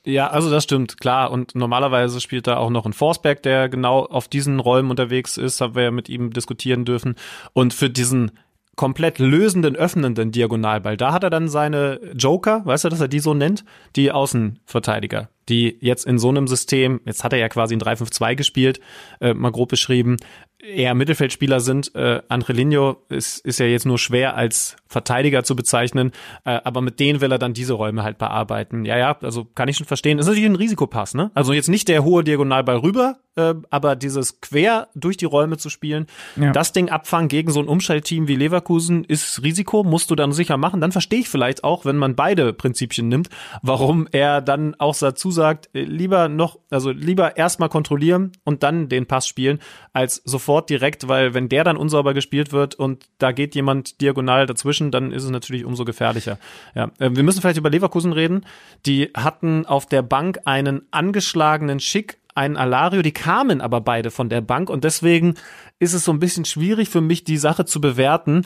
Ja, 0.06 0.28
also 0.28 0.50
das 0.50 0.64
stimmt, 0.64 1.00
klar. 1.00 1.32
Und 1.32 1.56
normalerweise 1.56 2.22
spielt 2.22 2.48
da 2.48 2.58
auch 2.58 2.70
noch 2.70 2.86
ein 2.86 2.94
Forsberg, 2.94 3.44
der 3.44 3.70
genau 3.70 4.06
auf 4.06 4.28
diesen 4.28 4.60
Räumen 4.60 4.90
unterwegs 4.90 5.38
ist, 5.38 5.62
haben 5.62 5.76
wir 5.76 5.84
ja 5.84 5.92
mit 5.92 6.10
ihm 6.10 6.32
diskutieren 6.32 6.86
dürfen. 6.86 7.16
Und 7.54 7.74
für 7.74 7.90
diesen 7.90 8.32
komplett 8.80 9.20
lösenden, 9.20 9.76
öffnenden 9.76 10.32
Diagonalball, 10.32 10.96
da 10.96 11.12
hat 11.12 11.26
er 11.26 11.30
dann 11.30 11.50
seine 11.50 12.00
Joker, 12.16 12.66
weißt 12.66 12.86
du, 12.86 12.90
dass 12.90 13.02
er 13.02 13.10
die 13.10 13.20
so 13.20 13.34
nennt, 13.34 13.66
die 13.98 14.10
Außenverteidiger, 14.10 15.28
die 15.50 15.78
jetzt 15.82 16.06
in 16.06 16.18
so 16.18 16.30
einem 16.30 16.48
System, 16.48 17.02
jetzt 17.04 17.26
hat 17.26 17.34
er 17.34 17.40
ja 17.40 17.50
quasi 17.50 17.76
ein 17.76 17.82
3-5-2 17.82 18.36
gespielt, 18.36 18.80
äh, 19.20 19.34
mal 19.34 19.52
grob 19.52 19.68
beschrieben, 19.68 20.16
eher 20.62 20.94
Mittelfeldspieler 20.94 21.60
sind. 21.62 21.94
Äh, 21.96 22.22
Angelino 22.28 22.98
ist, 23.10 23.40
ist 23.46 23.60
ja 23.60 23.66
jetzt 23.66 23.86
nur 23.86 23.98
schwer 23.98 24.36
als 24.36 24.76
Verteidiger 24.88 25.44
zu 25.44 25.56
bezeichnen, 25.56 26.12
äh, 26.46 26.60
aber 26.64 26.82
mit 26.82 27.00
denen 27.00 27.22
will 27.22 27.32
er 27.32 27.38
dann 27.38 27.54
diese 27.54 27.74
Räume 27.74 28.04
halt 28.04 28.18
bearbeiten. 28.18 28.86
Ja, 28.86 28.98
ja, 28.98 29.18
also 29.22 29.46
kann 29.46 29.70
ich 29.70 29.78
schon 29.78 29.86
verstehen. 29.86 30.18
Ist 30.20 30.26
natürlich 30.26 30.50
ein 30.50 30.56
Risikopass, 30.56 31.14
ne? 31.14 31.32
Also 31.36 31.54
jetzt 31.54 31.70
nicht 31.70 31.88
der 31.88 32.04
hohe 32.04 32.24
Diagonalball 32.24 32.78
rüber, 32.78 33.20
äh, 33.36 33.54
aber 33.70 33.96
dieses 33.96 34.42
quer 34.42 34.88
durch 34.96 35.16
die 35.16 35.26
Räume 35.26 35.58
zu 35.58 35.70
spielen, 35.70 36.08
Ja. 36.36 36.52
das 36.52 36.74
Ding 36.74 36.90
abfangen 36.90 37.30
gegen 37.30 37.52
so 37.52 37.60
ein 37.60 37.68
Umschaltteam 37.68 38.28
wie 38.28 38.36
Leverkusen 38.36 39.04
ist 39.04 39.44
Risiko, 39.44 39.84
musst 39.84 40.10
du 40.10 40.16
dann 40.16 40.32
sicher 40.34 40.58
machen. 40.58 40.82
Dann 40.82 40.92
verstehe 40.92 41.20
ich 41.20 41.30
vielleicht 41.30 41.64
auch, 41.64 41.86
wenn 41.86 41.98
man 41.98 42.16
beide 42.16 42.52
Prinzipien 42.52 43.08
nimmt, 43.08 43.30
warum 43.62 44.08
er 44.12 44.42
dann 44.42 44.74
auch 44.80 44.98
dazu 44.98 45.30
sagt, 45.30 45.70
äh, 45.76 45.84
lieber 45.84 46.30
noch, 46.30 46.58
also 46.72 46.90
lieber 46.90 47.38
erstmal 47.38 47.70
kontrollieren 47.70 48.32
und 48.44 48.64
dann 48.64 48.90
den 48.90 49.06
Pass 49.06 49.28
spielen, 49.28 49.60
als 49.94 50.16
sofort 50.26 50.49
direkt, 50.50 51.08
weil 51.08 51.34
wenn 51.34 51.50
der 51.50 51.64
dann 51.64 51.78
unsauber 51.78 52.14
gespielt 52.14 52.52
wird 52.52 52.76
und 52.76 53.06
da 53.20 53.32
geht 53.32 53.56
jemand 53.56 54.02
diagonal 54.02 54.46
dazwischen, 54.46 54.92
dann 54.92 55.12
ist 55.12 55.24
es 55.24 55.30
natürlich 55.30 55.66
umso 55.66 55.86
gefährlicher. 55.86 56.40
Ja, 56.76 56.92
äh, 57.00 57.12
wir 57.12 57.24
müssen 57.24 57.42
vielleicht 57.42 57.58
über 57.58 57.70
Leverkusen 57.70 58.14
reden. 58.14 58.46
Die 58.86 59.12
hatten 59.16 59.66
auf 59.66 59.86
der 59.86 60.02
Bank 60.02 60.40
einen 60.46 60.82
angeschlagenen 60.92 61.80
Schick, 61.80 62.18
einen 62.36 62.58
Alario, 62.58 63.02
die 63.02 63.12
kamen 63.12 63.62
aber 63.62 63.82
beide 63.82 64.12
von 64.12 64.30
der 64.30 64.42
Bank 64.42 64.70
und 64.70 64.84
deswegen 64.84 65.36
ist 65.78 65.94
es 65.94 66.06
so 66.06 66.12
ein 66.12 66.20
bisschen 66.20 66.46
schwierig 66.46 66.90
für 66.90 67.02
mich, 67.02 67.24
die 67.24 67.38
Sache 67.38 67.66
zu 67.66 67.82
bewerten. 67.82 68.46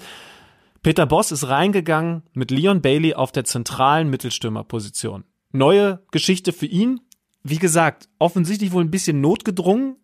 Peter 0.82 1.06
Boss 1.06 1.32
ist 1.32 1.48
reingegangen 1.48 2.24
mit 2.34 2.52
Leon 2.52 2.82
Bailey 2.82 3.14
auf 3.14 3.32
der 3.32 3.46
zentralen 3.46 4.10
Mittelstürmerposition. 4.10 5.24
Neue 5.52 6.04
Geschichte 6.12 6.52
für 6.52 6.66
ihn. 6.66 7.00
Wie 7.44 7.58
gesagt, 7.58 8.10
offensichtlich 8.20 8.72
wohl 8.72 8.84
ein 8.84 8.92
bisschen 8.92 9.22
notgedrungen. 9.22 9.98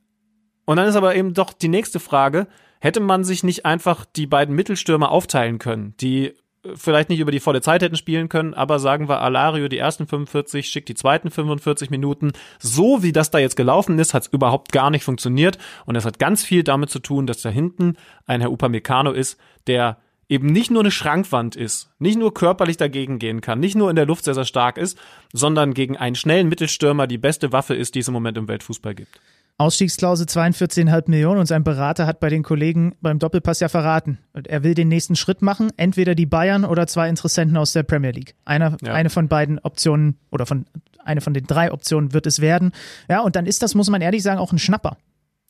Und 0.70 0.76
dann 0.76 0.88
ist 0.88 0.96
aber 0.96 1.16
eben 1.16 1.34
doch 1.34 1.52
die 1.52 1.68
nächste 1.68 2.00
Frage, 2.00 2.46
hätte 2.80 3.00
man 3.00 3.24
sich 3.24 3.44
nicht 3.44 3.66
einfach 3.66 4.06
die 4.06 4.28
beiden 4.28 4.54
Mittelstürmer 4.54 5.10
aufteilen 5.10 5.58
können, 5.58 5.96
die 6.00 6.28
äh, 6.28 6.34
vielleicht 6.76 7.10
nicht 7.10 7.22
über 7.22 7.32
die 7.32 7.40
volle 7.40 7.62
Zeit 7.62 7.82
hätten 7.82 7.96
spielen 7.96 8.30
können, 8.30 8.54
aber 8.54 8.78
sagen 8.78 9.10
wir 9.10 9.20
Alario 9.20 9.68
die 9.68 9.80
ersten 9.80 10.06
45, 10.06 10.70
schickt 10.70 10.88
die 10.88 10.94
zweiten 10.94 11.32
45 11.32 11.90
Minuten. 11.90 12.34
So 12.60 13.02
wie 13.02 13.12
das 13.12 13.32
da 13.32 13.40
jetzt 13.40 13.56
gelaufen 13.56 13.98
ist, 13.98 14.14
hat 14.14 14.22
es 14.22 14.28
überhaupt 14.32 14.72
gar 14.72 14.92
nicht 14.92 15.04
funktioniert 15.04 15.58
und 15.88 15.96
es 15.96 16.06
hat 16.06 16.20
ganz 16.20 16.44
viel 16.44 16.62
damit 16.64 16.92
zu 16.92 17.00
tun, 17.00 17.26
dass 17.26 17.42
da 17.42 17.50
hinten 17.50 17.96
ein 18.28 18.40
Herr 18.40 18.52
Upamecano 18.52 19.12
ist, 19.12 19.40
der 19.66 19.98
eben 20.28 20.52
nicht 20.52 20.70
nur 20.70 20.84
eine 20.84 20.92
Schrankwand 20.92 21.56
ist, 21.56 21.90
nicht 21.98 22.20
nur 22.20 22.32
körperlich 22.36 22.78
dagegen 22.78 23.18
gehen 23.18 23.42
kann, 23.42 23.60
nicht 23.60 23.76
nur 23.76 23.90
in 23.90 23.96
der 23.96 24.06
Luft 24.06 24.26
sehr, 24.26 24.36
sehr 24.36 24.46
stark 24.46 24.78
ist, 24.78 25.00
sondern 25.34 25.74
gegen 25.74 25.98
einen 25.98 26.16
schnellen 26.16 26.48
Mittelstürmer 26.48 27.08
die 27.08 27.18
beste 27.18 27.52
Waffe 27.52 27.74
ist, 27.74 27.96
die 27.96 28.02
es 28.02 28.08
im 28.08 28.14
Moment 28.14 28.38
im 28.38 28.48
Weltfußball 28.48 28.94
gibt. 28.94 29.20
Ausstiegsklausel 29.60 30.26
42,5 30.26 31.10
Millionen 31.10 31.40
und 31.40 31.46
sein 31.46 31.64
Berater 31.64 32.08
hat 32.08 32.20
bei 32.20 32.30
den 32.30 32.44
Kollegen 32.44 32.96
beim 33.02 33.20
Doppelpass 33.20 33.60
ja 33.60 33.68
verraten. 33.70 34.18
Und 34.34 34.48
er 34.48 34.64
will 34.64 34.74
den 34.74 34.88
nächsten 34.88 35.16
Schritt 35.16 35.42
machen, 35.42 35.70
entweder 35.78 36.16
die 36.16 36.26
Bayern 36.26 36.66
oder 36.66 36.88
zwei 36.88 37.10
Interessenten 37.10 37.58
aus 37.58 37.74
der 37.74 37.84
Premier 37.84 38.12
League. 38.12 38.36
Einer, 38.46 38.78
Ja. 38.82 38.94
Eine 38.94 39.10
von 39.10 39.28
beiden 39.28 39.60
Optionen 39.60 40.18
oder 40.32 40.46
von 40.46 40.66
eine 41.04 41.22
von 41.22 41.34
den 41.34 41.46
drei 41.46 41.72
Optionen 41.72 42.14
wird 42.14 42.26
es 42.26 42.40
werden. 42.40 42.72
Ja, 43.10 43.22
und 43.22 43.36
dann 43.36 43.46
ist 43.46 43.62
das, 43.62 43.76
muss 43.76 43.90
man 43.90 44.02
ehrlich 44.02 44.24
sagen, 44.24 44.40
auch 44.40 44.52
ein 44.52 44.60
Schnapper. 44.60 44.98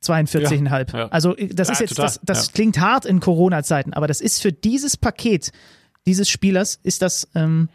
42,5. 0.03 0.93
Ja, 0.93 0.99
ja. 0.99 1.07
Also 1.09 1.35
das 1.35 1.67
Ja, 1.67 1.73
ist 1.73 1.79
jetzt, 1.81 1.99
das, 1.99 2.19
das 2.23 2.51
klingt 2.53 2.79
hart 2.79 3.05
in 3.05 3.19
Corona-Zeiten, 3.19 3.93
aber 3.93 4.07
das 4.07 4.21
ist 4.21 4.41
für 4.41 4.51
dieses 4.51 4.97
Paket 4.97 5.51
dieses 6.05 6.29
Spielers 6.29 6.79
ist 6.81 7.01
das 7.01 7.27
ähm, 7.35 7.69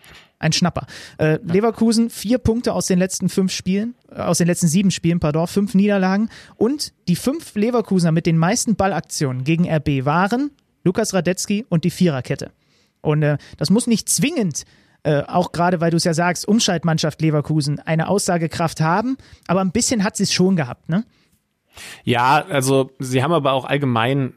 ein 0.45 0.53
Schnapper. 0.53 0.87
Äh, 1.19 1.39
Leverkusen 1.43 2.11
vier 2.11 2.39
Punkte 2.39 2.73
aus 2.73 2.87
den 2.87 2.99
letzten 2.99 3.29
fünf 3.29 3.53
Spielen, 3.53 3.95
äh, 4.11 4.21
aus 4.21 4.39
den 4.39 4.47
letzten 4.47 4.69
sieben 4.69 4.91
Spielen, 4.91 5.19
pardon, 5.19 5.47
fünf 5.47 5.75
Niederlagen 5.75 6.29
und 6.57 6.93
die 7.09 7.17
fünf 7.17 7.55
Leverkusener 7.55 8.13
mit 8.13 8.27
den 8.27 8.39
meisten 8.39 8.77
Ballaktionen 8.77 9.45
gegen 9.45 9.69
RB 9.69 10.05
waren 10.05 10.51
Lukas 10.85 11.15
Radetzky 11.15 11.65
und 11.69 11.85
die 11.85 11.91
Viererkette. 11.91 12.53
Und 13.01 13.23
äh, 13.23 13.39
das 13.57 13.71
muss 13.71 13.87
nicht 13.87 14.09
zwingend 14.09 14.65
äh, 15.07 15.23
auch 15.27 15.53
gerade 15.53 15.83
weil 15.83 15.91
du 15.91 15.99
es 15.99 16.05
ja 16.05 16.15
sagst, 16.15 16.49
Umschaltmannschaft 16.49 17.21
Leverkusen 17.21 17.79
eine 17.79 18.09
Aussagekraft 18.09 18.81
haben, 18.81 19.19
aber 19.47 19.61
ein 19.61 19.71
bisschen 19.71 20.03
hat 20.03 20.17
sie 20.17 20.23
es 20.23 20.33
schon 20.33 20.57
gehabt, 20.57 20.89
ne? 20.89 21.05
Ja, 22.05 22.45
also 22.49 22.91
sie 22.99 23.23
haben 23.23 23.33
aber 23.33 23.53
auch 23.53 23.65
allgemein 23.65 24.35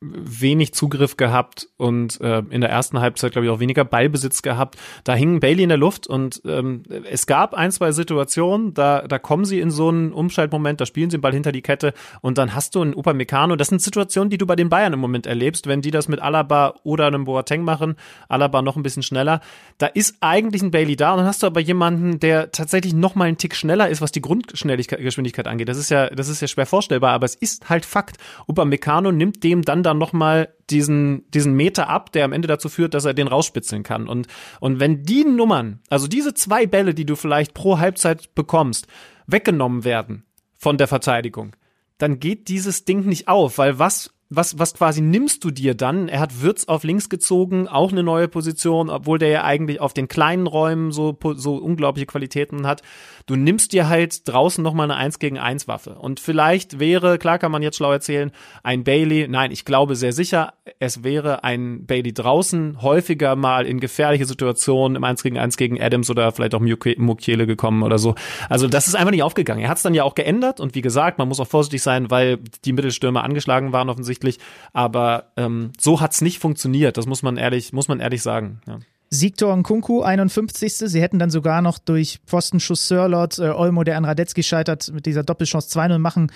wenig 0.00 0.74
Zugriff 0.74 1.16
gehabt 1.16 1.68
und 1.78 2.20
äh, 2.20 2.42
in 2.50 2.60
der 2.60 2.70
ersten 2.70 3.00
Halbzeit, 3.00 3.32
glaube 3.32 3.46
ich, 3.46 3.50
auch 3.50 3.60
weniger 3.60 3.84
Ballbesitz 3.84 4.42
gehabt. 4.42 4.76
Da 5.04 5.14
hing 5.14 5.40
Bailey 5.40 5.62
in 5.62 5.70
der 5.70 5.78
Luft 5.78 6.06
und 6.06 6.42
ähm, 6.44 6.82
es 7.10 7.26
gab 7.26 7.54
ein, 7.54 7.72
zwei 7.72 7.92
Situationen, 7.92 8.74
da, 8.74 9.06
da 9.08 9.18
kommen 9.18 9.46
sie 9.46 9.60
in 9.60 9.70
so 9.70 9.88
einen 9.88 10.12
Umschaltmoment, 10.12 10.80
da 10.80 10.86
spielen 10.86 11.08
sie 11.08 11.16
den 11.16 11.22
Ball 11.22 11.32
hinter 11.32 11.50
die 11.50 11.62
Kette 11.62 11.94
und 12.20 12.36
dann 12.36 12.54
hast 12.54 12.74
du 12.74 12.82
einen 12.82 12.94
Upamecano. 12.94 13.56
Das 13.56 13.68
sind 13.68 13.80
Situationen, 13.80 14.28
die 14.28 14.36
du 14.36 14.46
bei 14.46 14.56
den 14.56 14.68
Bayern 14.68 14.92
im 14.92 15.00
Moment 15.00 15.26
erlebst, 15.26 15.66
wenn 15.66 15.80
die 15.80 15.90
das 15.90 16.08
mit 16.08 16.20
Alaba 16.20 16.74
oder 16.82 17.06
einem 17.06 17.24
Boateng 17.24 17.62
machen. 17.62 17.96
Alaba 18.28 18.60
noch 18.60 18.76
ein 18.76 18.82
bisschen 18.82 19.02
schneller. 19.02 19.40
Da 19.78 19.86
ist 19.86 20.16
eigentlich 20.20 20.62
ein 20.62 20.72
Bailey 20.72 20.96
da 20.96 21.12
und 21.12 21.18
dann 21.18 21.26
hast 21.26 21.42
du 21.42 21.46
aber 21.46 21.60
jemanden, 21.60 22.20
der 22.20 22.52
tatsächlich 22.52 22.92
noch 22.92 23.14
mal 23.14 23.24
einen 23.24 23.38
Tick 23.38 23.54
schneller 23.56 23.88
ist, 23.88 24.02
was 24.02 24.12
die 24.12 24.20
Grundgeschwindigkeit 24.20 25.48
angeht. 25.48 25.68
Das 25.68 25.78
ist 25.78 25.90
ja, 25.90 26.10
das 26.10 26.28
ist 26.28 26.42
ja 26.42 26.48
schwer 26.48 26.66
vorstellbar, 26.66 27.12
aber 27.12 27.24
es 27.24 27.34
ist 27.34 27.70
halt 27.70 27.86
Fakt. 27.86 28.18
Upamecano 28.46 29.10
nimmt 29.10 29.42
dem 29.54 29.62
dann 29.62 29.82
dann 29.82 29.98
noch 29.98 30.12
mal 30.12 30.54
diesen, 30.70 31.30
diesen 31.30 31.54
Meter 31.54 31.88
ab, 31.88 32.12
der 32.12 32.24
am 32.24 32.32
Ende 32.32 32.48
dazu 32.48 32.68
führt, 32.68 32.94
dass 32.94 33.04
er 33.04 33.14
den 33.14 33.28
rausspitzeln 33.28 33.82
kann. 33.82 34.08
Und, 34.08 34.26
und 34.60 34.80
wenn 34.80 35.02
die 35.02 35.24
Nummern, 35.24 35.80
also 35.88 36.06
diese 36.06 36.34
zwei 36.34 36.66
Bälle, 36.66 36.94
die 36.94 37.06
du 37.06 37.16
vielleicht 37.16 37.54
pro 37.54 37.78
Halbzeit 37.78 38.34
bekommst, 38.34 38.86
weggenommen 39.26 39.84
werden 39.84 40.24
von 40.56 40.78
der 40.78 40.88
Verteidigung, 40.88 41.56
dann 41.98 42.18
geht 42.20 42.48
dieses 42.48 42.84
Ding 42.84 43.06
nicht 43.06 43.28
auf, 43.28 43.58
weil 43.58 43.78
was 43.78 44.14
was, 44.30 44.58
was 44.58 44.74
quasi 44.74 45.00
nimmst 45.00 45.44
du 45.44 45.50
dir 45.50 45.74
dann? 45.74 46.08
Er 46.08 46.20
hat 46.20 46.40
Würz 46.40 46.64
auf 46.64 46.84
links 46.84 47.08
gezogen, 47.08 47.68
auch 47.68 47.92
eine 47.92 48.02
neue 48.02 48.28
Position, 48.28 48.90
obwohl 48.90 49.18
der 49.18 49.28
ja 49.28 49.44
eigentlich 49.44 49.80
auf 49.80 49.92
den 49.92 50.08
kleinen 50.08 50.46
Räumen 50.46 50.92
so, 50.92 51.16
so 51.34 51.56
unglaubliche 51.56 52.06
Qualitäten 52.06 52.66
hat. 52.66 52.82
Du 53.26 53.36
nimmst 53.36 53.72
dir 53.72 53.88
halt 53.88 54.28
draußen 54.28 54.62
nochmal 54.62 54.90
eine 54.90 54.96
1 54.96 55.18
gegen 55.18 55.38
1 55.38 55.66
Waffe. 55.66 55.94
Und 55.94 56.20
vielleicht 56.20 56.78
wäre, 56.78 57.16
klar 57.16 57.38
kann 57.38 57.50
man 57.50 57.62
jetzt 57.62 57.76
schlau 57.76 57.90
erzählen, 57.90 58.32
ein 58.62 58.84
Bailey, 58.84 59.28
nein, 59.28 59.50
ich 59.50 59.64
glaube 59.64 59.96
sehr 59.96 60.12
sicher, 60.12 60.54
es 60.78 61.04
wäre 61.04 61.42
ein 61.42 61.86
Bailey 61.86 62.12
draußen 62.12 62.82
häufiger 62.82 63.34
mal 63.34 63.64
in 63.66 63.80
gefährliche 63.80 64.26
Situationen 64.26 64.96
im 64.96 65.04
1 65.04 65.22
gegen 65.22 65.38
1 65.38 65.56
gegen 65.56 65.80
Adams 65.80 66.10
oder 66.10 66.32
vielleicht 66.32 66.54
auch 66.54 66.60
Mukiele 66.60 67.46
gekommen 67.46 67.82
oder 67.82 67.98
so. 67.98 68.14
Also 68.50 68.68
das 68.68 68.88
ist 68.88 68.94
einfach 68.94 69.12
nicht 69.12 69.22
aufgegangen. 69.22 69.62
Er 69.62 69.70
hat 69.70 69.78
es 69.78 69.82
dann 69.82 69.94
ja 69.94 70.04
auch 70.04 70.14
geändert 70.14 70.60
und 70.60 70.74
wie 70.74 70.82
gesagt, 70.82 71.18
man 71.18 71.28
muss 71.28 71.40
auch 71.40 71.48
vorsichtig 71.48 71.82
sein, 71.82 72.10
weil 72.10 72.38
die 72.64 72.72
Mittelstürmer 72.74 73.24
angeschlagen 73.24 73.72
waren 73.72 73.88
offensichtlich. 73.88 74.38
Aber 74.74 75.32
ähm, 75.38 75.72
so 75.80 76.00
hat's 76.02 76.20
nicht 76.20 76.40
funktioniert. 76.40 76.98
Das 76.98 77.06
muss 77.06 77.22
man 77.22 77.38
ehrlich, 77.38 77.72
muss 77.72 77.88
man 77.88 78.00
ehrlich 78.00 78.22
sagen. 78.22 78.60
Ja. 78.66 78.78
Siegtor 79.14 79.62
Kunku, 79.62 80.02
51. 80.02 80.76
Sie 80.76 81.00
hätten 81.00 81.18
dann 81.18 81.30
sogar 81.30 81.62
noch 81.62 81.78
durch 81.78 82.20
Pfostenschuss 82.26 82.88
Sörlot, 82.88 83.38
äh, 83.38 83.50
Olmo, 83.50 83.84
der 83.84 83.96
an 83.96 84.04
Radetzky 84.04 84.42
scheitert, 84.42 84.92
mit 84.92 85.06
dieser 85.06 85.22
Doppelchance 85.22 85.68
2-0 85.68 85.98
machen 85.98 86.30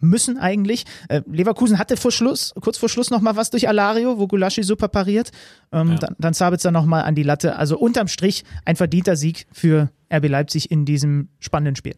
müssen 0.00 0.38
eigentlich. 0.38 0.84
Äh, 1.08 1.22
Leverkusen 1.30 1.78
hatte 1.78 1.96
vor 1.96 2.10
Schluss, 2.10 2.54
kurz 2.60 2.78
vor 2.78 2.88
Schluss 2.88 3.10
noch 3.10 3.20
mal 3.20 3.36
was 3.36 3.50
durch 3.50 3.68
Alario, 3.68 4.18
wo 4.18 4.26
Gulaschi 4.26 4.62
super 4.62 4.88
pariert. 4.88 5.30
Ähm, 5.72 5.92
ja. 5.92 5.94
Dann, 5.96 6.16
dann 6.18 6.34
Sabitzer 6.34 6.70
noch 6.70 6.86
mal 6.86 7.02
an 7.02 7.14
die 7.14 7.22
Latte. 7.22 7.56
Also 7.56 7.78
unterm 7.78 8.08
Strich 8.08 8.44
ein 8.64 8.76
verdienter 8.76 9.16
Sieg 9.16 9.46
für 9.52 9.90
RB 10.12 10.28
Leipzig 10.28 10.70
in 10.70 10.84
diesem 10.84 11.28
spannenden 11.38 11.76
Spiel. 11.76 11.94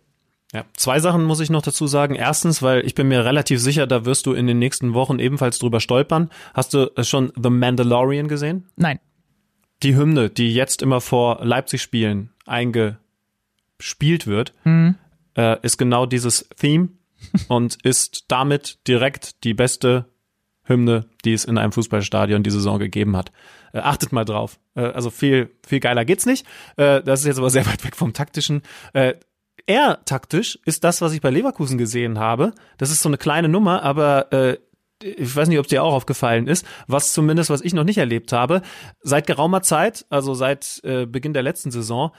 Ja, 0.55 0.65
zwei 0.75 0.99
Sachen 0.99 1.25
muss 1.25 1.41
ich 1.41 1.51
noch 1.51 1.63
dazu 1.63 1.87
sagen. 1.87 2.15
Erstens, 2.15 2.63
weil 2.63 2.85
ich 2.87 2.95
bin 2.95 3.09
mir 3.09 3.25
relativ 3.25 3.61
sicher, 3.61 3.87
da 3.87 4.07
wirst 4.07 4.25
du 4.25 4.33
in 4.33 4.47
den 4.47 4.59
nächsten 4.59 4.95
Wochen 4.95 5.19
ebenfalls 5.19 5.59
drüber 5.59 5.81
stolpern. 5.81 6.31
Hast 6.55 6.73
du 6.73 6.91
schon 7.03 7.33
The 7.41 7.51
Mandalorian 7.51 8.29
gesehen? 8.29 8.67
Nein. 8.77 8.99
Die 9.83 9.97
Hymne, 9.97 10.31
die 10.31 10.53
jetzt 10.55 10.83
immer 10.83 11.01
vor 11.01 11.45
Leipzig-Spielen 11.45 12.31
eingespielt 12.47 14.27
wird, 14.27 14.55
mhm. 14.65 14.97
äh, 15.37 15.57
ist 15.63 15.79
genau 15.79 16.07
dieses 16.07 16.49
Theme 16.57 16.89
und 17.49 17.79
ist 17.85 18.25
damit 18.29 18.79
direkt 18.87 19.45
die 19.45 19.55
beste 19.55 20.07
Hymne, 20.65 21.07
die 21.25 21.33
es 21.33 21.45
in 21.45 21.59
einem 21.59 21.73
Fußballstadion 21.73 22.43
die 22.43 22.51
Saison 22.51 22.79
gegeben 22.79 23.17
hat. 23.17 23.33
Äh, 23.73 23.79
achtet 23.79 24.13
mal 24.13 24.25
drauf. 24.25 24.59
Äh, 24.75 24.83
also 24.83 25.11
viel, 25.11 25.51
viel 25.67 25.81
geiler 25.81 26.05
geht's 26.05 26.27
nicht. 26.27 26.47
Äh, 26.77 27.03
das 27.03 27.21
ist 27.21 27.27
jetzt 27.27 27.39
aber 27.39 27.51
sehr 27.51 27.67
weit 27.67 27.85
weg 27.85 27.97
vom 27.97 28.13
taktischen. 28.13 28.63
Äh, 28.93 29.15
eher 29.67 30.01
taktisch 30.05 30.59
ist 30.65 30.85
das, 30.85 31.01
was 31.01 31.13
ich 31.13 31.21
bei 31.21 31.31
Leverkusen 31.31 31.79
gesehen 31.79 32.19
habe. 32.19 32.53
Das 32.77 32.91
ist 32.91 33.03
so 33.03 33.09
eine 33.09 33.19
kleine 33.19 33.49
Nummer, 33.49 33.83
aber 33.83 34.33
äh, 34.33 34.59
ich 35.03 35.35
weiß 35.35 35.49
nicht, 35.49 35.59
ob 35.59 35.67
dir 35.67 35.83
auch 35.83 35.95
aufgefallen 35.95 36.47
ist, 36.47 36.67
was 36.87 37.13
zumindest, 37.13 37.51
was 37.51 37.61
ich 37.61 37.75
noch 37.75 37.85
nicht 37.85 37.99
erlebt 37.99 38.33
habe. 38.33 38.63
Seit 39.01 39.27
geraumer 39.27 39.63
Zeit, 39.63 40.07
also 40.11 40.35
seit 40.35 40.81
äh, 40.85 41.07
Beginn 41.07 41.33
der 41.33 41.43
letzten 41.43 41.71
Saison, 41.71 42.13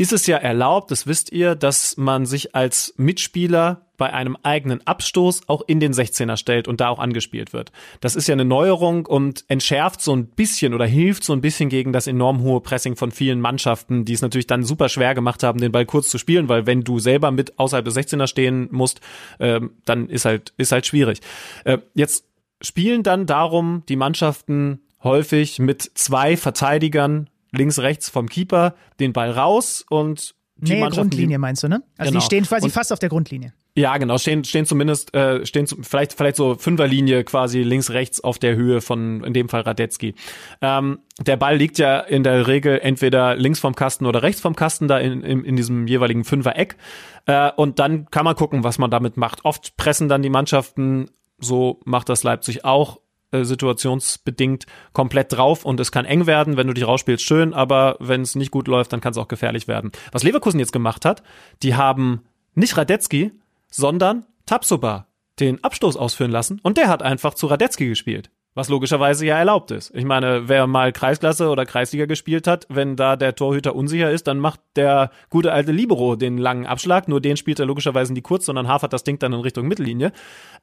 ist 0.00 0.14
es 0.14 0.26
ja 0.26 0.38
erlaubt, 0.38 0.90
das 0.90 1.06
wisst 1.06 1.30
ihr, 1.30 1.54
dass 1.54 1.98
man 1.98 2.24
sich 2.24 2.54
als 2.54 2.94
Mitspieler 2.96 3.82
bei 3.98 4.14
einem 4.14 4.34
eigenen 4.42 4.80
Abstoß 4.86 5.42
auch 5.46 5.60
in 5.66 5.78
den 5.78 5.92
16er 5.92 6.38
stellt 6.38 6.68
und 6.68 6.80
da 6.80 6.88
auch 6.88 6.98
angespielt 6.98 7.52
wird. 7.52 7.70
Das 8.00 8.16
ist 8.16 8.26
ja 8.26 8.32
eine 8.32 8.46
Neuerung 8.46 9.04
und 9.04 9.44
entschärft 9.48 10.00
so 10.00 10.16
ein 10.16 10.28
bisschen 10.28 10.72
oder 10.72 10.86
hilft 10.86 11.22
so 11.22 11.34
ein 11.34 11.42
bisschen 11.42 11.68
gegen 11.68 11.92
das 11.92 12.06
enorm 12.06 12.40
hohe 12.40 12.62
Pressing 12.62 12.96
von 12.96 13.10
vielen 13.10 13.42
Mannschaften, 13.42 14.06
die 14.06 14.14
es 14.14 14.22
natürlich 14.22 14.46
dann 14.46 14.64
super 14.64 14.88
schwer 14.88 15.14
gemacht 15.14 15.42
haben, 15.42 15.60
den 15.60 15.70
Ball 15.70 15.84
kurz 15.84 16.08
zu 16.08 16.16
spielen, 16.16 16.48
weil 16.48 16.64
wenn 16.66 16.82
du 16.82 16.98
selber 16.98 17.30
mit 17.30 17.58
außerhalb 17.58 17.84
des 17.84 17.94
16er 17.94 18.26
stehen 18.26 18.68
musst, 18.70 19.02
äh, 19.38 19.60
dann 19.84 20.08
ist 20.08 20.24
halt, 20.24 20.54
ist 20.56 20.72
halt 20.72 20.86
schwierig. 20.86 21.20
Äh, 21.64 21.76
jetzt 21.92 22.24
spielen 22.62 23.02
dann 23.02 23.26
darum 23.26 23.82
die 23.86 23.96
Mannschaften 23.96 24.80
häufig 25.02 25.58
mit 25.58 25.82
zwei 25.82 26.38
Verteidigern 26.38 27.28
links, 27.52 27.78
rechts 27.78 28.08
vom 28.08 28.28
Keeper 28.28 28.74
den 28.98 29.12
Ball 29.12 29.30
raus 29.30 29.84
und 29.88 30.34
die 30.62 30.74
nee, 30.74 30.88
Grundlinie 30.88 31.38
meinst 31.38 31.62
du, 31.62 31.68
ne? 31.68 31.82
Also 31.96 32.10
genau. 32.10 32.20
die 32.20 32.26
stehen 32.26 32.44
quasi 32.44 32.66
und, 32.66 32.70
fast 32.70 32.92
auf 32.92 32.98
der 32.98 33.08
Grundlinie. 33.08 33.54
Ja, 33.76 33.96
genau, 33.96 34.18
stehen, 34.18 34.44
stehen 34.44 34.66
zumindest, 34.66 35.14
äh, 35.14 35.46
stehen 35.46 35.66
zu, 35.66 35.76
vielleicht, 35.82 36.12
vielleicht 36.12 36.36
so 36.36 36.56
Fünferlinie 36.56 37.24
quasi 37.24 37.62
links, 37.62 37.90
rechts 37.90 38.22
auf 38.22 38.38
der 38.38 38.56
Höhe 38.56 38.80
von, 38.80 39.24
in 39.24 39.32
dem 39.32 39.48
Fall 39.48 39.62
Radetzky. 39.62 40.14
Ähm, 40.60 40.98
der 41.18 41.36
Ball 41.36 41.56
liegt 41.56 41.78
ja 41.78 42.00
in 42.00 42.22
der 42.22 42.46
Regel 42.46 42.78
entweder 42.82 43.36
links 43.36 43.58
vom 43.60 43.74
Kasten 43.74 44.04
oder 44.06 44.22
rechts 44.22 44.42
vom 44.42 44.54
Kasten, 44.54 44.86
da 44.86 44.98
in, 44.98 45.22
in, 45.22 45.44
in 45.44 45.56
diesem 45.56 45.86
jeweiligen 45.86 46.24
Fünfer-Eck. 46.24 46.76
Äh, 47.26 47.52
und 47.56 47.78
dann 47.78 48.10
kann 48.10 48.24
man 48.24 48.34
gucken, 48.34 48.64
was 48.64 48.78
man 48.78 48.90
damit 48.90 49.16
macht. 49.16 49.44
Oft 49.44 49.76
pressen 49.76 50.08
dann 50.08 50.22
die 50.22 50.30
Mannschaften, 50.30 51.08
so 51.38 51.80
macht 51.84 52.10
das 52.10 52.22
Leipzig 52.22 52.64
auch, 52.64 53.00
äh, 53.32 53.44
situationsbedingt 53.44 54.66
komplett 54.92 55.32
drauf 55.32 55.64
und 55.64 55.80
es 55.80 55.92
kann 55.92 56.04
eng 56.04 56.26
werden, 56.26 56.56
wenn 56.56 56.66
du 56.66 56.74
dich 56.74 56.86
rausspielst, 56.86 57.24
schön, 57.24 57.54
aber 57.54 57.96
wenn 58.00 58.22
es 58.22 58.34
nicht 58.34 58.50
gut 58.50 58.68
läuft, 58.68 58.92
dann 58.92 59.00
kann 59.00 59.12
es 59.12 59.18
auch 59.18 59.28
gefährlich 59.28 59.68
werden. 59.68 59.92
Was 60.12 60.22
Leverkusen 60.22 60.60
jetzt 60.60 60.72
gemacht 60.72 61.04
hat, 61.04 61.22
die 61.62 61.74
haben 61.74 62.22
nicht 62.54 62.76
Radetzky, 62.76 63.32
sondern 63.70 64.26
Tapsoba 64.46 65.06
den 65.38 65.62
Abstoß 65.62 65.96
ausführen 65.96 66.30
lassen 66.30 66.60
und 66.62 66.76
der 66.76 66.88
hat 66.88 67.02
einfach 67.02 67.34
zu 67.34 67.46
Radetzky 67.46 67.88
gespielt. 67.88 68.30
Was 68.54 68.68
logischerweise 68.68 69.24
ja 69.26 69.38
erlaubt 69.38 69.70
ist. 69.70 69.92
Ich 69.94 70.04
meine, 70.04 70.48
wer 70.48 70.66
mal 70.66 70.92
Kreisklasse 70.92 71.50
oder 71.50 71.64
Kreisliga 71.66 72.06
gespielt 72.06 72.48
hat, 72.48 72.66
wenn 72.68 72.96
da 72.96 73.14
der 73.14 73.36
Torhüter 73.36 73.76
unsicher 73.76 74.10
ist, 74.10 74.26
dann 74.26 74.40
macht 74.40 74.58
der 74.74 75.12
gute 75.28 75.52
alte 75.52 75.70
Libero 75.70 76.16
den 76.16 76.36
langen 76.36 76.66
Abschlag. 76.66 77.06
Nur 77.06 77.20
den 77.20 77.36
spielt 77.36 77.60
er 77.60 77.66
logischerweise 77.66 78.12
nicht 78.12 78.24
kurz, 78.24 78.46
sondern 78.46 78.66
hafert 78.66 78.92
das 78.92 79.04
Ding 79.04 79.20
dann 79.20 79.32
in 79.32 79.40
Richtung 79.40 79.68
Mittellinie. 79.68 80.10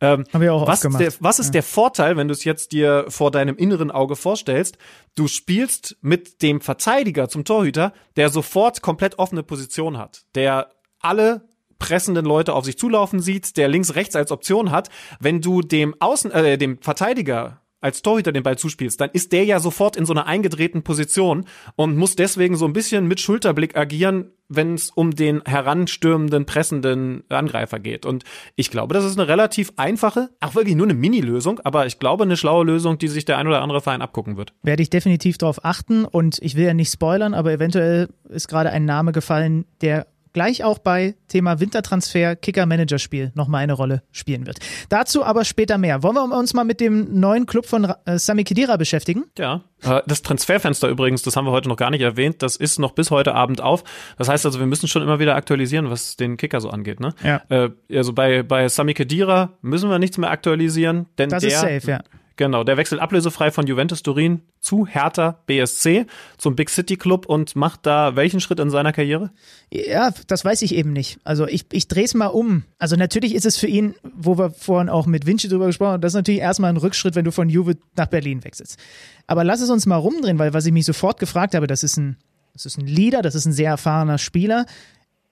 Ähm, 0.01 0.25
Haben 0.33 0.41
wir 0.41 0.53
auch 0.53 0.67
was, 0.67 0.81
gemacht. 0.81 1.01
Der, 1.01 1.13
was 1.21 1.39
ist 1.39 1.47
ja. 1.47 1.51
der 1.53 1.63
Vorteil, 1.63 2.17
wenn 2.17 2.27
du 2.27 2.33
es 2.33 2.43
jetzt 2.43 2.73
dir 2.73 3.05
vor 3.07 3.31
deinem 3.31 3.55
inneren 3.55 3.89
Auge 3.89 4.17
vorstellst? 4.17 4.77
Du 5.15 5.29
spielst 5.29 5.95
mit 6.01 6.41
dem 6.41 6.59
Verteidiger 6.59 7.29
zum 7.29 7.45
Torhüter, 7.45 7.93
der 8.17 8.29
sofort 8.29 8.81
komplett 8.81 9.17
offene 9.17 9.43
Position 9.43 9.97
hat, 9.97 10.25
der 10.35 10.71
alle 10.99 11.47
pressenden 11.79 12.25
Leute 12.25 12.53
auf 12.53 12.65
sich 12.65 12.77
zulaufen 12.77 13.21
sieht, 13.21 13.55
der 13.55 13.67
links 13.67 13.95
rechts 13.95 14.15
als 14.15 14.31
Option 14.31 14.71
hat. 14.71 14.89
Wenn 15.19 15.41
du 15.41 15.61
dem 15.61 15.95
Außen 15.99 16.31
äh, 16.31 16.57
dem 16.57 16.81
Verteidiger 16.81 17.61
als 17.87 18.01
Torhüter 18.01 18.33
den 18.33 18.43
Ball 18.43 18.57
zuspielst, 18.57 18.99
dann 18.99 19.09
ist 19.13 19.31
der 19.31 19.45
ja 19.45 19.61
sofort 19.61 19.95
in 19.95 20.05
so 20.05 20.11
einer 20.11 20.27
eingedrehten 20.27 20.83
Position 20.83 21.45
und 21.77 21.95
muss 21.95 22.17
deswegen 22.17 22.57
so 22.57 22.65
ein 22.65 22.73
bisschen 22.73 23.07
mit 23.07 23.21
Schulterblick 23.21 23.77
agieren, 23.77 24.31
wenn 24.49 24.73
es 24.73 24.89
um 24.89 25.15
den 25.15 25.41
heranstürmenden, 25.45 26.45
pressenden 26.45 27.23
Angreifer 27.29 27.79
geht. 27.79 28.05
Und 28.05 28.25
ich 28.55 28.69
glaube, 28.71 28.93
das 28.93 29.05
ist 29.05 29.17
eine 29.17 29.29
relativ 29.29 29.71
einfache, 29.77 30.29
auch 30.41 30.53
wirklich 30.53 30.75
nur 30.75 30.85
eine 30.85 30.95
Mini-Lösung, 30.95 31.61
aber 31.63 31.85
ich 31.85 31.97
glaube, 31.97 32.25
eine 32.25 32.35
schlaue 32.35 32.65
Lösung, 32.65 32.97
die 32.97 33.07
sich 33.07 33.23
der 33.23 33.37
ein 33.37 33.47
oder 33.47 33.61
andere 33.61 33.79
Verein 33.79 34.01
abgucken 34.01 34.35
wird. 34.35 34.53
Werde 34.63 34.83
ich 34.83 34.89
definitiv 34.89 35.37
darauf 35.37 35.63
achten 35.63 36.03
und 36.03 36.39
ich 36.41 36.55
will 36.55 36.65
ja 36.65 36.73
nicht 36.73 36.91
spoilern, 36.91 37.33
aber 37.33 37.53
eventuell 37.53 38.09
ist 38.27 38.49
gerade 38.49 38.71
ein 38.71 38.83
Name 38.83 39.13
gefallen, 39.13 39.65
der 39.79 40.07
gleich 40.37 40.63
auch 40.63 40.77
bei 40.77 41.15
Thema 41.29 41.59
Wintertransfer, 41.59 42.35
Kicker-Manager-Spiel 42.35 43.31
nochmal 43.33 43.63
eine 43.63 43.73
Rolle 43.73 44.03
spielen 44.11 44.45
wird. 44.45 44.59
Dazu 44.87 45.23
aber 45.23 45.45
später 45.45 45.79
mehr. 45.79 46.03
Wollen 46.03 46.13
wir 46.13 46.37
uns 46.37 46.53
mal 46.53 46.63
mit 46.63 46.79
dem 46.79 47.19
neuen 47.19 47.47
Club 47.47 47.65
von 47.65 47.91
äh, 48.05 48.19
Sami 48.19 48.43
Khedira 48.43 48.77
beschäftigen? 48.77 49.23
Ja, 49.39 49.63
äh, 49.81 50.03
das 50.05 50.21
Transferfenster 50.21 50.89
übrigens, 50.89 51.23
das 51.23 51.35
haben 51.35 51.45
wir 51.45 51.51
heute 51.51 51.69
noch 51.69 51.75
gar 51.75 51.89
nicht 51.89 52.01
erwähnt, 52.01 52.43
das 52.43 52.55
ist 52.55 52.77
noch 52.77 52.91
bis 52.91 53.09
heute 53.09 53.33
Abend 53.33 53.61
auf. 53.61 53.83
Das 54.19 54.29
heißt 54.29 54.45
also, 54.45 54.59
wir 54.59 54.67
müssen 54.67 54.87
schon 54.87 55.01
immer 55.01 55.17
wieder 55.17 55.35
aktualisieren, 55.35 55.89
was 55.89 56.17
den 56.17 56.37
Kicker 56.37 56.61
so 56.61 56.69
angeht. 56.69 56.99
Ne? 56.99 57.15
Ja. 57.23 57.41
Äh, 57.49 57.71
also 57.91 58.13
bei, 58.13 58.43
bei 58.43 58.69
Sami 58.69 58.93
Khedira 58.93 59.57
müssen 59.63 59.89
wir 59.89 59.97
nichts 59.97 60.19
mehr 60.19 60.29
aktualisieren, 60.29 61.07
denn 61.17 61.29
das 61.29 61.41
der, 61.41 61.49
ist 61.49 61.61
safe, 61.61 61.89
ja 61.89 62.01
Genau, 62.37 62.63
der 62.63 62.77
wechselt 62.77 63.01
ablösefrei 63.01 63.49
von 63.49 63.65
Juventus 63.65 64.03
Turin 64.03 64.41
zu 64.59 64.85
Hertha 64.85 65.39
BSC 65.47 66.05
zum 66.37 66.55
Big 66.55 66.69
City 66.69 66.95
Club 66.95 67.25
und 67.25 67.55
macht 67.55 67.87
da 67.87 68.15
welchen 68.15 68.39
Schritt 68.39 68.59
in 68.59 68.69
seiner 68.69 68.93
Karriere? 68.93 69.31
Ja, 69.71 70.11
das 70.27 70.45
weiß 70.45 70.61
ich 70.61 70.75
eben 70.75 70.93
nicht. 70.93 71.19
Also 71.23 71.47
ich, 71.47 71.65
ich 71.71 71.87
drehe 71.87 72.05
es 72.05 72.13
mal 72.13 72.27
um. 72.27 72.63
Also 72.77 72.95
natürlich 72.95 73.33
ist 73.33 73.47
es 73.47 73.57
für 73.57 73.65
ihn, 73.65 73.95
wo 74.03 74.37
wir 74.37 74.51
vorhin 74.51 74.87
auch 74.87 75.07
mit 75.07 75.25
Vinci 75.25 75.47
drüber 75.47 75.65
gesprochen 75.65 75.93
haben, 75.93 76.01
das 76.01 76.11
ist 76.11 76.17
natürlich 76.17 76.41
erstmal 76.41 76.69
ein 76.69 76.77
Rückschritt, 76.77 77.15
wenn 77.15 77.25
du 77.25 77.31
von 77.31 77.49
Juve 77.49 77.75
nach 77.95 78.05
Berlin 78.05 78.43
wechselst. 78.43 78.77
Aber 79.25 79.43
lass 79.43 79.61
es 79.61 79.71
uns 79.71 79.87
mal 79.87 79.95
rumdrehen, 79.95 80.37
weil 80.37 80.53
was 80.53 80.67
ich 80.67 80.71
mich 80.71 80.85
sofort 80.85 81.19
gefragt 81.19 81.55
habe, 81.55 81.65
das 81.65 81.81
ist 81.81 81.97
ein, 81.97 82.17
das 82.53 82.67
ist 82.67 82.77
ein 82.77 82.85
Leader, 82.85 83.23
das 83.23 83.33
ist 83.33 83.47
ein 83.47 83.53
sehr 83.53 83.71
erfahrener 83.71 84.19
Spieler. 84.19 84.67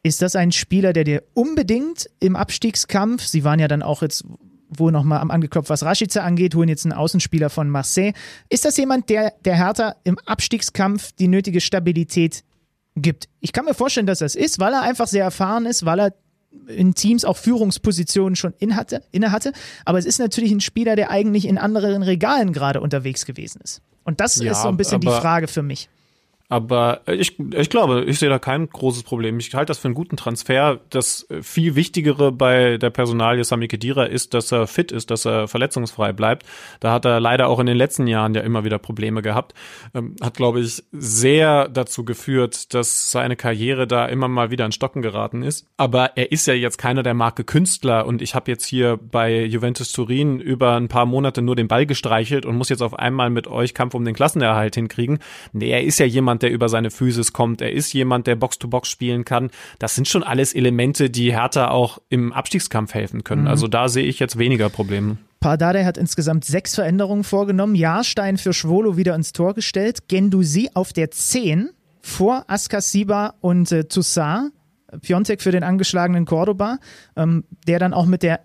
Ist 0.01 0.23
das 0.23 0.35
ein 0.35 0.51
Spieler, 0.51 0.91
der 0.91 1.03
dir 1.03 1.23
unbedingt 1.35 2.09
im 2.19 2.35
Abstiegskampf, 2.35 3.23
sie 3.23 3.43
waren 3.43 3.59
ja 3.59 3.67
dann 3.67 3.83
auch 3.83 4.01
jetzt 4.01 4.23
wohl 4.69 4.91
nochmal 4.91 5.19
am 5.19 5.31
angeklopft, 5.31 5.69
was 5.69 5.83
Rashica 5.83 6.21
angeht, 6.21 6.55
holen 6.55 6.69
jetzt 6.69 6.85
einen 6.85 6.93
Außenspieler 6.93 7.49
von 7.49 7.69
Marseille. 7.69 8.13
Ist 8.49 8.65
das 8.65 8.77
jemand, 8.77 9.09
der 9.09 9.33
der 9.43 9.55
Hertha 9.55 9.95
im 10.03 10.17
Abstiegskampf 10.25 11.11
die 11.13 11.27
nötige 11.27 11.61
Stabilität 11.61 12.43
gibt? 12.95 13.29
Ich 13.39 13.53
kann 13.53 13.65
mir 13.65 13.73
vorstellen, 13.73 14.07
dass 14.07 14.19
das 14.19 14.35
ist, 14.35 14.59
weil 14.59 14.73
er 14.73 14.81
einfach 14.81 15.07
sehr 15.07 15.23
erfahren 15.23 15.65
ist, 15.65 15.85
weil 15.85 15.99
er 15.99 16.13
in 16.67 16.95
Teams 16.95 17.25
auch 17.25 17.37
Führungspositionen 17.37 18.35
schon 18.35 18.53
in 18.59 18.75
hatte, 18.75 19.03
inne 19.11 19.31
hatte. 19.31 19.51
Aber 19.83 19.99
es 19.99 20.05
ist 20.05 20.19
natürlich 20.19 20.51
ein 20.51 20.61
Spieler, 20.61 20.95
der 20.95 21.11
eigentlich 21.11 21.47
in 21.47 21.57
anderen 21.57 22.01
Regalen 22.03 22.53
gerade 22.53 22.81
unterwegs 22.81 23.25
gewesen 23.25 23.61
ist. 23.61 23.81
Und 24.03 24.19
das 24.19 24.37
ja, 24.37 24.51
ist 24.51 24.61
so 24.61 24.69
ein 24.69 24.77
bisschen 24.77 25.01
die 25.01 25.07
Frage 25.07 25.47
für 25.47 25.63
mich. 25.63 25.89
Aber 26.47 27.01
ich, 27.07 27.39
ich 27.39 27.69
glaube, 27.69 28.03
ich 28.03 28.19
sehe 28.19 28.29
da 28.29 28.37
kein 28.37 28.69
großes 28.69 29.03
Problem. 29.03 29.39
Ich 29.39 29.53
halte 29.55 29.71
das 29.71 29.79
für 29.79 29.87
einen 29.87 29.95
guten 29.95 30.15
Transfer. 30.15 30.79
Das 30.91 31.27
viel 31.41 31.75
Wichtigere 31.75 32.31
bei 32.31 32.77
der 32.77 32.91
Personalie 32.91 33.43
Sami 33.43 33.67
Khedira 33.67 34.05
ist, 34.05 34.35
dass 34.35 34.51
er 34.51 34.67
fit 34.67 34.91
ist, 34.91 35.09
dass 35.09 35.25
er 35.25 35.47
verletzungsfrei 35.47 36.13
bleibt. 36.13 36.45
Da 36.79 36.91
hat 36.91 37.05
er 37.05 37.19
leider 37.19 37.47
auch 37.47 37.59
in 37.59 37.65
den 37.65 37.77
letzten 37.77 38.05
Jahren 38.05 38.35
ja 38.35 38.41
immer 38.41 38.63
wieder 38.63 38.77
Probleme 38.77 39.23
gehabt. 39.23 39.53
Ähm, 39.95 40.15
hat, 40.21 40.35
glaube 40.35 40.59
ich, 40.59 40.83
sehr 40.91 41.67
dazu 41.67 42.05
geführt, 42.05 42.73
dass 42.75 43.11
seine 43.11 43.35
Karriere 43.35 43.87
da 43.87 44.05
immer 44.05 44.27
mal 44.27 44.51
wieder 44.51 44.65
in 44.65 44.71
Stocken 44.71 45.01
geraten 45.01 45.41
ist. 45.41 45.65
Aber 45.77 46.15
er 46.15 46.31
ist 46.31 46.45
ja 46.45 46.53
jetzt 46.53 46.77
keiner 46.77 47.01
der 47.01 47.15
Marke 47.15 47.43
Künstler 47.43 48.05
und 48.05 48.21
ich 48.21 48.35
habe 48.35 48.51
jetzt 48.51 48.65
hier 48.65 48.97
bei 48.97 49.43
Juventus 49.45 49.91
Turin 49.91 50.39
über 50.39 50.75
ein 50.75 50.89
paar 50.89 51.05
Monate 51.07 51.41
nur 51.41 51.55
den 51.55 51.67
Ball 51.67 51.87
gestreichelt 51.87 52.45
und 52.45 52.55
muss 52.55 52.69
jetzt 52.69 52.83
auf 52.83 52.97
einmal 52.97 53.31
mit 53.31 53.47
euch 53.47 53.73
Kampf 53.73 53.95
um 53.95 54.05
den 54.05 54.13
Klassenerhalt 54.13 54.75
hinkriegen. 54.75 55.19
Nee, 55.53 55.69
er 55.69 55.83
ist 55.83 55.99
ja 55.99 56.05
jemand, 56.05 56.34
jemand, 56.35 56.43
der 56.43 56.51
über 56.51 56.69
seine 56.69 56.91
Physis 56.91 57.33
kommt. 57.33 57.61
Er 57.61 57.71
ist 57.71 57.93
jemand, 57.93 58.27
der 58.27 58.35
Box-to-Box 58.35 58.89
-Box 58.89 58.91
spielen 58.91 59.25
kann. 59.25 59.51
Das 59.79 59.95
sind 59.95 60.07
schon 60.07 60.23
alles 60.23 60.53
Elemente, 60.53 61.09
die 61.09 61.31
Hertha 61.31 61.69
auch 61.69 61.99
im 62.09 62.33
Abstiegskampf 62.33 62.93
helfen 62.93 63.23
können. 63.23 63.43
Mhm. 63.43 63.47
Also 63.47 63.67
da 63.67 63.87
sehe 63.87 64.05
ich 64.05 64.19
jetzt 64.19 64.37
weniger 64.37 64.69
Probleme. 64.69 65.17
Pardade 65.39 65.85
hat 65.85 65.97
insgesamt 65.97 66.45
sechs 66.45 66.75
Veränderungen 66.75 67.23
vorgenommen. 67.23 67.75
Jahrstein 67.75 68.37
für 68.37 68.53
Schwolo 68.53 68.97
wieder 68.97 69.15
ins 69.15 69.31
Tor 69.31 69.53
gestellt. 69.53 70.07
Gendusi 70.07 70.69
auf 70.73 70.91
der 70.91 71.11
10 71.11 71.69
vor 72.01 72.45
Askasiba 72.47 73.35
und 73.41 73.71
äh, 73.71 73.85
Toussaint. 73.85 74.51
Piontek 75.01 75.41
für 75.41 75.51
den 75.51 75.63
angeschlagenen 75.63 76.25
Cordoba, 76.25 76.77
ähm, 77.17 77.43
der 77.67 77.79
dann 77.79 77.93
auch 77.93 78.05
mit 78.05 78.23
der 78.23 78.41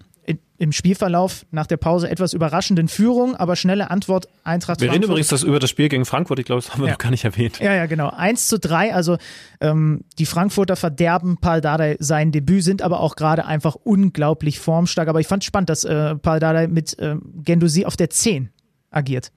im 0.61 0.73
Spielverlauf 0.73 1.47
nach 1.51 1.67
der 1.67 1.79
Pause 1.79 2.11
etwas 2.11 2.35
überraschenden 2.35 2.87
Führung, 2.89 3.35
aber 3.35 3.57
schnelle 3.57 3.91
Antwort 3.91 4.29
Eintracht 4.45 4.81
Wir 4.81 4.89
Frankfurt. 4.89 4.95
reden 4.95 5.05
übrigens 5.11 5.29
das 5.29 5.43
über 5.43 5.59
das 5.59 5.71
Spiel 5.71 5.89
gegen 5.89 6.05
Frankfurt, 6.05 6.39
ich 6.39 6.45
glaube, 6.45 6.61
das 6.61 6.73
haben 6.73 6.81
wir 6.83 6.87
Ja. 6.89 6.93
noch 6.93 6.99
gar 6.99 7.11
nicht 7.11 7.25
erwähnt. 7.25 7.59
Ja, 7.61 7.75
ja, 7.75 7.87
genau. 7.87 8.11
1 8.11 8.47
zu 8.47 8.59
3, 8.59 8.95
also 8.95 9.17
ähm, 9.63 10.05
die 10.19 10.27
Frankfurter 10.27 10.77
verderben 10.77 11.39
Paul 11.39 11.63
Dardai 11.63 11.97
sein 11.99 12.31
Debüt, 12.31 12.63
sind 12.63 12.83
aber 12.83 13.01
auch 13.01 13.17
gerade 13.17 13.47
einfach 13.47 13.75
unglaublich 13.75 14.61
formstark. 14.61 15.09
Aber 15.09 15.19
ich 15.21 15.27
fand 15.27 15.45
spannend, 15.45 15.71
dass 15.71 15.85
äh, 15.85 16.15
Paul 16.17 16.41
Dardai 16.41 16.67
mit 16.69 16.99
äh, 16.99 17.17
Gendusi 17.43 17.87
auf 17.87 17.97
der 17.97 18.11
10 18.11 18.51
agiert. 18.91 19.33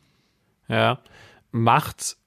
Ja. 0.67 0.99
Macht 1.51 2.17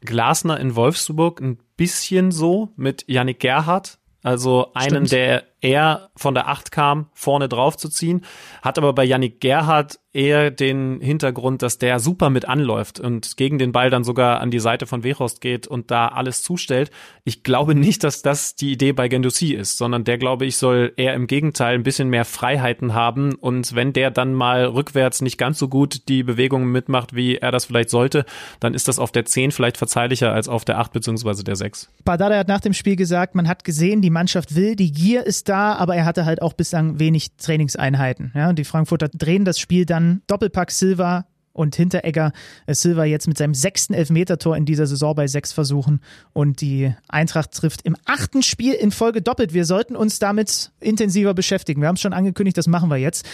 Glasner 0.00 0.60
in 0.60 0.76
Wolfsburg 0.76 1.40
ein 1.40 1.58
bisschen 1.76 2.30
so 2.30 2.70
mit 2.76 3.04
Yannick 3.08 3.40
Gerhardt. 3.40 3.98
Also 4.22 4.70
einen, 4.74 5.06
Stimmt. 5.06 5.12
der 5.12 5.44
eher 5.60 6.10
von 6.16 6.34
der 6.34 6.48
Acht 6.48 6.70
kam, 6.70 7.06
vorne 7.12 7.48
drauf 7.48 7.76
zu 7.76 7.88
ziehen. 7.88 8.24
Hat 8.62 8.78
aber 8.78 8.92
bei 8.92 9.04
Yannick 9.04 9.40
Gerhardt 9.40 9.98
eher 10.12 10.50
den 10.50 11.00
Hintergrund, 11.00 11.62
dass 11.62 11.78
der 11.78 12.00
super 12.00 12.30
mit 12.30 12.46
anläuft 12.48 12.98
und 12.98 13.36
gegen 13.36 13.58
den 13.58 13.72
Ball 13.72 13.90
dann 13.90 14.04
sogar 14.04 14.40
an 14.40 14.50
die 14.50 14.58
Seite 14.58 14.86
von 14.86 15.04
Wechhorst 15.04 15.40
geht 15.40 15.66
und 15.66 15.90
da 15.90 16.08
alles 16.08 16.42
zustellt. 16.42 16.90
Ich 17.24 17.42
glaube 17.42 17.74
nicht, 17.74 18.02
dass 18.04 18.22
das 18.22 18.56
die 18.56 18.72
Idee 18.72 18.92
bei 18.92 19.08
Gendouzi 19.08 19.52
ist, 19.52 19.76
sondern 19.76 20.04
der, 20.04 20.18
glaube 20.18 20.46
ich, 20.46 20.56
soll 20.56 20.92
eher 20.96 21.14
im 21.14 21.26
Gegenteil 21.26 21.74
ein 21.74 21.82
bisschen 21.82 22.08
mehr 22.08 22.24
Freiheiten 22.24 22.94
haben 22.94 23.34
und 23.34 23.74
wenn 23.74 23.92
der 23.92 24.10
dann 24.10 24.32
mal 24.32 24.64
rückwärts 24.64 25.20
nicht 25.20 25.38
ganz 25.38 25.58
so 25.58 25.68
gut 25.68 26.08
die 26.08 26.22
Bewegungen 26.22 26.72
mitmacht, 26.72 27.14
wie 27.14 27.36
er 27.36 27.52
das 27.52 27.66
vielleicht 27.66 27.90
sollte, 27.90 28.24
dann 28.60 28.74
ist 28.74 28.88
das 28.88 28.98
auf 28.98 29.12
der 29.12 29.26
10 29.26 29.52
vielleicht 29.52 29.76
verzeihlicher 29.76 30.32
als 30.32 30.48
auf 30.48 30.64
der 30.64 30.78
8 30.78 30.92
beziehungsweise 30.92 31.44
der 31.44 31.56
6. 31.56 31.90
Pardada 32.04 32.38
hat 32.38 32.48
nach 32.48 32.60
dem 32.60 32.72
Spiel 32.72 32.96
gesagt, 32.96 33.34
man 33.34 33.46
hat 33.46 33.62
gesehen, 33.62 34.00
die 34.00 34.10
Mannschaft 34.10 34.56
will, 34.56 34.74
die 34.74 34.90
Gier 34.90 35.24
ist 35.24 35.47
da, 35.48 35.74
aber 35.74 35.96
er 35.96 36.04
hatte 36.04 36.24
halt 36.24 36.42
auch 36.42 36.52
bislang 36.52 36.98
wenig 36.98 37.32
Trainingseinheiten. 37.36 38.32
Ja, 38.34 38.48
und 38.50 38.58
die 38.58 38.64
Frankfurter 38.64 39.08
drehen 39.08 39.44
das 39.44 39.58
Spiel 39.58 39.86
dann 39.86 40.22
Doppelpack 40.26 40.70
Silva 40.70 41.26
und 41.58 41.74
Hinteregger. 41.76 42.32
Äh, 42.66 42.74
Silva 42.74 43.04
jetzt 43.04 43.26
mit 43.28 43.36
seinem 43.36 43.54
sechsten 43.54 43.92
Elfmetertor 43.92 44.56
in 44.56 44.64
dieser 44.64 44.86
Saison 44.86 45.14
bei 45.14 45.26
sechs 45.26 45.52
Versuchen 45.52 46.00
und 46.32 46.60
die 46.60 46.94
Eintracht 47.08 47.52
trifft 47.52 47.82
im 47.82 47.96
achten 48.06 48.42
Spiel 48.42 48.72
in 48.72 48.90
Folge 48.90 49.20
doppelt. 49.20 49.52
Wir 49.52 49.64
sollten 49.64 49.96
uns 49.96 50.18
damit 50.18 50.70
intensiver 50.80 51.34
beschäftigen. 51.34 51.80
Wir 51.80 51.88
haben 51.88 51.96
es 51.96 52.00
schon 52.00 52.12
angekündigt, 52.12 52.56
das 52.56 52.68
machen 52.68 52.88
wir 52.90 52.96
jetzt. 52.96 53.26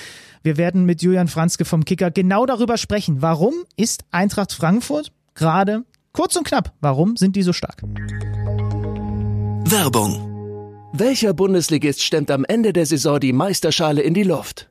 Wir 0.43 0.57
werden 0.57 0.85
mit 0.85 1.03
Julian 1.03 1.28
Franzke 1.28 1.65
vom 1.65 1.85
Kicker 1.85 2.11
genau 2.11 2.47
darüber 2.47 2.77
sprechen. 2.77 3.23
Warum 3.23 3.55
ist 3.77 4.05
Eintracht 4.11 4.53
Frankfurt 4.53 5.12
gerade 5.35 5.85
kurz 6.12 6.36
und 6.36 6.47
knapp? 6.47 6.73
Warum 6.81 7.16
sind 7.16 7.36
die 7.36 7.43
so 7.43 7.53
stark? 7.53 7.82
Werbung. 9.66 10.34
Welcher 10.97 11.35
Bundesligist 11.35 12.05
stemmt 12.05 12.31
am 12.31 12.45
Ende 12.45 12.73
der 12.73 12.87
Saison 12.87 13.19
die 13.19 13.33
Meisterschale 13.33 14.01
in 14.01 14.15
die 14.15 14.23
Luft? 14.23 14.71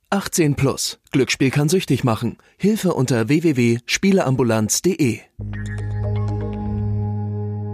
18 0.11 0.55
plus. 0.55 0.99
Glücksspiel 1.11 1.51
kann 1.51 1.69
süchtig 1.69 2.03
machen. 2.03 2.37
Hilfe 2.57 2.93
unter 2.93 3.29
www.spieleambulanz.de. 3.29 5.21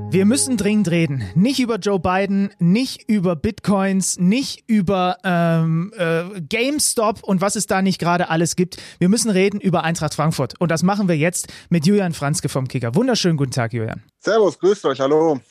Wir 0.10 0.26
müssen 0.26 0.56
dringend 0.56 0.90
reden. 0.90 1.24
Nicht 1.34 1.60
über 1.60 1.78
Joe 1.78 2.00
Biden, 2.00 2.52
nicht 2.60 3.10
über 3.10 3.36
Bitcoins, 3.36 4.20
nicht 4.20 4.64
über 4.68 5.18
ähm, 5.24 5.92
äh, 5.98 6.40
GameStop 6.40 7.24
und 7.24 7.42
was 7.42 7.56
es 7.56 7.66
da 7.66 7.82
nicht 7.82 8.00
gerade 8.00 8.30
alles 8.30 8.56
gibt. 8.56 8.78
Wir 9.00 9.10
müssen 9.10 9.32
reden 9.32 9.60
über 9.60 9.84
Eintracht 9.84 10.14
Frankfurt. 10.14 10.54
Und 10.60 10.70
das 10.70 10.84
machen 10.84 11.08
wir 11.08 11.18
jetzt 11.18 11.48
mit 11.70 11.88
Julian 11.88 12.14
Franzke 12.14 12.50
vom 12.50 12.68
Kicker. 12.68 12.94
Wunderschönen 12.94 13.38
guten 13.38 13.52
Tag, 13.52 13.74
Julian. 13.74 14.04
Servus, 14.20 14.60
grüßt 14.60 14.86
euch, 14.86 15.00
hallo. 15.00 15.42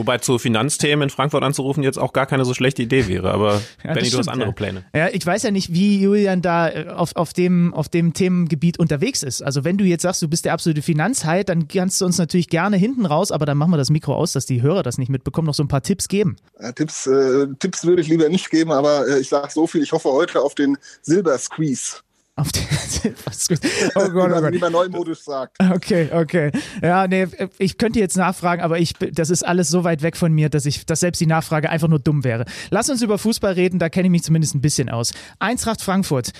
Wobei 0.00 0.16
zu 0.16 0.38
Finanzthemen 0.38 1.02
in 1.02 1.10
Frankfurt 1.10 1.42
anzurufen 1.42 1.82
jetzt 1.82 1.98
auch 1.98 2.14
gar 2.14 2.24
keine 2.24 2.46
so 2.46 2.54
schlechte 2.54 2.80
Idee 2.80 3.06
wäre. 3.06 3.32
Aber 3.32 3.60
Ja, 3.84 3.92
Benny, 3.92 4.08
du 4.08 4.16
hast 4.16 4.28
andere 4.28 4.48
ja. 4.48 4.54
Pläne. 4.54 4.84
Ja, 4.94 5.08
ich 5.08 5.26
weiß 5.26 5.42
ja 5.42 5.50
nicht, 5.50 5.74
wie 5.74 6.00
Julian 6.00 6.40
da 6.40 6.70
äh, 6.70 6.88
auf, 6.88 7.14
auf, 7.16 7.34
dem, 7.34 7.74
auf 7.74 7.90
dem 7.90 8.14
Themengebiet 8.14 8.78
unterwegs 8.78 9.22
ist. 9.22 9.42
Also 9.42 9.62
wenn 9.62 9.76
du 9.76 9.84
jetzt 9.84 10.00
sagst, 10.00 10.22
du 10.22 10.28
bist 10.28 10.46
der 10.46 10.54
absolute 10.54 10.80
Finanzheit, 10.80 11.50
dann 11.50 11.68
kannst 11.68 12.00
du 12.00 12.06
uns 12.06 12.16
natürlich 12.16 12.48
gerne 12.48 12.78
hinten 12.78 13.04
raus, 13.04 13.30
aber 13.30 13.44
dann 13.44 13.58
machen 13.58 13.72
wir 13.72 13.76
das 13.76 13.90
Mikro 13.90 14.14
aus, 14.14 14.32
dass 14.32 14.46
die 14.46 14.62
Hörer 14.62 14.82
das 14.82 14.96
nicht 14.96 15.10
mitbekommen, 15.10 15.44
noch 15.44 15.54
so 15.54 15.62
ein 15.62 15.68
paar 15.68 15.82
Tipps 15.82 16.08
geben. 16.08 16.36
Äh, 16.58 16.72
Tipps, 16.72 17.06
äh, 17.06 17.48
Tipps 17.58 17.84
würde 17.84 18.00
ich 18.00 18.08
lieber 18.08 18.30
nicht 18.30 18.48
geben, 18.48 18.72
aber 18.72 19.06
äh, 19.06 19.20
ich 19.20 19.28
sage 19.28 19.52
so 19.52 19.66
viel, 19.66 19.82
ich 19.82 19.92
hoffe 19.92 20.08
heute 20.08 20.40
auf 20.40 20.54
den 20.54 20.78
Silber-Squeeze, 21.02 22.00
Auf 22.36 22.52
den. 22.52 22.62
Oh 23.02 24.04
wie 24.04 24.10
Gott, 24.10 24.26
oh 24.26 24.28
man 24.28 24.42
Gott. 24.42 24.52
lieber 24.52 24.68
neumodisch 24.68 25.20
sagt. 25.20 25.56
Okay, 25.58 26.10
okay. 26.12 26.50
Ja, 26.82 27.06
nee, 27.08 27.26
ich 27.56 27.78
könnte 27.78 27.98
jetzt 27.98 28.16
nachfragen, 28.16 28.60
aber 28.60 28.78
ich, 28.78 28.92
das 28.92 29.30
ist 29.30 29.42
alles 29.42 29.70
so 29.70 29.84
weit 29.84 30.02
weg 30.02 30.18
von 30.18 30.32
mir, 30.34 30.50
dass 30.50 30.66
ich, 30.66 30.84
dass 30.84 31.00
selbst 31.00 31.18
die 31.18 31.26
Nachfrage 31.26 31.70
einfach 31.70 31.88
nur 31.88 31.98
dumm 31.98 32.24
wäre. 32.24 32.44
Lass 32.70 32.90
uns 32.90 33.00
über 33.00 33.16
Fußball 33.16 33.54
reden, 33.54 33.78
da 33.78 33.88
kenne 33.88 34.08
ich 34.08 34.10
mich 34.10 34.22
zumindest 34.22 34.54
ein 34.54 34.60
bisschen 34.60 34.90
aus. 34.90 35.12
Eintracht 35.38 35.80
Frankfurt. 35.80 36.32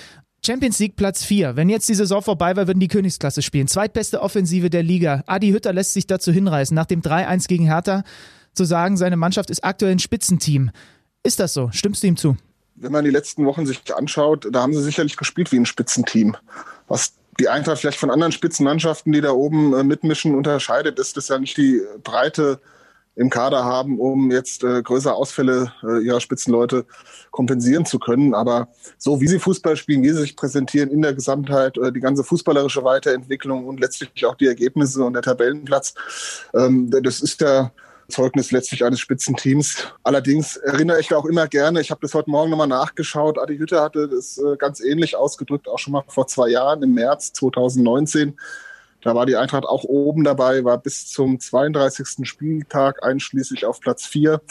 Champions 0.45 0.77
League 0.79 0.95
Platz 0.95 1.23
4. 1.23 1.55
Wenn 1.55 1.69
jetzt 1.69 1.89
die 1.89 1.95
Saison 1.95 2.21
vorbei 2.21 2.55
war, 2.55 2.67
würden 2.67 2.79
die 2.79 2.87
Königsklasse 2.87 3.41
spielen. 3.41 3.67
Zweitbeste 3.67 4.21
Offensive 4.21 4.69
der 4.69 4.83
Liga. 4.83 5.23
Adi 5.25 5.49
Hütter 5.51 5.73
lässt 5.73 5.93
sich 5.93 6.05
dazu 6.07 6.31
hinreißen, 6.31 6.75
nach 6.75 6.85
dem 6.85 7.01
3-1 7.01 7.47
gegen 7.47 7.65
Hertha 7.65 8.03
zu 8.53 8.65
sagen, 8.65 8.97
seine 8.97 9.17
Mannschaft 9.17 9.49
ist 9.49 9.63
aktuell 9.63 9.93
ein 9.93 9.99
Spitzenteam. 9.99 10.71
Ist 11.23 11.39
das 11.39 11.53
so? 11.53 11.69
Stimmst 11.71 12.03
du 12.03 12.07
ihm 12.07 12.17
zu? 12.17 12.37
Wenn 12.81 12.91
man 12.91 13.05
die 13.05 13.11
letzten 13.11 13.45
Wochen 13.45 13.65
sich 13.65 13.81
anschaut, 13.95 14.47
da 14.51 14.61
haben 14.61 14.73
sie 14.73 14.81
sicherlich 14.81 15.17
gespielt 15.17 15.51
wie 15.51 15.57
ein 15.57 15.65
Spitzenteam. 15.65 16.35
Was 16.87 17.13
die 17.39 17.47
Eintracht 17.47 17.79
vielleicht 17.79 17.99
von 17.99 18.11
anderen 18.11 18.31
Spitzenmannschaften, 18.31 19.11
die 19.11 19.21
da 19.21 19.31
oben 19.31 19.73
äh, 19.73 19.83
mitmischen, 19.83 20.35
unterscheidet, 20.35 20.99
ist, 20.99 21.15
dass 21.17 21.27
ja 21.27 21.39
nicht 21.39 21.57
die 21.57 21.81
Breite 22.03 22.59
im 23.15 23.29
Kader 23.29 23.65
haben, 23.65 23.99
um 23.99 24.31
jetzt 24.31 24.63
äh, 24.63 24.81
größere 24.81 25.13
Ausfälle 25.13 25.73
äh, 25.83 26.03
ihrer 26.03 26.21
Spitzenleute 26.21 26.85
kompensieren 27.29 27.85
zu 27.85 27.99
können. 27.99 28.33
Aber 28.33 28.69
so 28.97 29.19
wie 29.19 29.27
sie 29.27 29.39
Fußball 29.39 29.75
spielen, 29.75 30.03
wie 30.03 30.09
sie 30.09 30.21
sich 30.21 30.35
präsentieren 30.35 30.89
in 30.89 31.01
der 31.01 31.13
Gesamtheit, 31.13 31.77
äh, 31.77 31.91
die 31.91 31.99
ganze 31.99 32.23
fußballerische 32.23 32.83
Weiterentwicklung 32.83 33.67
und 33.67 33.79
letztlich 33.79 34.25
auch 34.25 34.35
die 34.35 34.47
Ergebnisse 34.47 35.03
und 35.03 35.13
der 35.13 35.21
Tabellenplatz, 35.21 35.93
ähm, 36.53 36.89
das 36.89 37.21
ist 37.21 37.41
der 37.41 37.71
Zeugnis 38.11 38.51
letztlich 38.51 38.85
eines 38.85 38.99
Spitzenteams. 38.99 39.87
Allerdings 40.03 40.57
erinnere 40.57 40.99
ich 40.99 41.13
auch 41.13 41.25
immer 41.25 41.47
gerne, 41.47 41.81
ich 41.81 41.89
habe 41.89 42.01
das 42.01 42.13
heute 42.13 42.29
Morgen 42.29 42.51
nochmal 42.51 42.67
nachgeschaut, 42.67 43.39
Adi 43.39 43.57
Hütter 43.57 43.81
hatte 43.81 44.07
das 44.07 44.37
äh, 44.37 44.57
ganz 44.57 44.79
ähnlich 44.79 45.15
ausgedrückt, 45.15 45.67
auch 45.67 45.79
schon 45.79 45.93
mal 45.93 46.03
vor 46.07 46.27
zwei 46.27 46.49
Jahren 46.49 46.83
im 46.83 46.93
März 46.93 47.33
2019. 47.33 48.37
Da 49.01 49.15
war 49.15 49.25
die 49.25 49.35
Eintracht 49.35 49.65
auch 49.65 49.83
oben 49.83 50.23
dabei, 50.23 50.63
war 50.63 50.77
bis 50.77 51.07
zum 51.07 51.39
32. 51.39 52.27
Spieltag 52.27 53.03
einschließlich 53.03 53.65
auf 53.65 53.79
Platz 53.79 54.05
4 54.05 54.41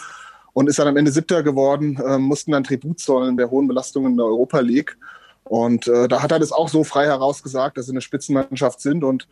und 0.52 0.68
ist 0.68 0.78
dann 0.78 0.88
am 0.88 0.96
Ende 0.96 1.12
Siebter 1.12 1.42
geworden, 1.42 2.00
äh, 2.04 2.18
mussten 2.18 2.52
dann 2.52 2.64
Tribut 2.64 2.98
zollen 2.98 3.36
der 3.36 3.50
hohen 3.50 3.68
Belastungen 3.68 4.12
in 4.12 4.16
der 4.16 4.26
Europa 4.26 4.60
League. 4.60 4.96
Und 5.44 5.88
äh, 5.88 6.08
da 6.08 6.22
hat 6.22 6.32
er 6.32 6.38
das 6.38 6.52
auch 6.52 6.68
so 6.68 6.84
frei 6.84 7.06
herausgesagt, 7.06 7.76
dass 7.76 7.86
sie 7.86 7.92
eine 7.92 8.00
Spitzenmannschaft 8.00 8.80
sind. 8.80 9.04
Und 9.04 9.28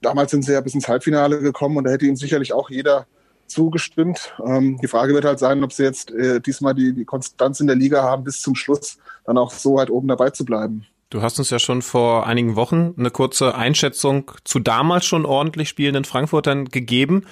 damals 0.00 0.30
sind 0.30 0.44
sie 0.44 0.52
ja 0.52 0.60
bis 0.60 0.74
ins 0.74 0.88
Halbfinale 0.88 1.40
gekommen 1.40 1.76
und 1.76 1.84
da 1.84 1.90
hätte 1.90 2.06
ihm 2.06 2.16
sicherlich 2.16 2.52
auch 2.52 2.70
jeder 2.70 3.06
zugestimmt. 3.52 4.34
Ähm, 4.44 4.78
die 4.82 4.88
Frage 4.88 5.14
wird 5.14 5.24
halt 5.24 5.38
sein, 5.38 5.62
ob 5.62 5.72
sie 5.72 5.84
jetzt 5.84 6.10
äh, 6.10 6.40
diesmal 6.40 6.74
die, 6.74 6.92
die 6.92 7.04
Konstanz 7.04 7.60
in 7.60 7.66
der 7.66 7.76
Liga 7.76 8.02
haben, 8.02 8.24
bis 8.24 8.40
zum 8.40 8.54
Schluss 8.54 8.98
dann 9.24 9.38
auch 9.38 9.52
so 9.52 9.76
weit 9.76 9.90
oben 9.90 10.08
dabei 10.08 10.30
zu 10.30 10.44
bleiben. 10.44 10.86
Du 11.10 11.20
hast 11.20 11.38
uns 11.38 11.50
ja 11.50 11.58
schon 11.58 11.82
vor 11.82 12.26
einigen 12.26 12.56
Wochen 12.56 12.94
eine 12.96 13.10
kurze 13.10 13.54
Einschätzung 13.54 14.30
zu 14.44 14.60
damals 14.60 15.04
schon 15.04 15.26
ordentlich 15.26 15.68
spielenden 15.68 16.04
Frankfurtern 16.04 16.64
gegeben. 16.64 17.26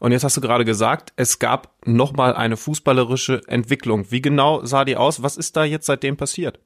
Und 0.00 0.12
jetzt 0.12 0.24
hast 0.24 0.38
du 0.38 0.40
gerade 0.40 0.64
gesagt, 0.64 1.12
es 1.16 1.38
gab 1.38 1.74
nochmal 1.84 2.34
eine 2.34 2.56
fußballerische 2.56 3.42
Entwicklung. 3.46 4.10
Wie 4.10 4.22
genau 4.22 4.64
sah 4.64 4.86
die 4.86 4.96
aus? 4.96 5.22
Was 5.22 5.36
ist 5.36 5.54
da 5.54 5.64
jetzt 5.64 5.84
seitdem 5.84 6.16
passiert? 6.16 6.60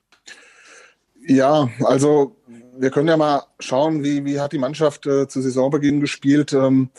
Ja, 1.27 1.69
also 1.83 2.37
wir 2.79 2.91
können 2.91 3.09
ja 3.09 3.17
mal 3.17 3.43
schauen, 3.59 4.05
wie, 4.05 4.25
wie 4.25 4.41
hat 4.41 4.53
die 4.53 4.59
Mannschaft 4.59 5.07
äh, 5.07 5.29
zu 5.29 5.43
Saisonbeginn 5.43 6.01
gespielt. 6.01 6.53
Ähm, 6.53 6.91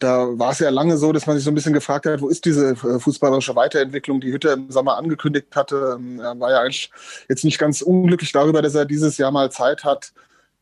da 0.00 0.38
war 0.38 0.52
es 0.52 0.58
ja 0.58 0.70
lange 0.70 0.96
so, 0.96 1.12
dass 1.12 1.26
man 1.26 1.36
sich 1.36 1.44
so 1.44 1.50
ein 1.50 1.54
bisschen 1.54 1.74
gefragt 1.74 2.06
hat, 2.06 2.20
wo 2.22 2.28
ist 2.28 2.44
diese 2.44 2.70
äh, 2.70 2.98
fußballerische 2.98 3.54
Weiterentwicklung, 3.54 4.20
die 4.20 4.32
Hütter 4.32 4.54
im 4.54 4.70
Sommer 4.70 4.96
angekündigt 4.96 5.54
hatte. 5.54 5.96
Ähm, 5.98 6.18
er 6.18 6.40
war 6.40 6.50
ja 6.50 6.60
eigentlich 6.62 6.90
jetzt 7.28 7.44
nicht 7.44 7.58
ganz 7.58 7.82
unglücklich 7.82 8.32
darüber, 8.32 8.62
dass 8.62 8.74
er 8.74 8.86
dieses 8.86 9.18
Jahr 9.18 9.30
mal 9.30 9.52
Zeit 9.52 9.84
hat, 9.84 10.12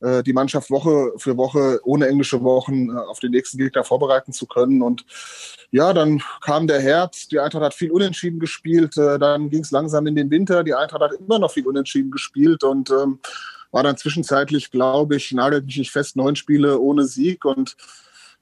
äh, 0.01 0.25
die 0.25 0.33
Mannschaft 0.33 0.71
Woche 0.71 1.13
für 1.19 1.37
Woche 1.37 1.81
ohne 1.85 2.09
englische 2.09 2.43
Wochen 2.43 2.91
äh, 2.91 2.99
auf 2.99 3.21
den 3.21 3.31
nächsten 3.31 3.59
Gegner 3.59 3.85
vorbereiten 3.85 4.33
zu 4.33 4.47
können. 4.47 4.83
Und 4.83 5.07
ja, 5.71 5.93
dann 5.93 6.21
kam 6.41 6.67
der 6.67 6.81
Herbst, 6.81 7.31
die 7.31 7.39
Eintracht 7.39 7.63
hat 7.63 7.75
viel 7.75 7.93
unentschieden 7.93 8.41
gespielt, 8.41 8.97
dann 8.97 9.51
ging 9.51 9.63
es 9.63 9.71
langsam 9.71 10.07
in 10.07 10.17
den 10.17 10.31
Winter, 10.31 10.65
die 10.65 10.75
Eintracht 10.75 11.03
hat 11.03 11.13
immer 11.13 11.39
noch 11.39 11.53
viel 11.53 11.67
unentschieden 11.67 12.11
gespielt 12.11 12.65
und 12.65 12.91
ähm, 12.91 13.21
war 13.71 13.83
dann 13.83 13.99
zwischenzeitlich, 13.99 14.71
glaube 14.71 15.17
ich, 15.17 15.31
nagelt 15.33 15.67
mich 15.67 15.77
nicht 15.77 15.93
fest, 15.93 16.17
neun 16.17 16.37
Spiele 16.37 16.79
ohne 16.81 17.05
Sieg 17.05 17.45
und 17.45 17.77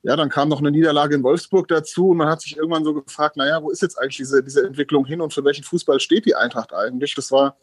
ja, 0.03 0.15
dann 0.17 0.29
kam 0.29 0.49
noch 0.49 0.61
eine 0.61 0.71
Niederlage 0.71 1.15
in 1.15 1.23
Wolfsburg 1.23 1.69
dazu 1.69 2.11
und 2.11 2.19
man 2.19 2.29
hat 2.29 2.41
sich 2.41 2.57
irgendwann 2.57 2.85
so 2.85 2.95
gefragt, 2.95 3.37
naja, 3.37 3.63
wo 3.63 3.71
ist 3.71 3.83
jetzt 3.83 3.99
eigentlich 3.99 4.19
diese, 4.19 4.43
diese 4.43 4.65
Entwicklung 4.65 5.05
hin 5.05 5.21
und 5.21 5.35
für 5.35 5.45
welchen 5.45 5.65
Fußball 5.65 6.01
steht 6.01 6.27
die 6.27 6.37
Eintracht 6.37 6.73
eigentlich? 6.73 7.15
Das 7.15 7.33
war 7.33 7.57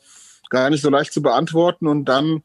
gar 0.50 0.70
nicht 0.70 0.82
so 0.82 0.90
leicht 0.90 1.14
zu 1.14 1.22
beantworten 1.22 1.88
und 1.88 2.06
dann 2.06 2.44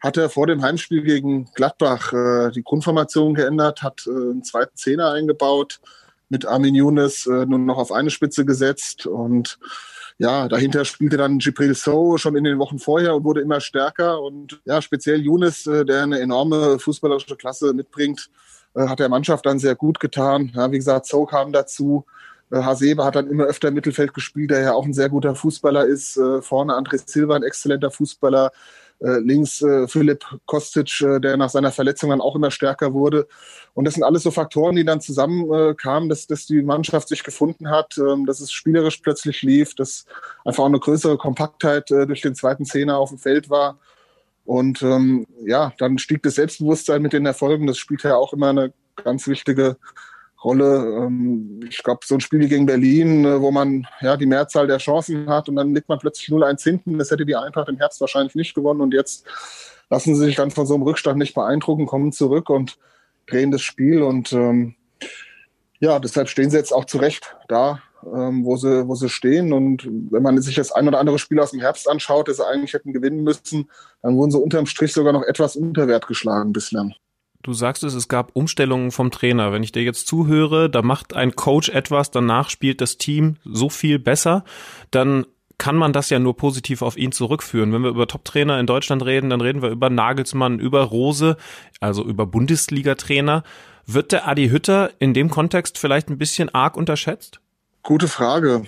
hat 0.00 0.16
er 0.16 0.30
vor 0.30 0.46
dem 0.46 0.62
Heimspiel 0.62 1.02
gegen 1.02 1.46
Gladbach 1.54 2.12
äh, 2.12 2.50
die 2.50 2.62
Grundformation 2.62 3.34
geändert, 3.34 3.82
hat 3.82 4.06
äh, 4.06 4.10
einen 4.10 4.44
zweiten 4.44 4.76
Zehner 4.76 5.12
eingebaut, 5.12 5.80
mit 6.28 6.46
Armin 6.46 6.74
Younes 6.74 7.26
äh, 7.26 7.46
nur 7.46 7.58
noch 7.58 7.78
auf 7.78 7.92
eine 7.92 8.10
Spitze 8.10 8.44
gesetzt 8.44 9.06
und 9.06 9.58
ja, 10.18 10.48
dahinter 10.48 10.84
spielte 10.84 11.16
dann 11.16 11.38
Gibril 11.38 11.74
So 11.74 12.18
schon 12.18 12.36
in 12.36 12.42
den 12.42 12.58
Wochen 12.58 12.80
vorher 12.80 13.14
und 13.14 13.24
wurde 13.24 13.40
immer 13.40 13.60
stärker 13.60 14.20
und 14.20 14.60
ja, 14.64 14.82
speziell 14.82 15.20
Younes, 15.20 15.66
äh, 15.66 15.84
der 15.84 16.02
eine 16.02 16.20
enorme 16.20 16.78
fußballerische 16.78 17.36
Klasse 17.36 17.72
mitbringt, 17.72 18.28
hat 18.86 19.00
der 19.00 19.08
Mannschaft 19.08 19.46
dann 19.46 19.58
sehr 19.58 19.74
gut 19.74 20.00
getan. 20.00 20.52
Ja, 20.54 20.70
wie 20.70 20.78
gesagt, 20.78 21.06
So 21.06 21.24
kam 21.26 21.52
dazu. 21.52 22.04
Äh, 22.50 22.62
Hasebe 22.62 23.04
hat 23.04 23.16
dann 23.16 23.28
immer 23.28 23.44
öfter 23.44 23.68
im 23.68 23.74
Mittelfeld 23.74 24.14
gespielt, 24.14 24.50
der 24.50 24.60
ja 24.60 24.72
auch 24.74 24.84
ein 24.84 24.94
sehr 24.94 25.08
guter 25.08 25.34
Fußballer 25.34 25.86
ist. 25.86 26.16
Äh, 26.16 26.42
vorne 26.42 26.74
André 26.74 27.00
Silva, 27.04 27.36
ein 27.36 27.42
exzellenter 27.42 27.90
Fußballer. 27.90 28.52
Äh, 29.00 29.20
links 29.20 29.62
äh, 29.62 29.86
Philipp 29.86 30.24
Kostic, 30.46 31.00
äh, 31.02 31.20
der 31.20 31.36
nach 31.36 31.50
seiner 31.50 31.70
Verletzung 31.70 32.10
dann 32.10 32.20
auch 32.20 32.34
immer 32.34 32.50
stärker 32.50 32.92
wurde. 32.94 33.28
Und 33.74 33.84
das 33.84 33.94
sind 33.94 34.02
alles 34.02 34.24
so 34.24 34.32
Faktoren, 34.32 34.74
die 34.74 34.84
dann 34.84 35.00
zusammenkamen, 35.00 36.08
dass, 36.08 36.26
dass 36.26 36.46
die 36.46 36.62
Mannschaft 36.62 37.08
sich 37.08 37.22
gefunden 37.22 37.70
hat, 37.70 37.96
ähm, 37.98 38.26
dass 38.26 38.40
es 38.40 38.50
spielerisch 38.50 38.96
plötzlich 38.98 39.42
lief, 39.42 39.76
dass 39.76 40.04
einfach 40.44 40.64
auch 40.64 40.68
eine 40.68 40.80
größere 40.80 41.16
Kompaktheit 41.16 41.90
durch 41.90 42.22
den 42.22 42.34
zweiten 42.34 42.64
Zehner 42.64 42.98
auf 42.98 43.10
dem 43.10 43.18
Feld 43.18 43.50
war. 43.50 43.78
Und 44.48 44.80
ähm, 44.80 45.26
ja, 45.44 45.74
dann 45.76 45.98
stieg 45.98 46.22
das 46.22 46.36
Selbstbewusstsein 46.36 47.02
mit 47.02 47.12
den 47.12 47.26
Erfolgen. 47.26 47.66
Das 47.66 47.76
spielt 47.76 48.02
ja 48.02 48.16
auch 48.16 48.32
immer 48.32 48.48
eine 48.48 48.72
ganz 48.96 49.28
wichtige 49.28 49.76
Rolle. 50.42 51.02
Ähm, 51.04 51.60
ich 51.68 51.82
glaube, 51.82 52.00
so 52.06 52.14
ein 52.14 52.22
Spiel 52.22 52.48
gegen 52.48 52.64
Berlin, 52.64 53.26
äh, 53.26 53.42
wo 53.42 53.50
man 53.50 53.86
ja 54.00 54.16
die 54.16 54.24
Mehrzahl 54.24 54.66
der 54.66 54.78
Chancen 54.78 55.28
hat 55.28 55.50
und 55.50 55.56
dann 55.56 55.74
liegt 55.74 55.90
man 55.90 55.98
plötzlich 55.98 56.30
0-1 56.30 56.64
hinten. 56.64 56.96
Das 56.96 57.10
hätte 57.10 57.26
die 57.26 57.36
Eintracht 57.36 57.68
im 57.68 57.76
Herbst 57.76 58.00
wahrscheinlich 58.00 58.34
nicht 58.36 58.54
gewonnen. 58.54 58.80
Und 58.80 58.94
jetzt 58.94 59.26
lassen 59.90 60.14
sie 60.14 60.24
sich 60.24 60.36
dann 60.36 60.50
von 60.50 60.64
so 60.64 60.72
einem 60.72 60.82
Rückstand 60.82 61.18
nicht 61.18 61.34
beeindrucken, 61.34 61.84
kommen 61.84 62.12
zurück 62.12 62.48
und 62.48 62.78
drehen 63.26 63.50
das 63.50 63.60
Spiel. 63.60 64.00
Und 64.00 64.32
ähm, 64.32 64.76
ja, 65.78 65.98
deshalb 65.98 66.30
stehen 66.30 66.48
sie 66.48 66.56
jetzt 66.56 66.72
auch 66.72 66.86
zu 66.86 66.96
Recht 66.96 67.36
da, 67.48 67.82
ähm, 68.04 68.44
wo, 68.44 68.56
sie, 68.56 68.86
wo 68.86 68.94
sie 68.94 69.08
stehen. 69.08 69.52
Und 69.52 69.88
wenn 70.10 70.22
man 70.22 70.40
sich 70.40 70.54
das 70.54 70.72
ein 70.72 70.88
oder 70.88 71.00
andere 71.00 71.18
Spiel 71.18 71.40
aus 71.40 71.50
dem 71.50 71.60
Herbst 71.60 71.88
anschaut, 71.88 72.28
das 72.28 72.36
sie 72.36 72.46
eigentlich 72.46 72.74
hätten 72.74 72.92
gewinnen 72.92 73.22
müssen, 73.22 73.70
dann 74.02 74.16
wurden 74.16 74.30
sie 74.30 74.38
unterm 74.38 74.66
Strich 74.66 74.92
sogar 74.92 75.12
noch 75.12 75.22
etwas 75.22 75.56
unter 75.56 75.86
geschlagen 76.00 76.52
bislang. 76.52 76.94
Du 77.42 77.52
sagst 77.52 77.84
es, 77.84 77.94
es 77.94 78.08
gab 78.08 78.34
Umstellungen 78.34 78.90
vom 78.90 79.10
Trainer. 79.10 79.52
Wenn 79.52 79.62
ich 79.62 79.72
dir 79.72 79.82
jetzt 79.82 80.08
zuhöre, 80.08 80.68
da 80.68 80.82
macht 80.82 81.14
ein 81.14 81.36
Coach 81.36 81.68
etwas, 81.68 82.10
danach 82.10 82.50
spielt 82.50 82.80
das 82.80 82.98
Team 82.98 83.36
so 83.44 83.68
viel 83.68 83.98
besser, 83.98 84.44
dann 84.90 85.24
kann 85.56 85.76
man 85.76 85.92
das 85.92 86.10
ja 86.10 86.18
nur 86.18 86.36
positiv 86.36 86.82
auf 86.82 86.96
ihn 86.96 87.12
zurückführen. 87.12 87.72
Wenn 87.72 87.82
wir 87.82 87.90
über 87.90 88.06
Top-Trainer 88.06 88.60
in 88.60 88.66
Deutschland 88.66 89.04
reden, 89.04 89.30
dann 89.30 89.40
reden 89.40 89.60
wir 89.60 89.70
über 89.70 89.90
Nagelsmann, 89.90 90.60
über 90.60 90.82
Rose, 90.82 91.36
also 91.80 92.04
über 92.04 92.26
Bundesliga-Trainer. 92.26 93.42
Wird 93.84 94.12
der 94.12 94.28
Adi 94.28 94.50
Hütter 94.50 94.90
in 94.98 95.14
dem 95.14 95.30
Kontext 95.30 95.78
vielleicht 95.78 96.10
ein 96.10 96.18
bisschen 96.18 96.54
arg 96.54 96.76
unterschätzt? 96.76 97.40
Gute 97.88 98.06
Frage 98.06 98.64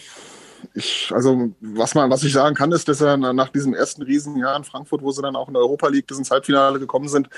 ich, 0.73 1.11
also 1.13 1.51
was 1.61 1.95
man, 1.95 2.11
was 2.11 2.23
ich 2.23 2.33
sagen 2.33 2.55
kann, 2.55 2.73
ist, 2.73 2.89
dass 2.89 3.03
er 3.03 3.19
nach 3.19 3.51
diesem 3.51 3.75
ersten 3.75 4.01
Riesenjahr 4.03 4.57
in 4.57 4.65
Frankfurt, 4.65 5.03
wo 5.03 5.11
sie 5.11 5.21
dann 5.21 5.37
auch 5.37 5.49
in 5.49 5.53
der 5.53 5.63
Europa 5.63 5.89
League 5.89 6.07
bis 6.07 6.17
ins 6.17 6.31
Halbfinale 6.31 6.79
gekommen 6.79 7.09
sind, 7.09 7.29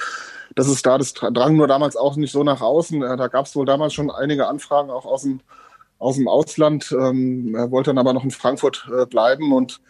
dass 0.54 0.68
es 0.68 0.82
da 0.82 0.96
das 0.96 1.12
drang 1.12 1.56
nur 1.56 1.66
damals 1.66 1.96
auch 1.96 2.14
nicht 2.14 2.30
so 2.30 2.44
nach 2.44 2.60
außen. 2.60 3.00
Da 3.00 3.26
gab 3.26 3.46
es 3.46 3.56
wohl 3.56 3.66
damals 3.66 3.94
schon 3.94 4.12
einige 4.12 4.46
Anfragen 4.46 4.90
auch 4.90 5.06
aus 5.06 5.22
dem, 5.22 5.40
aus 5.98 6.14
dem 6.14 6.28
Ausland. 6.28 6.92
Ähm, 6.92 7.56
er 7.56 7.72
wollte 7.72 7.90
dann 7.90 7.98
aber 7.98 8.12
noch 8.12 8.22
in 8.22 8.30
Frankfurt 8.30 8.88
äh, 8.96 9.04
bleiben 9.06 9.52
und 9.52 9.80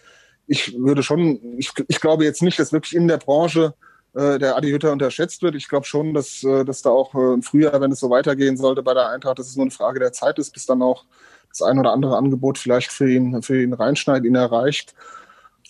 ich 0.46 0.78
würde 0.78 1.02
schon, 1.02 1.58
ich, 1.58 1.72
ich 1.88 2.00
glaube 2.00 2.24
jetzt 2.24 2.42
nicht, 2.42 2.58
dass 2.58 2.72
wirklich 2.72 2.94
in 2.94 3.06
der 3.06 3.18
Branche 3.18 3.74
äh, 4.14 4.38
der 4.38 4.56
Adi 4.56 4.70
Hütter 4.70 4.92
unterschätzt 4.92 5.42
wird. 5.42 5.56
Ich 5.56 5.68
glaube 5.68 5.86
schon, 5.86 6.14
dass, 6.14 6.42
äh, 6.42 6.64
dass 6.64 6.80
da 6.82 6.90
auch 6.90 7.14
im 7.14 7.42
Frühjahr, 7.42 7.80
wenn 7.80 7.92
es 7.92 8.00
so 8.00 8.10
weitergehen 8.10 8.56
sollte 8.56 8.82
bei 8.82 8.94
der 8.94 9.08
Eintracht, 9.08 9.38
dass 9.38 9.48
es 9.48 9.56
nur 9.56 9.64
eine 9.64 9.70
Frage 9.70 10.00
der 10.00 10.12
Zeit 10.12 10.38
ist, 10.38 10.52
bis 10.52 10.66
dann 10.66 10.82
auch 10.82 11.04
das 11.52 11.62
ein 11.62 11.78
oder 11.78 11.92
andere 11.92 12.16
Angebot 12.16 12.58
vielleicht 12.58 12.90
für 12.90 13.10
ihn, 13.10 13.42
für 13.42 13.62
ihn 13.62 13.72
reinschneidet, 13.72 14.26
ihn 14.26 14.34
erreicht. 14.34 14.94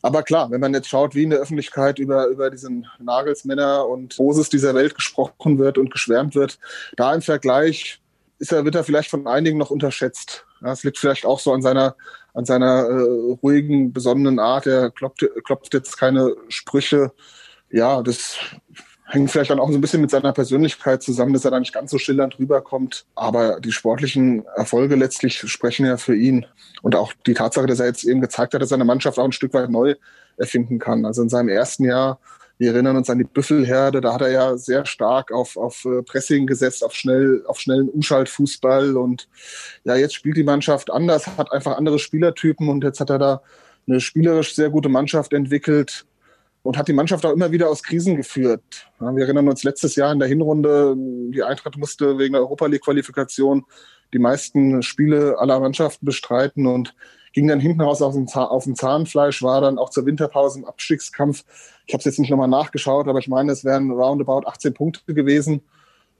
Aber 0.02 0.24
klar, 0.24 0.50
wenn 0.50 0.60
man 0.60 0.74
jetzt 0.74 0.88
schaut, 0.88 1.14
wie 1.14 1.22
in 1.22 1.30
der 1.30 1.38
Öffentlichkeit 1.38 1.98
über, 1.98 2.26
über 2.26 2.50
diesen 2.50 2.86
Nagelsmänner 2.98 3.86
und 3.86 4.16
Boses 4.16 4.48
dieser 4.48 4.74
Welt 4.74 4.96
gesprochen 4.96 5.58
wird 5.58 5.78
und 5.78 5.92
geschwärmt 5.92 6.34
wird, 6.34 6.58
da 6.96 7.14
im 7.14 7.22
Vergleich 7.22 8.00
ist 8.38 8.52
er, 8.52 8.64
wird 8.64 8.74
er 8.74 8.82
vielleicht 8.82 9.10
von 9.10 9.28
einigen 9.28 9.58
noch 9.58 9.70
unterschätzt. 9.70 10.44
Ja, 10.60 10.72
es 10.72 10.82
liegt 10.82 10.98
vielleicht 10.98 11.24
auch 11.24 11.38
so 11.38 11.52
an 11.52 11.62
seiner, 11.62 11.94
an 12.34 12.44
seiner 12.44 12.88
äh, 12.88 13.34
ruhigen, 13.42 13.92
besonnenen 13.92 14.40
Art. 14.40 14.66
Er 14.66 14.90
klopft, 14.90 15.24
klopft 15.44 15.72
jetzt 15.74 15.96
keine 15.96 16.34
Sprüche. 16.48 17.12
Ja, 17.70 18.02
das 18.02 18.36
hängt 19.12 19.30
vielleicht 19.30 19.50
dann 19.50 19.60
auch 19.60 19.68
so 19.68 19.74
ein 19.74 19.80
bisschen 19.82 20.00
mit 20.00 20.10
seiner 20.10 20.32
Persönlichkeit 20.32 21.02
zusammen, 21.02 21.34
dass 21.34 21.44
er 21.44 21.50
da 21.50 21.60
nicht 21.60 21.74
ganz 21.74 21.90
so 21.90 21.98
schillernd 21.98 22.38
rüberkommt. 22.38 23.04
Aber 23.14 23.60
die 23.60 23.70
sportlichen 23.70 24.46
Erfolge 24.56 24.96
letztlich 24.96 25.38
sprechen 25.38 25.84
ja 25.84 25.98
für 25.98 26.16
ihn. 26.16 26.46
Und 26.80 26.96
auch 26.96 27.12
die 27.26 27.34
Tatsache, 27.34 27.66
dass 27.66 27.80
er 27.80 27.86
jetzt 27.86 28.04
eben 28.04 28.22
gezeigt 28.22 28.54
hat, 28.54 28.62
dass 28.62 28.70
seine 28.70 28.86
Mannschaft 28.86 29.18
auch 29.18 29.24
ein 29.24 29.32
Stück 29.32 29.52
weit 29.52 29.68
neu 29.68 29.96
erfinden 30.38 30.78
kann. 30.78 31.04
Also 31.04 31.20
in 31.20 31.28
seinem 31.28 31.50
ersten 31.50 31.84
Jahr, 31.84 32.20
wir 32.56 32.72
erinnern 32.72 32.96
uns 32.96 33.10
an 33.10 33.18
die 33.18 33.24
Büffelherde, 33.24 34.00
da 34.00 34.14
hat 34.14 34.22
er 34.22 34.30
ja 34.30 34.56
sehr 34.56 34.86
stark 34.86 35.30
auf, 35.30 35.58
auf 35.58 35.84
äh, 35.84 36.02
Pressing 36.02 36.46
gesetzt, 36.46 36.82
auf 36.82 36.94
schnell, 36.94 37.44
auf 37.46 37.60
schnellen 37.60 37.90
Umschaltfußball. 37.90 38.96
Und 38.96 39.28
ja, 39.84 39.94
jetzt 39.94 40.14
spielt 40.14 40.38
die 40.38 40.44
Mannschaft 40.44 40.90
anders, 40.90 41.26
hat 41.36 41.52
einfach 41.52 41.76
andere 41.76 41.98
Spielertypen 41.98 42.70
und 42.70 42.82
jetzt 42.82 43.00
hat 43.00 43.10
er 43.10 43.18
da 43.18 43.42
eine 43.86 44.00
spielerisch 44.00 44.54
sehr 44.54 44.70
gute 44.70 44.88
Mannschaft 44.88 45.34
entwickelt, 45.34 46.06
und 46.62 46.76
hat 46.76 46.88
die 46.88 46.92
Mannschaft 46.92 47.26
auch 47.26 47.32
immer 47.32 47.50
wieder 47.50 47.68
aus 47.68 47.82
Krisen 47.82 48.16
geführt. 48.16 48.62
wir 49.00 49.24
erinnern 49.24 49.48
uns 49.48 49.64
letztes 49.64 49.96
Jahr 49.96 50.12
in 50.12 50.18
der 50.18 50.28
Hinrunde, 50.28 50.94
die 50.96 51.42
Eintracht 51.42 51.76
musste 51.76 52.18
wegen 52.18 52.34
der 52.34 52.42
Europa 52.42 52.66
League 52.66 52.82
Qualifikation 52.82 53.64
die 54.12 54.18
meisten 54.18 54.82
Spiele 54.82 55.38
aller 55.38 55.58
Mannschaften 55.58 56.06
bestreiten 56.06 56.66
und 56.66 56.94
ging 57.32 57.48
dann 57.48 57.60
hinten 57.60 57.80
raus 57.80 58.02
auf 58.02 58.14
dem, 58.14 58.28
auf 58.28 58.64
dem 58.64 58.76
Zahnfleisch, 58.76 59.42
war 59.42 59.62
dann 59.62 59.78
auch 59.78 59.90
zur 59.90 60.06
Winterpause 60.06 60.60
im 60.60 60.64
Abstiegskampf. 60.66 61.44
Ich 61.86 61.94
habe 61.94 62.00
es 62.00 62.04
jetzt 62.04 62.18
nicht 62.18 62.30
nochmal 62.30 62.48
nachgeschaut, 62.48 63.08
aber 63.08 63.18
ich 63.18 63.28
meine, 63.28 63.52
es 63.52 63.64
wären 63.64 63.90
roundabout 63.90 64.46
18 64.46 64.74
Punkte 64.74 65.14
gewesen. 65.14 65.62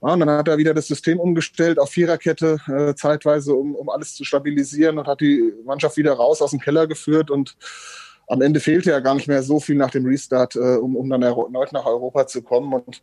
Ja, 0.01 0.13
und 0.13 0.19
dann 0.19 0.29
hat 0.29 0.47
er 0.47 0.57
wieder 0.57 0.73
das 0.73 0.87
System 0.87 1.19
umgestellt 1.19 1.79
auf 1.79 1.91
Viererkette 1.91 2.57
äh, 2.67 2.95
zeitweise, 2.95 3.53
um, 3.53 3.75
um 3.75 3.89
alles 3.89 4.15
zu 4.15 4.25
stabilisieren 4.25 4.97
und 4.97 5.07
hat 5.07 5.21
die 5.21 5.53
Mannschaft 5.65 5.95
wieder 5.97 6.13
raus 6.13 6.41
aus 6.41 6.51
dem 6.51 6.59
Keller 6.59 6.87
geführt 6.87 7.29
und 7.31 7.55
am 8.27 8.41
Ende 8.41 8.59
fehlte 8.59 8.91
ja 8.91 8.99
gar 8.99 9.15
nicht 9.15 9.27
mehr 9.27 9.43
so 9.43 9.59
viel 9.59 9.75
nach 9.75 9.91
dem 9.91 10.05
Restart, 10.05 10.55
äh, 10.55 10.77
um, 10.77 10.95
um 10.95 11.09
dann 11.09 11.21
erneut 11.21 11.73
nach 11.73 11.85
Europa 11.85 12.27
zu 12.27 12.41
kommen. 12.41 12.73
Und 12.73 13.01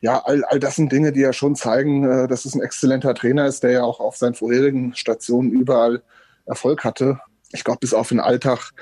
ja, 0.00 0.22
all, 0.24 0.44
all 0.44 0.60
das 0.60 0.76
sind 0.76 0.92
Dinge, 0.92 1.12
die 1.12 1.20
ja 1.20 1.32
schon 1.32 1.56
zeigen, 1.56 2.04
äh, 2.04 2.28
dass 2.28 2.44
es 2.44 2.54
ein 2.54 2.62
exzellenter 2.62 3.14
Trainer 3.14 3.46
ist, 3.46 3.62
der 3.62 3.72
ja 3.72 3.82
auch 3.84 4.00
auf 4.00 4.16
seinen 4.16 4.34
vorherigen 4.34 4.94
Stationen 4.94 5.50
überall 5.50 6.02
Erfolg 6.46 6.84
hatte. 6.84 7.20
Ich 7.52 7.64
glaube, 7.64 7.78
bis 7.80 7.94
auf 7.94 8.08
den 8.08 8.20
Alltag, 8.20 8.72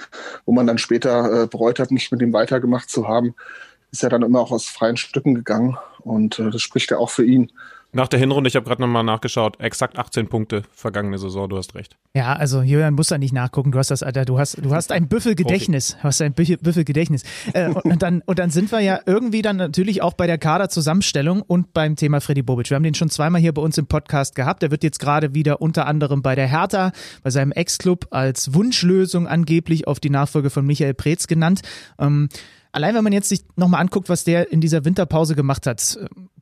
wo 0.46 0.52
man 0.52 0.66
dann 0.66 0.78
später 0.78 1.42
äh, 1.42 1.46
bereut 1.46 1.78
hat, 1.78 1.90
nicht 1.90 2.10
mit 2.10 2.22
ihm 2.22 2.32
weitergemacht 2.32 2.88
zu 2.88 3.06
haben, 3.06 3.34
ist 3.90 4.02
er 4.02 4.08
dann 4.08 4.22
immer 4.22 4.40
auch 4.40 4.50
aus 4.50 4.66
freien 4.66 4.96
Stücken 4.96 5.34
gegangen. 5.34 5.76
Und 6.00 6.38
äh, 6.38 6.50
das 6.50 6.62
spricht 6.62 6.90
ja 6.90 6.98
auch 6.98 7.10
für 7.10 7.24
ihn. 7.24 7.52
Nach 7.94 8.08
der 8.08 8.18
Hinrunde, 8.18 8.48
ich 8.48 8.56
habe 8.56 8.64
gerade 8.64 8.80
nochmal 8.80 9.04
nachgeschaut, 9.04 9.60
exakt 9.60 9.98
18 9.98 10.28
Punkte 10.28 10.62
vergangene 10.72 11.18
Saison, 11.18 11.46
du 11.46 11.58
hast 11.58 11.74
recht. 11.74 11.98
Ja, 12.14 12.32
also 12.32 12.62
Julian 12.62 12.94
muss 12.94 13.08
da 13.08 13.18
nicht 13.18 13.34
nachgucken, 13.34 13.70
du 13.70 13.78
hast 13.78 13.90
das, 13.90 14.02
Alter, 14.02 14.24
du 14.24 14.38
hast, 14.38 14.64
du 14.64 14.74
hast 14.74 14.92
ein 14.92 15.08
Büffelgedächtnis, 15.08 15.98
du 16.00 16.04
hast 16.04 16.22
ein 16.22 16.32
Büffelgedächtnis. 16.32 17.22
Äh, 17.52 17.68
und, 17.68 18.00
dann, 18.00 18.22
und 18.24 18.38
dann 18.38 18.48
sind 18.48 18.72
wir 18.72 18.80
ja 18.80 19.00
irgendwie 19.04 19.42
dann 19.42 19.56
natürlich 19.56 20.00
auch 20.00 20.14
bei 20.14 20.26
der 20.26 20.38
Kaderzusammenstellung 20.38 21.42
und 21.42 21.74
beim 21.74 21.96
Thema 21.96 22.22
Freddy 22.22 22.40
Bobic. 22.40 22.70
Wir 22.70 22.76
haben 22.76 22.82
den 22.82 22.94
schon 22.94 23.10
zweimal 23.10 23.42
hier 23.42 23.52
bei 23.52 23.60
uns 23.60 23.76
im 23.76 23.86
Podcast 23.86 24.34
gehabt, 24.36 24.62
der 24.62 24.70
wird 24.70 24.84
jetzt 24.84 24.98
gerade 24.98 25.34
wieder 25.34 25.60
unter 25.60 25.86
anderem 25.86 26.22
bei 26.22 26.34
der 26.34 26.46
Hertha, 26.46 26.92
bei 27.22 27.28
seinem 27.28 27.52
Ex-Club 27.52 28.06
als 28.10 28.54
Wunschlösung 28.54 29.26
angeblich 29.26 29.86
auf 29.86 30.00
die 30.00 30.10
Nachfolge 30.10 30.48
von 30.48 30.64
Michael 30.64 30.94
Preetz 30.94 31.26
genannt. 31.26 31.60
Ähm, 31.98 32.30
Allein 32.72 32.94
wenn 32.94 33.04
man 33.04 33.12
jetzt 33.12 33.28
sich 33.28 33.44
nochmal 33.54 33.82
anguckt, 33.82 34.08
was 34.08 34.24
der 34.24 34.50
in 34.50 34.62
dieser 34.62 34.86
Winterpause 34.86 35.36
gemacht 35.36 35.66
hat. 35.66 35.98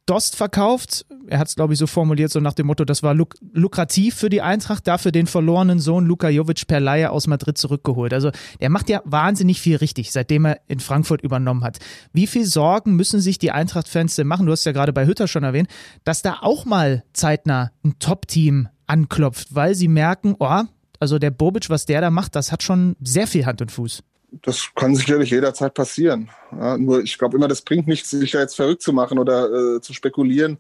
Dost 0.07 0.37
verkauft, 0.37 1.07
er 1.29 1.39
hat 1.39 1.49
es, 1.49 1.55
glaube 1.55 1.73
ich, 1.73 1.79
so 1.79 1.87
formuliert, 1.87 2.33
so 2.33 2.41
nach 2.41 2.55
dem 2.55 2.67
Motto, 2.67 2.85
das 2.85 3.03
war 3.03 3.15
luk 3.15 3.37
lukrativ 3.53 4.17
für 4.17 4.29
die 4.29 4.43
Eintracht, 4.43 4.87
dafür 4.87 5.13
den 5.13 5.27
verlorenen 5.27 5.79
Sohn 5.79 6.07
Luka 6.07 6.29
Jovic 6.29 6.67
per 6.67 6.81
Laie 6.81 7.11
aus 7.11 7.27
Madrid 7.27 7.59
zurückgeholt. 7.59 8.13
Also 8.13 8.31
er 8.59 8.71
macht 8.71 8.89
ja 8.89 9.03
wahnsinnig 9.05 9.61
viel 9.61 9.77
richtig, 9.77 10.11
seitdem 10.11 10.47
er 10.47 10.61
in 10.67 10.81
Frankfurt 10.81 11.23
übernommen 11.23 11.63
hat. 11.63 11.79
Wie 12.13 12.27
viel 12.27 12.45
Sorgen 12.45 12.97
müssen 12.97 13.21
sich 13.21 13.39
die 13.39 13.53
Eintracht-Fans 13.53 14.17
denn 14.17 14.27
machen? 14.27 14.47
Du 14.47 14.53
hast 14.53 14.65
ja 14.65 14.73
gerade 14.73 14.93
bei 14.93 15.07
Hütter 15.07 15.29
schon 15.29 15.45
erwähnt, 15.45 15.69
dass 16.05 16.23
da 16.23 16.39
auch 16.41 16.65
mal 16.65 17.05
zeitnah 17.13 17.71
ein 17.85 17.99
Top-Team 17.99 18.69
anklopft, 18.87 19.55
weil 19.55 19.75
sie 19.75 19.89
merken, 19.89 20.35
oh, 20.39 20.63
also 20.99 21.19
der 21.19 21.31
Bobic, 21.31 21.71
was 21.71 21.87
der 21.87 22.01
da 22.01 22.11
macht, 22.11 22.35
das 22.37 22.53
hat 22.53 22.63
schon 22.63 22.97
sehr 23.01 23.27
viel 23.27 23.47
Hand 23.47 23.63
und 23.63 23.71
Fuß. 23.71 24.03
Das 24.43 24.70
kann 24.74 24.94
sicherlich 24.94 25.31
jederzeit 25.31 25.74
passieren. 25.74 26.31
Ja, 26.52 26.78
nur 26.78 27.02
ich 27.02 27.19
glaube 27.19 27.36
immer, 27.36 27.48
das 27.48 27.62
bringt 27.62 27.89
nichts, 27.89 28.11
sich 28.11 28.31
da 28.31 28.40
jetzt 28.40 28.57
verrückt 28.57 28.82
zu 28.82 28.93
machen 28.93 29.19
oder 29.19 29.77
äh, 29.77 29.81
zu 29.81 29.93
spekulieren. 29.93 30.59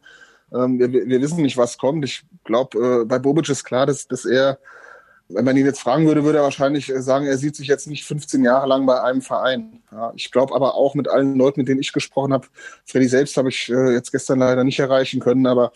Ähm, 0.52 0.78
wir, 0.78 0.92
wir, 0.92 1.20
wissen 1.20 1.42
nicht, 1.42 1.56
was 1.56 1.78
kommt. 1.78 2.04
Ich 2.04 2.24
glaube, 2.44 3.02
äh, 3.02 3.04
bei 3.04 3.18
Bobic 3.18 3.48
ist 3.48 3.64
klar, 3.64 3.86
dass, 3.86 4.08
dass 4.08 4.24
er, 4.24 4.58
wenn 5.28 5.44
man 5.44 5.56
ihn 5.56 5.66
jetzt 5.66 5.80
fragen 5.80 6.06
würde, 6.06 6.24
würde 6.24 6.38
er 6.38 6.44
wahrscheinlich 6.44 6.90
äh, 6.90 7.00
sagen, 7.00 7.26
er 7.26 7.38
sieht 7.38 7.54
sich 7.54 7.68
jetzt 7.68 7.86
nicht 7.86 8.04
15 8.04 8.42
Jahre 8.42 8.66
lang 8.66 8.86
bei 8.86 9.00
einem 9.00 9.22
Verein. 9.22 9.82
Ja, 9.92 10.12
ich 10.16 10.32
glaube 10.32 10.54
aber 10.54 10.74
auch 10.74 10.94
mit 10.94 11.08
allen 11.08 11.36
Leuten, 11.36 11.60
mit 11.60 11.68
denen 11.68 11.80
ich 11.80 11.92
gesprochen 11.92 12.32
habe, 12.32 12.48
Freddy 12.84 13.06
selbst 13.06 13.36
habe 13.36 13.50
ich 13.50 13.70
äh, 13.70 13.92
jetzt 13.92 14.10
gestern 14.10 14.40
leider 14.40 14.64
nicht 14.64 14.80
erreichen 14.80 15.20
können, 15.20 15.46
aber 15.46 15.72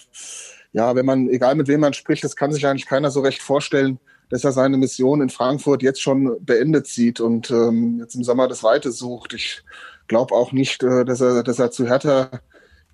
ja, 0.72 0.96
wenn 0.96 1.06
man, 1.06 1.28
egal 1.28 1.54
mit 1.54 1.68
wem 1.68 1.80
man 1.80 1.94
spricht, 1.94 2.24
das 2.24 2.34
kann 2.34 2.52
sich 2.52 2.66
eigentlich 2.66 2.86
keiner 2.86 3.12
so 3.12 3.20
recht 3.20 3.40
vorstellen, 3.40 4.00
dass 4.30 4.44
er 4.44 4.52
seine 4.52 4.76
Mission 4.76 5.20
in 5.20 5.30
Frankfurt 5.30 5.82
jetzt 5.82 6.02
schon 6.02 6.36
beendet 6.44 6.86
sieht 6.86 7.20
und 7.20 7.50
ähm, 7.50 7.98
jetzt 8.00 8.14
im 8.14 8.24
Sommer 8.24 8.48
das 8.48 8.62
Weite 8.62 8.92
sucht. 8.92 9.34
Ich 9.34 9.62
glaube 10.08 10.34
auch 10.34 10.52
nicht, 10.52 10.82
äh, 10.82 11.04
dass 11.04 11.20
er, 11.20 11.42
dass 11.42 11.58
er 11.58 11.70
zu 11.70 11.86
Hertha 11.86 12.30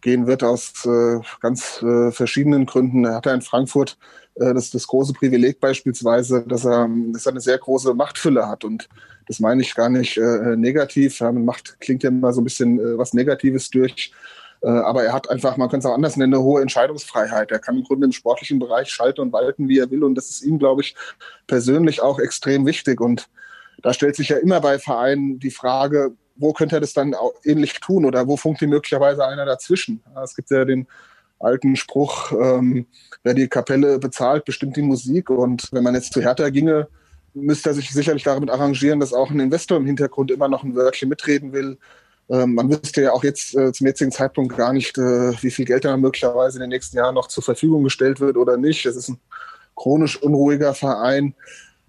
gehen 0.01 0.27
wird 0.27 0.43
aus 0.43 0.86
äh, 0.86 1.20
ganz 1.40 1.82
äh, 1.82 2.11
verschiedenen 2.11 2.66
Gründen. 2.66 3.05
Er 3.05 3.16
hat 3.16 3.27
ja 3.27 3.35
in 3.35 3.43
Frankfurt 3.43 3.98
äh, 4.36 4.55
das, 4.55 4.70
das 4.70 4.86
große 4.86 5.12
Privileg 5.12 5.61
beispielsweise, 5.61 6.43
dass 6.47 6.65
er, 6.65 6.89
dass 7.12 7.27
er 7.27 7.32
eine 7.32 7.40
sehr 7.40 7.59
große 7.59 7.94
Machtfülle 7.94 8.48
hat 8.48 8.65
und 8.65 8.89
das 9.27 9.39
meine 9.39 9.62
ich 9.62 9.74
gar 9.74 9.89
nicht 9.89 10.16
äh, 10.16 10.57
negativ. 10.57 11.20
Ja, 11.20 11.31
Macht 11.31 11.78
klingt 11.81 12.02
ja 12.02 12.09
immer 12.09 12.32
so 12.32 12.40
ein 12.40 12.44
bisschen 12.44 12.81
äh, 12.81 12.98
was 12.98 13.15
Negatives 13.15 13.70
durch. 13.70 14.12
Äh, 14.62 14.69
aber 14.69 15.05
er 15.05 15.12
hat 15.12 15.31
einfach, 15.31 15.57
man 15.57 15.69
könnte 15.69 15.87
es 15.87 15.91
auch 15.91 15.95
anders 15.95 16.16
nennen, 16.16 16.35
eine 16.35 16.43
hohe 16.43 16.62
Entscheidungsfreiheit. 16.62 17.51
Er 17.51 17.59
kann 17.59 17.77
im 17.77 17.85
Grunde 17.85 18.07
im 18.07 18.12
sportlichen 18.12 18.59
Bereich 18.59 18.91
schalten 18.91 19.20
und 19.20 19.32
walten, 19.32 19.69
wie 19.69 19.78
er 19.78 19.91
will. 19.91 20.05
Und 20.05 20.15
das 20.15 20.31
ist 20.31 20.43
ihm, 20.43 20.59
glaube 20.59 20.82
ich, 20.82 20.95
persönlich 21.47 22.03
auch 22.03 22.19
extrem 22.19 22.66
wichtig. 22.66 23.01
Und 23.01 23.28
da 23.82 23.95
stellt 23.95 24.16
sich 24.16 24.28
ja 24.28 24.37
immer 24.37 24.61
bei 24.61 24.78
Vereinen 24.78 25.39
die 25.39 25.51
Frage, 25.51 26.12
wo 26.37 26.53
könnte 26.53 26.77
er 26.77 26.81
das 26.81 26.95
dann 26.95 27.15
auch 27.15 27.35
ähnlich 27.45 27.81
tun 27.81 28.05
oder 28.05 28.27
wo 28.27 28.37
funkt 28.37 28.62
ihm 28.62 28.70
möglicherweise 28.70 29.27
einer 29.27 29.45
dazwischen? 29.45 30.03
Es 30.23 30.35
gibt 30.35 30.51
ja 30.51 30.65
den 30.65 30.87
alten 31.39 31.77
Spruch, 31.77 32.32
ähm, 32.32 32.87
wer 33.23 33.35
die 33.35 33.49
Kapelle 33.49 33.99
bezahlt, 33.99 34.45
bestimmt 34.45 34.77
die 34.77 34.82
Musik. 34.82 35.31
Und 35.31 35.69
wenn 35.73 35.82
man 35.82 35.95
jetzt 35.95 36.12
zu 36.12 36.20
Hertha 36.20 36.49
ginge, 36.51 36.89
müsste 37.35 37.70
er 37.70 37.74
sich 37.74 37.91
sicherlich 37.91 38.24
damit 38.24 38.51
arrangieren, 38.51 39.01
dass 39.01 39.12
auch 39.12 39.31
ein 39.31 39.41
Investor 39.41 39.78
im 39.78 39.87
Hintergrund 39.87 40.31
immer 40.31 40.49
noch 40.49 40.65
ein 40.65 40.74
Wörtchen 40.74 41.09
mitreden 41.09 41.53
will, 41.53 41.78
ähm, 42.31 42.55
man 42.55 42.70
wüsste 42.70 43.02
ja 43.02 43.12
auch 43.12 43.24
jetzt 43.24 43.57
äh, 43.57 43.73
zum 43.73 43.89
jetzigen 43.89 44.12
Zeitpunkt 44.12 44.57
gar 44.57 44.73
nicht, 44.73 44.97
äh, 44.97 45.32
wie 45.43 45.51
viel 45.51 45.65
Geld 45.65 45.85
da 45.85 45.97
möglicherweise 45.97 46.59
in 46.59 46.61
den 46.61 46.70
nächsten 46.70 46.97
Jahren 46.97 47.16
noch 47.16 47.27
zur 47.27 47.43
Verfügung 47.43 47.82
gestellt 47.82 48.20
wird 48.20 48.36
oder 48.36 48.57
nicht. 48.57 48.86
Es 48.86 48.94
ist 48.94 49.09
ein 49.09 49.19
chronisch 49.74 50.16
unruhiger 50.23 50.74
Verein. 50.74 51.35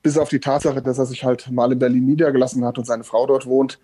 Bis 0.01 0.17
auf 0.17 0.29
die 0.29 0.39
Tatsache, 0.39 0.81
dass 0.81 0.97
er 0.97 1.05
sich 1.05 1.23
halt 1.23 1.51
mal 1.51 1.71
in 1.71 1.77
Berlin 1.77 2.05
niedergelassen 2.05 2.65
hat 2.65 2.79
und 2.79 2.85
seine 2.85 3.03
Frau 3.03 3.27
dort 3.27 3.45
wohnt, 3.45 3.77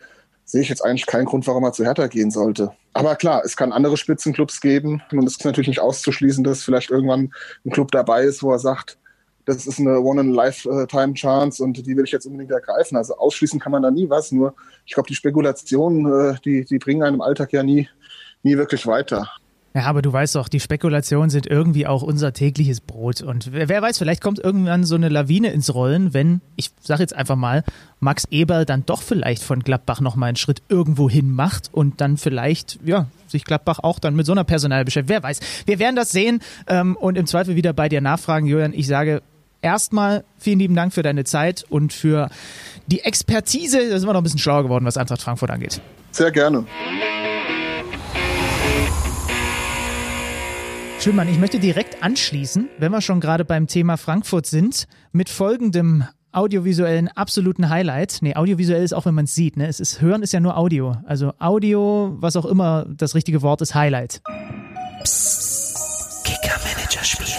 sehe 0.45 0.61
ich 0.61 0.69
jetzt 0.69 0.83
eigentlich 0.83 1.05
keinen 1.05 1.25
Grund, 1.25 1.45
warum 1.45 1.63
er 1.63 1.73
zu 1.73 1.85
Hertha 1.85 2.07
gehen 2.07 2.31
sollte. 2.31 2.71
Aber 2.93 3.15
klar, 3.15 3.43
es 3.45 3.55
kann 3.55 3.71
andere 3.71 3.97
Spitzenclubs 3.97 4.59
geben 4.59 5.03
und 5.11 5.27
es 5.27 5.33
ist 5.33 5.45
natürlich 5.45 5.67
nicht 5.67 5.81
auszuschließen, 5.81 6.43
dass 6.43 6.63
vielleicht 6.63 6.89
irgendwann 6.89 7.31
ein 7.65 7.71
Club 7.71 7.91
dabei 7.91 8.23
ist, 8.23 8.41
wo 8.41 8.51
er 8.51 8.57
sagt, 8.57 8.97
das 9.47 9.65
ist 9.65 9.79
eine 9.79 10.01
One-in-Lifetime-Chance 10.01 11.63
und 11.63 11.77
die 11.87 11.95
will 11.95 12.03
ich 12.03 12.11
jetzt 12.11 12.25
unbedingt 12.25 12.51
ergreifen. 12.51 12.97
Also 12.97 13.17
ausschließen 13.17 13.59
kann 13.61 13.71
man 13.71 13.81
da 13.81 13.89
nie 13.89 14.09
was, 14.09 14.31
nur 14.33 14.53
ich 14.85 14.93
glaube, 14.93 15.07
die 15.07 15.15
Spekulationen, 15.15 16.33
äh, 16.33 16.35
die, 16.43 16.65
die 16.65 16.79
bringen 16.79 17.01
einem 17.01 17.15
im 17.15 17.21
Alltag 17.21 17.53
ja 17.53 17.63
nie, 17.63 17.87
nie 18.43 18.57
wirklich 18.57 18.85
weiter. 18.85 19.29
Ja, 19.73 19.83
aber 19.83 20.01
du 20.01 20.11
weißt 20.11 20.35
doch, 20.35 20.49
die 20.49 20.59
Spekulationen 20.59 21.29
sind 21.29 21.45
irgendwie 21.45 21.87
auch 21.87 22.01
unser 22.01 22.33
tägliches 22.33 22.81
Brot. 22.81 23.21
Und 23.21 23.53
wer, 23.53 23.81
weiß, 23.81 23.99
vielleicht 23.99 24.21
kommt 24.21 24.39
irgendwann 24.39 24.83
so 24.83 24.95
eine 24.95 25.07
Lawine 25.07 25.51
ins 25.51 25.73
Rollen, 25.73 26.13
wenn, 26.13 26.41
ich 26.55 26.71
sage 26.81 27.03
jetzt 27.03 27.15
einfach 27.15 27.35
mal, 27.35 27.63
Max 27.99 28.25
Eberl 28.31 28.65
dann 28.65 28.85
doch 28.85 29.01
vielleicht 29.01 29.43
von 29.43 29.59
Gladbach 29.59 30.01
nochmal 30.01 30.29
einen 30.29 30.35
Schritt 30.35 30.63
irgendwo 30.67 31.09
hin 31.09 31.29
macht 31.29 31.69
und 31.71 32.01
dann 32.01 32.17
vielleicht, 32.17 32.79
ja, 32.83 33.05
sich 33.27 33.45
Gladbach 33.45 33.79
auch 33.83 33.99
dann 33.99 34.15
mit 34.15 34.25
so 34.25 34.31
einer 34.31 34.43
Personal 34.43 34.83
beschäftigt. 34.83 35.09
Wer 35.09 35.23
weiß. 35.23 35.39
Wir 35.67 35.79
werden 35.79 35.95
das 35.95 36.11
sehen 36.11 36.41
ähm, 36.67 36.95
und 36.97 37.17
im 37.17 37.27
Zweifel 37.27 37.55
wieder 37.55 37.73
bei 37.73 37.87
dir 37.87 38.01
nachfragen, 38.01 38.47
Julian. 38.47 38.73
Ich 38.73 38.87
sage 38.87 39.21
erstmal 39.61 40.23
vielen 40.37 40.59
lieben 40.59 40.75
Dank 40.75 40.93
für 40.93 41.03
deine 41.03 41.23
Zeit 41.23 41.65
und 41.69 41.93
für 41.93 42.29
die 42.87 43.01
Expertise. 43.01 43.89
Da 43.89 43.99
sind 43.99 44.07
wir 44.07 44.13
noch 44.13 44.21
ein 44.21 44.23
bisschen 44.23 44.39
schlauer 44.39 44.63
geworden, 44.63 44.85
was 44.85 44.97
Eintracht 44.97 45.21
Frankfurt 45.21 45.51
angeht. 45.51 45.81
Sehr 46.11 46.31
gerne. 46.31 46.65
Schönmann, 50.99 51.29
ich 51.29 51.37
möchte 51.37 51.59
direkt 51.59 52.03
anschließen, 52.03 52.69
wenn 52.79 52.91
wir 52.91 53.01
schon 53.01 53.21
gerade 53.21 53.45
beim 53.45 53.67
Thema 53.67 53.97
Frankfurt 53.97 54.47
sind, 54.47 54.87
mit 55.11 55.29
folgendem 55.29 56.05
audiovisuellen 56.31 57.07
absoluten 57.07 57.69
Highlight. 57.69 58.17
Nee, 58.21 58.35
audiovisuell 58.35 58.83
ist 58.83 58.93
auch, 58.93 59.05
wenn 59.05 59.15
man 59.15 59.25
es 59.25 59.35
sieht. 59.35 59.57
Ne? 59.57 59.67
Es 59.67 59.79
ist, 59.79 60.01
Hören 60.01 60.23
ist 60.23 60.33
ja 60.33 60.39
nur 60.39 60.57
Audio. 60.57 60.97
Also 61.05 61.33
Audio, 61.39 62.15
was 62.19 62.35
auch 62.35 62.45
immer 62.45 62.85
das 62.89 63.15
richtige 63.15 63.41
Wort 63.41 63.61
ist, 63.61 63.75
Highlight. 63.75 64.21
Psst. 65.03 66.23
Kicker-Manager-Spiel 66.25 67.36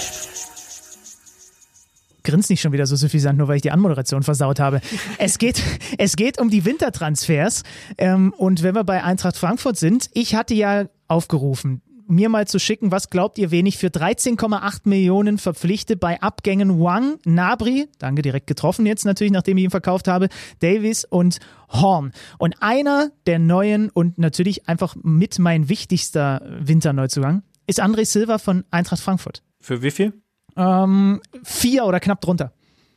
grinst 2.28 2.50
nicht 2.50 2.60
schon 2.60 2.72
wieder 2.72 2.86
so 2.86 2.94
suffisant, 2.94 3.38
nur 3.38 3.48
weil 3.48 3.56
ich 3.56 3.62
die 3.62 3.70
Anmoderation 3.70 4.22
versaut 4.22 4.60
habe. 4.60 4.80
Es 5.18 5.38
geht, 5.38 5.62
es 5.98 6.16
geht 6.16 6.40
um 6.40 6.50
die 6.50 6.64
Wintertransfers. 6.64 7.62
Ähm, 7.96 8.34
und 8.36 8.62
wenn 8.62 8.74
wir 8.74 8.84
bei 8.84 9.02
Eintracht 9.02 9.36
Frankfurt 9.36 9.78
sind, 9.78 10.10
ich 10.12 10.34
hatte 10.34 10.54
ja 10.54 10.86
aufgerufen, 11.08 11.80
mir 12.06 12.28
mal 12.28 12.46
zu 12.46 12.58
schicken, 12.58 12.90
was 12.90 13.10
glaubt 13.10 13.38
ihr, 13.38 13.50
wen 13.50 13.66
ich 13.66 13.78
für 13.78 13.88
13,8 13.88 14.80
Millionen 14.84 15.38
verpflichte 15.38 15.96
bei 15.96 16.20
Abgängen 16.20 16.80
Wang, 16.80 17.18
Nabri, 17.24 17.86
danke, 17.98 18.22
direkt 18.22 18.46
getroffen 18.46 18.86
jetzt 18.86 19.04
natürlich, 19.04 19.32
nachdem 19.32 19.58
ich 19.58 19.64
ihn 19.64 19.70
verkauft 19.70 20.08
habe, 20.08 20.28
Davis 20.60 21.04
und 21.04 21.38
Horn. 21.70 22.12
Und 22.38 22.56
einer 22.60 23.10
der 23.26 23.38
neuen 23.38 23.90
und 23.90 24.18
natürlich 24.18 24.68
einfach 24.68 24.96
mit 25.02 25.38
mein 25.38 25.68
wichtigster 25.68 26.42
Winterneuzugang 26.60 27.42
ist 27.66 27.82
André 27.82 28.06
Silva 28.06 28.38
von 28.38 28.64
Eintracht 28.70 29.00
Frankfurt. 29.00 29.42
Für 29.60 29.82
wie 29.82 29.90
viel? 29.90 30.14
Ähm, 30.58 31.20
vier 31.44 31.84
oder 31.84 32.00
knapp 32.00 32.20
drunter. 32.20 32.52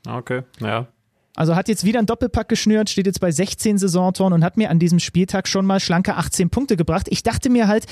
Ah, 0.06 0.18
okay, 0.18 0.42
naja. 0.60 0.88
Also 1.36 1.56
hat 1.56 1.70
jetzt 1.70 1.86
wieder 1.86 2.00
einen 2.00 2.08
Doppelpack 2.08 2.50
geschnürt, 2.50 2.90
steht 2.90 3.06
jetzt 3.06 3.22
bei 3.22 3.32
16 3.32 3.78
Saisontoren 3.78 4.34
und 4.34 4.44
hat 4.44 4.58
mir 4.58 4.70
an 4.70 4.80
diesem 4.80 5.00
Spieltag 5.00 5.48
schon 5.48 5.66
mal 5.66 5.80
schlanke 5.80 6.16
18 6.16 6.50
Punkte 6.50 6.76
gebracht. 6.76 7.08
Ich 7.10 7.24
dachte 7.24 7.50
mir 7.50 7.68
halt, 7.68 7.86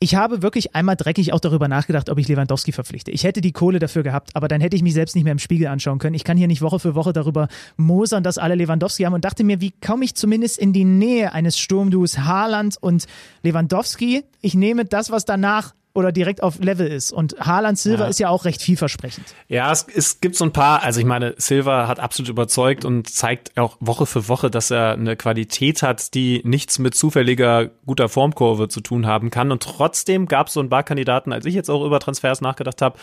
ich 0.00 0.14
habe 0.14 0.42
wirklich 0.42 0.76
einmal 0.76 0.94
dreckig 0.94 1.32
auch 1.32 1.40
darüber 1.40 1.66
nachgedacht, 1.66 2.08
ob 2.08 2.18
ich 2.18 2.28
Lewandowski 2.28 2.70
verpflichte. 2.70 3.10
Ich 3.10 3.24
hätte 3.24 3.40
die 3.40 3.50
Kohle 3.50 3.80
dafür 3.80 4.04
gehabt, 4.04 4.36
aber 4.36 4.46
dann 4.46 4.60
hätte 4.60 4.76
ich 4.76 4.82
mich 4.82 4.94
selbst 4.94 5.16
nicht 5.16 5.24
mehr 5.24 5.32
im 5.32 5.40
Spiegel 5.40 5.66
anschauen 5.66 5.98
können. 5.98 6.14
Ich 6.14 6.22
kann 6.22 6.36
hier 6.36 6.46
nicht 6.46 6.62
Woche 6.62 6.78
für 6.78 6.94
Woche 6.94 7.12
darüber 7.12 7.48
mosern, 7.76 8.22
dass 8.22 8.38
alle 8.38 8.54
Lewandowski 8.54 9.02
haben 9.02 9.14
und 9.14 9.24
dachte 9.24 9.42
mir, 9.42 9.60
wie 9.60 9.72
komme 9.72 10.04
ich 10.04 10.14
zumindest 10.14 10.58
in 10.58 10.72
die 10.72 10.84
Nähe 10.84 11.32
eines 11.32 11.58
Sturmduos 11.58 12.18
Haaland 12.20 12.76
und 12.80 13.06
Lewandowski? 13.42 14.22
Ich 14.40 14.54
nehme 14.54 14.84
das, 14.84 15.10
was 15.10 15.24
danach 15.24 15.74
oder 15.94 16.12
direkt 16.12 16.42
auf 16.42 16.58
Level 16.60 16.86
ist. 16.86 17.12
Und 17.12 17.34
Haaland 17.40 17.78
Silva 17.78 18.04
ja. 18.04 18.08
ist 18.08 18.20
ja 18.20 18.28
auch 18.28 18.44
recht 18.44 18.62
vielversprechend. 18.62 19.34
Ja, 19.48 19.72
es, 19.72 19.86
es 19.92 20.20
gibt 20.20 20.36
so 20.36 20.44
ein 20.44 20.52
paar, 20.52 20.82
also 20.82 21.00
ich 21.00 21.06
meine, 21.06 21.34
Silva 21.38 21.88
hat 21.88 21.98
absolut 21.98 22.28
überzeugt 22.28 22.84
und 22.84 23.08
zeigt 23.08 23.58
auch 23.58 23.76
Woche 23.80 24.06
für 24.06 24.28
Woche, 24.28 24.50
dass 24.50 24.70
er 24.70 24.92
eine 24.92 25.16
Qualität 25.16 25.82
hat, 25.82 26.14
die 26.14 26.40
nichts 26.44 26.78
mit 26.78 26.94
zufälliger 26.94 27.66
guter 27.86 28.08
Formkurve 28.08 28.68
zu 28.68 28.80
tun 28.80 29.06
haben 29.06 29.30
kann. 29.30 29.50
Und 29.50 29.62
trotzdem 29.62 30.26
gab 30.26 30.46
es 30.48 30.52
so 30.52 30.60
ein 30.60 30.68
paar 30.68 30.84
Kandidaten, 30.84 31.32
als 31.32 31.46
ich 31.46 31.54
jetzt 31.54 31.70
auch 31.70 31.84
über 31.84 31.98
Transfers 31.98 32.40
nachgedacht 32.40 32.80
habe, 32.80 32.98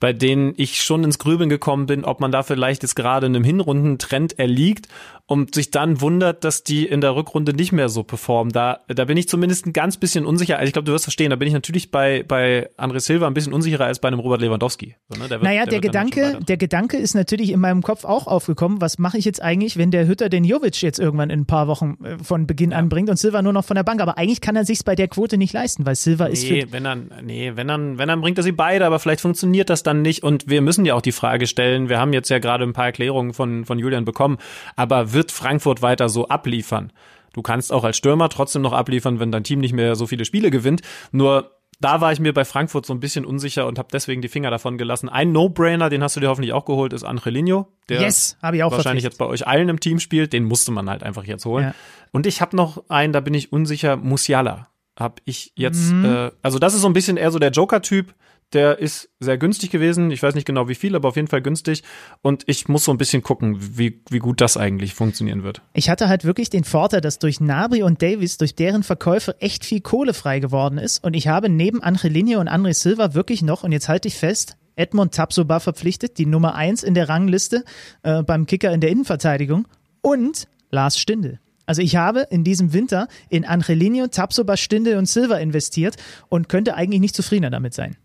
bei 0.00 0.12
denen 0.12 0.54
ich 0.56 0.82
schon 0.82 1.04
ins 1.04 1.18
Grübeln 1.18 1.48
gekommen 1.48 1.86
bin, 1.86 2.04
ob 2.04 2.20
man 2.20 2.32
da 2.32 2.42
vielleicht 2.42 2.82
jetzt 2.82 2.94
gerade 2.94 3.26
einem 3.26 3.44
Hinrundentrend 3.44 4.38
erliegt 4.38 4.88
und 5.28 5.54
sich 5.54 5.70
dann 5.70 6.00
wundert, 6.00 6.42
dass 6.42 6.64
die 6.64 6.86
in 6.86 7.02
der 7.02 7.14
Rückrunde 7.14 7.52
nicht 7.52 7.70
mehr 7.70 7.90
so 7.90 8.02
performen. 8.02 8.50
Da, 8.50 8.80
da 8.88 9.04
bin 9.04 9.18
ich 9.18 9.28
zumindest 9.28 9.66
ein 9.66 9.74
ganz 9.74 9.98
bisschen 9.98 10.24
unsicher. 10.24 10.56
Also 10.56 10.68
ich 10.68 10.72
glaube, 10.72 10.86
du 10.86 10.92
wirst 10.92 11.04
verstehen, 11.04 11.28
da 11.28 11.36
bin 11.36 11.46
ich 11.46 11.52
natürlich 11.52 11.90
bei, 11.90 12.24
bei 12.26 12.70
André 12.78 13.00
Silva 13.00 13.26
ein 13.26 13.34
bisschen 13.34 13.52
unsicherer 13.52 13.84
als 13.84 13.98
bei 13.98 14.08
einem 14.08 14.20
Robert 14.20 14.40
Lewandowski. 14.40 14.96
So, 15.10 15.20
ne? 15.20 15.28
der 15.28 15.38
wird, 15.38 15.42
naja, 15.42 15.64
der, 15.64 15.72
der 15.72 15.80
Gedanke, 15.82 16.38
der 16.40 16.56
Gedanke 16.56 16.96
ist 16.96 17.14
natürlich 17.14 17.52
in 17.52 17.60
meinem 17.60 17.82
Kopf 17.82 18.06
auch 18.06 18.26
aufgekommen, 18.26 18.80
was 18.80 18.98
mache 18.98 19.18
ich 19.18 19.26
jetzt 19.26 19.42
eigentlich, 19.42 19.76
wenn 19.76 19.90
der 19.90 20.06
Hütter 20.06 20.30
den 20.30 20.44
Jovic 20.44 20.80
jetzt 20.80 20.98
irgendwann 20.98 21.28
in 21.28 21.40
ein 21.40 21.46
paar 21.46 21.68
Wochen 21.68 21.98
äh, 22.02 22.16
von 22.24 22.46
Beginn 22.46 22.70
ja. 22.70 22.78
anbringt 22.78 23.10
und 23.10 23.18
Silva 23.18 23.42
nur 23.42 23.52
noch 23.52 23.66
von 23.66 23.74
der 23.74 23.84
Bank. 23.84 24.00
Aber 24.00 24.16
eigentlich 24.16 24.40
kann 24.40 24.56
er 24.56 24.64
sich's 24.64 24.82
bei 24.82 24.94
der 24.94 25.08
Quote 25.08 25.36
nicht 25.36 25.52
leisten, 25.52 25.84
weil 25.84 25.94
Silva 25.94 26.28
nee, 26.28 26.32
ist 26.32 26.46
für 26.46 26.72
wenn 26.72 26.84
dann, 26.84 27.10
nee, 27.22 27.52
wenn 27.54 27.68
dann, 27.68 27.98
wenn 27.98 28.08
dann 28.08 28.22
bringt 28.22 28.38
er 28.38 28.44
sie 28.44 28.52
beide, 28.52 28.86
aber 28.86 28.98
vielleicht 28.98 29.20
funktioniert 29.20 29.68
das 29.68 29.82
dann 29.88 30.02
nicht. 30.02 30.22
Und 30.22 30.48
wir 30.48 30.62
müssen 30.62 30.84
ja 30.84 30.94
auch 30.94 31.02
die 31.02 31.12
Frage 31.12 31.46
stellen, 31.48 31.88
wir 31.88 31.98
haben 31.98 32.12
jetzt 32.12 32.28
ja 32.28 32.38
gerade 32.38 32.62
ein 32.64 32.72
paar 32.72 32.86
Erklärungen 32.86 33.32
von, 33.34 33.64
von 33.64 33.78
Julian 33.78 34.04
bekommen, 34.04 34.38
aber 34.76 35.12
wird 35.12 35.32
Frankfurt 35.32 35.82
weiter 35.82 36.08
so 36.08 36.28
abliefern. 36.28 36.92
Du 37.32 37.42
kannst 37.42 37.72
auch 37.72 37.84
als 37.84 37.96
Stürmer 37.96 38.28
trotzdem 38.28 38.62
noch 38.62 38.72
abliefern, 38.72 39.18
wenn 39.20 39.32
dein 39.32 39.44
Team 39.44 39.58
nicht 39.60 39.72
mehr 39.72 39.96
so 39.96 40.06
viele 40.06 40.24
Spiele 40.24 40.50
gewinnt. 40.50 40.82
Nur 41.12 41.50
da 41.80 42.00
war 42.00 42.10
ich 42.10 42.18
mir 42.18 42.32
bei 42.34 42.44
Frankfurt 42.44 42.86
so 42.86 42.92
ein 42.92 42.98
bisschen 42.98 43.24
unsicher 43.24 43.66
und 43.66 43.78
habe 43.78 43.88
deswegen 43.92 44.20
die 44.20 44.28
Finger 44.28 44.50
davon 44.50 44.78
gelassen. 44.78 45.08
Ein 45.08 45.30
No-Brainer, 45.30 45.90
den 45.90 46.02
hast 46.02 46.16
du 46.16 46.20
dir 46.20 46.28
hoffentlich 46.28 46.52
auch 46.52 46.64
geholt, 46.64 46.92
ist 46.92 47.04
Angelino, 47.04 47.68
der 47.88 48.00
yes, 48.00 48.36
habe 48.42 48.56
ich 48.56 48.64
auch 48.64 48.72
wahrscheinlich 48.72 49.04
verpflichtet. 49.04 49.12
jetzt 49.12 49.18
bei 49.18 49.26
euch 49.26 49.46
allen 49.46 49.68
im 49.68 49.78
Team 49.78 50.00
spielt. 50.00 50.32
Den 50.32 50.44
musste 50.44 50.72
man 50.72 50.90
halt 50.90 51.02
einfach 51.04 51.24
jetzt 51.24 51.44
holen. 51.44 51.66
Ja. 51.66 51.74
Und 52.10 52.26
ich 52.26 52.40
habe 52.40 52.56
noch 52.56 52.82
einen, 52.88 53.12
da 53.12 53.20
bin 53.20 53.34
ich 53.34 53.52
unsicher, 53.52 53.96
Musiala. 53.96 54.68
Hab 54.98 55.20
ich 55.26 55.52
jetzt, 55.54 55.92
Mhm. 55.92 56.04
äh, 56.04 56.30
also 56.42 56.58
das 56.58 56.74
ist 56.74 56.80
so 56.80 56.88
ein 56.88 56.92
bisschen 56.94 57.16
eher 57.16 57.30
so 57.30 57.38
der 57.38 57.50
Joker-Typ. 57.52 58.12
Der 58.54 58.78
ist 58.78 59.10
sehr 59.20 59.36
günstig 59.36 59.70
gewesen. 59.70 60.10
Ich 60.10 60.22
weiß 60.22 60.34
nicht 60.34 60.46
genau 60.46 60.68
wie 60.68 60.74
viel, 60.74 60.96
aber 60.96 61.08
auf 61.08 61.16
jeden 61.16 61.28
Fall 61.28 61.42
günstig. 61.42 61.82
Und 62.22 62.44
ich 62.46 62.66
muss 62.66 62.84
so 62.84 62.92
ein 62.92 62.98
bisschen 62.98 63.22
gucken, 63.22 63.58
wie, 63.76 64.00
wie 64.08 64.20
gut 64.20 64.40
das 64.40 64.56
eigentlich 64.56 64.94
funktionieren 64.94 65.42
wird. 65.42 65.60
Ich 65.74 65.90
hatte 65.90 66.08
halt 66.08 66.24
wirklich 66.24 66.48
den 66.48 66.64
Vorteil, 66.64 67.02
dass 67.02 67.18
durch 67.18 67.40
Nabri 67.40 67.82
und 67.82 68.00
Davis, 68.00 68.38
durch 68.38 68.54
deren 68.54 68.82
Verkäufe 68.82 69.36
echt 69.40 69.66
viel 69.66 69.80
Kohle 69.80 70.14
frei 70.14 70.40
geworden 70.40 70.78
ist. 70.78 71.04
Und 71.04 71.14
ich 71.14 71.28
habe 71.28 71.50
neben 71.50 71.82
Angelino 71.82 72.40
und 72.40 72.48
André 72.48 72.72
Silva 72.72 73.12
wirklich 73.12 73.42
noch, 73.42 73.64
und 73.64 73.72
jetzt 73.72 73.88
halte 73.88 74.08
ich 74.08 74.16
fest, 74.16 74.56
Edmond 74.76 75.12
Tapsoba 75.12 75.60
verpflichtet, 75.60 76.18
die 76.18 76.26
Nummer 76.26 76.54
eins 76.54 76.82
in 76.82 76.94
der 76.94 77.08
Rangliste 77.08 77.64
äh, 78.02 78.22
beim 78.22 78.46
Kicker 78.46 78.72
in 78.72 78.80
der 78.80 78.90
Innenverteidigung 78.90 79.66
und 80.00 80.48
Lars 80.70 80.98
Stindl. 80.98 81.40
Also 81.66 81.82
ich 81.82 81.96
habe 81.96 82.26
in 82.30 82.44
diesem 82.44 82.72
Winter 82.72 83.08
in 83.28 83.44
Angelino, 83.44 84.06
Tapsoba, 84.06 84.56
Stindl 84.56 84.96
und 84.96 85.06
Silva 85.06 85.36
investiert 85.36 85.96
und 86.30 86.48
könnte 86.48 86.74
eigentlich 86.76 87.00
nicht 87.00 87.14
zufriedener 87.14 87.50
damit 87.50 87.74
sein. 87.74 87.96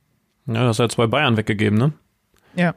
Ja, 0.46 0.66
das 0.66 0.80
hat 0.80 0.92
zwei 0.92 1.08
Bayern 1.08 1.38
weggegeben, 1.38 1.78
ne? 1.78 1.94
Ja. 2.56 2.76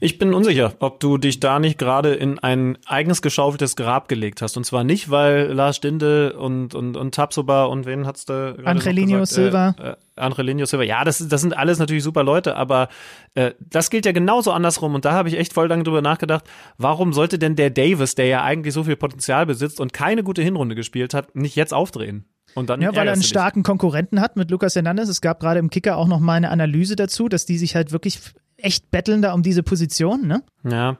Ich 0.00 0.18
bin 0.18 0.32
unsicher, 0.32 0.74
ob 0.78 1.00
du 1.00 1.18
dich 1.18 1.40
da 1.40 1.58
nicht 1.58 1.76
gerade 1.76 2.14
in 2.14 2.38
ein 2.38 2.78
eigens 2.86 3.20
geschaufeltes 3.20 3.74
Grab 3.74 4.08
gelegt 4.08 4.42
hast. 4.42 4.56
Und 4.56 4.64
zwar 4.64 4.84
nicht, 4.84 5.10
weil 5.10 5.52
Lars 5.52 5.76
Stindl 5.76 6.36
und, 6.38 6.76
und, 6.76 6.96
und 6.96 7.14
Tapsoba 7.14 7.64
und 7.64 7.84
wen 7.84 8.06
hat's 8.06 8.24
da 8.24 8.54
Angelino 8.64 9.18
gesagt? 9.18 9.28
Silva. 9.28 9.74
Äh, 9.80 9.90
äh, 9.90 9.96
Angelino 10.14 10.66
Silva. 10.66 10.84
Ja, 10.84 11.02
das, 11.02 11.26
das 11.26 11.40
sind 11.40 11.56
alles 11.56 11.80
natürlich 11.80 12.04
super 12.04 12.22
Leute, 12.22 12.54
aber 12.54 12.88
äh, 13.34 13.52
das 13.58 13.90
gilt 13.90 14.06
ja 14.06 14.12
genauso 14.12 14.52
andersrum. 14.52 14.94
Und 14.94 15.04
da 15.04 15.12
habe 15.12 15.30
ich 15.30 15.36
echt 15.36 15.52
voll 15.52 15.66
lange 15.66 15.82
drüber 15.82 16.00
nachgedacht, 16.00 16.44
warum 16.76 17.12
sollte 17.12 17.40
denn 17.40 17.56
der 17.56 17.70
Davis, 17.70 18.14
der 18.14 18.26
ja 18.26 18.44
eigentlich 18.44 18.74
so 18.74 18.84
viel 18.84 18.96
Potenzial 18.96 19.46
besitzt 19.46 19.80
und 19.80 19.92
keine 19.92 20.22
gute 20.22 20.42
Hinrunde 20.42 20.76
gespielt 20.76 21.12
hat, 21.12 21.34
nicht 21.34 21.56
jetzt 21.56 21.74
aufdrehen? 21.74 22.24
Und 22.58 22.68
dann 22.70 22.80
Ja, 22.82 22.94
weil 22.94 23.06
er 23.06 23.12
einen 23.12 23.22
dich. 23.22 23.30
starken 23.30 23.62
Konkurrenten 23.62 24.20
hat 24.20 24.36
mit 24.36 24.50
Lucas 24.50 24.74
Hernandez. 24.74 25.08
Es 25.08 25.20
gab 25.20 25.40
gerade 25.40 25.58
im 25.60 25.70
Kicker 25.70 25.96
auch 25.96 26.06
noch 26.08 26.20
mal 26.20 26.34
eine 26.34 26.50
Analyse 26.50 26.96
dazu, 26.96 27.28
dass 27.28 27.46
die 27.46 27.56
sich 27.58 27.74
halt 27.74 27.92
wirklich 27.92 28.20
echt 28.56 28.90
betteln 28.90 29.22
da 29.22 29.32
um 29.32 29.42
diese 29.42 29.62
Position, 29.62 30.26
ne? 30.26 30.42
Ja. 30.68 30.98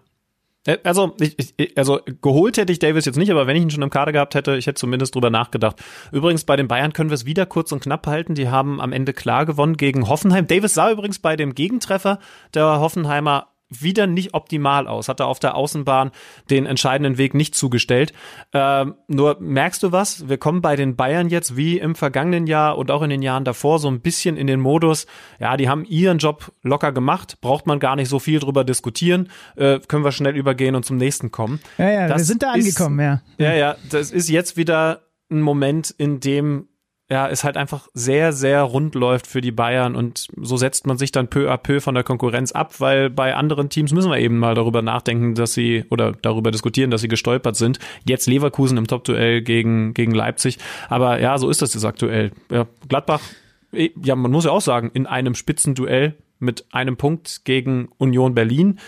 Äh, 0.66 0.78
Also, 0.84 1.14
ich, 1.20 1.36
ich, 1.56 1.76
also 1.78 2.00
geholt 2.22 2.56
hätte 2.56 2.72
ich 2.72 2.78
Davis 2.78 3.04
jetzt 3.04 3.16
nicht, 3.16 3.30
aber 3.30 3.46
wenn 3.46 3.56
ich 3.56 3.62
ihn 3.62 3.70
schon 3.70 3.82
im 3.82 3.90
Kader 3.90 4.12
gehabt 4.12 4.34
hätte, 4.34 4.56
ich 4.56 4.66
hätte 4.66 4.78
zumindest 4.80 5.14
drüber 5.14 5.30
nachgedacht. 5.30 5.76
Übrigens, 6.12 6.44
bei 6.44 6.56
den 6.56 6.68
Bayern 6.68 6.92
können 6.92 7.10
wir 7.10 7.14
es 7.14 7.24
wieder 7.26 7.46
kurz 7.46 7.72
und 7.72 7.80
knapp 7.80 8.06
halten. 8.06 8.34
Die 8.34 8.48
haben 8.48 8.80
am 8.80 8.92
Ende 8.92 9.12
klar 9.12 9.46
gewonnen 9.46 9.76
gegen 9.76 10.08
Hoffenheim. 10.08 10.46
Davis 10.46 10.74
sah 10.74 10.90
übrigens 10.90 11.18
bei 11.18 11.36
dem 11.36 11.54
Gegentreffer 11.54 12.18
der 12.54 12.80
Hoffenheimer 12.80 13.48
wieder 13.70 14.06
nicht 14.06 14.34
optimal 14.34 14.86
aus, 14.86 15.08
hat 15.08 15.20
er 15.20 15.26
auf 15.26 15.38
der 15.40 15.54
Außenbahn 15.54 16.10
den 16.50 16.66
entscheidenden 16.66 17.18
Weg 17.18 17.34
nicht 17.34 17.54
zugestellt. 17.54 18.12
Ähm, 18.52 18.94
nur 19.08 19.36
merkst 19.40 19.82
du 19.82 19.92
was? 19.92 20.28
Wir 20.28 20.38
kommen 20.38 20.62
bei 20.62 20.74
den 20.76 20.96
Bayern 20.96 21.28
jetzt 21.28 21.56
wie 21.56 21.78
im 21.78 21.94
vergangenen 21.94 22.46
Jahr 22.46 22.78
und 22.78 22.90
auch 22.90 23.02
in 23.02 23.10
den 23.10 23.22
Jahren 23.22 23.44
davor 23.44 23.78
so 23.78 23.88
ein 23.88 24.00
bisschen 24.00 24.36
in 24.36 24.46
den 24.46 24.60
Modus, 24.60 25.06
ja, 25.38 25.56
die 25.56 25.68
haben 25.68 25.84
ihren 25.84 26.18
Job 26.18 26.52
locker 26.62 26.92
gemacht, 26.92 27.38
braucht 27.40 27.66
man 27.66 27.78
gar 27.78 27.96
nicht 27.96 28.08
so 28.08 28.18
viel 28.18 28.40
drüber 28.40 28.64
diskutieren, 28.64 29.28
äh, 29.56 29.80
können 29.80 30.04
wir 30.04 30.12
schnell 30.12 30.36
übergehen 30.36 30.74
und 30.74 30.84
zum 30.84 30.96
nächsten 30.96 31.30
kommen. 31.30 31.60
Ja, 31.76 31.90
ja, 31.90 32.00
wir 32.02 32.08
Das 32.14 32.26
sind 32.26 32.42
da 32.42 32.54
ist- 32.54 32.64
angekommen, 32.78 33.00
ja. 33.00 33.22
Ja, 33.38 33.54
ja, 33.54 33.76
das 33.90 34.10
ist 34.10 34.28
jetzt 34.28 34.56
wieder 34.56 35.02
ein 35.30 35.42
Moment, 35.42 35.90
in 35.90 36.20
dem 36.20 36.68
ja, 37.10 37.26
es 37.26 37.42
halt 37.42 37.56
einfach 37.56 37.88
sehr, 37.94 38.34
sehr 38.34 38.62
rund 38.62 38.94
läuft 38.94 39.26
für 39.26 39.40
die 39.40 39.50
Bayern 39.50 39.96
und 39.96 40.28
so 40.36 40.58
setzt 40.58 40.86
man 40.86 40.98
sich 40.98 41.10
dann 41.10 41.28
peu 41.28 41.50
à 41.50 41.56
peu 41.56 41.80
von 41.80 41.94
der 41.94 42.04
Konkurrenz 42.04 42.52
ab, 42.52 42.80
weil 42.80 43.08
bei 43.08 43.34
anderen 43.34 43.70
Teams 43.70 43.92
müssen 43.92 44.10
wir 44.10 44.18
eben 44.18 44.38
mal 44.38 44.54
darüber 44.54 44.82
nachdenken, 44.82 45.34
dass 45.34 45.54
sie 45.54 45.84
oder 45.88 46.12
darüber 46.12 46.50
diskutieren, 46.50 46.90
dass 46.90 47.00
sie 47.00 47.08
gestolpert 47.08 47.56
sind. 47.56 47.78
Jetzt 48.04 48.26
Leverkusen 48.26 48.76
im 48.76 48.86
Top-Duell 48.86 49.40
gegen, 49.40 49.94
gegen 49.94 50.12
Leipzig. 50.12 50.58
Aber 50.90 51.18
ja, 51.18 51.38
so 51.38 51.48
ist 51.48 51.62
das 51.62 51.72
jetzt 51.72 51.86
aktuell. 51.86 52.32
Ja, 52.50 52.66
Gladbach, 52.88 53.22
eh, 53.72 53.90
ja, 54.02 54.14
man 54.14 54.30
muss 54.30 54.44
ja 54.44 54.50
auch 54.50 54.60
sagen, 54.60 54.90
in 54.92 55.06
einem 55.06 55.34
Spitzenduell 55.34 56.14
mit 56.38 56.66
einem 56.72 56.98
Punkt 56.98 57.44
gegen 57.44 57.88
Union 57.96 58.34
Berlin. 58.34 58.78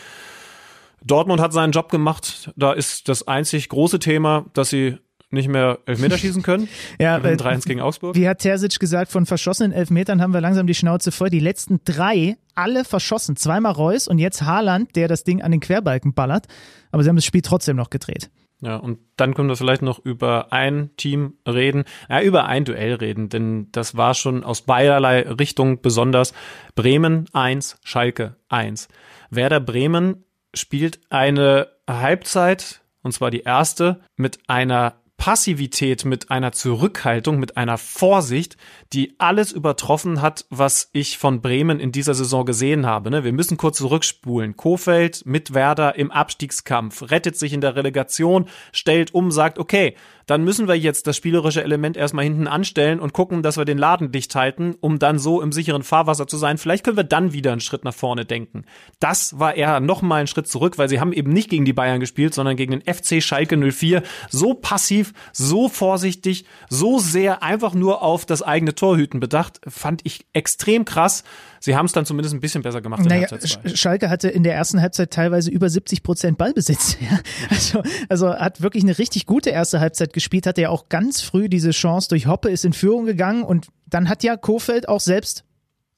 Dortmund 1.02 1.40
hat 1.40 1.54
seinen 1.54 1.72
Job 1.72 1.88
gemacht. 1.88 2.52
Da 2.54 2.72
ist 2.74 3.08
das 3.08 3.26
einzig 3.26 3.70
große 3.70 3.98
Thema, 3.98 4.44
dass 4.52 4.68
sie 4.68 4.98
nicht 5.30 5.48
mehr 5.48 5.78
Elfmeter 5.86 6.18
schießen 6.18 6.42
können. 6.42 6.68
Ja, 6.98 7.18
äh, 7.18 7.34
3-1 7.34 7.66
gegen 7.66 7.80
Augsburg. 7.80 8.14
Wie 8.14 8.28
hat 8.28 8.38
Terzic 8.40 8.78
gesagt, 8.78 9.10
von 9.10 9.26
verschossenen 9.26 9.72
Elfmetern 9.72 10.20
haben 10.20 10.34
wir 10.34 10.40
langsam 10.40 10.66
die 10.66 10.74
Schnauze 10.74 11.12
voll. 11.12 11.30
Die 11.30 11.40
letzten 11.40 11.80
drei, 11.84 12.36
alle 12.54 12.84
verschossen. 12.84 13.36
Zweimal 13.36 13.72
Reus 13.72 14.08
und 14.08 14.18
jetzt 14.18 14.42
Haaland, 14.42 14.96
der 14.96 15.08
das 15.08 15.24
Ding 15.24 15.42
an 15.42 15.50
den 15.50 15.60
Querbalken 15.60 16.14
ballert. 16.14 16.46
Aber 16.90 17.02
sie 17.02 17.08
haben 17.08 17.16
das 17.16 17.24
Spiel 17.24 17.42
trotzdem 17.42 17.76
noch 17.76 17.90
gedreht. 17.90 18.30
Ja, 18.62 18.76
und 18.76 18.98
dann 19.16 19.32
können 19.32 19.48
wir 19.48 19.56
vielleicht 19.56 19.80
noch 19.80 19.98
über 20.04 20.52
ein 20.52 20.90
Team 20.96 21.34
reden, 21.48 21.84
ja, 22.10 22.20
über 22.20 22.44
ein 22.44 22.66
Duell 22.66 22.94
reden, 22.94 23.30
denn 23.30 23.68
das 23.72 23.96
war 23.96 24.12
schon 24.12 24.44
aus 24.44 24.62
beiderlei 24.62 25.22
Richtung 25.22 25.80
besonders. 25.80 26.34
Bremen 26.74 27.24
1, 27.32 27.78
Schalke 27.82 28.36
1. 28.50 28.88
Werder 29.30 29.60
Bremen 29.60 30.24
spielt 30.52 31.00
eine 31.08 31.68
Halbzeit, 31.88 32.82
und 33.02 33.12
zwar 33.12 33.30
die 33.30 33.40
erste, 33.40 34.00
mit 34.16 34.40
einer 34.46 34.94
Passivität, 35.20 36.06
mit 36.06 36.30
einer 36.30 36.52
Zurückhaltung, 36.52 37.38
mit 37.38 37.58
einer 37.58 37.76
Vorsicht, 37.76 38.56
die 38.94 39.16
alles 39.18 39.52
übertroffen 39.52 40.22
hat, 40.22 40.46
was 40.48 40.88
ich 40.94 41.18
von 41.18 41.42
Bremen 41.42 41.78
in 41.78 41.92
dieser 41.92 42.14
Saison 42.14 42.46
gesehen 42.46 42.86
habe. 42.86 43.10
Ne? 43.10 43.22
Wir 43.22 43.34
müssen 43.34 43.58
kurz 43.58 43.76
zurückspulen. 43.76 44.56
Kofeld 44.56 45.26
mit 45.26 45.52
Werder 45.52 45.96
im 45.96 46.10
Abstiegskampf, 46.10 47.10
rettet 47.10 47.36
sich 47.36 47.52
in 47.52 47.60
der 47.60 47.76
Relegation, 47.76 48.46
stellt 48.72 49.12
um, 49.12 49.30
sagt, 49.30 49.58
okay, 49.58 49.94
dann 50.30 50.44
müssen 50.44 50.68
wir 50.68 50.76
jetzt 50.76 51.08
das 51.08 51.16
spielerische 51.16 51.64
Element 51.64 51.96
erstmal 51.96 52.22
hinten 52.22 52.46
anstellen 52.46 53.00
und 53.00 53.12
gucken, 53.12 53.42
dass 53.42 53.56
wir 53.56 53.64
den 53.64 53.78
Laden 53.78 54.12
dicht 54.12 54.32
halten, 54.36 54.76
um 54.80 55.00
dann 55.00 55.18
so 55.18 55.42
im 55.42 55.50
sicheren 55.50 55.82
Fahrwasser 55.82 56.28
zu 56.28 56.36
sein. 56.36 56.56
Vielleicht 56.56 56.84
können 56.84 56.96
wir 56.96 57.02
dann 57.02 57.32
wieder 57.32 57.50
einen 57.50 57.60
Schritt 57.60 57.82
nach 57.82 57.92
vorne 57.92 58.24
denken. 58.24 58.64
Das 59.00 59.40
war 59.40 59.56
eher 59.56 59.80
nochmal 59.80 60.20
ein 60.20 60.26
Schritt 60.28 60.46
zurück, 60.46 60.78
weil 60.78 60.88
sie 60.88 61.00
haben 61.00 61.12
eben 61.12 61.32
nicht 61.32 61.50
gegen 61.50 61.64
die 61.64 61.72
Bayern 61.72 61.98
gespielt, 61.98 62.32
sondern 62.32 62.54
gegen 62.54 62.70
den 62.70 62.82
FC 62.82 63.20
Schalke 63.20 63.56
04. 63.56 64.04
So 64.28 64.54
passiv, 64.54 65.14
so 65.32 65.68
vorsichtig, 65.68 66.44
so 66.68 67.00
sehr 67.00 67.42
einfach 67.42 67.74
nur 67.74 68.00
auf 68.00 68.24
das 68.24 68.42
eigene 68.42 68.76
Torhüten 68.76 69.18
bedacht, 69.18 69.60
fand 69.66 70.02
ich 70.04 70.26
extrem 70.32 70.84
krass. 70.84 71.24
Sie 71.62 71.76
haben 71.76 71.84
es 71.84 71.92
dann 71.92 72.06
zumindest 72.06 72.34
ein 72.34 72.40
bisschen 72.40 72.62
besser 72.62 72.80
gemacht 72.80 73.02
in 73.02 73.08
Naja, 73.08 73.28
Schalke 73.74 74.08
hatte 74.08 74.28
in 74.28 74.42
der 74.42 74.54
ersten 74.54 74.80
Halbzeit 74.80 75.10
teilweise 75.10 75.50
über 75.50 75.68
70 75.68 76.02
Prozent 76.02 76.38
Ballbesitz. 76.38 76.96
Ja? 77.10 77.18
Also, 77.48 77.82
also 78.08 78.34
hat 78.34 78.60
wirklich 78.60 78.82
eine 78.82 78.98
richtig 78.98 79.26
gute 79.26 79.50
erste 79.50 79.80
Halbzeit 79.80 80.12
gespielt, 80.12 80.46
hatte 80.46 80.62
ja 80.62 80.70
auch 80.70 80.88
ganz 80.88 81.20
früh 81.22 81.48
diese 81.48 81.70
Chance 81.70 82.08
durch 82.08 82.26
Hoppe, 82.26 82.50
ist 82.50 82.64
in 82.64 82.72
Führung 82.72 83.04
gegangen 83.04 83.42
und 83.42 83.68
dann 83.86 84.08
hat 84.08 84.22
ja 84.22 84.36
Kofeld 84.36 84.88
auch 84.88 85.00
selbst 85.00 85.44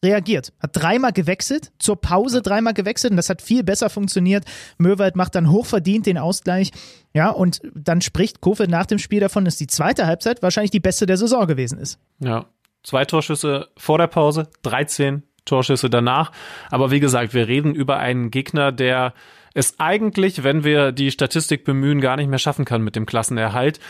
reagiert. 0.05 0.53
Hat 0.61 0.71
dreimal 0.75 1.13
gewechselt, 1.13 1.73
zur 1.79 2.01
Pause 2.01 2.43
dreimal 2.43 2.75
gewechselt 2.75 3.13
und 3.13 3.17
das 3.17 3.29
hat 3.29 3.43
viel 3.43 3.63
besser 3.63 3.91
funktioniert. 3.91 4.45
Möwald 4.79 5.17
macht 5.17 5.35
dann 5.35 5.51
hochverdient 5.51 6.07
den 6.07 6.19
Ausgleich. 6.19 6.71
Ja, 7.15 7.31
und 7.31 7.61
dann 7.75 8.01
spricht 8.01 8.41
Kofeld 8.41 8.71
nach 8.71 8.87
dem 8.87 8.99
Spiel 8.99 9.21
davon, 9.21 9.45
dass 9.45 9.57
die 9.57 9.67
zweite 9.67 10.07
Halbzeit 10.07 10.43
wahrscheinlich 10.43 10.71
die 10.71 10.81
beste 10.81 11.07
der 11.07 11.17
Saison 11.17 11.47
gewesen 11.47 11.79
ist. 11.79 11.99
Ja, 12.19 12.47
zwei 12.83 13.05
Torschüsse 13.05 13.69
vor 13.77 13.99
der 13.99 14.09
Pause, 14.09 14.49
13 14.63 15.23
Torschüsse 15.45 15.91
danach. 15.91 16.33
Aber 16.71 16.91
wie 16.91 17.01
gesagt, 17.01 17.35
wir 17.35 17.49
reden 17.49 17.75
über 17.75 17.99
einen 17.99 18.31
Gegner, 18.31 18.73
der 18.73 19.15
es 19.55 19.79
eigentlich, 19.79 20.45
wenn 20.45 20.65
wir 20.65 20.93
die 20.93 21.11
Statistik 21.11 21.65
bemühen, 21.65 22.01
gar 22.01 22.17
nicht 22.17 22.29
mehr 22.29 22.39
schaffen 22.39 22.65
kann 22.65 22.83
mit 22.83 22.97
dem 22.97 23.07
Klassenerhalt. 23.07 23.81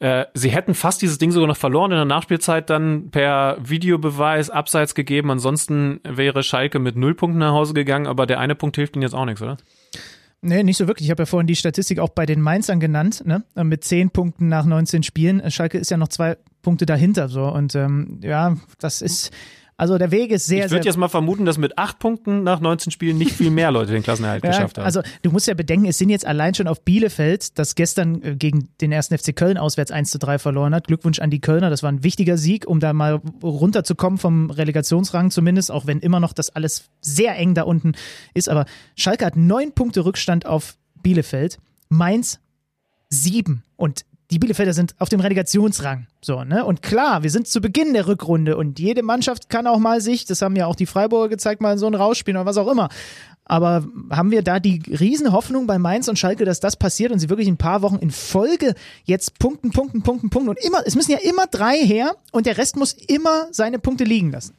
Äh, 0.00 0.26
sie 0.34 0.50
hätten 0.50 0.74
fast 0.74 1.00
dieses 1.00 1.18
Ding 1.18 1.30
sogar 1.30 1.46
noch 1.46 1.56
verloren 1.56 1.92
in 1.92 1.96
der 1.96 2.04
Nachspielzeit 2.04 2.70
dann 2.70 3.10
per 3.10 3.56
Videobeweis 3.60 4.50
abseits 4.50 4.94
gegeben. 4.94 5.30
Ansonsten 5.30 6.00
wäre 6.02 6.42
Schalke 6.42 6.80
mit 6.80 6.96
null 6.96 7.14
Punkten 7.14 7.38
nach 7.38 7.52
Hause 7.52 7.74
gegangen, 7.74 8.06
aber 8.06 8.26
der 8.26 8.40
eine 8.40 8.56
Punkt 8.56 8.76
hilft 8.76 8.96
ihnen 8.96 9.02
jetzt 9.02 9.14
auch 9.14 9.24
nichts, 9.24 9.42
oder? 9.42 9.58
Nee, 10.44 10.64
nicht 10.64 10.76
so 10.76 10.88
wirklich. 10.88 11.06
Ich 11.06 11.10
habe 11.12 11.22
ja 11.22 11.26
vorhin 11.26 11.46
die 11.46 11.54
Statistik 11.54 12.00
auch 12.00 12.08
bei 12.08 12.26
den 12.26 12.40
Mainzern 12.40 12.80
genannt, 12.80 13.22
ne? 13.24 13.44
Mit 13.62 13.84
zehn 13.84 14.10
Punkten 14.10 14.48
nach 14.48 14.64
19 14.64 15.04
Spielen. 15.04 15.48
Schalke 15.52 15.78
ist 15.78 15.92
ja 15.92 15.96
noch 15.96 16.08
zwei 16.08 16.36
Punkte 16.62 16.84
dahinter 16.84 17.28
so. 17.28 17.44
Und 17.44 17.76
ähm, 17.76 18.18
ja, 18.24 18.56
das 18.80 19.02
ist, 19.02 19.30
also 19.82 19.98
der 19.98 20.12
Weg 20.12 20.30
ist 20.30 20.46
sehr, 20.46 20.66
ich 20.66 20.70
würde 20.70 20.84
jetzt 20.86 20.96
mal 20.96 21.08
vermuten, 21.08 21.44
dass 21.44 21.58
mit 21.58 21.76
acht 21.76 21.98
Punkten 21.98 22.44
nach 22.44 22.60
19 22.60 22.92
Spielen 22.92 23.18
nicht 23.18 23.32
viel 23.32 23.50
mehr 23.50 23.72
Leute 23.72 23.90
den 23.90 24.04
Klassenerhalt 24.04 24.44
Ja, 24.44 24.50
geschafft 24.50 24.78
haben. 24.78 24.84
also 24.84 25.02
du 25.22 25.32
musst 25.32 25.48
ja 25.48 25.54
bedenken, 25.54 25.86
es 25.86 25.98
sind 25.98 26.08
jetzt 26.08 26.24
allein 26.24 26.54
schon 26.54 26.68
auf 26.68 26.82
Bielefeld, 26.82 27.58
das 27.58 27.74
gestern 27.74 28.22
äh, 28.22 28.36
gegen 28.36 28.68
den 28.80 28.92
ersten 28.92 29.18
FC 29.18 29.34
Köln 29.34 29.58
auswärts 29.58 29.90
1 29.90 30.12
zu 30.12 30.20
3 30.20 30.38
verloren 30.38 30.72
hat. 30.72 30.86
Glückwunsch 30.86 31.18
an 31.18 31.30
die 31.30 31.40
Kölner, 31.40 31.68
das 31.68 31.82
war 31.82 31.90
ein 31.90 32.04
wichtiger 32.04 32.38
Sieg, 32.38 32.64
um 32.66 32.78
da 32.78 32.92
mal 32.92 33.20
runterzukommen 33.42 34.18
vom 34.20 34.50
Relegationsrang 34.50 35.32
zumindest, 35.32 35.72
auch 35.72 35.86
wenn 35.86 35.98
immer 35.98 36.20
noch 36.20 36.32
das 36.32 36.50
alles 36.50 36.84
sehr 37.00 37.36
eng 37.36 37.54
da 37.54 37.62
unten 37.62 37.92
ist. 38.34 38.48
Aber 38.48 38.66
Schalke 38.94 39.26
hat 39.26 39.34
neun 39.36 39.72
Punkte 39.72 40.04
Rückstand 40.04 40.46
auf 40.46 40.76
Bielefeld, 41.02 41.58
Mainz 41.88 42.38
sieben 43.08 43.64
und 43.76 44.04
die 44.32 44.38
Bielefelder 44.38 44.72
sind 44.72 44.94
auf 44.98 45.10
dem 45.10 45.20
Relegationsrang. 45.20 46.06
So, 46.22 46.42
ne? 46.42 46.64
Und 46.64 46.82
klar, 46.82 47.22
wir 47.22 47.30
sind 47.30 47.46
zu 47.46 47.60
Beginn 47.60 47.92
der 47.92 48.06
Rückrunde 48.06 48.56
und 48.56 48.78
jede 48.78 49.02
Mannschaft 49.02 49.50
kann 49.50 49.66
auch 49.66 49.78
mal 49.78 50.00
sich, 50.00 50.24
das 50.24 50.40
haben 50.40 50.56
ja 50.56 50.66
auch 50.66 50.74
die 50.74 50.86
Freiburger 50.86 51.28
gezeigt, 51.28 51.60
mal 51.60 51.76
so 51.76 51.86
ein 51.86 51.94
Rausspielen 51.94 52.38
oder 52.38 52.46
was 52.46 52.56
auch 52.56 52.70
immer. 52.70 52.88
Aber 53.44 53.84
haben 54.10 54.30
wir 54.30 54.42
da 54.42 54.60
die 54.60 54.82
Riesenhoffnung 54.88 55.66
bei 55.66 55.78
Mainz 55.78 56.08
und 56.08 56.18
Schalke, 56.18 56.44
dass 56.44 56.60
das 56.60 56.76
passiert 56.76 57.12
und 57.12 57.18
sie 57.18 57.28
wirklich 57.28 57.48
ein 57.48 57.58
paar 57.58 57.82
Wochen 57.82 57.96
in 57.96 58.10
Folge 58.10 58.74
jetzt 59.04 59.38
punkten, 59.38 59.70
punkten, 59.70 60.02
punkten, 60.02 60.30
punkten 60.30 60.48
und 60.48 60.64
immer, 60.64 60.78
es 60.86 60.94
müssen 60.94 61.10
ja 61.10 61.18
immer 61.18 61.46
drei 61.46 61.76
her 61.76 62.16
und 62.30 62.46
der 62.46 62.56
Rest 62.56 62.76
muss 62.76 62.92
immer 62.92 63.48
seine 63.50 63.78
Punkte 63.78 64.04
liegen 64.04 64.30
lassen. 64.30 64.54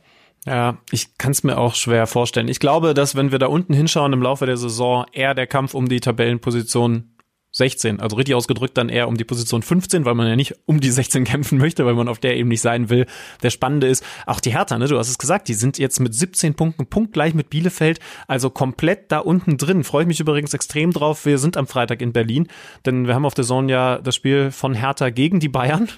Ja, 0.46 0.78
ich 0.92 1.18
kann 1.18 1.32
es 1.32 1.44
mir 1.44 1.58
auch 1.58 1.74
schwer 1.74 2.06
vorstellen. 2.06 2.50
Ich 2.50 2.60
glaube, 2.60 2.94
dass 2.94 3.16
wenn 3.16 3.32
wir 3.32 3.40
da 3.40 3.48
unten 3.48 3.74
hinschauen 3.74 4.12
im 4.12 4.22
Laufe 4.22 4.46
der 4.46 4.58
Saison, 4.58 5.06
eher 5.14 5.34
der 5.34 5.48
Kampf 5.48 5.74
um 5.74 5.88
die 5.88 6.02
Tabellenposition 6.02 7.13
16, 7.54 8.00
also 8.00 8.16
richtig 8.16 8.34
ausgedrückt 8.34 8.78
dann 8.78 8.90
eher 8.90 9.08
um 9.08 9.16
die 9.16 9.24
Position 9.24 9.62
15, 9.62 10.06
weil 10.06 10.16
man 10.16 10.28
ja 10.28 10.36
nicht 10.36 10.56
um 10.66 10.80
die 10.80 10.90
16 10.90 11.24
kämpfen 11.24 11.60
möchte, 11.60 11.86
weil 11.86 11.94
man 11.94 12.08
auf 12.08 12.18
der 12.18 12.36
eben 12.36 12.50
nicht 12.50 12.62
sein 12.62 12.90
will. 12.90 13.06
Der 13.44 13.52
Spannende 13.52 13.88
ist, 13.88 14.04
auch 14.26 14.40
die 14.40 14.54
Hertha, 14.54 14.78
ne, 14.78 14.88
du 14.88 14.98
hast 14.98 15.10
es 15.10 15.20
gesagt, 15.20 15.48
die 15.48 15.54
sind 15.54 15.78
jetzt 15.78 16.00
mit 16.00 16.16
17 16.16 16.56
Punkten 16.56 16.88
punktgleich 16.88 17.36
mit 17.36 17.52
Bielefeld, 17.52 18.00
also 18.28 18.50
komplett 18.50 19.12
da 19.12 19.20
unten 19.20 19.58
drin. 19.58 19.84
Freue 19.84 20.02
ich 20.02 20.08
mich 20.08 20.20
übrigens 20.20 20.54
extrem 20.54 20.92
drauf. 20.92 21.26
Wir 21.26 21.38
sind 21.38 21.56
am 21.56 21.68
Freitag 21.68 22.02
in 22.02 22.12
Berlin, 22.12 22.48
denn 22.88 23.06
wir 23.06 23.14
haben 23.14 23.26
auf 23.26 23.36
der 23.36 23.46
Zone 23.46 23.72
ja 23.72 24.00
das 24.00 24.16
Spiel 24.16 24.50
von 24.50 24.74
Hertha 24.74 25.10
gegen 25.10 25.40
die 25.40 25.50
Bayern. 25.50 25.90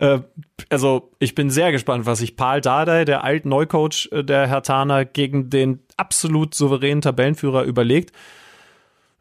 Äh, 0.00 0.20
also 0.68 1.12
ich 1.20 1.36
bin 1.36 1.48
sehr 1.48 1.70
gespannt, 1.70 2.06
was 2.06 2.18
sich 2.18 2.36
Paul 2.36 2.60
Dardai, 2.60 3.04
der 3.04 3.22
Alt-Neucoach 3.22 4.08
äh, 4.10 4.24
der 4.24 4.48
Hertaner, 4.48 5.04
gegen 5.04 5.48
den 5.48 5.80
absolut 5.96 6.54
souveränen 6.54 7.02
Tabellenführer 7.02 7.62
überlegt. 7.62 8.12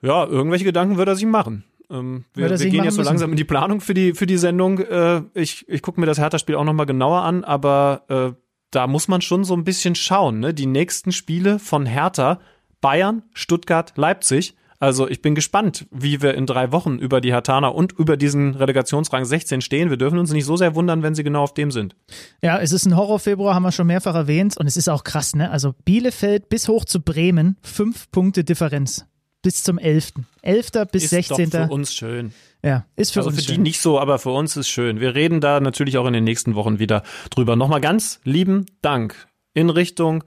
Ja, 0.05 0.25
irgendwelche 0.25 0.65
Gedanken 0.65 0.97
wird 0.97 1.07
er 1.07 1.15
sich 1.15 1.25
machen. 1.25 1.63
Ähm, 1.89 2.25
wir, 2.35 2.49
wir 2.49 2.69
gehen 2.69 2.83
jetzt 2.83 2.95
so 2.95 3.01
langsam 3.01 3.31
in 3.31 3.37
die 3.37 3.43
Planung 3.43 3.81
für 3.81 3.93
die, 3.93 4.13
für 4.13 4.27
die 4.27 4.37
Sendung. 4.37 4.79
Äh, 4.79 5.23
ich 5.33 5.67
ich 5.67 5.81
gucke 5.81 5.99
mir 5.99 6.05
das 6.05 6.19
Hertha-Spiel 6.19 6.55
auch 6.55 6.63
nochmal 6.63 6.85
genauer 6.85 7.21
an, 7.21 7.43
aber 7.43 8.03
äh, 8.07 8.39
da 8.69 8.87
muss 8.87 9.07
man 9.07 9.21
schon 9.21 9.43
so 9.43 9.55
ein 9.55 9.63
bisschen 9.63 9.95
schauen. 9.95 10.39
Ne? 10.39 10.53
Die 10.53 10.67
nächsten 10.67 11.11
Spiele 11.11 11.57
von 11.57 11.85
Hertha, 11.85 12.39
Bayern, 12.81 13.23
Stuttgart, 13.33 13.93
Leipzig. 13.95 14.55
Also 14.77 15.07
ich 15.07 15.21
bin 15.21 15.33
gespannt, 15.33 15.87
wie 15.89 16.21
wir 16.21 16.35
in 16.35 16.45
drei 16.45 16.71
Wochen 16.71 16.99
über 16.99 17.21
die 17.21 17.31
Hertaner 17.31 17.73
und 17.73 17.93
über 17.93 18.17
diesen 18.17 18.55
Relegationsrang 18.55 19.25
16 19.25 19.61
stehen. 19.61 19.89
Wir 19.89 19.97
dürfen 19.97 20.19
uns 20.19 20.31
nicht 20.31 20.45
so 20.45 20.57
sehr 20.57 20.75
wundern, 20.75 21.01
wenn 21.01 21.15
sie 21.15 21.23
genau 21.23 21.43
auf 21.43 21.53
dem 21.53 21.71
sind. 21.71 21.95
Ja, 22.43 22.59
es 22.59 22.73
ist 22.73 22.85
ein 22.85 22.95
Horror-Februar, 22.95 23.55
haben 23.55 23.63
wir 23.63 23.71
schon 23.71 23.87
mehrfach 23.87 24.13
erwähnt. 24.13 24.57
Und 24.57 24.67
es 24.67 24.77
ist 24.77 24.89
auch 24.89 25.03
krass, 25.03 25.33
ne? 25.33 25.49
Also 25.49 25.73
Bielefeld 25.85 26.49
bis 26.49 26.67
hoch 26.67 26.85
zu 26.85 26.99
Bremen, 26.99 27.57
fünf 27.63 28.11
Punkte 28.11 28.43
Differenz 28.43 29.05
bis 29.45 29.61
zum 29.61 29.77
11. 29.77 30.13
11. 30.41 30.71
bis 30.91 31.03
ist 31.03 31.09
16. 31.11 31.43
Ist 31.45 31.51
für 31.51 31.67
uns 31.67 31.93
schön. 31.93 32.33
Ja, 32.63 32.87
ist 32.95 33.11
für 33.11 33.19
also 33.19 33.29
uns 33.29 33.37
für 33.37 33.45
schön. 33.45 33.55
die 33.57 33.61
nicht 33.61 33.79
so, 33.79 33.99
aber 33.99 34.17
für 34.17 34.31
uns 34.31 34.57
ist 34.57 34.69
schön. 34.69 34.99
Wir 34.99 35.13
reden 35.13 35.39
da 35.39 35.59
natürlich 35.59 35.99
auch 35.99 36.07
in 36.07 36.13
den 36.13 36.23
nächsten 36.23 36.55
Wochen 36.55 36.79
wieder 36.79 37.03
drüber. 37.29 37.55
Nochmal 37.55 37.79
ganz 37.79 38.19
lieben 38.23 38.65
Dank 38.81 39.27
in 39.53 39.69
Richtung 39.69 40.23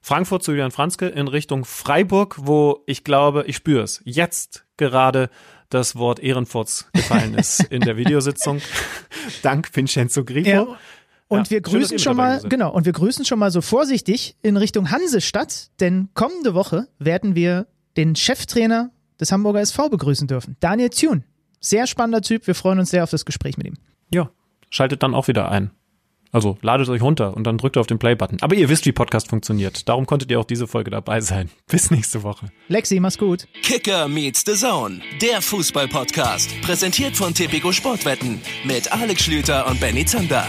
Frankfurt 0.00 0.42
zu 0.42 0.50
Julian 0.50 0.72
Franzke, 0.72 1.06
in 1.06 1.28
Richtung 1.28 1.64
Freiburg, 1.64 2.34
wo 2.40 2.82
ich 2.86 3.04
glaube, 3.04 3.44
ich 3.46 3.54
spüre 3.54 3.84
es, 3.84 4.02
jetzt 4.04 4.64
gerade 4.76 5.30
das 5.70 5.94
Wort 5.94 6.18
Ehrenfurz 6.18 6.88
gefallen 6.92 7.34
ist 7.34 7.60
in 7.70 7.82
der 7.82 7.96
Videositzung. 7.96 8.60
Dank 9.42 9.70
Vincenzo 9.72 10.24
Grifo. 10.24 10.48
Ja. 10.48 10.66
Und 11.28 11.46
Ja, 11.46 11.50
wir 11.50 11.56
schön, 11.58 11.62
grüßen 11.62 11.92
ihr 11.92 11.98
schon 12.00 12.16
mal, 12.16 12.40
genau, 12.40 12.72
und 12.72 12.86
wir 12.86 12.92
grüßen 12.92 13.24
schon 13.24 13.38
mal 13.38 13.52
so 13.52 13.60
vorsichtig 13.60 14.36
in 14.42 14.56
Richtung 14.56 14.90
Hansestadt, 14.90 15.70
denn 15.78 16.08
kommende 16.14 16.54
Woche 16.54 16.88
werden 16.98 17.36
wir 17.36 17.68
den 17.98 18.14
Cheftrainer 18.16 18.90
des 19.20 19.32
Hamburger 19.32 19.60
SV 19.60 19.90
begrüßen 19.90 20.28
dürfen, 20.28 20.56
Daniel 20.60 20.88
Thune. 20.88 21.24
Sehr 21.60 21.88
spannender 21.88 22.22
Typ, 22.22 22.46
wir 22.46 22.54
freuen 22.54 22.78
uns 22.78 22.90
sehr 22.90 23.02
auf 23.02 23.10
das 23.10 23.24
Gespräch 23.24 23.58
mit 23.58 23.66
ihm. 23.66 23.74
Ja, 24.14 24.30
schaltet 24.70 25.02
dann 25.02 25.14
auch 25.14 25.26
wieder 25.28 25.50
ein. 25.50 25.72
Also 26.30 26.58
ladet 26.60 26.88
euch 26.88 27.02
runter 27.02 27.34
und 27.34 27.44
dann 27.44 27.58
drückt 27.58 27.76
auf 27.76 27.86
den 27.86 27.98
Play-Button. 27.98 28.38
Aber 28.42 28.54
ihr 28.54 28.68
wisst, 28.68 28.86
wie 28.86 28.92
Podcast 28.92 29.28
funktioniert. 29.28 29.88
Darum 29.88 30.06
konntet 30.06 30.30
ihr 30.30 30.38
auch 30.38 30.44
diese 30.44 30.66
Folge 30.66 30.90
dabei 30.90 31.20
sein. 31.20 31.50
Bis 31.66 31.90
nächste 31.90 32.22
Woche. 32.22 32.52
Lexi, 32.68 33.00
mach's 33.00 33.18
gut. 33.18 33.48
Kicker 33.62 34.06
meets 34.08 34.44
the 34.46 34.52
Zone, 34.52 35.00
der 35.20 35.42
Fußball-Podcast. 35.42 36.60
Präsentiert 36.60 37.16
von 37.16 37.34
Tipico 37.34 37.72
Sportwetten 37.72 38.40
mit 38.64 38.92
Alex 38.92 39.24
Schlüter 39.24 39.66
und 39.66 39.80
Benny 39.80 40.04
Zander. 40.04 40.46